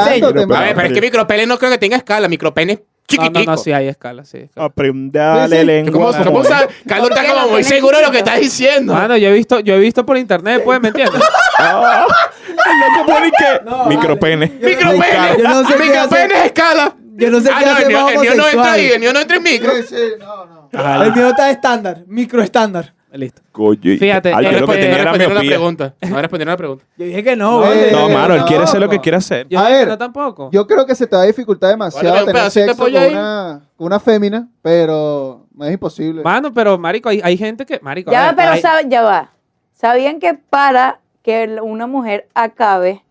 A 0.54 0.60
ver, 0.60 0.74
pero 0.74 0.86
es 0.88 0.92
que 0.92 1.00
micropene 1.00 1.46
no 1.46 1.58
creo 1.58 1.70
que 1.70 1.78
tenga 1.78 1.96
escala. 1.96 2.28
Micropene 2.28 2.72
es 2.74 2.78
No, 2.80 2.84
chiquitico. 3.08 3.38
no, 3.46 3.52
no, 3.52 3.56
sí, 3.56 3.72
hay 3.72 3.88
escala, 3.88 4.26
sí. 4.26 4.36
hay 4.36 4.42
escala. 4.44 4.66
Aprende 4.66 5.18
a 5.18 5.24
darle 5.24 5.56
Sí, 5.56 5.60
sí. 5.62 5.66
lengua. 5.66 5.92
¿Cómo? 6.24 6.42
Carlos 6.86 7.10
está 7.10 7.26
como 7.34 7.48
muy 7.48 7.64
seguro 7.64 7.96
de 7.96 8.02
lo 8.04 8.10
que 8.12 8.18
estás 8.18 8.38
diciendo. 8.40 8.92
Mano, 8.92 9.16
yo 9.16 9.28
he 9.30 9.32
visto, 9.32 9.60
yo 9.60 9.74
he 9.74 9.78
visto 9.80 10.04
por 10.04 10.18
internet, 10.18 10.60
pues, 10.62 10.78
¿me 10.82 10.88
entiendes? 10.88 11.22
Ah, 11.58 12.06
el 12.48 12.80
loco 12.80 13.06
pone 13.12 13.30
que- 13.32 13.88
Micropene. 13.88 14.46
Micropene. 14.62 15.36
Yo 15.38 15.48
no 15.48 15.64
sé 15.68 15.78
Micropene 15.78 16.34
es 16.34 16.44
escala. 16.46 16.94
Yo 17.16 17.30
no 17.30 17.40
sé 17.40 17.50
Ah, 17.52 17.58
qué 17.58 17.64
no, 17.66 17.72
hace 17.72 17.82
el 17.82 17.88
mío, 17.88 18.00
más 18.02 18.12
el 18.12 18.20
mío 18.20 18.34
no 18.36 18.48
entra 18.48 18.72
ahí, 18.72 18.86
el 18.86 19.00
mío 19.00 19.12
no 19.12 19.18
entra 19.20 19.36
en 19.38 19.42
micro. 19.42 19.72
Sí, 19.76 19.82
sí, 19.88 19.96
no, 20.20 20.46
no. 20.46 21.02
El 21.04 21.12
mío 21.12 21.28
está 21.30 21.50
estándar, 21.50 22.04
micro 22.06 22.40
estándar. 22.42 22.94
listo. 23.10 23.42
Coño, 23.50 23.80
Fíjate, 23.98 24.32
ay, 24.32 24.44
yo 24.44 24.60
lo 24.60 24.66
que 24.68 24.72
tenía 24.74 24.88
no 24.90 24.94
era 25.02 25.12
respondieron 25.12 25.34
la 25.34 25.40
pregunta. 25.50 25.94
No 26.08 26.20
respondieron 26.20 26.52
la 26.52 26.56
pregunta. 26.56 26.84
Yo 26.96 27.06
dije 27.06 27.24
que 27.24 27.34
no, 27.34 27.50
No, 27.50 27.60
vale. 27.60 27.88
eh, 27.88 27.92
No, 27.92 28.08
mano, 28.08 28.34
él 28.34 28.40
no, 28.40 28.46
quiere 28.46 28.62
hacer 28.62 28.78
lo 28.78 28.86
no. 28.86 28.92
que 28.92 29.00
quiere 29.00 29.16
hacer. 29.18 29.48
Yo 29.48 29.58
A 29.58 29.68
ver, 29.68 29.88
no 29.88 29.98
tampoco. 29.98 30.50
Yo 30.52 30.64
creo 30.68 30.86
que 30.86 30.94
se 30.94 31.08
te 31.08 31.16
va 31.16 31.22
a 31.22 31.26
dificultar 31.26 31.70
demasiado 31.70 32.20
un 32.20 32.26
tener 32.26 32.50
sexo 32.52 32.76
con 32.76 32.96
ahí. 32.96 33.10
una, 33.12 33.62
con 33.76 33.86
una 33.88 33.98
fémina, 33.98 34.46
pero 34.62 35.44
no 35.56 35.64
es 35.64 35.72
imposible. 35.72 36.22
Mano, 36.22 36.54
pero, 36.54 36.78
marico, 36.78 37.08
hay, 37.08 37.20
hay 37.24 37.36
gente 37.36 37.66
que... 37.66 37.80
Marico, 37.82 38.12
Ya 38.12 38.20
va, 38.20 38.26
ver, 38.26 38.36
pero 38.36 38.50
hay- 38.52 38.60
sabe- 38.60 38.84
ya 38.88 39.02
va. 39.02 39.30
¿Sabían 39.72 40.20
que 40.20 40.34
para 40.34 41.00
que 41.28 41.58
una 41.62 41.86
mujer 41.86 42.26
acabe 42.32 43.02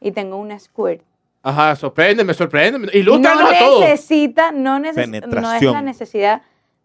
y 0.00 0.10
tenga 0.10 0.34
una 0.34 0.58
squirt, 0.58 1.00
Ajá, 1.44 1.76
sorpréndeme, 1.76 2.34
sorpréndeme. 2.34 2.86
no 2.86 2.92
Ilústranos 2.92 3.52
a 3.52 3.58
todos. 3.60 3.80
necesita, 3.82 4.50
no, 4.50 4.78
neces- 4.80 5.26
no 5.26 5.52
es 5.52 5.62
la 5.62 5.80
necesidad 5.82 6.42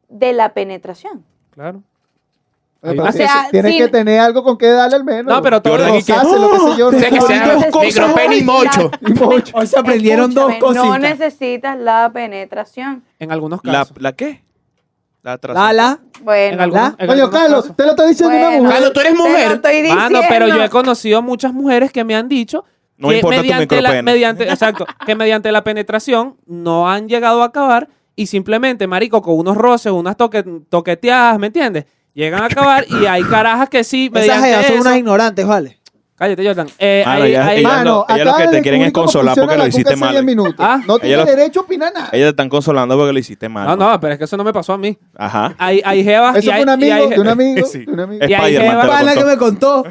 de 0.07 0.33
la 0.33 0.53
penetración. 0.53 1.23
Claro. 1.51 1.81
Pero 2.79 3.03
O 3.05 3.11
sea, 3.11 3.47
tienes 3.49 3.71
sí. 3.71 3.77
que 3.79 3.87
tener 3.87 4.19
algo 4.19 4.43
con 4.43 4.55
que 4.55 4.67
darle 4.67 4.97
al 4.97 5.03
menos. 5.03 5.33
No, 5.33 5.41
pero 5.41 5.61
todo 5.63 5.79
lo 5.79 5.93
que 5.93 6.01
sé 6.03 6.13
yo. 6.77 6.91
Sea, 6.91 7.09
que 7.09 7.17
no, 7.19 8.07
no, 8.07 8.33
y 8.33 8.43
mocho. 8.43 8.91
Hoy 9.55 9.65
se 9.65 9.79
aprendieron 9.79 10.31
dos 10.33 10.53
Escúchame, 10.53 10.75
No 10.75 10.91
cositas. 10.93 10.99
necesitas 11.19 11.77
la 11.79 12.11
penetración. 12.13 13.03
En 13.17 13.31
algunos 13.31 13.61
¿La, 13.63 13.71
casos. 13.79 13.97
¿La 13.99 14.13
qué? 14.13 14.25
La. 14.29 14.46
La. 15.23 15.99
En 16.19 16.23
Bueno, 16.25 16.63
algunos 16.63 17.29
Carlos, 17.29 17.71
te 17.75 17.83
lo 17.83 17.89
está 17.91 18.07
diciendo 18.07 18.35
una 18.35 18.51
mujer. 18.51 18.71
Carlos, 18.73 18.93
tú 18.93 18.99
eres 19.01 19.11
te 19.13 19.17
lo 19.17 19.23
mujer. 19.25 19.51
estoy 19.53 19.75
diciendo. 19.81 19.95
Mano, 19.95 20.21
pero 20.29 20.47
yo 20.47 20.63
he 20.63 20.69
conocido 20.69 21.21
muchas 21.21 21.53
mujeres 21.53 21.91
que 21.91 22.03
me 22.03 22.15
han 22.15 22.27
dicho 22.27 22.65
No 22.97 23.09
que 23.09 23.15
importa 23.17 23.37
tu 23.37 23.41
mediante 23.43 23.75
la, 23.81 23.89
micropene. 23.89 24.01
mediante, 24.11 24.49
exacto, 24.49 24.85
que 25.05 25.15
mediante 25.15 25.51
la 25.51 25.63
penetración 25.63 26.37
no 26.45 26.89
han 26.89 27.07
llegado 27.07 27.41
a 27.43 27.45
acabar 27.47 27.87
y 28.15 28.25
simplemente, 28.27 28.87
marico, 28.87 29.21
con 29.21 29.37
unos 29.37 29.55
roces, 29.57 29.91
unas 29.91 30.17
toque, 30.17 30.43
toqueteadas, 30.69 31.37
¿me 31.39 31.47
entiendes? 31.47 31.85
Llegan 32.13 32.41
a 32.41 32.45
acabar 32.47 32.85
y 32.89 33.05
hay 33.05 33.23
carajas 33.23 33.69
que 33.69 33.83
sí, 33.83 34.09
Esas 34.11 34.41
mediante 34.41 34.67
son 34.67 34.73
eso- 34.77 34.81
unas 34.81 34.97
ignorantes, 34.97 35.45
¿vale? 35.45 35.76
Cállate, 36.17 36.45
Jordan. 36.47 36.67
Eh, 36.79 37.03
Mano, 37.05 37.23
hay- 37.23 37.29
ella- 37.29 37.45
hay- 37.47 37.59
ella- 37.59 37.67
Mano, 37.69 38.05
lo- 38.09 38.15
ella 38.15 38.25
lo 38.25 38.35
que 38.37 38.43
te 38.47 38.49
quieren 38.49 38.81
es 38.81 38.85
descubrir 38.87 38.91
cómo 38.93 39.03
consolar 39.05 39.35
funciona 39.35 39.45
porque 39.47 39.57
la 39.59 39.63
lo 39.63 39.69
hiciste 39.69 39.93
cuca 39.93 40.05
mal. 40.13 40.23
minutos. 40.25 40.55
Ah. 40.57 40.77
No 40.87 40.93
Ella 40.95 41.01
tiene 41.01 41.17
lo- 41.17 41.25
derecho 41.25 41.59
a 41.59 41.63
opinar 41.63 41.93
nada. 41.93 42.09
Ellas 42.11 42.25
te 42.25 42.29
están 42.29 42.49
consolando 42.49 42.97
porque 42.97 43.13
lo 43.13 43.19
hiciste 43.19 43.47
mal. 43.49 43.67
No, 43.67 43.75
no, 43.91 43.99
pero 43.99 44.13
es 44.13 44.17
que 44.19 44.25
eso 44.25 44.35
no 44.35 44.43
me 44.43 44.51
pasó 44.51 44.73
a 44.73 44.77
mí. 44.79 44.97
Ajá. 45.15 45.53
Hay, 45.59 45.79
hay 45.85 46.03
jevas 46.03 46.35
Eso 46.37 46.47
y 46.47 46.49
hay, 46.51 46.63
fue 46.63 46.73
un 46.73 46.81
y 46.81 46.85
hay 46.85 46.91
amigo, 46.91 47.09
je- 47.09 47.13
de 47.15 47.21
un 47.21 47.27
amigo, 47.27 47.67
Sí. 47.71 47.85
de 47.85 47.91
un 47.91 47.99
amigo. 47.99 48.25
Y 48.27 48.33
hay 48.33 48.55
Spider-Man 48.55 48.81
te 48.81 48.87
lo 48.87 48.91
Pana 48.93 49.13
que 49.13 49.23
me 49.25 49.37
contó. 49.37 49.85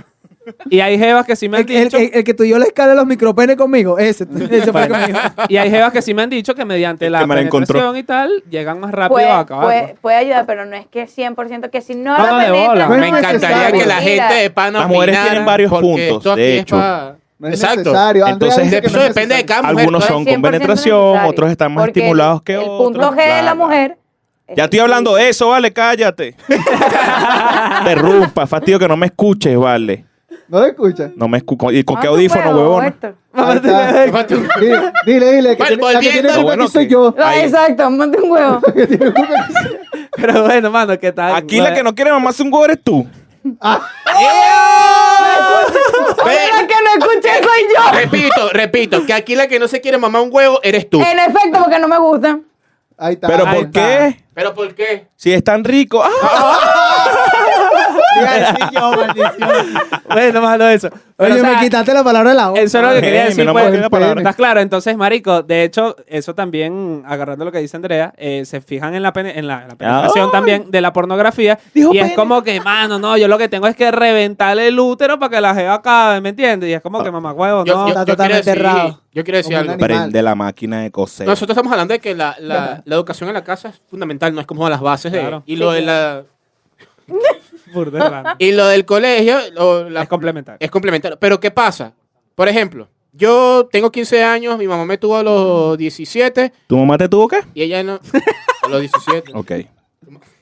Y 0.71 0.81
hay 0.81 0.99
jevas 0.99 1.27
que 1.27 1.37
sí 1.37 1.49
me 1.49 1.59
han 1.59 1.65
El, 1.69 1.77
el- 1.77 1.85
dicho. 1.85 1.97
el- 1.99 2.11
el 2.15 2.25
que 2.25 2.35
tú 2.35 2.45
y 2.45 2.49
yo 2.51 2.59
le 2.59 2.67
escala 2.67 2.95
los 2.95 3.07
micropenes 3.07 3.57
conmigo. 3.57 3.99
Ese, 3.99 4.27
ese 4.51 4.73
fue 4.73 4.85
el 4.85 4.93
dijo. 5.07 5.19
Y 5.49 5.57
hay 5.57 5.71
jevas 5.71 5.93
que 5.93 6.03
sí 6.03 6.15
me 6.15 6.23
han 6.23 6.31
dicho 6.31 6.55
que 6.55 6.65
mediante 6.65 7.09
la 7.11 7.21
Que 7.21 7.27
me 7.27 7.35
la 7.37 7.41
encontró. 7.43 7.75
penetración 7.75 7.97
y 7.97 8.03
tal, 8.05 8.43
llegan 8.51 8.81
más 8.81 8.91
rápido 8.93 9.15
puede, 9.15 9.29
a 9.29 9.39
acabar. 9.41 9.65
puede, 9.65 9.81
pues. 9.89 9.95
puede 10.01 10.17
ayudar, 10.17 10.47
pero 10.47 10.65
no 10.67 10.77
es 10.77 10.87
que 10.87 11.07
100% 11.07 11.71
que 11.71 11.81
si 11.81 11.95
no, 11.95 12.17
No, 12.17 12.25
la 12.25 12.31
no, 12.31 12.39
de. 12.39 12.67
No 12.87 12.95
es 12.95 13.01
Me 13.01 13.09
encantaría 13.09 13.73
que 13.73 13.87
la 13.87 13.97
gente 13.97 14.35
de 14.35 14.51
pana 14.51 14.81
Las 14.81 14.89
mujeres 14.89 15.19
tienen 15.23 15.45
varios 15.45 15.71
puntos, 15.73 16.37
de 16.37 16.59
hecho. 16.59 16.77
pa- 16.77 17.17
No 17.39 17.49
es 17.49 17.63
Exacto. 17.63 17.93
Entonces, 18.27 18.73
Eso 18.73 18.97
no 18.97 19.03
depende 19.05 19.35
de 19.37 19.45
cada 19.45 19.63
mujer. 19.63 19.79
Algunos 19.81 20.01
¿no? 20.03 20.07
son 20.07 20.25
con 20.25 20.35
100% 20.35 20.43
penetración, 20.43 21.03
necesario. 21.09 21.31
otros 21.31 21.51
están 21.51 21.75
más 21.75 21.85
Porque 21.85 22.01
estimulados 22.01 22.43
que 22.43 22.53
el 22.55 22.61
otros. 22.61 22.79
punto 22.79 23.13
G 23.13 23.37
de 23.37 23.43
la 23.43 23.55
mujer. 23.55 23.97
Ya 24.57 24.65
estoy 24.65 24.79
hablando 24.79 25.15
de 25.17 25.29
eso, 25.29 25.49
vale, 25.49 25.71
cállate. 25.73 26.35
Interrumpa, 27.81 28.47
fastidio 28.47 28.79
que 28.79 28.89
no 28.89 28.97
me 28.97 29.07
escuches, 29.07 29.57
vale. 29.59 30.06
¿No 30.49 30.61
lo 30.61 30.67
escuchas? 30.67 31.11
No 31.17 31.29
me 31.29 31.39
escucho. 31.39 31.71
¿Y 31.73 31.83
con 31.85 31.97
Ah, 31.99 32.01
qué 32.03 32.07
audífono, 32.09 32.51
huevón? 32.51 32.95
Dile, 33.33 34.93
dile, 35.05 35.33
dile, 35.33 35.57
que 35.57 35.77
Bueno, 35.77 35.77
tiene, 35.77 35.93
la 35.93 36.01
que 36.01 36.11
tiene 36.11 36.29
culpa 36.29 36.43
Bueno, 36.43 36.65
aquí 36.65 36.73
soy 36.73 36.87
yo. 36.89 37.15
Ah, 37.19 37.29
Ahí. 37.31 37.41
exacto, 37.43 37.91
mate 37.91 38.19
un 38.21 38.31
huevo. 38.31 38.61
Pero 40.17 40.45
bueno, 40.45 40.71
mano, 40.71 40.99
¿qué 40.99 41.13
tal? 41.13 41.35
Aquí 41.35 41.61
la 41.61 41.75
que 41.75 41.83
no 41.83 41.95
quiere 41.95 42.11
mamarse 42.13 42.43
un 42.43 42.53
huevo 42.53 42.65
eres 42.65 42.81
tú. 42.83 43.07
La 43.45 43.81
que 46.67 46.75
no 46.83 46.91
escuché 46.99 47.31
soy 47.43 47.63
yo. 47.75 47.81
Repito, 47.99 48.49
repito, 48.53 49.07
que 49.07 49.13
aquí 49.13 49.35
la 49.37 49.47
que 49.47 49.59
no 49.59 49.69
se 49.69 49.81
quiere 49.81 49.99
mamar 49.99 50.23
un 50.23 50.29
huevo 50.33 50.59
eres 50.63 50.89
tú. 50.91 51.01
En 51.01 51.19
efecto, 51.19 51.59
porque 51.63 51.79
no 51.79 51.89
me 51.89 51.99
gusta. 51.99 52.39
Ahí 52.99 53.15
está. 53.15 53.27
¿Pero 53.29 53.47
Ahí 53.47 53.55
por 53.57 53.65
está. 53.67 53.81
qué? 53.81 54.25
¿Pero 54.35 54.55
por 54.55 54.75
qué? 54.75 55.07
Si 55.17 55.33
es 55.33 55.45
tan 55.45 55.63
rico. 55.65 56.03
¡Ah! 56.05 56.59
Yo, 58.73 58.93
maldición. 58.93 59.51
Bueno, 60.09 60.41
mano, 60.43 60.69
eso. 60.69 60.89
Pero, 61.17 61.33
Oye, 61.33 61.41
o 61.41 61.45
sea, 61.45 61.55
me 61.55 61.61
quitaste 61.61 61.95
la 61.95 62.05
palabra 62.05 62.31
de 62.31 62.37
la 62.37 62.49
boca. 62.49 62.61
Eso 62.61 62.79
es 62.79 62.85
lo 62.85 62.91
que 62.95 63.01
quería 63.01 63.25
decir. 63.25 63.49
pues. 63.91 64.17
¿Estás 64.19 64.37
claro? 64.37 64.61
Entonces, 64.61 64.97
marico, 64.99 65.43
de 65.43 65.65
hecho, 65.65 65.97
eso 66.07 66.35
también, 66.35 67.03
agarrando 67.07 67.45
lo 67.47 67.53
que 67.53 67.59
dice 67.59 67.77
Andrea, 67.77 68.13
eh, 68.19 68.45
se 68.45 68.61
fijan 68.61 68.95
en 68.95 69.03
la, 69.03 69.13
pene- 69.15 69.39
en 69.39 69.47
la, 69.47 69.63
en 69.63 69.69
la 69.69 69.75
penetración 69.77 70.27
Ay. 70.27 70.33
también 70.33 70.71
de 70.71 70.81
la 70.83 70.93
pornografía. 70.93 71.59
Dijo 71.73 71.95
y 71.95 71.99
es 72.01 72.13
como 72.13 72.43
que, 72.43 72.61
mano, 72.61 72.99
no, 72.99 73.17
yo 73.17 73.29
lo 73.29 73.39
que 73.39 73.49
tengo 73.49 73.67
es 73.67 73.75
que 73.75 73.91
reventarle 73.91 74.69
el 74.69 74.79
útero 74.79 75.19
para 75.19 75.31
que 75.31 75.41
la 75.41 75.55
jeva 75.55 75.75
acabe, 75.75 76.21
¿me 76.21 76.29
entiendes? 76.31 76.69
Y 76.69 76.75
es 76.75 76.83
como 76.83 77.03
que, 77.03 77.11
mamá, 77.11 77.33
huevo, 77.33 77.65
Yo, 77.65 77.75
no. 77.75 77.83
yo- 77.85 77.89
está 77.89 78.01
yo 78.01 78.07
totalmente 78.13 78.51
errado. 78.51 79.01
yo 79.13 79.25
quiero 79.25 79.39
decir 79.39 79.57
algo. 79.57 79.79
Prende 79.79 80.23
la 80.23 80.35
máquina 80.35 80.83
de 80.83 80.91
coser. 80.91 81.27
Nosotros 81.27 81.57
estamos 81.57 81.73
hablando 81.73 81.95
de 81.95 82.01
que 82.01 82.15
la, 82.15 82.37
la, 82.41 82.83
la 82.85 82.95
educación 82.95 83.29
en 83.31 83.35
la 83.35 83.43
casa 83.45 83.71
es 83.71 83.81
fundamental, 83.89 84.35
no 84.35 84.43
es 84.43 84.47
como 84.47 84.69
las 84.69 84.83
bases 84.83 85.11
de... 85.13 85.21
Claro. 85.21 85.43
Y 85.47 85.57
lo, 85.57 85.71
de 85.73 85.81
la, 85.81 86.17
de. 86.17 86.25
y 88.39 88.53
lo 88.53 88.67
del 88.69 88.85
colegio 88.85 89.39
lo- 89.55 89.89
la- 89.91 90.03
Es 90.03 90.09
complementario. 90.09 90.59
es 90.61 90.71
complementario. 90.71 91.19
Pero 91.19 91.41
¿qué 91.41 91.51
pasa? 91.51 91.93
Por 92.35 92.49
ejemplo, 92.49 92.89
yo 93.13 93.69
tengo 93.71 93.91
15 93.91 94.23
años, 94.23 94.59
mi 94.59 94.67
mamá 94.67 94.85
me 94.85 94.99
tuvo 94.99 95.17
a 95.17 95.23
los 95.23 95.79
17 95.79 96.53
¿Tu 96.67 96.77
mamá 96.77 96.99
te 96.99 97.09
tuvo 97.09 97.29
qué? 97.29 97.41
y 97.55 97.63
ella 97.63 97.83
no... 97.83 97.99
A 98.63 98.69
los 98.69 98.81
17. 98.81 99.33
Ok. 99.35 99.53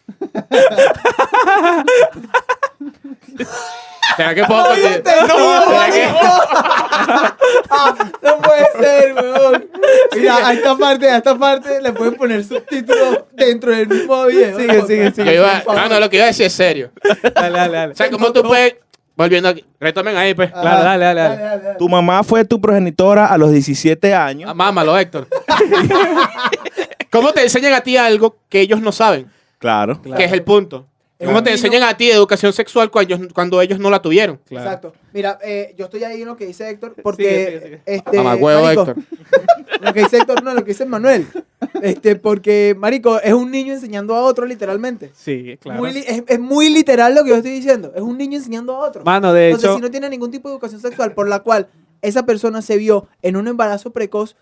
¿Será 4.16 4.34
que 4.34 4.44
puedo 4.44 4.64
continuar? 4.64 5.02
¿Será 5.04 5.90
que- 5.90 6.08
No 8.22 8.38
puede 8.42 8.66
ser, 8.78 9.14
weón. 9.14 9.70
Mira, 10.14 10.46
a 10.48 10.52
esta 10.52 10.76
parte, 10.76 11.10
a 11.10 11.16
esta 11.16 11.36
parte 11.36 11.80
le 11.82 11.92
pueden 11.92 12.14
poner 12.14 12.44
subtítulos 12.44 13.20
dentro 13.32 13.70
del 13.72 13.88
mismo 13.88 14.26
video. 14.26 14.56
Sigue, 14.58 14.82
sigue, 14.86 15.10
sigue. 15.12 15.34
Iba- 15.34 15.62
ah, 15.66 15.88
no, 15.88 15.98
lo 16.00 16.08
que 16.10 16.16
iba 16.16 16.24
a 16.24 16.28
decir 16.28 16.46
es 16.46 16.52
serio. 16.52 16.90
Dale, 17.34 17.58
dale, 17.58 17.76
dale. 17.76 17.92
O 17.92 17.96
sea, 17.96 18.10
¿cómo 18.10 18.32
tú 18.32 18.42
puedes... 18.42 18.76
Volviendo 19.16 19.48
aquí, 19.48 19.64
retomen 19.78 20.16
ahí, 20.16 20.34
pues. 20.34 20.50
Claro, 20.50 20.82
dale, 20.84 21.04
dale, 21.04 21.20
dale. 21.20 21.74
Tu 21.78 21.88
mamá 21.88 22.24
fue 22.24 22.44
tu 22.44 22.60
progenitora 22.60 23.26
a 23.26 23.38
los 23.38 23.52
17 23.52 24.12
años. 24.12 24.50
Ah, 24.50 24.54
Mámalo, 24.54 24.98
Héctor. 24.98 25.28
¿Cómo 27.12 27.32
te 27.32 27.42
enseñan 27.44 27.74
a 27.74 27.80
ti 27.80 27.96
algo 27.96 28.38
que 28.48 28.60
ellos 28.60 28.80
no 28.80 28.90
saben? 28.90 29.30
Claro. 29.64 30.02
Que 30.02 30.24
es 30.24 30.32
el 30.32 30.42
punto. 30.42 30.86
¿Cómo 31.24 31.42
te 31.42 31.50
enseñan 31.50 31.82
a 31.84 31.96
ti 31.96 32.10
educación 32.10 32.52
sexual 32.52 32.90
cuando 32.90 33.14
ellos, 33.14 33.32
cuando 33.32 33.62
ellos 33.62 33.78
no 33.78 33.88
la 33.88 34.02
tuvieron? 34.02 34.38
Claro. 34.44 34.66
Exacto. 34.66 34.92
Mira, 35.14 35.38
eh, 35.42 35.74
yo 35.78 35.86
estoy 35.86 36.04
ahí 36.04 36.20
en 36.20 36.28
lo 36.28 36.36
que 36.36 36.44
dice 36.44 36.68
Héctor, 36.68 36.90
Sigue, 36.90 37.02
porque 37.02 37.22
sigue, 37.22 37.60
sigue. 37.62 37.82
este. 37.86 38.22
Marico, 38.22 38.50
Héctor. 38.50 38.96
Lo 39.80 39.92
que 39.94 40.00
dice 40.00 40.18
Héctor, 40.18 40.42
no, 40.42 40.54
lo 40.54 40.64
que 40.64 40.70
dice 40.72 40.86
Manuel. 40.86 41.26
Este, 41.82 42.16
porque, 42.16 42.74
marico, 42.78 43.20
es 43.20 43.32
un 43.34 43.50
niño 43.50 43.74
enseñando 43.74 44.14
a 44.14 44.22
otro, 44.22 44.46
literalmente. 44.46 45.10
Sí, 45.14 45.58
claro. 45.60 45.80
Muy 45.80 45.90
es, 45.98 46.22
es 46.26 46.40
muy 46.40 46.70
literal 46.70 47.14
lo 47.14 47.22
que 47.22 47.30
yo 47.30 47.36
estoy 47.36 47.52
diciendo. 47.52 47.92
Es 47.94 48.00
un 48.00 48.16
niño 48.16 48.38
enseñando 48.38 48.74
a 48.76 48.78
otro. 48.86 49.04
Mano, 49.04 49.32
de 49.32 49.48
Entonces, 49.48 49.68
hecho, 49.68 49.76
si 49.76 49.82
no 49.82 49.90
tiene 49.90 50.08
ningún 50.08 50.30
tipo 50.30 50.48
de 50.48 50.54
educación 50.54 50.80
sexual 50.80 51.12
por 51.12 51.28
la 51.28 51.40
cual 51.40 51.68
esa 52.00 52.24
persona 52.24 52.62
se 52.62 52.76
vio 52.78 53.08
en 53.20 53.36
un 53.36 53.48
embarazo 53.48 53.90
precoz, 53.92 54.36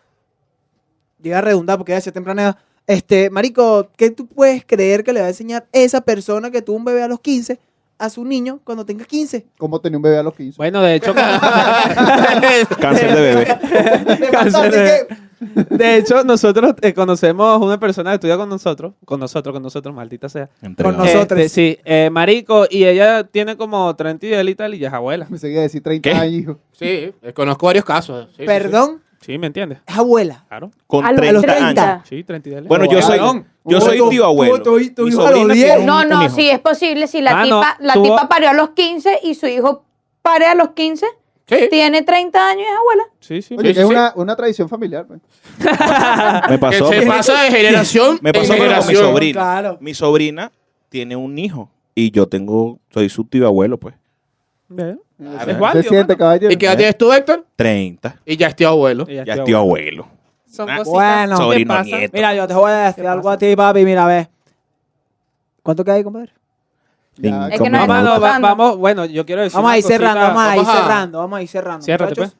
llega 1.20 1.38
a 1.38 1.42
redundar 1.42 1.78
porque 1.78 1.90
ya 1.90 1.96
decía 1.96 2.12
temprana 2.12 2.42
edad, 2.42 2.58
este, 2.86 3.30
marico, 3.30 3.88
¿qué 3.96 4.10
tú 4.10 4.26
puedes 4.26 4.64
creer 4.64 5.04
que 5.04 5.12
le 5.12 5.20
va 5.20 5.26
a 5.26 5.30
enseñar 5.30 5.66
esa 5.72 6.00
persona 6.00 6.50
que 6.50 6.62
tuvo 6.62 6.76
un 6.76 6.84
bebé 6.84 7.02
a 7.02 7.08
los 7.08 7.20
15 7.20 7.58
a 7.98 8.10
su 8.10 8.24
niño 8.24 8.58
cuando 8.64 8.84
tenga 8.84 9.04
15? 9.04 9.46
¿Cómo 9.58 9.80
tenía 9.80 9.96
un 9.98 10.02
bebé 10.02 10.18
a 10.18 10.22
los 10.22 10.34
15? 10.34 10.56
bueno, 10.56 10.82
de 10.82 10.96
hecho, 10.96 11.14
Cáncer 12.80 13.14
de 13.14 13.20
bebé. 13.20 13.58
Cáncer 14.30 14.72
de- 14.72 15.06
de 15.70 15.96
hecho, 15.96 16.22
nosotros 16.22 16.74
eh, 16.82 16.94
conocemos 16.94 17.60
una 17.60 17.78
persona 17.80 18.10
que 18.10 18.14
estudia 18.14 18.36
con 18.36 18.48
nosotros, 18.48 18.94
con 19.04 19.18
nosotros, 19.18 19.52
con 19.52 19.60
nosotros, 19.60 19.92
maldita 19.92 20.28
sea. 20.28 20.48
Entregado. 20.62 20.96
Con 20.96 21.04
nosotros. 21.04 21.40
Este, 21.40 21.48
sí, 21.48 21.78
eh, 21.84 22.10
marico, 22.12 22.66
y 22.70 22.84
ella 22.84 23.24
tiene 23.24 23.56
como 23.56 23.94
30 23.96 24.24
y 24.26 24.34
él 24.34 24.48
y 24.50 24.54
tal, 24.54 24.74
y 24.74 24.78
ya 24.78 24.86
es 24.88 24.94
abuela. 24.94 25.26
Me 25.28 25.38
seguía 25.38 25.58
a 25.58 25.62
decir 25.62 25.82
30 25.82 26.10
¿Qué? 26.10 26.16
años, 26.16 26.32
hijo. 26.42 26.58
Sí, 26.70 27.12
eh, 27.22 27.32
conozco 27.34 27.66
varios 27.66 27.84
casos. 27.84 28.28
Sí, 28.28 28.34
sí, 28.36 28.42
sí. 28.42 28.46
Sí, 29.24 29.38
¿me 29.38 29.46
entiendes? 29.46 29.78
es 29.86 29.96
abuela. 29.96 30.44
Claro. 30.48 30.70
Con 30.86 31.04
A 31.06 31.12
los 31.12 31.20
30, 31.20 31.40
30. 31.42 31.92
años. 31.94 32.08
Sí, 32.08 32.24
30 32.24 32.48
y 32.48 32.52
dale. 32.52 32.68
Bueno, 32.68 32.84
yo 32.84 33.00
soy, 33.00 33.18
yo 33.64 33.80
soy 33.80 34.00
tío 34.10 34.24
abuelo. 34.26 34.62
tuvo- 34.62 34.78
tuvo 34.94 35.06
Mi 35.06 35.12
hijo 35.12 35.20
a 35.26 35.30
los 35.30 35.38
sobrina 35.40 35.54
10. 35.54 35.66
tiene 35.66 35.80
un- 35.80 35.86
No, 35.86 36.04
no, 36.04 36.28
sí 36.30 36.50
es 36.50 36.58
posible. 36.58 37.06
Si 37.06 37.20
la, 37.20 37.30
Ah, 37.40 37.46
no, 37.46 37.60
tipa, 37.60 37.76
la 37.80 37.94
tuvo- 37.94 38.02
tipa 38.04 38.28
parió 38.28 38.50
a 38.50 38.52
los 38.52 38.70
15 38.70 39.20
y 39.22 39.34
su 39.34 39.46
hijo 39.46 39.84
pare 40.22 40.46
a 40.46 40.54
los 40.54 40.70
15, 40.70 41.06
Sí. 41.46 41.56
tiene 41.70 42.02
30 42.02 42.48
años 42.48 42.62
y 42.62 42.70
es 42.70 42.76
abuela. 42.78 43.02
Sí, 43.20 43.42
sí. 43.42 43.56
Oye, 43.58 43.70
es 43.70 43.76
sí. 43.76 43.82
una, 43.84 44.12
una 44.16 44.34
tradición 44.36 44.68
familiar. 44.68 45.06
pues. 45.06 45.20
Me 46.48 46.54
Que 46.54 46.58
pasó. 46.58 46.88
se 46.88 47.00
me- 47.00 47.06
pasa 47.06 47.42
de 47.44 47.50
generación 47.50 48.18
Me 48.22 48.30
en 48.30 48.32
pasó 48.34 48.46
con 48.48 48.56
mi 48.56 48.62
generación. 48.62 49.04
sobrina. 49.04 49.40
Claro. 49.40 49.78
Mi 49.80 49.94
sobrina 49.94 50.52
tiene 50.88 51.14
un 51.16 51.38
hijo 51.38 51.70
y 51.94 52.10
yo 52.10 52.26
tengo, 52.26 52.78
soy 52.92 53.08
su 53.08 53.24
tío 53.24 53.46
abuelo, 53.46 53.78
pues. 53.78 53.94
Ve. 54.68 54.96
Es 55.22 55.72
Se 55.84 55.88
siente, 55.88 56.16
caballero. 56.16 56.52
¿Y 56.52 56.56
qué 56.56 56.66
edad 56.66 56.76
tienes 56.76 56.98
tú, 56.98 57.12
Héctor? 57.12 57.44
30. 57.56 58.16
Y 58.26 58.36
ya 58.36 58.48
es 58.48 58.56
tío 58.56 58.68
abuelo. 58.68 59.04
Y 59.08 59.14
ya 59.24 59.34
es 59.34 59.44
tío 59.44 59.58
abuelo. 59.58 60.08
Son 60.50 60.68
Ah, 60.68 60.78
cositas 60.78 60.92
Bueno. 60.92 61.36
que 61.38 61.42
Sobrino 61.42 61.74
pasan. 61.74 61.86
nieto. 61.98 62.10
Mira, 62.14 62.34
yo 62.34 62.46
te 62.46 62.54
voy 62.54 62.70
a 62.70 62.74
decir 62.86 63.02
¿Qué 63.04 63.08
algo 63.08 63.28
a 63.30 63.32
pasa? 63.34 63.38
ti, 63.38 63.56
papi. 63.56 63.84
Mira, 63.84 64.06
ve. 64.06 64.28
¿Cuánto 65.62 65.84
queda 65.84 65.94
ahí, 65.94 66.04
compadre? 66.04 66.32
Ya, 67.16 67.48
Es 67.48 67.60
que 67.60 67.70
no 67.70 67.76
No, 67.78 67.82
es 67.82 67.88
mano, 67.88 68.04
nada. 68.04 68.18
va- 68.18 68.38
vamos, 68.38 68.76
bueno, 68.78 69.04
yo 69.04 69.24
quiero 69.24 69.42
decir. 69.42 69.54
Vamos 69.56 69.70
a 69.72 69.78
ir 69.78 69.84
cerrando, 69.84 70.20
vamos 70.20 70.42
a 70.42 70.56
ir 70.56 70.62
Vamos 70.62 70.80
cerrando, 70.82 71.18
vamos 71.18 71.38
a 71.38 71.42
ir 71.42 71.48
cerrando. 71.48 71.84
Ciérrate, 71.84 72.14
pues. 72.16 72.36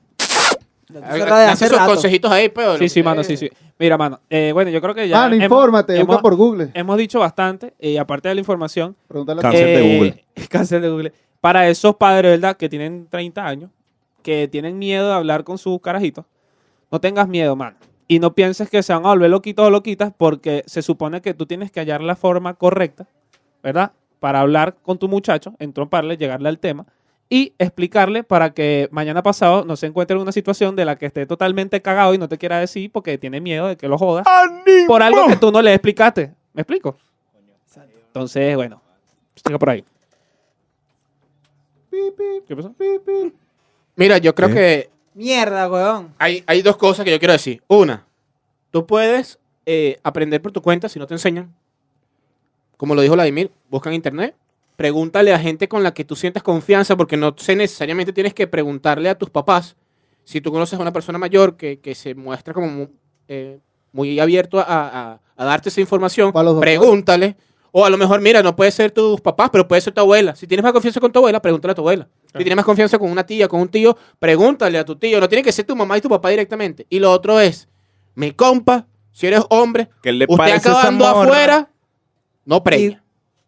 Hace 1.49 1.69
rato. 1.69 1.87
consejitos 1.93 2.31
ahí, 2.31 2.49
pero. 2.51 2.77
Sí, 2.79 2.89
sí, 2.89 3.03
mano, 3.03 3.23
sí, 3.25 3.37
sí. 3.37 3.51
Mira, 3.79 3.97
mano, 3.97 4.21
eh, 4.29 4.51
bueno, 4.53 4.71
yo 4.71 4.81
creo 4.83 4.95
que 4.95 5.09
ya. 5.09 5.17
Mano, 5.21 5.35
hemos- 5.37 5.45
infórmate, 5.45 5.95
hemos, 5.97 6.07
busca 6.07 6.23
por 6.23 6.37
Google. 6.37 6.71
hemos 6.75 6.99
dicho 6.99 7.19
bastante, 7.19 7.73
y 7.81 7.97
aparte 7.97 8.29
de 8.29 8.35
la 8.35 8.41
información. 8.41 8.95
Pregúntale 9.09 9.41
a 9.41 9.43
Cáncer 9.43 9.67
de 9.67 9.75
eh, 9.75 9.97
Google. 9.97 10.25
Cáncer 10.51 10.81
de 10.83 10.89
Google. 10.91 11.13
Para 11.43 11.69
esos 11.69 11.97
padres, 11.97 12.41
¿verdad? 12.41 12.57
Que 12.57 12.69
tienen 12.69 13.09
30 13.11 13.45
años, 13.45 13.71
que 14.23 14.47
tienen 14.47 14.79
miedo 14.79 15.09
de 15.09 15.15
hablar 15.15 15.43
con 15.43 15.59
sus 15.59 15.81
carajitos, 15.81 16.25
no 16.89 17.01
tengas 17.01 17.27
miedo, 17.27 17.57
mano. 17.57 17.77
Y 18.07 18.21
no 18.21 18.33
pienses 18.33 18.71
que 18.71 18.81
se 18.81 18.93
van 18.93 19.05
a 19.05 19.09
volver 19.09 19.29
loquitos 19.29 19.67
o 19.67 19.71
loquitas 19.71 20.13
porque 20.17 20.63
se 20.67 20.83
supone 20.83 21.21
que 21.21 21.35
tú 21.35 21.45
tienes 21.45 21.73
que 21.73 21.81
hallar 21.81 22.01
la 22.01 22.15
forma 22.15 22.55
correcta, 22.55 23.09
¿verdad? 23.61 23.91
Para 24.21 24.39
hablar 24.41 24.77
con 24.83 24.99
tu 24.99 25.09
muchacho, 25.09 25.55
entromparle, 25.59 26.17
llegarle 26.17 26.49
al 26.49 26.61
tema 26.61 26.87
y 27.29 27.55
explicarle 27.59 28.23
para 28.23 28.55
que 28.55 28.89
mañana 28.93 29.25
pasado 29.25 29.65
no 29.65 29.75
se 29.75 29.87
encuentre 29.87 30.15
en 30.15 30.23
una 30.23 30.31
situación 30.31 30.77
de 30.77 30.85
la 30.85 30.95
que 30.95 31.07
esté 31.07 31.27
totalmente 31.27 31.83
cagado 31.83 32.15
y 32.15 32.19
no 32.19 32.29
te 32.29 32.39
quiera 32.39 32.61
decir 32.61 32.93
porque 32.93 33.19
tiene 33.19 33.41
miedo 33.41 33.67
de 33.67 33.77
que 33.77 33.89
lo 33.89 33.99
jodas 33.99 34.25
por 34.87 35.03
algo 35.03 35.27
que 35.27 35.37
tú 35.37 35.51
no 35.51 35.61
le 35.61 35.75
explicaste. 35.75 36.35
¿Me 36.53 36.63
explico? 36.63 36.97
Entonces, 38.07 38.55
bueno, 38.55 38.81
siga 39.35 39.59
por 39.59 39.71
ahí. 39.71 39.85
¿Qué 42.47 42.57
pasó? 42.57 42.75
Mira, 43.97 44.19
yo 44.19 44.35
creo 44.35 44.49
que 44.51 44.91
Mierda, 45.15 45.71
weón. 45.71 46.15
hay, 46.19 46.43
hay 46.47 46.63
dos 46.63 46.77
cosas 46.77 47.05
que 47.05 47.11
yo 47.11 47.19
quiero 47.19 47.33
decir. 47.33 47.63
Una, 47.69 48.07
tú 48.71 48.87
puedes 48.87 49.39
eh, 49.67 49.99
aprender 50.03 50.41
por 50.41 50.53
tu 50.53 50.63
cuenta 50.63 50.89
si 50.89 50.99
no 50.99 51.07
te 51.07 51.15
enseñan. 51.15 51.55
Como 52.77 52.95
lo 52.95 53.03
dijo 53.03 53.15
Vladimir, 53.15 53.51
busca 53.71 53.91
en 53.91 53.95
internet. 53.95 54.35
Pregúntale 54.77 55.33
a 55.33 55.39
gente 55.39 55.69
con 55.69 55.83
la 55.83 55.93
que 55.95 56.05
tú 56.05 56.17
sientas 56.17 56.43
confianza, 56.43 56.97
porque 56.97 57.17
no 57.17 57.35
sé 57.37 57.55
necesariamente 57.55 58.13
tienes 58.13 58.35
que 58.35 58.47
preguntarle 58.47 59.09
a 59.11 59.15
tus 59.19 59.31
papás. 59.31 59.77
Si 60.25 60.41
tú 60.41 60.51
conoces 60.51 60.79
a 60.79 60.83
una 60.83 60.93
persona 60.93 61.19
mayor 61.19 61.57
que, 61.57 61.79
que 61.81 61.95
se 61.95 62.15
muestra 62.15 62.55
como 62.55 62.89
eh, 63.29 63.59
muy 63.93 64.19
abierto 64.19 64.59
a, 64.59 64.65
a- 64.67 65.21
a 65.37 65.45
darte 65.45 65.69
esa 65.69 65.81
información, 65.81 66.33
los 66.35 66.55
doctores. 66.55 66.79
pregúntale. 66.79 67.37
O 67.75 67.85
a 67.87 67.91
lo 67.91 67.97
mejor, 67.97 68.21
mira, 68.21 68.43
no 68.43 68.55
puede 68.55 68.71
ser 68.71 68.91
tus 68.91 69.19
papás, 69.23 69.49
pero 69.51 69.67
puede 69.67 69.81
ser 69.81 69.95
tu 69.95 70.01
abuela. 70.03 70.37
Si 70.37 70.47
tienes 70.47 70.63
más 70.63 70.73
confianza 70.73 71.01
con 71.01 71.11
tu 71.11 71.19
abuela, 71.19 71.41
pregúntale 71.41 71.73
a 71.73 71.75
tu 71.75 71.81
abuela. 71.81 72.07
Si 72.27 72.39
tienes 72.39 72.57
más 72.57 72.65
confianza 72.67 72.99
con 72.99 73.11
una 73.11 73.25
tía, 73.25 73.49
con 73.49 73.61
un 73.63 73.69
tío, 73.69 73.97
pregúntale 74.19 74.79
a 74.79 74.85
tu 74.85 74.95
tío. 74.97 75.19
No 75.21 75.29
tiene 75.29 75.43
que 75.43 75.53
ser 75.53 75.65
tu 75.65 75.75
mamá 75.75 75.97
y 75.97 76.03
tu 76.03 76.09
papá 76.11 76.29
directamente. 76.29 76.87
Y 76.91 76.99
lo 76.99 77.11
otro 77.11 77.41
es, 77.41 77.69
mi 78.15 78.33
compa, 78.33 78.87
si 79.11 79.27
eres 79.27 79.43
hombre, 79.49 79.89
¿Qué 80.03 80.13
le 80.13 80.27
usted 80.29 80.53
acabando 80.53 81.07
afuera, 81.07 81.71
no 82.45 82.63
preña. 82.63 83.03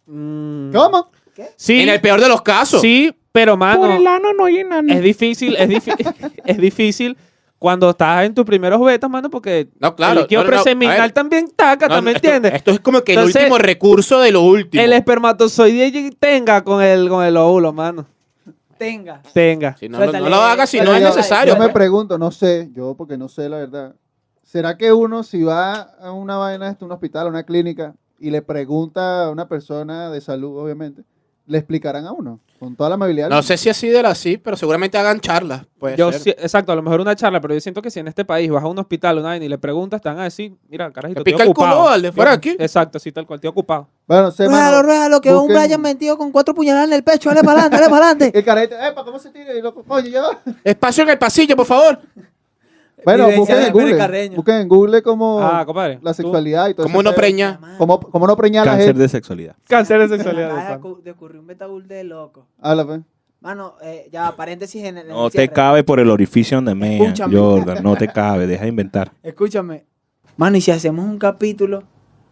Mm, 0.07 0.72
¿Cómo? 0.72 1.11
Sí, 1.57 1.81
En 1.83 1.89
el 1.91 2.01
peor 2.01 2.20
de 2.20 2.29
los 2.29 2.41
casos. 2.43 2.81
sí, 2.81 3.14
pero 3.33 3.57
mano, 3.57 3.81
Por 3.81 3.91
el 3.91 4.07
ano 4.07 4.33
no 4.33 4.45
hay 4.47 4.59
enano. 4.59 4.93
es 4.93 5.03
difícil, 5.03 5.57
es, 5.57 5.68
difí- 5.68 6.33
es 6.47 6.57
difícil 6.59 7.16
cuando 7.65 7.89
estás 7.89 8.27
en 8.27 8.35
tus 8.35 8.45
primeros 8.45 8.79
betas, 8.85 9.09
mano, 9.09 9.31
porque 9.31 9.71
No, 9.81 9.97
claro. 9.97 10.12
el 10.12 10.19
líquido 10.25 10.43
No, 10.43 10.49
preseminal 10.51 10.99
a 10.99 11.03
ver. 11.05 11.12
también 11.12 11.49
taca, 11.57 11.89
¿también 11.89 12.15
esto- 12.17 12.29
entiendes? 12.29 12.53
Esto 12.57 12.73
es 12.73 12.81
como 12.81 13.01
que 13.01 13.15
el 13.15 13.21
último 13.25 13.57
recurso 13.57 14.21
de 14.21 14.33
lo 14.33 14.43
último. 14.43 14.83
el 14.85 14.93
espermatozoide 14.93 16.11
tenga 16.21 16.62
con 16.62 16.83
el, 16.83 17.09
con 17.09 17.25
el 17.25 17.35
óvulo, 17.39 17.73
mano. 17.73 18.05
Tenga. 18.77 19.23
Tenga. 19.33 19.75
Si 19.79 19.89
no, 19.89 19.93
no, 19.97 20.05
Suéltale, 20.05 20.25
no 20.25 20.37
lo 20.37 20.43
hagas 20.43 20.69
si 20.69 20.79
no 20.79 20.95
es 20.95 21.01
necesario. 21.03 21.55
Yo 21.55 21.59
me 21.59 21.71
pregunto, 21.71 22.19
no 22.19 22.31
sé, 22.31 22.69
yo 22.75 22.95
porque 22.99 23.17
no 23.17 23.31
sé 23.31 23.49
la 23.49 23.57
verdad. 23.57 23.95
¿Será 24.43 24.77
que 24.77 24.93
uno 24.93 25.23
si 25.23 25.43
va 25.43 25.89
a 26.03 26.12
una 26.12 26.37
vaina, 26.37 26.69
esto, 26.69 26.85
un 26.85 26.93
hospital, 26.93 27.29
a 27.29 27.31
una 27.31 27.45
clínica, 27.45 27.95
y 28.21 28.31
le 28.31 28.43
pregunta 28.43 29.25
a 29.25 29.31
una 29.31 29.49
persona 29.49 30.11
de 30.11 30.21
salud, 30.21 30.59
obviamente, 30.62 31.01
le 31.47 31.59
explicarán 31.59 32.07
a 32.07 32.12
uno. 32.12 32.40
Con 32.59 32.74
toda 32.76 32.88
la 32.88 32.95
amabilidad. 32.95 33.28
No 33.28 33.42
sé 33.42 33.57
si 33.59 33.68
así 33.68 33.88
de 33.88 34.01
así, 34.01 34.38
pero 34.38 34.57
seguramente 34.57 34.97
hagan 34.97 35.20
charlas. 35.20 35.66
Puede 35.78 35.97
Yo 35.97 36.11
ser. 36.12 36.20
sí- 36.20 36.30
exacto, 36.30 36.72
a 36.72 36.76
lo 36.76 36.82
mejor 36.82 37.01
una 37.01 37.14
charla, 37.14 37.40
pero 37.40 37.53
yo 37.53 37.61
siento 37.61 37.82
que 37.82 37.90
si 37.90 38.01
en 38.01 38.09
este 38.09 38.24
país 38.24 38.51
vas 38.51 38.62
a 38.64 38.66
un 38.68 38.78
hospital 38.78 39.18
una 39.18 39.32
vez 39.32 39.42
y 39.42 39.49
le 39.49 39.59
preguntas, 39.59 40.01
te 40.01 40.09
van 40.09 40.18
a 40.20 40.24
decir, 40.24 40.55
mira, 40.68 40.90
carajito, 40.90 41.22
Te 41.22 41.30
pica 41.32 41.42
el 41.45 41.53
culo, 41.53 41.66
ocupado. 41.68 41.84
vale, 41.84 42.12
fuera 42.12 42.32
aquí. 42.32 42.57
Exacto, 42.59 42.99
sí, 42.99 43.12
tal 43.12 43.26
cual, 43.26 43.36
estoy 43.38 43.49
ocupado. 43.51 43.88
Bueno, 44.07 44.30
sé, 44.30 44.47
Ruéalo, 44.47 44.62
mano, 44.76 44.82
ruéalo, 44.82 45.20
que 45.20 45.34
un 45.34 45.49
Brian 45.49 45.80
metido 45.80 46.16
con 46.16 46.32
cuatro 46.32 46.55
puñaladas 46.55 46.88
en 46.88 46.95
el 46.95 47.05
pecho. 47.05 47.28
Dale 47.28 47.42
para 47.42 47.61
adelante, 47.62 47.76
dale 47.76 47.90
para 47.90 48.09
adelante. 48.11 48.32
El 48.38 48.45
carete, 48.45 48.74
epa, 48.88 49.05
¿cómo 49.05 49.18
se 49.18 49.30
tira? 49.30 49.53
Y 49.55 49.61
loco, 49.61 49.84
oye, 49.88 50.11
ya 50.11 50.22
va. 50.22 50.40
Espacio 50.62 51.03
en 51.05 51.11
el 51.11 51.18
pasillo, 51.18 51.57
por 51.57 51.66
favor. 51.66 51.99
Bueno, 53.05 53.31
busquen 53.37 53.57
de 53.59 53.67
en 53.67 53.73
Google. 53.73 54.29
Busquen 54.37 54.55
en 54.57 54.69
Google 54.69 55.03
como 55.03 55.41
Ah, 55.41 55.65
compadre. 55.67 55.99
la 56.03 56.13
tú- 56.13 56.17
sexualidad 56.23 56.69
y 56.69 56.75
todo 56.75 56.87
uno 56.87 57.03
pedo. 57.03 57.15
preña. 57.15 57.61
Cómo, 57.79 58.01
cómo 58.01 58.27
no 58.27 58.37
preñar 58.37 58.63
a 58.63 58.67
la 58.67 58.71
Cáncer 58.73 58.87
gente. 58.89 59.03
de 59.03 59.09
sexualidad. 59.09 59.57
Cáncer 59.69 59.99
de 60.01 60.09
Me 60.09 60.17
sexualidad. 60.17 60.49
de 60.49 60.55
de 60.55 60.61
pana. 60.61 60.81
ocu- 60.81 61.03
de 61.03 61.11
ocurrir 61.11 61.39
un 61.41 61.47
betabul 61.47 61.87
de 61.89 62.05
loco. 62.05 62.47
Habla, 62.61 62.85
pues. 62.87 63.01
Mano, 63.41 63.75
eh, 63.83 64.09
ya, 64.11 64.35
paréntesis 64.37 64.83
en 64.85 64.97
el. 64.99 65.07
en 65.07 65.13
No 65.13 65.27
el 65.27 65.33
te 65.33 65.39
cierre. 65.39 65.53
cabe 65.53 65.85
por 65.85 66.01
el 66.01 66.09
orificio 66.11 66.57
donde 66.57 66.75
mea, 66.75 67.03
Escúchame. 67.03 67.37
Jordan. 67.37 67.83
No 67.83 67.95
te 67.97 68.09
cabe, 68.09 68.47
deja 68.47 68.63
de 68.63 68.69
inventar. 68.71 69.13
Escúchame. 69.23 69.85
Mano, 70.37 70.57
y 70.57 70.61
si 70.63 70.71
hacemos 70.71 71.05
un 71.05 71.19
capítulo 71.19 71.83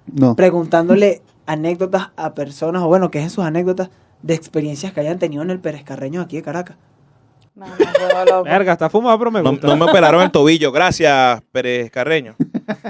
No. 0.06 0.34
preguntándole 0.34 1.22
anécdotas 1.46 2.10
a 2.16 2.34
personas, 2.34 2.82
o 2.82 2.86
bueno, 2.88 3.10
que 3.10 3.22
es 3.22 3.30
sus 3.32 3.44
anécdotas 3.44 3.90
de 4.22 4.34
experiencias 4.34 4.92
que 4.92 5.00
hayan 5.00 5.18
tenido 5.18 5.42
en 5.42 5.50
el 5.50 5.60
Pérez 5.60 5.84
Carreño 5.84 6.20
aquí 6.22 6.36
de 6.36 6.42
Caracas. 6.42 6.76
Loco. 7.54 8.44
Verga, 8.44 8.72
está 8.72 8.88
fumado, 8.88 9.18
pero 9.18 9.30
me 9.30 9.42
No, 9.42 9.50
gusta. 9.50 9.66
no 9.66 9.76
me 9.76 9.84
operaron 9.84 10.22
el 10.22 10.30
tobillo, 10.30 10.72
gracias, 10.72 11.42
Pérez 11.52 11.90
Carreño. 11.90 12.34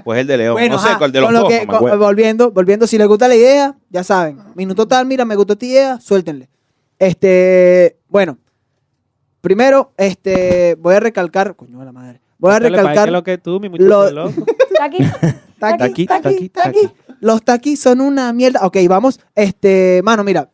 Pues 0.04 0.20
el 0.20 0.26
de 0.26 0.36
León. 0.36 0.54
Bueno, 0.54 0.76
no 0.76 0.80
sé 0.82 0.88
ajá, 0.90 0.98
cuál 0.98 1.10
de 1.12 1.20
los 1.20 1.26
con 1.28 1.34
lo 1.34 1.40
dos. 1.40 1.48
que- 1.48 1.66
mamá, 1.66 1.78
con- 1.78 1.98
volviendo, 1.98 2.50
volviendo, 2.52 2.86
si 2.86 2.96
les 2.98 3.08
gusta 3.08 3.26
la 3.28 3.34
idea, 3.34 3.74
ya 3.90 4.04
saben. 4.04 4.38
Minuto 4.54 4.86
tal, 4.86 5.06
mira, 5.06 5.24
me 5.24 5.34
gustó 5.34 5.54
esta 5.54 5.66
idea, 5.66 6.00
suéltenle. 6.00 6.48
Este, 6.98 7.98
bueno, 8.08 8.38
primero, 9.40 9.92
este, 9.96 10.76
voy 10.78 10.94
a 10.94 11.00
recalcar, 11.00 11.56
coño 11.56 11.78
de 11.80 11.84
la 11.84 11.92
madre, 11.92 12.20
voy 12.38 12.50
a 12.50 12.54
Dale, 12.54 12.70
pa' 12.70 12.76
recalcar 12.76 13.04
que 13.06 13.10
lo 13.10 13.22
que 13.24 13.38
tú, 13.38 13.58
mi 13.58 13.68
muchacho 13.68 13.88
lo- 13.88 14.10
loco. 14.10 14.46
Taqui, 14.78 14.98
Taqui, 15.58 15.76
Taqui, 15.78 16.06
taqui, 16.06 16.06
taqui, 16.06 16.48
taqui. 16.48 16.82
taqui. 16.86 16.94
Los 17.20 17.42
taquis 17.44 17.80
son 17.80 18.00
una 18.00 18.32
mierda. 18.32 18.60
Ok, 18.66 18.78
vamos. 18.88 19.20
Este, 19.36 20.00
mano, 20.02 20.24
mira. 20.24 20.50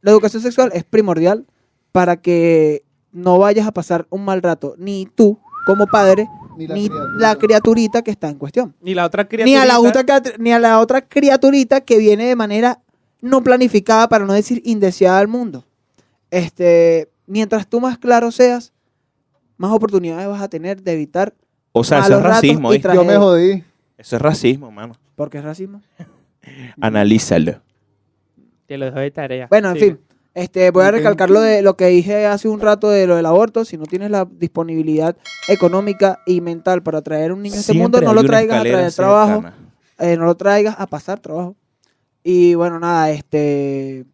La 0.00 0.12
educación 0.12 0.42
sexual 0.42 0.70
es 0.74 0.84
primordial 0.84 1.44
para 1.90 2.16
que 2.18 2.84
no 3.14 3.38
vayas 3.38 3.66
a 3.66 3.72
pasar 3.72 4.06
un 4.10 4.24
mal 4.26 4.42
rato. 4.42 4.74
Ni 4.76 5.06
tú, 5.06 5.38
como 5.64 5.86
padre, 5.86 6.28
Ni 6.58 6.66
ni 6.66 6.90
la 7.16 7.36
criaturita 7.36 8.02
que 8.02 8.10
está 8.10 8.28
en 8.28 8.36
cuestión. 8.38 8.74
Ni 8.82 8.92
la 8.94 9.06
otra 9.06 9.22
Ni 9.22 9.28
criatura. 9.30 9.62
a, 9.62 9.64
la 9.66 9.80
otra, 9.80 10.02
cri- 10.04 10.34
ni 10.38 10.52
a 10.52 10.58
la 10.58 10.78
otra 10.80 11.00
criaturita 11.08 11.80
que 11.80 11.96
viene 11.98 12.26
de 12.26 12.36
manera 12.36 12.80
no 13.22 13.42
planificada, 13.42 14.06
para 14.08 14.26
no 14.26 14.34
decir 14.34 14.60
indeseada 14.66 15.18
al 15.18 15.28
mundo. 15.28 15.64
Este, 16.30 17.08
mientras 17.26 17.66
tú 17.66 17.80
más 17.80 17.96
claro 17.96 18.30
seas, 18.30 18.72
más 19.56 19.70
oportunidades 19.72 20.28
vas 20.28 20.42
a 20.42 20.48
tener 20.48 20.82
de 20.82 20.92
evitar. 20.92 21.32
O 21.72 21.82
sea, 21.84 22.00
eso 22.00 22.18
es 22.18 22.22
racismo, 22.22 22.72
tra- 22.74 22.94
Yo 22.94 23.04
me 23.04 23.16
jodí. 23.16 23.64
Eso 23.96 24.16
es 24.16 24.22
racismo, 24.22 24.70
mano. 24.70 24.94
Porque 25.16 25.38
es 25.38 25.44
racismo. 25.44 25.80
Analízalo. 26.80 27.60
Te 28.66 28.76
lo 28.78 28.86
dejo 28.86 28.98
de 28.98 29.10
tarea. 29.10 29.46
Bueno, 29.48 29.70
en 29.70 29.74
Sí. 29.76 29.80
fin. 29.80 30.00
Este, 30.34 30.70
voy 30.72 30.84
a 30.84 30.90
recalcar 30.90 31.30
lo 31.30 31.40
de 31.40 31.62
lo 31.62 31.76
que 31.76 31.86
dije 31.86 32.26
hace 32.26 32.48
un 32.48 32.60
rato 32.60 32.90
de 32.90 33.06
lo 33.06 33.14
del 33.16 33.26
aborto. 33.26 33.64
Si 33.64 33.76
no 33.78 33.84
tienes 33.86 34.10
la 34.10 34.26
disponibilidad 34.28 35.16
económica 35.48 36.18
y 36.26 36.40
mental 36.40 36.82
para 36.82 37.02
traer 37.02 37.32
un 37.32 37.42
niño 37.42 37.54
a 37.54 37.60
este 37.60 37.72
mundo, 37.74 38.00
no 38.00 38.12
lo 38.12 38.24
traigas 38.24 38.58
a 38.60 38.62
traer 38.62 38.92
trabajo. 38.92 39.44
eh, 39.98 40.16
no 40.16 40.24
lo 40.24 40.34
traigas 40.36 40.74
a 40.78 40.86
pasar 40.88 41.20
trabajo. 41.20 41.54
Y 42.24 42.54
bueno, 42.54 42.80
nada, 42.80 43.10
este. 43.10 44.04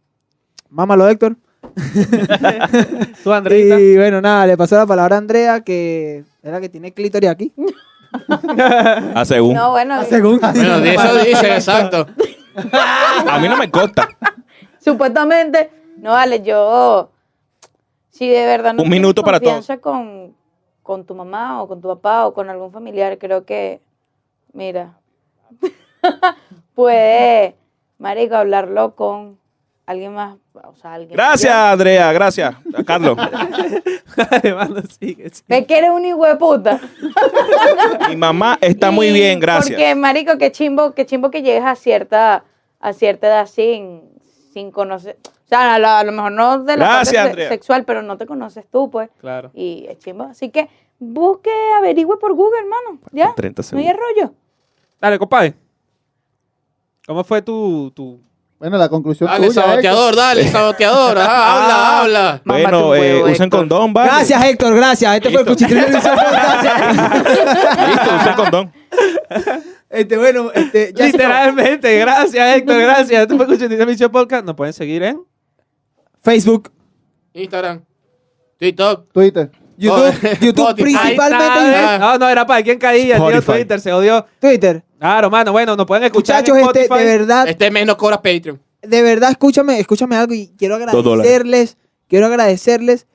Mámalo, 0.68 1.08
Héctor. 1.08 1.36
Tú, 3.24 3.32
Andreita. 3.32 3.80
Y 3.80 3.96
bueno, 3.96 4.20
nada, 4.20 4.46
le 4.46 4.56
pasó 4.56 4.76
la 4.76 4.86
palabra 4.86 5.16
a 5.16 5.18
Andrea, 5.18 5.60
que 5.62 6.24
era 6.42 6.60
que 6.60 6.68
tiene 6.68 6.92
clítoris 6.92 7.30
aquí. 7.30 7.52
Ah, 9.14 9.24
según. 9.24 9.54
No, 9.54 9.70
bueno, 9.70 10.02
Según. 10.04 10.40
Bueno, 10.40 10.80
de 10.80 10.94
eso 10.96 11.14
dice, 11.24 11.54
exacto. 11.54 12.08
A 13.28 13.38
mí 13.38 13.48
no 13.48 13.56
me 13.56 13.70
consta. 13.70 14.08
supuestamente, 14.84 15.70
no 16.00 16.12
vale, 16.12 16.42
yo, 16.42 17.10
si 18.08 18.28
de 18.28 18.46
verdad 18.46 18.74
no 18.74 18.82
Un 18.82 18.88
minuto 18.88 19.22
para 19.22 19.38
confianza 19.38 19.78
con, 19.78 20.34
con 20.82 21.04
tu 21.04 21.14
mamá 21.14 21.62
o 21.62 21.68
con 21.68 21.80
tu 21.80 21.88
papá 21.88 22.26
o 22.26 22.34
con 22.34 22.48
algún 22.48 22.72
familiar, 22.72 23.18
creo 23.18 23.44
que, 23.44 23.80
mira, 24.52 24.98
puede, 26.74 27.56
marico, 27.98 28.36
hablarlo 28.36 28.94
con 28.94 29.38
alguien 29.90 30.14
más, 30.14 30.36
o 30.54 30.74
sea, 30.76 30.94
alguien 30.94 31.16
Gracias, 31.16 31.52
mayor. 31.52 31.72
Andrea. 31.72 32.12
Gracias. 32.12 32.54
A 32.74 32.84
Carlos. 32.84 33.18
Además, 34.30 34.70
sigue, 34.98 35.30
sigue. 35.30 35.44
Ve 35.48 35.66
que 35.66 35.78
eres 35.78 35.90
un 35.90 36.04
hijo 36.04 36.24
de 36.24 36.36
puta. 36.36 36.80
Mi 38.08 38.16
mamá 38.16 38.56
está 38.60 38.90
muy 38.90 39.10
bien, 39.10 39.40
gracias. 39.40 39.78
Porque, 39.78 39.94
marico, 39.94 40.38
qué 40.38 40.52
chimbo, 40.52 40.94
qué 40.94 41.06
chimbo 41.06 41.30
que 41.30 41.42
llegues 41.42 41.64
a 41.64 41.74
cierta, 41.74 42.44
a 42.78 42.92
cierta 42.92 43.26
edad 43.26 43.46
sin, 43.46 44.02
sin 44.52 44.70
conocer, 44.70 45.18
sea, 45.50 45.74
a 45.74 45.78
lo, 45.78 45.88
a 45.88 46.04
lo 46.04 46.12
mejor 46.12 46.32
no 46.32 46.58
de 46.64 46.76
la 46.76 46.84
Gracias, 46.86 47.26
parte 47.28 47.42
se- 47.42 47.48
sexual, 47.48 47.84
pero 47.84 48.02
no 48.02 48.16
te 48.16 48.24
conoces 48.26 48.64
tú, 48.70 48.90
pues. 48.90 49.10
Claro. 49.20 49.50
Y 49.54 49.86
es 49.88 49.98
chimbo. 49.98 50.24
Así 50.24 50.48
que 50.50 50.68
busque, 50.98 51.50
averigüe 51.78 52.16
por 52.18 52.32
Google, 52.34 52.58
hermano. 52.60 53.00
Ya. 53.12 53.34
30 53.34 53.62
No 53.72 53.78
hay 53.78 53.84
segundos. 53.84 54.06
rollo. 54.16 54.34
Dale, 55.00 55.18
compadre. 55.18 55.54
¿Cómo 57.06 57.24
fue 57.24 57.42
tu, 57.42 57.90
tu... 57.94 58.20
Bueno, 58.58 58.76
la 58.76 58.90
conclusión 58.90 59.28
Dale, 59.30 59.46
tuya, 59.48 59.62
saboteador, 59.62 60.14
dale, 60.16 60.46
saboteador. 60.52 61.16
Ah. 61.18 61.62
habla, 61.62 62.00
habla. 62.00 62.42
Mámate 62.44 62.64
Bueno, 62.76 62.94
eh, 62.94 63.22
usen 63.32 63.48
condón, 63.48 63.94
¿vale? 63.94 64.10
Gracias, 64.10 64.44
Héctor, 64.44 64.74
gracias. 64.76 65.14
Este 65.16 65.30
fue 65.30 65.40
el 65.40 65.46
cuchitril 65.46 65.80
de 65.80 65.90
Gracias. 65.92 66.96
Listo, 67.88 68.16
usen 68.20 68.34
condón. 68.36 68.72
Este, 69.88 70.16
bueno, 70.18 70.52
este, 70.54 70.92
ya 70.94 71.06
Literalmente, 71.06 71.98
gracias, 71.98 72.56
Héctor, 72.58 72.80
gracias. 72.82 73.26
Tú 73.26 73.36
me 73.38 73.44
escuchas 73.44 73.70
en 73.72 73.88
Misión 73.88 74.12
Podcast. 74.12 74.44
Nos 74.44 74.54
pueden 74.54 74.74
seguir 74.74 75.02
en 75.04 75.24
Facebook, 76.22 76.70
Instagram, 77.34 77.82
TikTok. 78.58 79.12
Twitter. 79.12 79.50
YouTube, 79.76 80.06
Spotify. 80.22 80.44
YouTube 80.46 80.66
Ahí 80.68 80.74
principalmente 80.74 81.44
está, 81.44 81.90
¿ves? 81.92 82.00
No, 82.00 82.18
no, 82.18 82.28
era 82.28 82.46
para 82.46 82.62
quien 82.62 82.78
caía, 82.78 83.16
tío. 83.16 83.30
Spotify. 83.30 83.52
Twitter 83.60 83.80
se 83.80 83.92
odió. 83.92 84.26
Twitter. 84.38 84.84
Claro, 84.98 85.30
mano, 85.30 85.52
bueno, 85.52 85.74
nos 85.76 85.86
pueden 85.86 86.04
escuchar 86.04 86.42
Muchachos, 86.42 86.58
en 86.58 86.64
este, 86.66 86.82
Spotify. 86.82 87.04
de 87.06 87.18
verdad, 87.18 87.48
Este 87.48 87.70
mes 87.70 87.86
no 87.86 87.96
cobra 87.96 88.16
Patreon. 88.20 88.60
de 88.82 89.02
verdad, 89.02 89.30
escúchame, 89.30 89.80
escúchame 89.80 90.16
algo 90.16 90.34
y 90.34 90.48
quiero 90.58 90.78
dólares. 90.78 90.94
agradecerles, 90.94 91.76
quiero 92.06 92.26
agradecerles 92.26 93.06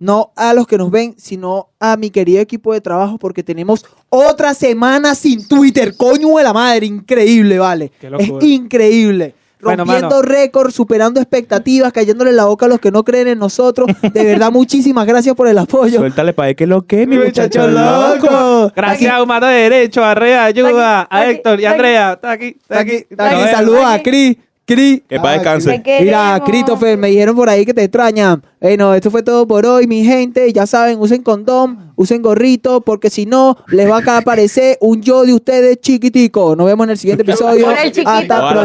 no 0.00 0.32
a 0.34 0.52
los 0.54 0.66
que 0.66 0.76
nos 0.76 0.90
ven, 0.90 1.14
sino 1.16 1.68
a 1.78 1.96
mi 1.96 2.10
querido 2.10 2.40
equipo 2.40 2.72
de 2.74 2.80
trabajo 2.80 3.16
porque 3.16 3.44
tenemos 3.44 3.86
otra 4.08 4.52
semana 4.54 5.14
sin 5.14 5.46
Twitter, 5.46 5.96
coño 5.96 6.36
de 6.36 6.42
la 6.42 6.52
madre, 6.52 6.86
increíble, 6.86 7.60
vale. 7.60 7.92
Qué 8.00 8.10
Es 8.18 8.28
increíble. 8.44 9.36
Bueno, 9.64 9.84
Rompiendo 9.84 10.22
récords, 10.22 10.74
superando 10.74 11.20
expectativas, 11.20 11.92
cayéndole 11.92 12.32
la 12.32 12.44
boca 12.44 12.66
a 12.66 12.68
los 12.68 12.80
que 12.80 12.90
no 12.90 13.04
creen 13.04 13.28
en 13.28 13.38
nosotros. 13.38 13.88
De 14.02 14.24
verdad, 14.24 14.50
muchísimas 14.52 15.06
gracias 15.06 15.34
por 15.34 15.48
el 15.48 15.58
apoyo. 15.58 15.98
Suéltale 15.98 16.32
para 16.32 16.54
que 16.54 16.66
lo 16.66 16.86
que, 16.86 17.06
mi 17.06 17.18
muchacho 17.18 17.66
loco. 17.66 18.72
Gracias 18.74 19.12
a 19.12 19.22
Humano 19.22 19.46
de 19.46 19.54
Derecho, 19.54 20.04
a 20.04 20.14
Rea, 20.14 20.44
ayuda, 20.44 21.06
a 21.10 21.30
Héctor 21.30 21.60
y 21.60 21.64
a. 21.64 21.70
Andrea. 21.72 22.12
Está 22.12 22.30
aquí, 22.32 22.56
está 22.60 22.80
aquí. 22.80 23.04
Saludos 23.50 23.84
a. 23.84 24.02
Cris. 24.02 24.36
Cris. 24.66 25.02
Que 25.08 25.16
para 25.16 25.30
Ah, 25.30 25.34
descanse. 25.34 25.82
Mira, 26.00 26.42
Christopher, 26.44 26.96
me 26.96 27.08
dijeron 27.08 27.36
por 27.36 27.48
ahí 27.48 27.66
que 27.66 27.74
te 27.74 27.84
extrañan. 27.84 28.42
Bueno, 28.60 28.94
esto 28.94 29.10
fue 29.10 29.22
todo 29.22 29.46
por 29.46 29.66
hoy, 29.66 29.86
mi 29.86 30.04
gente. 30.04 30.50
Ya 30.52 30.66
saben, 30.66 30.98
usen 30.98 31.22
condón, 31.22 31.92
usen 31.96 32.22
gorrito, 32.22 32.80
porque 32.80 33.10
si 33.10 33.26
no, 33.26 33.58
les 33.68 33.90
va 33.90 33.98
a 34.04 34.16
aparecer 34.18 34.78
un 34.80 35.02
yo 35.02 35.24
de 35.24 35.34
ustedes 35.34 35.80
chiquitico. 35.80 36.56
Nos 36.56 36.66
vemos 36.66 36.84
en 36.84 36.90
el 36.90 36.98
siguiente 36.98 37.22
episodio. 37.22 37.68
Hasta 38.06 38.38
Ahora 38.38 38.64